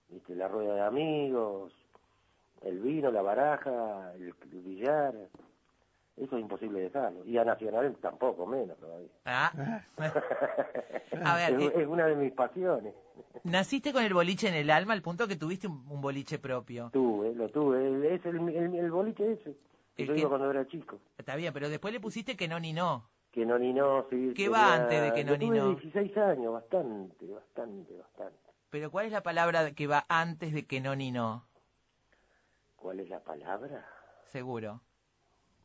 ¿Viste? 0.09 0.35
La 0.35 0.47
rueda 0.47 0.75
de 0.75 0.81
amigos, 0.81 1.73
el 2.61 2.79
vino, 2.79 3.09
la 3.11 3.21
baraja, 3.23 4.13
el, 4.15 4.33
el 4.51 4.61
billar. 4.61 5.15
Eso 6.15 6.37
es 6.37 6.41
imposible 6.41 6.79
dejarlo. 6.79 7.25
Y 7.25 7.37
a 7.37 7.43
Nacional 7.43 7.93
tampoco, 7.99 8.45
menos 8.45 8.77
todavía. 8.77 9.09
Ah. 9.25 9.81
A 11.25 11.35
ver, 11.35 11.53
es, 11.59 11.69
eh, 11.69 11.73
es 11.81 11.87
una 11.87 12.05
de 12.05 12.15
mis 12.15 12.31
pasiones. 12.33 12.93
Naciste 13.45 13.93
con 13.93 14.03
el 14.03 14.13
boliche 14.13 14.47
en 14.49 14.55
el 14.55 14.69
alma 14.69 14.93
al 14.93 15.01
punto 15.01 15.27
que 15.27 15.35
tuviste 15.35 15.67
un, 15.67 15.85
un 15.87 16.01
boliche 16.01 16.37
propio. 16.39 16.89
Tuve, 16.91 17.33
lo 17.33 17.49
tuve. 17.49 17.87
El- 17.87 18.05
Es 18.05 18.25
el, 18.25 18.37
el, 18.49 18.75
el 18.75 18.91
boliche 18.91 19.31
ese. 19.33 19.55
El 19.97 20.07
yo 20.07 20.13
que- 20.13 20.19
iba 20.19 20.29
cuando 20.29 20.51
era 20.51 20.67
chico. 20.67 20.99
Está 21.17 21.35
bien, 21.35 21.53
pero 21.53 21.69
después 21.69 21.93
le 21.93 21.99
pusiste 21.99 22.35
que 22.35 22.47
no 22.47 22.59
ni 22.59 22.73
no. 22.73 23.09
Que 23.31 23.45
no 23.45 23.57
ni 23.59 23.73
no, 23.73 24.05
sí. 24.09 24.33
¿Qué 24.35 24.47
va 24.49 24.73
antes 24.75 25.01
de 25.01 25.13
que 25.13 25.23
no 25.23 25.31
yo 25.33 25.37
ni 25.37 25.47
tuve 25.47 25.57
no? 25.59 25.69
16 25.75 26.17
años, 26.17 26.53
bastante, 26.53 27.25
bastante, 27.27 27.93
bastante. 27.97 28.37
Pero 28.69 28.91
¿cuál 28.91 29.05
es 29.07 29.11
la 29.11 29.23
palabra 29.23 29.71
que 29.71 29.87
va 29.87 30.05
antes 30.09 30.53
de 30.53 30.65
que 30.65 30.79
no 30.81 30.95
ni 30.95 31.11
no? 31.11 31.45
¿Cuál 32.75 32.99
es 32.99 33.09
la 33.09 33.19
palabra? 33.21 33.85
Seguro. 34.31 34.81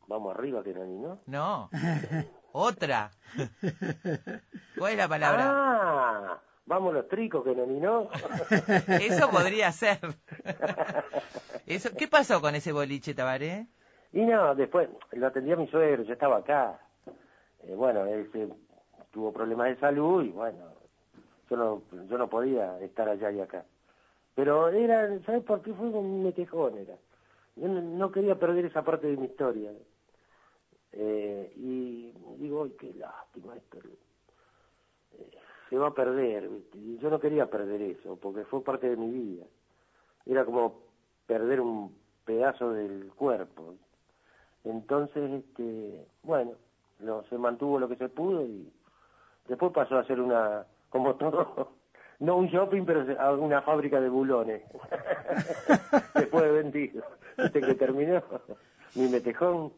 Vamos 0.07 0.35
arriba, 0.35 0.63
que 0.65 0.75
no 0.75 0.85
ni 0.85 0.99
no. 0.99 1.21
No. 1.27 1.71
Otra. 2.53 3.11
¿Cuál 4.79 4.93
es 4.93 4.99
la 4.99 5.09
palabra? 5.09 5.45
Ah, 5.53 6.41
vamos 6.67 6.95
los 6.95 7.09
tricos, 7.09 7.45
que 7.45 7.55
no 7.55 7.67
ni 7.67 7.81
no. 7.81 8.09
Eso 8.89 9.31
podría 9.31 9.71
ser. 9.73 9.99
Eso, 11.67 11.91
¿Qué 11.97 12.09
pasó 12.09 12.41
con 12.41 12.55
ese 12.55 12.73
boliche, 12.73 13.15
Tabaré? 13.15 13.67
Y 14.13 14.23
no, 14.23 14.55
después 14.55 14.89
lo 15.13 15.27
atendía 15.29 15.55
mi 15.57 15.69
suegro, 15.69 16.03
yo 16.03 16.13
estaba 16.13 16.39
acá. 16.39 16.81
Eh, 17.63 17.75
bueno, 17.75 18.07
él 18.07 18.29
se- 18.33 18.49
tuvo 19.13 19.33
problemas 19.33 19.69
de 19.69 19.77
salud 19.79 20.25
y 20.25 20.31
bueno, 20.31 20.75
yo 21.49 21.57
no, 21.57 21.83
yo 22.09 22.19
no 22.19 22.29
podía 22.29 22.79
estar 22.81 23.09
allá 23.09 23.31
y 23.31 23.41
acá. 23.41 23.65
Pero 24.35 24.69
era, 24.69 25.09
¿sabes 25.27 25.45
por 25.45 25.63
qué? 25.63 25.73
Fue 25.75 25.87
un 25.89 26.23
metejón, 26.25 26.79
era. 26.79 26.95
Yo 27.57 27.69
no, 27.69 27.81
no 27.83 28.11
quería 28.11 28.37
perder 28.37 28.65
esa 28.65 28.83
parte 28.83 29.07
de 29.07 29.17
mi 29.17 29.27
historia. 29.27 29.71
Eh, 30.93 31.53
y 31.57 32.13
digo, 32.39 32.65
"Ay, 32.65 32.75
qué 32.79 32.93
lástima 32.95 33.57
esto. 33.57 33.79
Eh, 35.13 35.31
se 35.71 35.79
va 35.79 35.89
a 35.89 35.95
perder, 35.95 36.49
¿viste? 36.49 36.79
Y 36.79 36.99
yo 36.99 37.09
no 37.11 37.21
quería 37.21 37.47
perder 37.47 37.81
eso, 37.81 38.19
porque 38.21 38.45
fue 38.45 38.63
parte 38.63 38.91
de 38.91 38.97
mi 38.97 39.09
vida. 39.09 39.45
Era 40.27 40.45
como 40.45 40.83
perder 41.27 41.61
un 41.61 41.97
pedazo 42.25 42.73
del 42.73 43.11
cuerpo. 43.15 43.77
Entonces, 44.65 45.31
este, 45.31 46.05
bueno, 46.25 46.53
lo, 46.99 47.23
se 47.29 47.39
mantuvo 47.39 47.79
lo 47.79 47.89
que 47.89 47.97
se 47.97 48.09
pudo 48.09 48.45
y 48.45 48.69
después 49.47 49.73
pasó 49.73 49.97
a 49.97 50.05
ser 50.05 50.21
una, 50.21 50.67
como 50.91 51.15
todo, 51.15 51.73
no 52.19 52.37
un 52.37 52.49
shopping, 52.49 52.85
pero 52.85 53.05
una 53.39 53.63
fábrica 53.63 54.01
de 54.01 54.09
bulones. 54.09 54.63
después 56.17 56.43
de 56.43 56.51
vendido. 56.51 57.05
Viste 57.39 57.61
que 57.61 57.75
terminó 57.75 58.23
mi 58.97 59.09
metejón. 59.09 59.73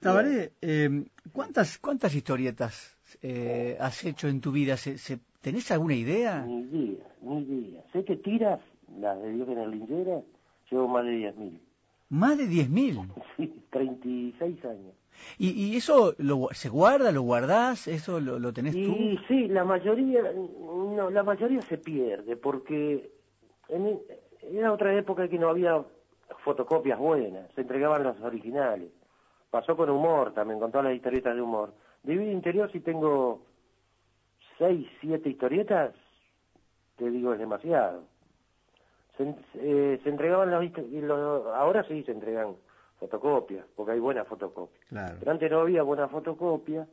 Tabaré, 0.00 0.52
eh, 0.62 1.04
¿cuántas, 1.32 1.78
¿cuántas 1.78 2.14
historietas 2.14 2.95
eh, 3.22 3.76
has 3.80 4.04
hecho 4.04 4.28
en 4.28 4.40
tu 4.40 4.52
vida? 4.52 4.76
¿Se, 4.76 4.98
se- 4.98 5.18
tenés 5.40 5.70
alguna 5.70 5.94
idea? 5.94 6.42
Ni 6.42 6.62
día, 6.64 7.04
ni 7.22 7.44
día. 7.44 7.80
Sé 7.92 8.04
que 8.04 8.16
tiras, 8.16 8.60
las 9.00 9.20
de 9.22 9.32
Dios 9.32 9.48
en 9.48 9.56
la 9.56 9.66
linchera, 9.66 10.20
llevo 10.70 10.88
más 10.88 11.04
de 11.04 11.12
10.000. 11.12 11.58
Más 12.10 12.38
de 12.38 12.44
10.000. 12.46 13.06
Sí, 13.36 13.52
36 13.70 14.64
años. 14.64 14.94
¿Y, 15.38 15.50
y 15.50 15.76
eso 15.76 16.14
lo, 16.18 16.48
se 16.52 16.68
guarda, 16.68 17.10
lo 17.10 17.22
guardás? 17.22 17.88
¿Eso 17.88 18.20
lo, 18.20 18.38
lo 18.38 18.52
tenés 18.52 18.74
Y 18.76 18.84
tú? 19.16 19.22
sí, 19.28 19.48
la 19.48 19.64
mayoría, 19.64 20.22
no, 20.32 21.10
la 21.10 21.22
mayoría 21.22 21.62
se 21.62 21.78
pierde 21.78 22.36
porque 22.36 23.10
en, 23.68 23.98
era 24.52 24.72
otra 24.72 24.94
época 24.96 25.28
que 25.28 25.38
no 25.38 25.48
había 25.48 25.82
fotocopias 26.44 26.98
buenas, 26.98 27.50
se 27.54 27.62
entregaban 27.62 28.02
los 28.02 28.20
originales. 28.20 28.90
Pasó 29.50 29.76
con 29.76 29.88
humor 29.88 30.34
también, 30.34 30.60
con 30.60 30.70
todas 30.70 30.86
las 30.86 30.94
historietas 30.96 31.34
de 31.34 31.40
humor. 31.42 31.72
De 32.06 32.16
vida 32.16 32.30
interior 32.30 32.70
si 32.70 32.78
tengo 32.78 33.42
seis, 34.58 34.86
siete 35.00 35.28
historietas, 35.28 35.92
te 36.96 37.10
digo 37.10 37.32
es 37.32 37.40
demasiado. 37.40 38.04
Se, 39.16 39.34
eh, 39.54 40.00
se 40.04 40.08
entregaban 40.08 40.50
y 40.62 41.00
los- 41.00 41.46
ahora 41.48 41.82
sí 41.88 42.04
se 42.04 42.12
entregan 42.12 42.54
fotocopias, 43.00 43.66
porque 43.74 43.92
hay 43.92 43.98
buenas 43.98 44.28
fotocopias. 44.28 44.86
Claro. 44.88 45.16
Pero 45.18 45.32
antes 45.32 45.50
no 45.50 45.60
había 45.62 45.82
buena 45.82 46.06
fotocopia, 46.06 46.86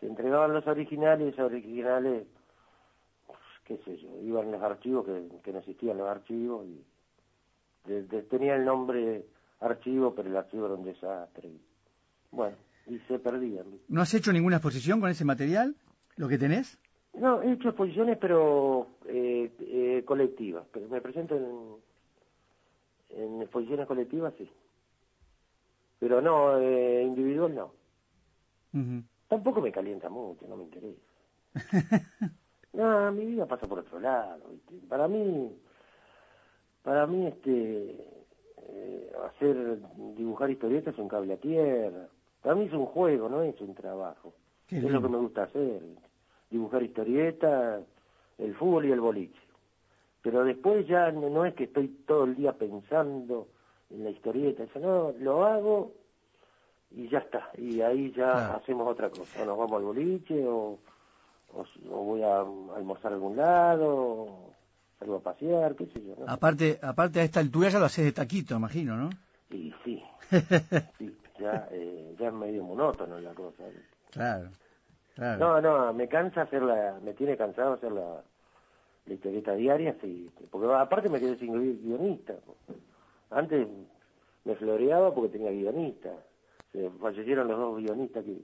se 0.00 0.06
entregaban 0.06 0.54
los 0.54 0.66
originales, 0.66 1.38
originales, 1.38 2.26
pues, 3.26 3.38
qué 3.64 3.76
sé 3.84 3.98
yo, 3.98 4.08
iban 4.22 4.50
los 4.52 4.62
archivos, 4.62 5.04
que, 5.04 5.28
que 5.42 5.52
no 5.52 5.58
existían 5.58 5.98
los 5.98 6.08
archivos, 6.08 6.66
y 6.66 6.82
de- 7.84 8.04
de- 8.04 8.22
tenía 8.22 8.56
el 8.56 8.64
nombre 8.64 9.26
archivo, 9.60 10.14
pero 10.14 10.30
el 10.30 10.36
archivo 10.36 10.64
era 10.64 10.74
un 10.76 10.84
desastre. 10.84 11.46
y- 11.48 11.60
bueno, 12.30 12.56
y 12.86 12.98
se 13.00 13.18
perdían. 13.18 13.66
¿No 13.88 14.00
has 14.00 14.14
hecho 14.14 14.32
ninguna 14.32 14.56
exposición 14.56 15.00
con 15.00 15.10
ese 15.10 15.24
material? 15.24 15.74
¿Lo 16.16 16.28
que 16.28 16.38
tenés? 16.38 16.78
No, 17.14 17.42
he 17.42 17.52
hecho 17.52 17.68
exposiciones, 17.68 18.18
pero 18.18 18.88
eh, 19.06 19.50
eh, 19.60 20.02
colectivas, 20.04 20.66
pero 20.72 20.88
me 20.88 21.00
presento 21.00 21.34
en, 21.36 23.20
en 23.22 23.42
exposiciones 23.42 23.86
colectivas, 23.86 24.34
sí. 24.36 24.48
Pero 25.98 26.20
no, 26.20 26.58
eh, 26.58 27.02
individual 27.02 27.54
no. 27.54 27.72
Tampoco 29.28 29.62
me 29.62 29.72
calienta 29.72 30.10
mucho, 30.10 30.46
no 30.46 30.56
me 30.56 30.64
interesa. 30.64 31.00
No, 32.76 33.10
mi 33.10 33.24
vida 33.24 33.46
pasa 33.46 33.66
por 33.66 33.78
otro 33.78 33.98
lado. 33.98 34.50
¿viste? 34.50 34.86
Para 34.86 35.08
mí, 35.08 35.50
para 36.82 37.06
mí, 37.06 37.26
este, 37.26 37.96
eh, 38.68 39.12
hacer 39.24 39.78
dibujar 40.14 40.50
historietas 40.50 40.92
es 40.92 41.00
un 41.00 41.08
cable 41.08 41.32
a 41.32 41.36
tierra. 41.38 42.06
Para 42.42 42.54
mí 42.54 42.64
es 42.66 42.72
un 42.72 42.86
juego, 42.86 43.28
no 43.28 43.42
es 43.42 43.60
un 43.60 43.74
trabajo. 43.74 44.32
Qué 44.66 44.76
es 44.76 44.82
lindo. 44.82 44.98
lo 45.00 45.06
que 45.06 45.12
me 45.12 45.18
gusta 45.18 45.42
hacer. 45.44 45.82
Dibujar 46.50 46.82
historietas, 46.82 47.82
el 48.38 48.54
fútbol 48.54 48.86
y 48.86 48.92
el 48.92 49.00
boliche. 49.00 49.40
Pero 50.22 50.44
después 50.44 50.86
ya 50.86 51.10
no, 51.12 51.28
no 51.30 51.44
es 51.44 51.54
que 51.54 51.64
estoy 51.64 51.88
todo 52.06 52.24
el 52.24 52.34
día 52.36 52.52
pensando 52.52 53.48
en 53.90 54.02
la 54.04 54.10
historieta, 54.10 54.64
eso 54.64 54.78
no, 54.80 55.12
lo 55.20 55.44
hago 55.44 55.92
y 56.90 57.08
ya 57.08 57.18
está. 57.18 57.50
Y 57.56 57.80
ahí 57.80 58.10
ya 58.10 58.32
Claro. 58.32 58.56
hacemos 58.56 58.88
otra 58.88 59.10
cosa. 59.10 59.42
O 59.42 59.46
nos 59.46 59.56
vamos 59.58 59.76
al 59.78 59.84
boliche 59.84 60.44
o, 60.46 60.78
o, 61.54 61.64
voy 62.04 62.22
a 62.22 62.40
almorzar 62.40 63.12
a 63.12 63.14
algún 63.14 63.36
lado, 63.36 63.88
o 63.94 64.50
salgo 64.98 65.16
a 65.16 65.20
pasear, 65.20 65.74
qué 65.76 65.86
sé 65.86 66.02
yo. 66.04 66.14
¿no? 66.18 66.24
Aparte, 66.32 66.78
aparte 66.82 67.20
a 67.20 67.24
esta 67.24 67.40
altura 67.40 67.68
ya 67.68 67.78
lo 67.78 67.84
haces 67.86 68.04
de 68.04 68.12
taquito, 68.12 68.56
imagino, 68.56 68.96
¿no? 68.96 69.10
Y 69.50 69.72
sí, 69.84 70.02
sí, 70.98 71.16
ya, 71.38 71.68
eh, 71.70 72.14
ya 72.18 72.28
es 72.28 72.32
medio 72.34 72.62
monótono 72.64 73.18
la 73.18 73.32
cosa. 73.34 73.62
Claro, 74.10 74.50
claro. 75.14 75.38
No, 75.38 75.60
no, 75.60 75.92
me 75.92 76.08
cansa 76.08 76.42
hacer 76.42 76.62
la, 76.62 76.98
me 77.02 77.14
tiene 77.14 77.36
cansado 77.36 77.74
hacer 77.74 77.92
la, 77.92 78.22
la 79.06 79.14
historieta 79.14 79.54
diaria, 79.54 79.96
sí, 80.00 80.30
porque 80.50 80.72
aparte 80.72 81.08
me 81.08 81.20
quedé 81.20 81.36
sin 81.38 81.54
gui- 81.54 81.80
guionista. 81.82 82.34
Antes 83.30 83.66
me 84.44 84.54
floreaba 84.54 85.14
porque 85.14 85.30
tenía 85.38 85.50
guionista. 85.50 86.10
Se 86.72 86.90
fallecieron 86.90 87.48
los 87.48 87.58
dos 87.58 87.76
guionistas 87.78 88.24
que, 88.24 88.38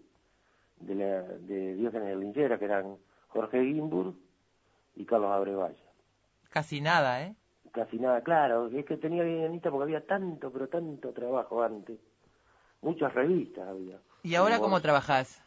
de, 0.80 0.94
la, 0.94 1.22
de 1.22 1.74
Diógenes 1.74 2.08
de 2.08 2.16
Linchera, 2.16 2.58
que 2.58 2.64
eran 2.64 2.96
Jorge 3.28 3.62
Gimbur 3.64 4.14
y 4.96 5.04
Carlos 5.04 5.30
Abrevaya. 5.30 5.76
Casi 6.50 6.80
nada, 6.80 7.22
¿eh? 7.22 7.34
Casi 7.72 7.98
nada, 7.98 8.20
claro, 8.22 8.66
es 8.68 8.84
que 8.84 8.98
tenía 8.98 9.22
guionista 9.24 9.70
porque 9.70 9.84
había 9.84 10.04
tanto, 10.06 10.50
pero 10.52 10.68
tanto 10.68 11.12
trabajo 11.12 11.62
antes. 11.62 11.98
Muchas 12.82 13.14
revistas 13.14 13.66
había. 13.68 13.98
¿Y 14.22 14.34
ahora 14.34 14.58
cómo 14.60 14.80
trabajás? 14.80 15.40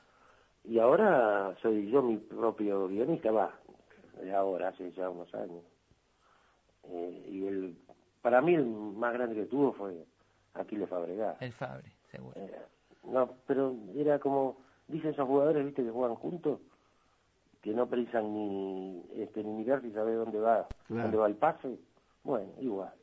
y 0.67 0.79
ahora 0.79 1.55
soy 1.61 1.91
yo 1.91 2.01
mi 2.01 2.17
propio 2.17 2.87
guionista, 2.87 3.29
va, 3.31 3.53
de 4.19 4.33
ahora, 4.33 4.69
hace 4.69 4.91
ya 4.93 5.09
unos 5.11 5.31
años. 5.35 5.63
Eh, 6.85 7.25
y 7.29 7.45
el, 7.45 7.77
para 8.23 8.41
mí 8.41 8.55
el 8.55 8.65
más 8.65 9.13
grande 9.13 9.35
que 9.35 9.45
tuvo 9.45 9.73
fue 9.73 10.05
Aquiles 10.55 10.89
Fabregat. 10.89 11.39
El 11.41 11.53
Fabre, 11.53 11.91
seguro. 12.09 12.33
Eh, 12.39 12.51
no, 13.03 13.29
pero 13.45 13.75
era 13.95 14.17
como, 14.17 14.57
dicen 14.87 15.11
esos 15.11 15.27
jugadores, 15.27 15.63
viste, 15.65 15.83
que 15.83 15.91
juegan 15.91 16.15
juntos, 16.15 16.59
que 17.61 17.71
no 17.71 17.87
precisan 17.87 18.33
ni, 18.33 19.03
este, 19.13 19.43
ni 19.43 19.51
mirar 19.51 19.81
si 19.83 19.91
sabe 19.91 20.13
dónde 20.15 20.39
va, 20.39 20.67
Claro. 20.87 21.03
dónde 21.03 21.17
va 21.17 21.27
el 21.27 21.35
pase. 21.35 21.77
Bueno, 22.23 22.51
igual. 22.59 22.93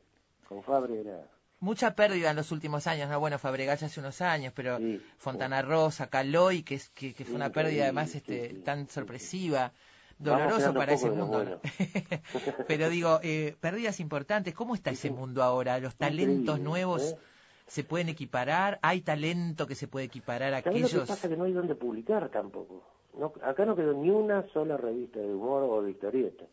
Con 0.49 0.63
Fabre 0.63 0.99
era... 0.99 1.27
Mucha 1.63 1.95
pérdida 1.95 2.31
en 2.31 2.35
los 2.35 2.51
últimos 2.51 2.87
años, 2.87 3.09
¿no? 3.09 3.21
Bueno, 3.21 3.39
Fabregat 3.39 3.79
ya 3.79 3.87
hace 3.87 4.01
unos 4.01 4.19
años, 4.19 4.51
pero 4.53 4.79
Sí. 4.79 5.01
Fontana 5.17 5.61
Rosa, 5.61 6.07
Caloy, 6.07 6.61
que, 6.63 6.75
es, 6.75 6.89
que, 6.89 7.13
que 7.13 7.23
fue 7.23 7.35
una 7.35 7.51
pérdida 7.51 7.83
además 7.83 8.13
este, 8.15 8.55
tan 8.65 8.89
sorpresiva, 8.89 9.71
doloroso 10.19 10.73
para 10.73 10.91
ese 10.91 11.09
mundo. 11.09 11.61
pero 12.67 12.89
digo, 12.89 13.21
eh, 13.23 13.55
pérdidas 13.61 14.01
importantes, 14.01 14.53
¿cómo 14.53 14.75
está 14.75 14.91
ese 14.91 15.09
mundo 15.09 15.41
ahora? 15.41 15.79
Los 15.79 15.95
talentos 15.95 16.57
Increíble, 16.57 16.63
nuevos 16.63 17.13
¿eh? 17.13 17.17
se 17.65 17.85
pueden 17.85 18.09
equiparar, 18.09 18.77
hay 18.81 18.99
talento 18.99 19.65
que 19.65 19.75
se 19.75 19.87
puede 19.87 20.07
equiparar 20.07 20.53
a 20.53 20.61
¿Sabés 20.61 20.81
lo 20.81 20.87
que 20.87 20.95
aquellos... 20.95 21.07
pasa? 21.07 21.29
Que 21.29 21.37
no 21.37 21.45
hay 21.45 21.53
donde 21.53 21.75
publicar 21.75 22.27
tampoco. 22.27 22.83
No, 23.17 23.31
acá 23.41 23.63
no 23.63 23.77
quedó 23.77 23.93
ni 23.93 24.09
una 24.09 24.45
sola 24.51 24.75
revista 24.75 25.19
de 25.19 25.33
humor 25.33 25.63
o 25.63 25.81
de 25.81 25.91
historieta. 25.91 26.43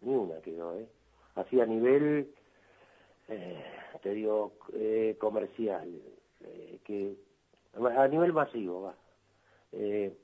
Ni 0.00 0.16
una 0.16 0.40
quedó, 0.40 0.76
¿eh? 0.76 0.88
Así 1.36 1.60
a 1.60 1.66
nivel, 1.66 2.34
eh, 3.28 3.64
te 4.02 4.10
digo, 4.14 4.54
eh, 4.74 5.16
comercial. 5.18 5.88
eh, 6.40 6.78
que 6.84 7.16
A 7.98 8.08
nivel 8.08 8.32
masivo, 8.32 8.82
va. 8.82 8.94
Eh, 9.72 10.16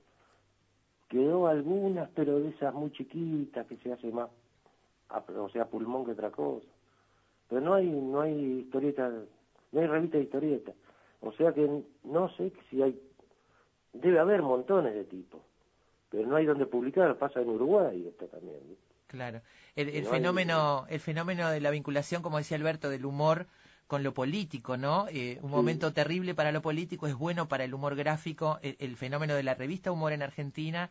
quedó 1.08 1.46
algunas, 1.46 2.08
pero 2.14 2.40
de 2.40 2.50
esas 2.50 2.72
muy 2.72 2.90
chiquitas 2.92 3.66
que 3.66 3.76
se 3.78 3.92
hace 3.92 4.10
más, 4.10 4.30
o 5.36 5.48
sea, 5.50 5.66
pulmón 5.66 6.04
que 6.06 6.12
otra 6.12 6.30
cosa. 6.30 6.66
Pero 7.48 7.60
no 7.60 7.74
hay, 7.74 7.86
no 7.86 8.22
hay 8.22 8.60
historieta, 8.60 9.10
no 9.72 9.80
hay 9.80 9.86
revista 9.86 10.16
de 10.16 10.24
historieta. 10.24 10.72
O 11.20 11.32
sea 11.32 11.52
que 11.52 11.82
no 12.04 12.28
sé 12.36 12.52
si 12.70 12.82
hay, 12.82 12.98
debe 13.92 14.18
haber 14.18 14.42
montones 14.42 14.94
de 14.94 15.04
tipos, 15.04 15.42
pero 16.10 16.26
no 16.26 16.36
hay 16.36 16.46
donde 16.46 16.66
publicar, 16.66 17.16
pasa 17.18 17.42
en 17.42 17.50
Uruguay 17.50 18.06
esto 18.08 18.26
también. 18.26 18.60
Claro. 19.12 19.40
El, 19.76 19.89
el 19.90 20.02
No 20.05 20.10
hay- 20.10 20.16
fenómeno, 20.18 20.86
el 20.89 20.98
fenómeno 21.01 21.48
de 21.51 21.60
la 21.60 21.70
vinculación, 21.70 22.22
como 22.22 22.39
decía 22.39 22.56
Alberto, 22.56 22.90
del 22.90 23.05
humor 23.06 23.47
con 23.86 24.02
lo 24.02 24.12
político, 24.14 24.76
¿no? 24.76 25.06
Eh, 25.10 25.39
un 25.43 25.51
momento 25.51 25.93
terrible 25.93 26.34
para 26.34 26.51
lo 26.51 26.62
político 26.62 27.06
es 27.06 27.14
bueno 27.14 27.47
para 27.47 27.64
el 27.64 27.74
humor 27.74 27.94
gráfico. 27.94 28.59
El, 28.62 28.76
el 28.80 28.97
fenómeno 28.97 29.34
de 29.34 29.43
la 29.43 29.55
revista 29.55 29.93
Humor 29.93 30.12
en 30.12 30.22
Argentina 30.22 30.89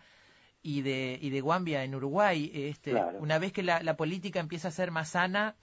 y 0.63 0.81
de 0.83 1.17
y 1.19 1.31
de 1.31 1.41
Guambia 1.41 1.83
en 1.83 1.95
Uruguay. 1.95 2.51
Este, 2.53 2.91
Claro. 2.91 3.17
una 3.19 3.39
vez 3.39 3.51
que 3.53 3.63
la, 3.63 3.81
la 3.81 3.95
política 3.97 4.39
empieza 4.39 4.67
a 4.67 4.71
ser 4.71 4.91
más 4.91 5.09
sana, 5.09 5.55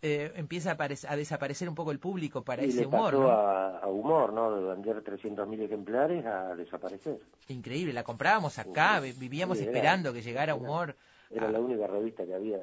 eh, 0.00 0.32
empieza 0.36 0.72
a, 0.78 0.84
a 1.12 1.16
desaparecer 1.16 1.68
un 1.68 1.74
poco 1.74 1.90
el 1.90 1.98
público 1.98 2.42
para 2.44 2.64
y 2.64 2.68
ese 2.70 2.80
le 2.82 2.86
humor, 2.86 3.12
pasó 3.12 3.22
¿no? 3.22 3.28
a, 3.30 3.78
a 3.80 3.86
humor, 3.88 4.32
¿no? 4.32 4.54
De 4.54 4.62
vender 4.74 5.02
300.000 5.02 5.60
ejemplares 5.62 6.24
a 6.24 6.54
desaparecer. 6.54 7.18
Increíble. 7.48 7.92
La 7.92 8.04
comprábamos 8.04 8.58
acá, 8.58 9.00
vi- 9.00 9.12
vivíamos 9.12 9.58
Sí, 9.58 9.64
era- 9.64 9.72
esperando 9.72 10.12
que 10.14 10.22
llegara 10.22 10.52
era- 10.52 10.54
humor. 10.54 10.96
Era 11.34 11.50
la 11.50 11.60
única 11.60 11.86
revista 11.86 12.24
que 12.24 12.34
había, 12.34 12.60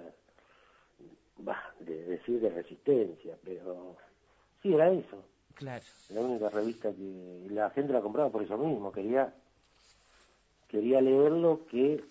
bah, 1.37 1.73
de 1.81 2.03
decir 2.05 2.39
de 2.39 2.49
resistencia, 2.49 3.37
pero 3.43 3.97
sí, 4.61 4.73
era 4.73 4.89
eso. 4.91 5.23
Claro. 5.55 5.83
La 6.09 6.21
única 6.21 6.49
revista 6.49 6.91
que 6.91 7.47
la 7.49 7.69
gente 7.71 7.93
la 7.93 8.01
compraba 8.01 8.29
por 8.29 8.43
eso 8.43 8.57
mismo, 8.57 8.91
quería 8.91 9.33
quería 10.67 11.01
leer 11.01 11.33
lo 11.33 11.65
que 11.67 12.01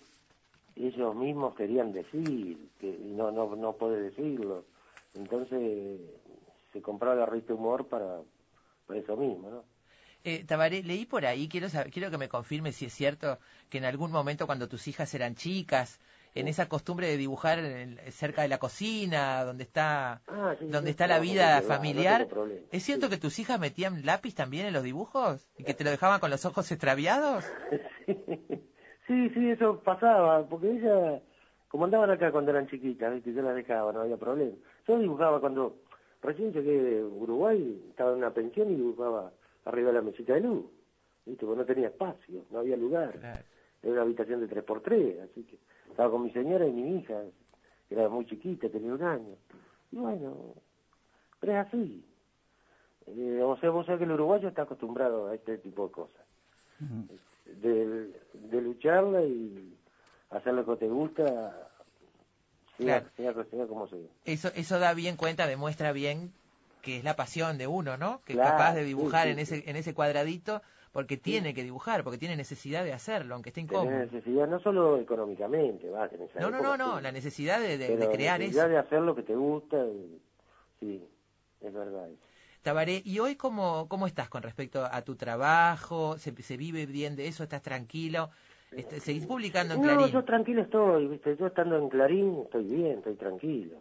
ellos 0.75 1.15
mismos 1.15 1.55
querían 1.55 1.91
decir, 1.91 2.69
que 2.79 2.97
no 2.99 3.31
no 3.31 3.55
no 3.55 3.73
puede 3.73 4.01
decirlo. 4.01 4.65
Entonces 5.15 5.99
se 6.71 6.81
compraba 6.81 7.15
la 7.15 7.25
revista 7.25 7.53
Humor 7.53 7.87
para, 7.87 8.21
para 8.87 8.99
eso 8.99 9.17
mismo, 9.17 9.49
¿no? 9.49 9.63
Eh, 10.23 10.43
Tabaré, 10.45 10.83
leí 10.83 11.05
por 11.07 11.25
ahí, 11.25 11.47
quiero, 11.49 11.67
saber- 11.67 11.91
quiero 11.91 12.11
que 12.11 12.17
me 12.19 12.29
confirme 12.29 12.71
si 12.71 12.85
es 12.85 12.93
cierto 12.93 13.39
que 13.69 13.79
en 13.79 13.85
algún 13.85 14.11
momento 14.11 14.45
cuando 14.45 14.67
tus 14.67 14.87
hijas 14.87 15.11
eran 15.15 15.35
chicas, 15.35 15.99
en 16.33 16.47
esa 16.47 16.67
costumbre 16.69 17.07
de 17.07 17.17
dibujar 17.17 17.59
en 17.59 17.65
el- 17.99 18.11
cerca 18.11 18.41
de 18.41 18.47
la 18.47 18.57
cocina, 18.57 19.43
donde 19.43 19.63
está, 19.63 20.21
Ah, 20.27 20.55
sí, 20.59 20.65
donde 20.67 20.89
sí, 20.89 20.91
está 20.91 21.07
la 21.07 21.19
vida 21.19 21.61
familiar. 21.61 22.27
¿es 22.71 22.83
cierto 22.83 23.09
que 23.09 23.17
tus 23.17 23.37
hijas 23.39 23.59
metían 23.59 24.05
lápiz 24.05 24.33
también 24.35 24.65
en 24.65 24.73
los 24.73 24.83
dibujos? 24.83 25.49
¿Y 25.57 25.63
que 25.63 25.73
te 25.73 25.83
lo 25.83 25.89
dejaban 25.89 26.19
con 26.19 26.29
los 26.29 26.45
ojos 26.45 26.71
extraviados? 26.71 27.45
Sí, 29.07 29.29
sí, 29.31 29.49
eso 29.49 29.81
pasaba, 29.83 30.47
porque 30.47 30.71
ella, 30.71 31.19
como 31.67 31.83
andaban 31.85 32.11
acá 32.11 32.31
cuando 32.31 32.51
eran 32.51 32.67
chiquitas, 32.67 33.13
¿viste? 33.13 33.33
yo 33.33 33.41
las 33.41 33.55
dejaba, 33.55 33.91
no 33.91 34.01
había 34.01 34.15
problema. 34.15 34.55
Yo 34.87 34.99
dibujaba 34.99 35.41
cuando 35.41 35.75
recién 36.21 36.53
llegué 36.53 36.81
de 36.81 37.03
Uruguay, 37.03 37.83
estaba 37.89 38.11
en 38.11 38.19
una 38.19 38.33
pensión 38.33 38.71
y 38.71 38.75
dibujaba 38.75 39.33
arriba 39.65 39.87
de 39.89 39.95
la 39.95 40.01
mesita 40.01 40.33
de 40.35 40.41
luz, 40.41 40.65
¿viste? 41.25 41.45
porque 41.45 41.59
no 41.59 41.65
tenía 41.65 41.87
espacio, 41.87 42.45
no 42.51 42.59
había 42.59 42.77
lugar. 42.77 43.15
Era 43.83 43.91
una 43.93 44.01
habitación 44.03 44.39
de 44.39 44.47
3x3, 44.47 45.19
así 45.29 45.43
que 45.43 45.57
estaba 45.91 46.11
con 46.11 46.23
mi 46.23 46.31
señora 46.31 46.67
y 46.67 46.71
mi 46.71 46.97
hija, 46.97 47.21
que 47.87 47.95
era 47.95 48.09
muy 48.09 48.25
chiquita, 48.25 48.69
tenía 48.69 48.93
un 48.93 49.03
año. 49.03 49.35
Y 49.91 49.97
bueno, 49.97 50.55
pero 51.39 51.53
es 51.53 51.67
así. 51.67 52.05
Eh, 53.07 53.41
o 53.43 53.57
sea, 53.57 53.69
vos 53.71 53.85
sabés 53.85 53.99
que 53.99 54.05
el 54.05 54.11
uruguayo 54.11 54.47
está 54.49 54.63
acostumbrado 54.63 55.27
a 55.27 55.35
este 55.35 55.57
tipo 55.59 55.87
de 55.87 55.91
cosas 55.91 56.25
de, 57.45 58.11
de 58.33 58.61
lucharla 58.61 59.23
y 59.23 59.77
hacer 60.29 60.53
lo 60.53 60.65
que 60.65 60.75
te 60.77 60.87
gusta, 60.87 61.23
sea, 62.77 63.09
sea, 63.15 63.33
sea 63.33 63.67
como 63.67 63.87
sea. 63.87 63.99
Eso, 64.25 64.49
eso 64.55 64.79
da 64.79 64.93
bien 64.93 65.17
cuenta, 65.17 65.47
demuestra 65.47 65.91
bien 65.91 66.31
que 66.81 66.97
es 66.97 67.03
la 67.03 67.15
pasión 67.15 67.57
de 67.57 67.67
uno, 67.67 67.97
¿no? 67.97 68.21
Que 68.25 68.33
Claro, 68.33 68.49
es 68.49 68.51
capaz 68.51 68.73
de 68.73 68.83
sí, 68.83 68.87
dibujar 68.87 69.27
sí, 69.27 69.29
en 69.29 69.39
ese 69.39 69.69
en 69.69 69.75
ese 69.75 69.93
cuadradito 69.93 70.61
porque 70.91 71.17
tiene 71.17 71.53
que 71.53 71.63
dibujar, 71.63 72.03
porque 72.03 72.17
tiene 72.17 72.35
necesidad 72.35 72.83
de 72.83 72.93
hacerlo, 72.93 73.35
aunque 73.35 73.49
esté 73.49 73.61
incómodo. 73.61 73.85
Tenés 73.85 74.11
necesidad, 74.11 74.47
no 74.47 74.59
solo 74.59 74.97
económicamente, 74.99 75.89
va, 75.89 76.09
No, 76.39 76.51
no, 76.51 76.61
no, 76.61 76.77
no, 76.77 77.01
la 77.01 77.11
necesidad 77.11 77.59
de, 77.59 77.77
de- 77.77 77.95
de 77.97 78.07
crear 78.09 78.39
necesidad 78.39 78.65
eso. 78.65 78.69
de 78.69 78.77
hacer 78.77 79.01
lo 79.01 79.15
que 79.15 79.23
te 79.23 79.35
gusta, 79.35 79.77
y- 79.85 80.21
sí, 80.79 81.03
es 81.61 81.73
verdad. 81.73 82.09
eso. 82.09 82.17
Tabaré, 82.63 83.01
¿y 83.03 83.19
hoy 83.19 83.35
cómo, 83.35 83.87
cómo 83.87 84.05
estás 84.05 84.29
con 84.29 84.43
respecto 84.43 84.85
a 84.85 85.01
tu 85.01 85.15
trabajo? 85.15 86.17
¿Se, 86.17 86.31
se 86.43 86.57
vive 86.57 86.85
bien 86.85 87.15
de 87.15 87.27
eso? 87.27 87.43
¿Estás 87.43 87.61
tranquilo? 87.63 88.29
Este, 88.71 88.99
¿Seguís 88.99 89.25
publicando 89.25 89.73
en 89.73 89.81
No, 89.81 89.87
Clarín? 89.97 90.11
yo 90.13 90.23
tranquilo 90.23 90.61
estoy, 90.61 91.07
viste, 91.07 91.35
yo 91.37 91.47
estando 91.47 91.77
en 91.77 91.89
Clarín 91.89 92.41
estoy 92.43 92.65
bien, 92.65 92.99
estoy 92.99 93.15
tranquilo. 93.15 93.77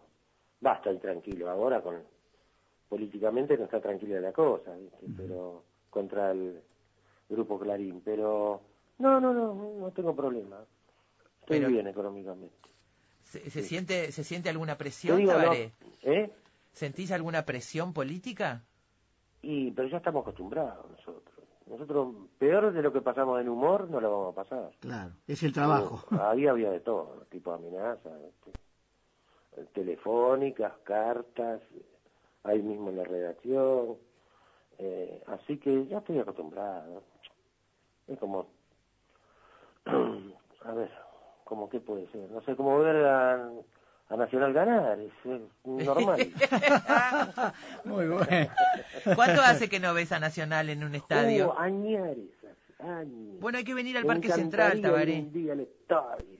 Va, 0.65 0.75
estoy 0.75 0.99
tranquilo, 0.99 1.49
ahora 1.51 1.81
con 1.83 2.03
políticamente 2.89 3.57
no 3.57 3.65
está 3.65 3.81
tranquila 3.81 4.21
la 4.21 4.33
cosa, 4.33 4.75
viste, 4.77 5.07
pero 5.17 5.63
contra 5.91 6.33
el 6.33 6.61
grupo 7.31 7.59
Clarín, 7.59 8.01
pero 8.05 8.61
no, 8.99 9.21
no, 9.21 9.33
no, 9.33 9.55
no 9.79 9.91
tengo 9.93 10.15
problema. 10.15 10.59
Estoy 11.41 11.59
Pero- 11.61 11.69
bien 11.71 11.87
económicamente. 11.87 12.55
¿Se, 13.25 13.49
se 13.49 13.63
siente, 13.63 14.11
¿Se 14.13 14.25
siente 14.25 14.51
alguna 14.51 14.77
presión, 14.77 15.17
digo, 15.19 15.33
no? 15.33 15.53
¿eh? 15.53 16.33
¿Sentís 16.73 17.13
alguna 17.13 17.45
presión 17.47 17.93
política? 17.93 18.65
Y, 19.43 19.71
pero 19.71 19.89
ya 19.89 19.99
estamos 19.99 20.23
acostumbrados 20.23 20.91
nosotros. 20.91 21.37
Nosotros, 21.67 22.15
peor 22.39 22.73
de 22.73 22.83
lo 22.83 22.93
que 22.93 23.01
pasamos 23.01 23.41
en 23.41 23.49
humor, 23.49 23.89
no 23.89 24.01
lo 24.01 24.11
vamos 24.11 24.33
a 24.33 24.43
pasar. 24.43 24.71
Claro, 24.81 25.13
es 25.29 25.41
el 25.45 25.53
trabajo. 25.53 26.05
Ahí 26.21 26.49
había 26.49 26.71
de 26.73 26.81
todo, 26.81 27.25
tipo 27.31 27.53
amenazas, 27.53 28.13
este, 28.29 28.53
telefónicas, 29.73 30.73
cartas, 30.83 31.61
ahí 32.43 32.61
mismo 32.63 32.91
en 32.91 32.97
la 32.97 33.05
redacción. 33.05 33.97
eh, 34.79 35.23
así 35.27 35.59
que 35.59 35.87
ya 35.87 35.99
estoy 35.99 36.19
acostumbrado. 36.19 37.03
Es 38.11 38.19
como, 38.19 38.47
a 39.87 40.73
ver, 40.73 40.91
como 41.45 41.69
qué 41.69 41.81
puede 41.81 42.07
ser. 42.11 42.31
No 42.31 42.41
sé, 42.43 42.57
como 42.57 42.79
ver 42.81 43.05
a, 43.07 43.35
a 44.09 44.17
Nacional 44.17 44.53
ganar, 44.53 44.99
es, 45.01 45.13
es 45.25 45.41
normal. 45.65 46.19
Muy 47.85 48.07
bueno. 48.09 48.27
¿Cuánto 49.15 49.41
hace 49.43 49.69
que 49.69 49.81
no 49.81 49.95
ves 49.95 50.13
a 50.13 50.19
Nacional 50.21 50.69
en 50.71 50.85
un 50.85 50.95
estadio? 50.95 51.51
Uh, 51.51 51.59
añares, 51.59 52.31
años. 52.81 53.41
Bueno, 53.41 53.59
hay 53.59 53.65
que 53.65 53.75
venir 53.75 53.97
al 53.97 54.05
Me 54.05 54.09
Parque 54.09 54.31
Central, 54.31 54.81
Tabaré. 54.81 55.21
un 55.21 55.33
día 55.33 55.53
al 55.53 55.61
estadio. 55.61 56.39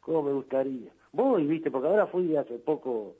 ¿Cómo 0.00 0.22
me 0.22 0.32
gustaría? 0.32 0.90
Voy, 1.12 1.46
viste, 1.46 1.70
porque 1.70 1.88
ahora 1.88 2.06
fui 2.06 2.36
hace 2.36 2.58
poco, 2.58 3.16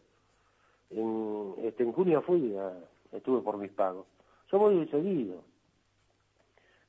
en, 0.91 1.55
este, 1.63 1.83
en 1.83 1.93
junio 1.93 2.23
fui, 2.23 2.57
a- 2.57 3.17
estuve 3.17 3.41
por 3.43 3.57
mis 3.57 3.71
pagos. 3.73 4.07
Yo 4.53 4.59
voy 4.59 4.87
seguido, 4.89 5.43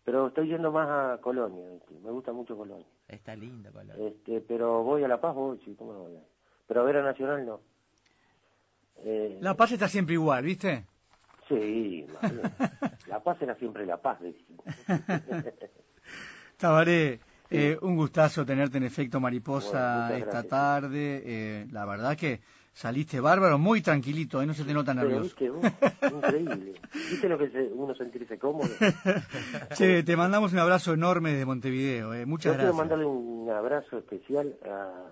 pero 0.03 0.28
estoy 0.28 0.48
yendo 0.49 0.72
más 0.72 0.88
a 0.90 1.22
Colonia, 1.22 1.64
viste, 1.72 1.94
me 2.03 2.11
gusta 2.11 2.32
mucho 2.34 2.56
Colonia. 2.57 2.86
Está 3.07 3.36
lindo, 3.36 3.72
Colonia. 3.72 4.07
Este, 4.07 4.41
pero 4.41 4.84
voy 4.84 5.03
a 5.03 5.07
La 5.07 5.19
Paz, 5.22 5.36
voy, 5.36 5.60
sí, 5.65 5.76
¿cómo 5.78 5.94
no 5.94 5.99
voy 5.99 6.15
a? 6.18 6.22
Pero 6.68 6.82
a 6.82 6.84
ver 6.86 6.98
a 6.98 7.03
Nacional 7.03 7.45
no. 7.45 7.60
Eh, 9.03 9.38
La 9.41 9.56
paz 9.56 9.72
está 9.72 9.88
siempre 9.88 10.14
igual, 10.14 10.44
¿viste? 10.45 10.86
Sí. 11.48 12.06
La 13.07 13.19
Paz 13.22 13.41
era 13.41 13.56
siempre 13.56 13.86
La 13.86 13.98
Paz, 13.98 14.19
decimos. 14.22 14.64
Tabaré, 16.57 17.19
eh, 17.49 17.78
un 17.82 17.95
gustazo 17.95 18.45
tenerte 18.45 18.78
en 18.78 18.84
efecto 18.84 19.19
mariposa 19.19 20.15
esta 20.18 20.30
gracias. 20.44 20.48
tarde. 20.48 21.22
eh, 21.26 21.68
la 21.72 21.86
verdad 21.86 22.15
que 22.15 22.41
saliste 22.73 23.19
bárbaro, 23.19 23.57
muy 23.60 23.81
tranquilito, 23.81 24.41
¿eh? 24.41 24.45
no 24.45 24.53
se 24.53 24.64
te 24.64 24.73
nota 24.73 24.93
Pero 24.93 25.07
nervioso. 25.07 25.23
viste 25.23 25.49
vos, 25.49 25.64
increíble. 26.14 26.73
¿Viste 26.93 27.30
lo 27.30 27.38
que 27.38 27.45
es 27.45 27.56
eh, 27.56 27.69
uno 27.73 27.93
sentirse 27.95 28.38
cómodo? 28.39 28.69
Che, 29.76 30.03
te 30.03 30.15
mandamos 30.15 30.53
un 30.53 30.60
abrazo 30.60 30.93
enorme 30.93 31.31
desde 31.31 31.45
Montevideo. 31.45 32.14
eh, 32.14 32.26
Muchas 32.26 32.53
Yo 32.53 32.57
quiero 32.57 32.73
gracias. 32.73 32.77
mandarle 32.77 33.06
un 33.06 33.49
abrazo 33.49 33.98
especial 33.98 34.56
a 34.65 35.11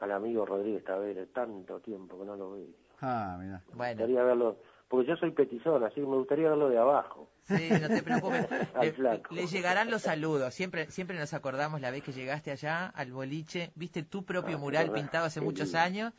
al 0.00 0.12
amigo 0.12 0.44
Rodríguez 0.44 0.84
Tavera, 0.84 1.24
tanto 1.32 1.80
tiempo 1.80 2.18
que 2.18 2.26
no 2.26 2.36
lo 2.36 2.52
veo. 2.52 2.66
Ah, 3.00 3.38
mira. 3.40 3.62
Me 3.74 3.88
gustaría 3.88 4.22
verlo, 4.24 4.58
porque 4.88 5.08
yo 5.08 5.16
soy 5.16 5.32
petizón, 5.32 5.82
así 5.84 5.96
que 5.96 6.00
me 6.02 6.16
gustaría 6.16 6.48
verlo 6.48 6.68
de 6.68 6.78
abajo. 6.78 7.28
Sí, 7.44 7.68
no 7.70 7.88
te 7.88 8.02
preocupes. 8.02 8.46
Al 8.74 8.86
le, 8.86 8.92
flaco. 8.92 9.34
le 9.34 9.46
llegarán 9.46 9.90
los 9.90 10.02
saludos. 10.02 10.54
Siempre, 10.54 10.90
siempre 10.90 11.18
nos 11.18 11.34
acordamos 11.34 11.80
la 11.80 11.90
vez 11.90 12.02
que 12.02 12.12
llegaste 12.12 12.50
allá 12.50 12.86
al 12.86 13.12
boliche, 13.12 13.70
viste 13.74 14.02
tu 14.02 14.24
propio 14.24 14.56
Ah, 14.56 14.60
mural 14.60 14.86
verdad, 14.90 14.94
pintado 15.02 15.26
hace 15.26 15.40
qué 15.40 15.46
muchos 15.46 15.66
lindo. 15.68 15.78
años 15.80 16.12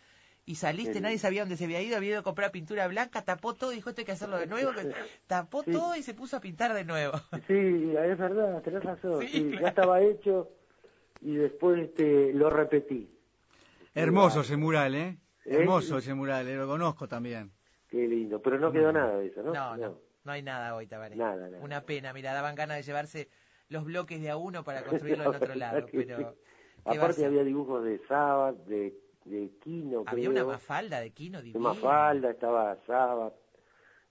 y 0.46 0.56
saliste, 0.56 0.94
Qué 0.94 1.02
nadie 1.02 1.16
lindo. 1.16 1.22
sabía 1.22 1.42
dónde 1.42 1.58
se 1.58 1.66
había 1.66 1.82
ido, 1.82 1.98
había 1.98 2.12
ido 2.12 2.20
a 2.20 2.24
comprar 2.24 2.52
pintura 2.52 2.88
blanca, 2.88 3.24
tapó 3.24 3.54
todo 3.54 3.74
y 3.74 3.76
dijo, 3.76 3.90
esto 3.90 4.02
hay 4.02 4.06
que 4.06 4.12
hacerlo 4.14 4.38
de 4.38 4.48
nuevo, 4.48 4.72
que- 4.74 4.94
tapó 5.28 5.64
Sí. 5.64 5.72
todo 5.72 5.96
y 5.96 6.04
se 6.04 6.14
puso 6.14 6.38
a 6.38 6.40
pintar 6.42 6.74
de 6.74 6.86
nuevo. 6.86 7.18
Sí, 7.48 7.54
es 7.98 8.18
verdad, 8.18 8.62
tenés 8.64 8.84
razón. 8.84 9.22
Sí, 9.22 9.28
sí, 9.28 9.44
claro. 9.50 9.62
Ya 9.62 9.68
estaba 9.70 10.02
hecho 10.02 10.50
y 11.22 11.36
después 11.36 11.80
este, 11.82 12.32
lo 12.34 12.50
repetí. 12.50 13.10
Hermoso 13.94 14.42
ese 14.42 14.56
mural, 14.58 14.96
¿eh? 14.96 15.18
¿Eh? 15.46 15.56
Hermoso 15.60 15.98
ese 15.98 16.14
mural, 16.14 16.48
eh, 16.48 16.56
lo 16.56 16.68
conozco 16.68 17.08
también. 17.08 17.52
Qué 17.90 18.08
lindo, 18.08 18.42
pero 18.42 18.60
no 18.60 18.72
quedó 18.72 18.92
nada 18.92 19.18
de 19.18 19.28
eso, 19.28 19.42
¿no? 19.44 19.54
No, 19.54 19.78
no, 19.78 20.00
no 20.24 20.32
hay 20.32 20.42
nada 20.42 20.76
hoy, 20.76 20.88
Tabaré. 20.88 21.16
Nada, 21.16 21.50
nada. 21.50 21.64
Una 21.64 21.82
pena, 21.82 22.12
mira, 22.14 22.34
daban 22.34 22.56
ganas 22.56 22.78
de 22.78 22.84
llevarse 22.84 23.30
los 23.70 23.86
bloques 23.86 24.22
de 24.22 24.30
a 24.30 24.38
uno 24.38 24.64
para 24.64 24.84
construirlo 24.86 25.24
en 25.26 25.36
otro 25.36 25.56
lado, 25.56 25.86
que 25.86 25.98
pero... 26.00 26.18
sí. 26.18 26.24
¿qué 26.24 26.90
va 26.90 26.94
a 26.94 27.08
Aparte 27.08 27.26
había 27.26 27.44
dibujos 27.44 27.84
de 27.84 28.00
Sabat, 28.08 28.56
de, 28.66 28.94
de 29.26 29.52
Kino, 29.62 30.04
Había 30.06 30.30
creo. 30.30 30.32
una 30.44 30.54
mafalda 30.54 31.00
de 31.00 31.12
Kino 31.12 31.40
De 31.40 31.46
divina. 31.46 31.60
Mafalda, 31.70 32.32
estaba 32.32 32.78
Sabat. 32.86 33.34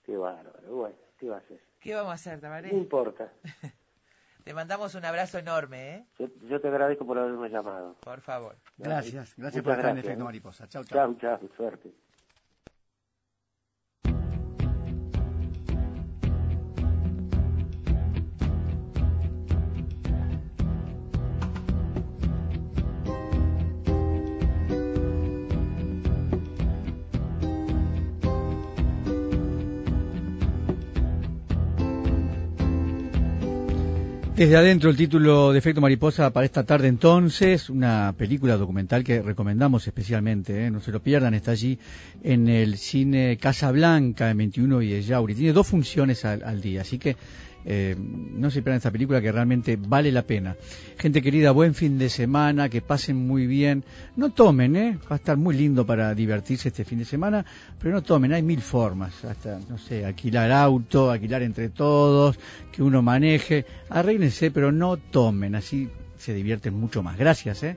Qué 0.04 0.16
bárbaro. 0.16 0.74
Bueno, 0.74 0.96
¿qué 1.18 1.28
va 1.28 1.36
a 1.36 1.38
hacer? 1.38 1.60
¿Qué 1.80 1.94
vamos 1.94 2.10
a 2.12 2.14
hacer, 2.14 2.40
Tabaré? 2.40 2.72
No 2.72 2.78
importa. 2.78 3.32
Te 4.44 4.54
mandamos 4.54 4.94
un 4.94 5.04
abrazo 5.04 5.38
enorme, 5.38 5.94
¿eh? 5.96 6.06
Yo, 6.20 6.28
yo 6.48 6.60
te 6.60 6.68
agradezco 6.68 7.04
por 7.04 7.18
haberme 7.18 7.48
llamado. 7.48 7.96
Por 8.00 8.20
favor. 8.20 8.54
Gracias, 8.78 9.34
gracias 9.36 9.38
Muchas 9.38 9.62
por 9.64 9.72
estar 9.72 9.90
en 9.90 9.98
Efecto 9.98 10.20
¿eh? 10.20 10.24
Mariposa. 10.24 10.68
Chau, 10.68 10.84
chau. 10.84 11.16
Chau, 11.16 11.38
chau, 11.38 11.48
suerte. 11.56 11.92
Desde 34.36 34.54
adentro 34.54 34.90
el 34.90 34.98
título 34.98 35.50
de 35.52 35.58
Efecto 35.58 35.80
Mariposa 35.80 36.30
para 36.30 36.44
esta 36.44 36.62
tarde 36.62 36.88
entonces, 36.88 37.70
una 37.70 38.14
película 38.18 38.58
documental 38.58 39.02
que 39.02 39.22
recomendamos 39.22 39.86
especialmente, 39.86 40.66
¿eh? 40.66 40.70
no 40.70 40.82
se 40.82 40.92
lo 40.92 41.00
pierdan, 41.00 41.32
está 41.32 41.52
allí 41.52 41.78
en 42.22 42.46
el 42.46 42.76
cine 42.76 43.38
Casa 43.38 43.72
Blanca 43.72 44.28
en 44.28 44.36
21 44.36 44.82
y 44.82 45.00
Yauri. 45.00 45.34
Tiene 45.34 45.54
dos 45.54 45.66
funciones 45.66 46.26
al, 46.26 46.42
al 46.42 46.60
día, 46.60 46.82
así 46.82 46.98
que 46.98 47.16
eh, 47.68 47.96
no 47.98 48.48
se 48.50 48.62
pierdan 48.62 48.76
esta 48.76 48.92
película 48.92 49.20
que 49.20 49.32
realmente 49.32 49.76
vale 49.76 50.12
la 50.12 50.22
pena. 50.22 50.56
Gente 50.98 51.20
querida, 51.20 51.50
buen 51.50 51.74
fin 51.74 51.98
de 51.98 52.08
semana, 52.08 52.68
que 52.68 52.80
pasen 52.80 53.16
muy 53.16 53.48
bien. 53.48 53.82
No 54.14 54.30
tomen, 54.30 54.76
¿eh? 54.76 54.98
va 55.10 55.16
a 55.16 55.18
estar 55.18 55.36
muy 55.36 55.56
lindo 55.56 55.84
para 55.84 56.14
divertirse 56.14 56.68
este 56.68 56.84
fin 56.84 57.00
de 57.00 57.04
semana, 57.04 57.44
pero 57.80 57.94
no 57.94 58.02
tomen, 58.02 58.32
hay 58.32 58.42
mil 58.42 58.60
formas, 58.60 59.24
hasta, 59.24 59.58
no 59.68 59.78
sé, 59.78 60.04
alquilar 60.04 60.52
auto, 60.52 61.10
alquilar 61.10 61.42
entre 61.42 61.68
todos, 61.68 62.38
que 62.70 62.84
uno 62.84 63.02
maneje, 63.02 63.66
arréglense, 63.90 64.52
pero 64.52 64.70
no 64.70 64.96
tomen, 64.96 65.56
así 65.56 65.88
se 66.16 66.34
divierten 66.34 66.74
mucho 66.74 67.02
más. 67.02 67.18
Gracias, 67.18 67.64
¿eh? 67.64 67.76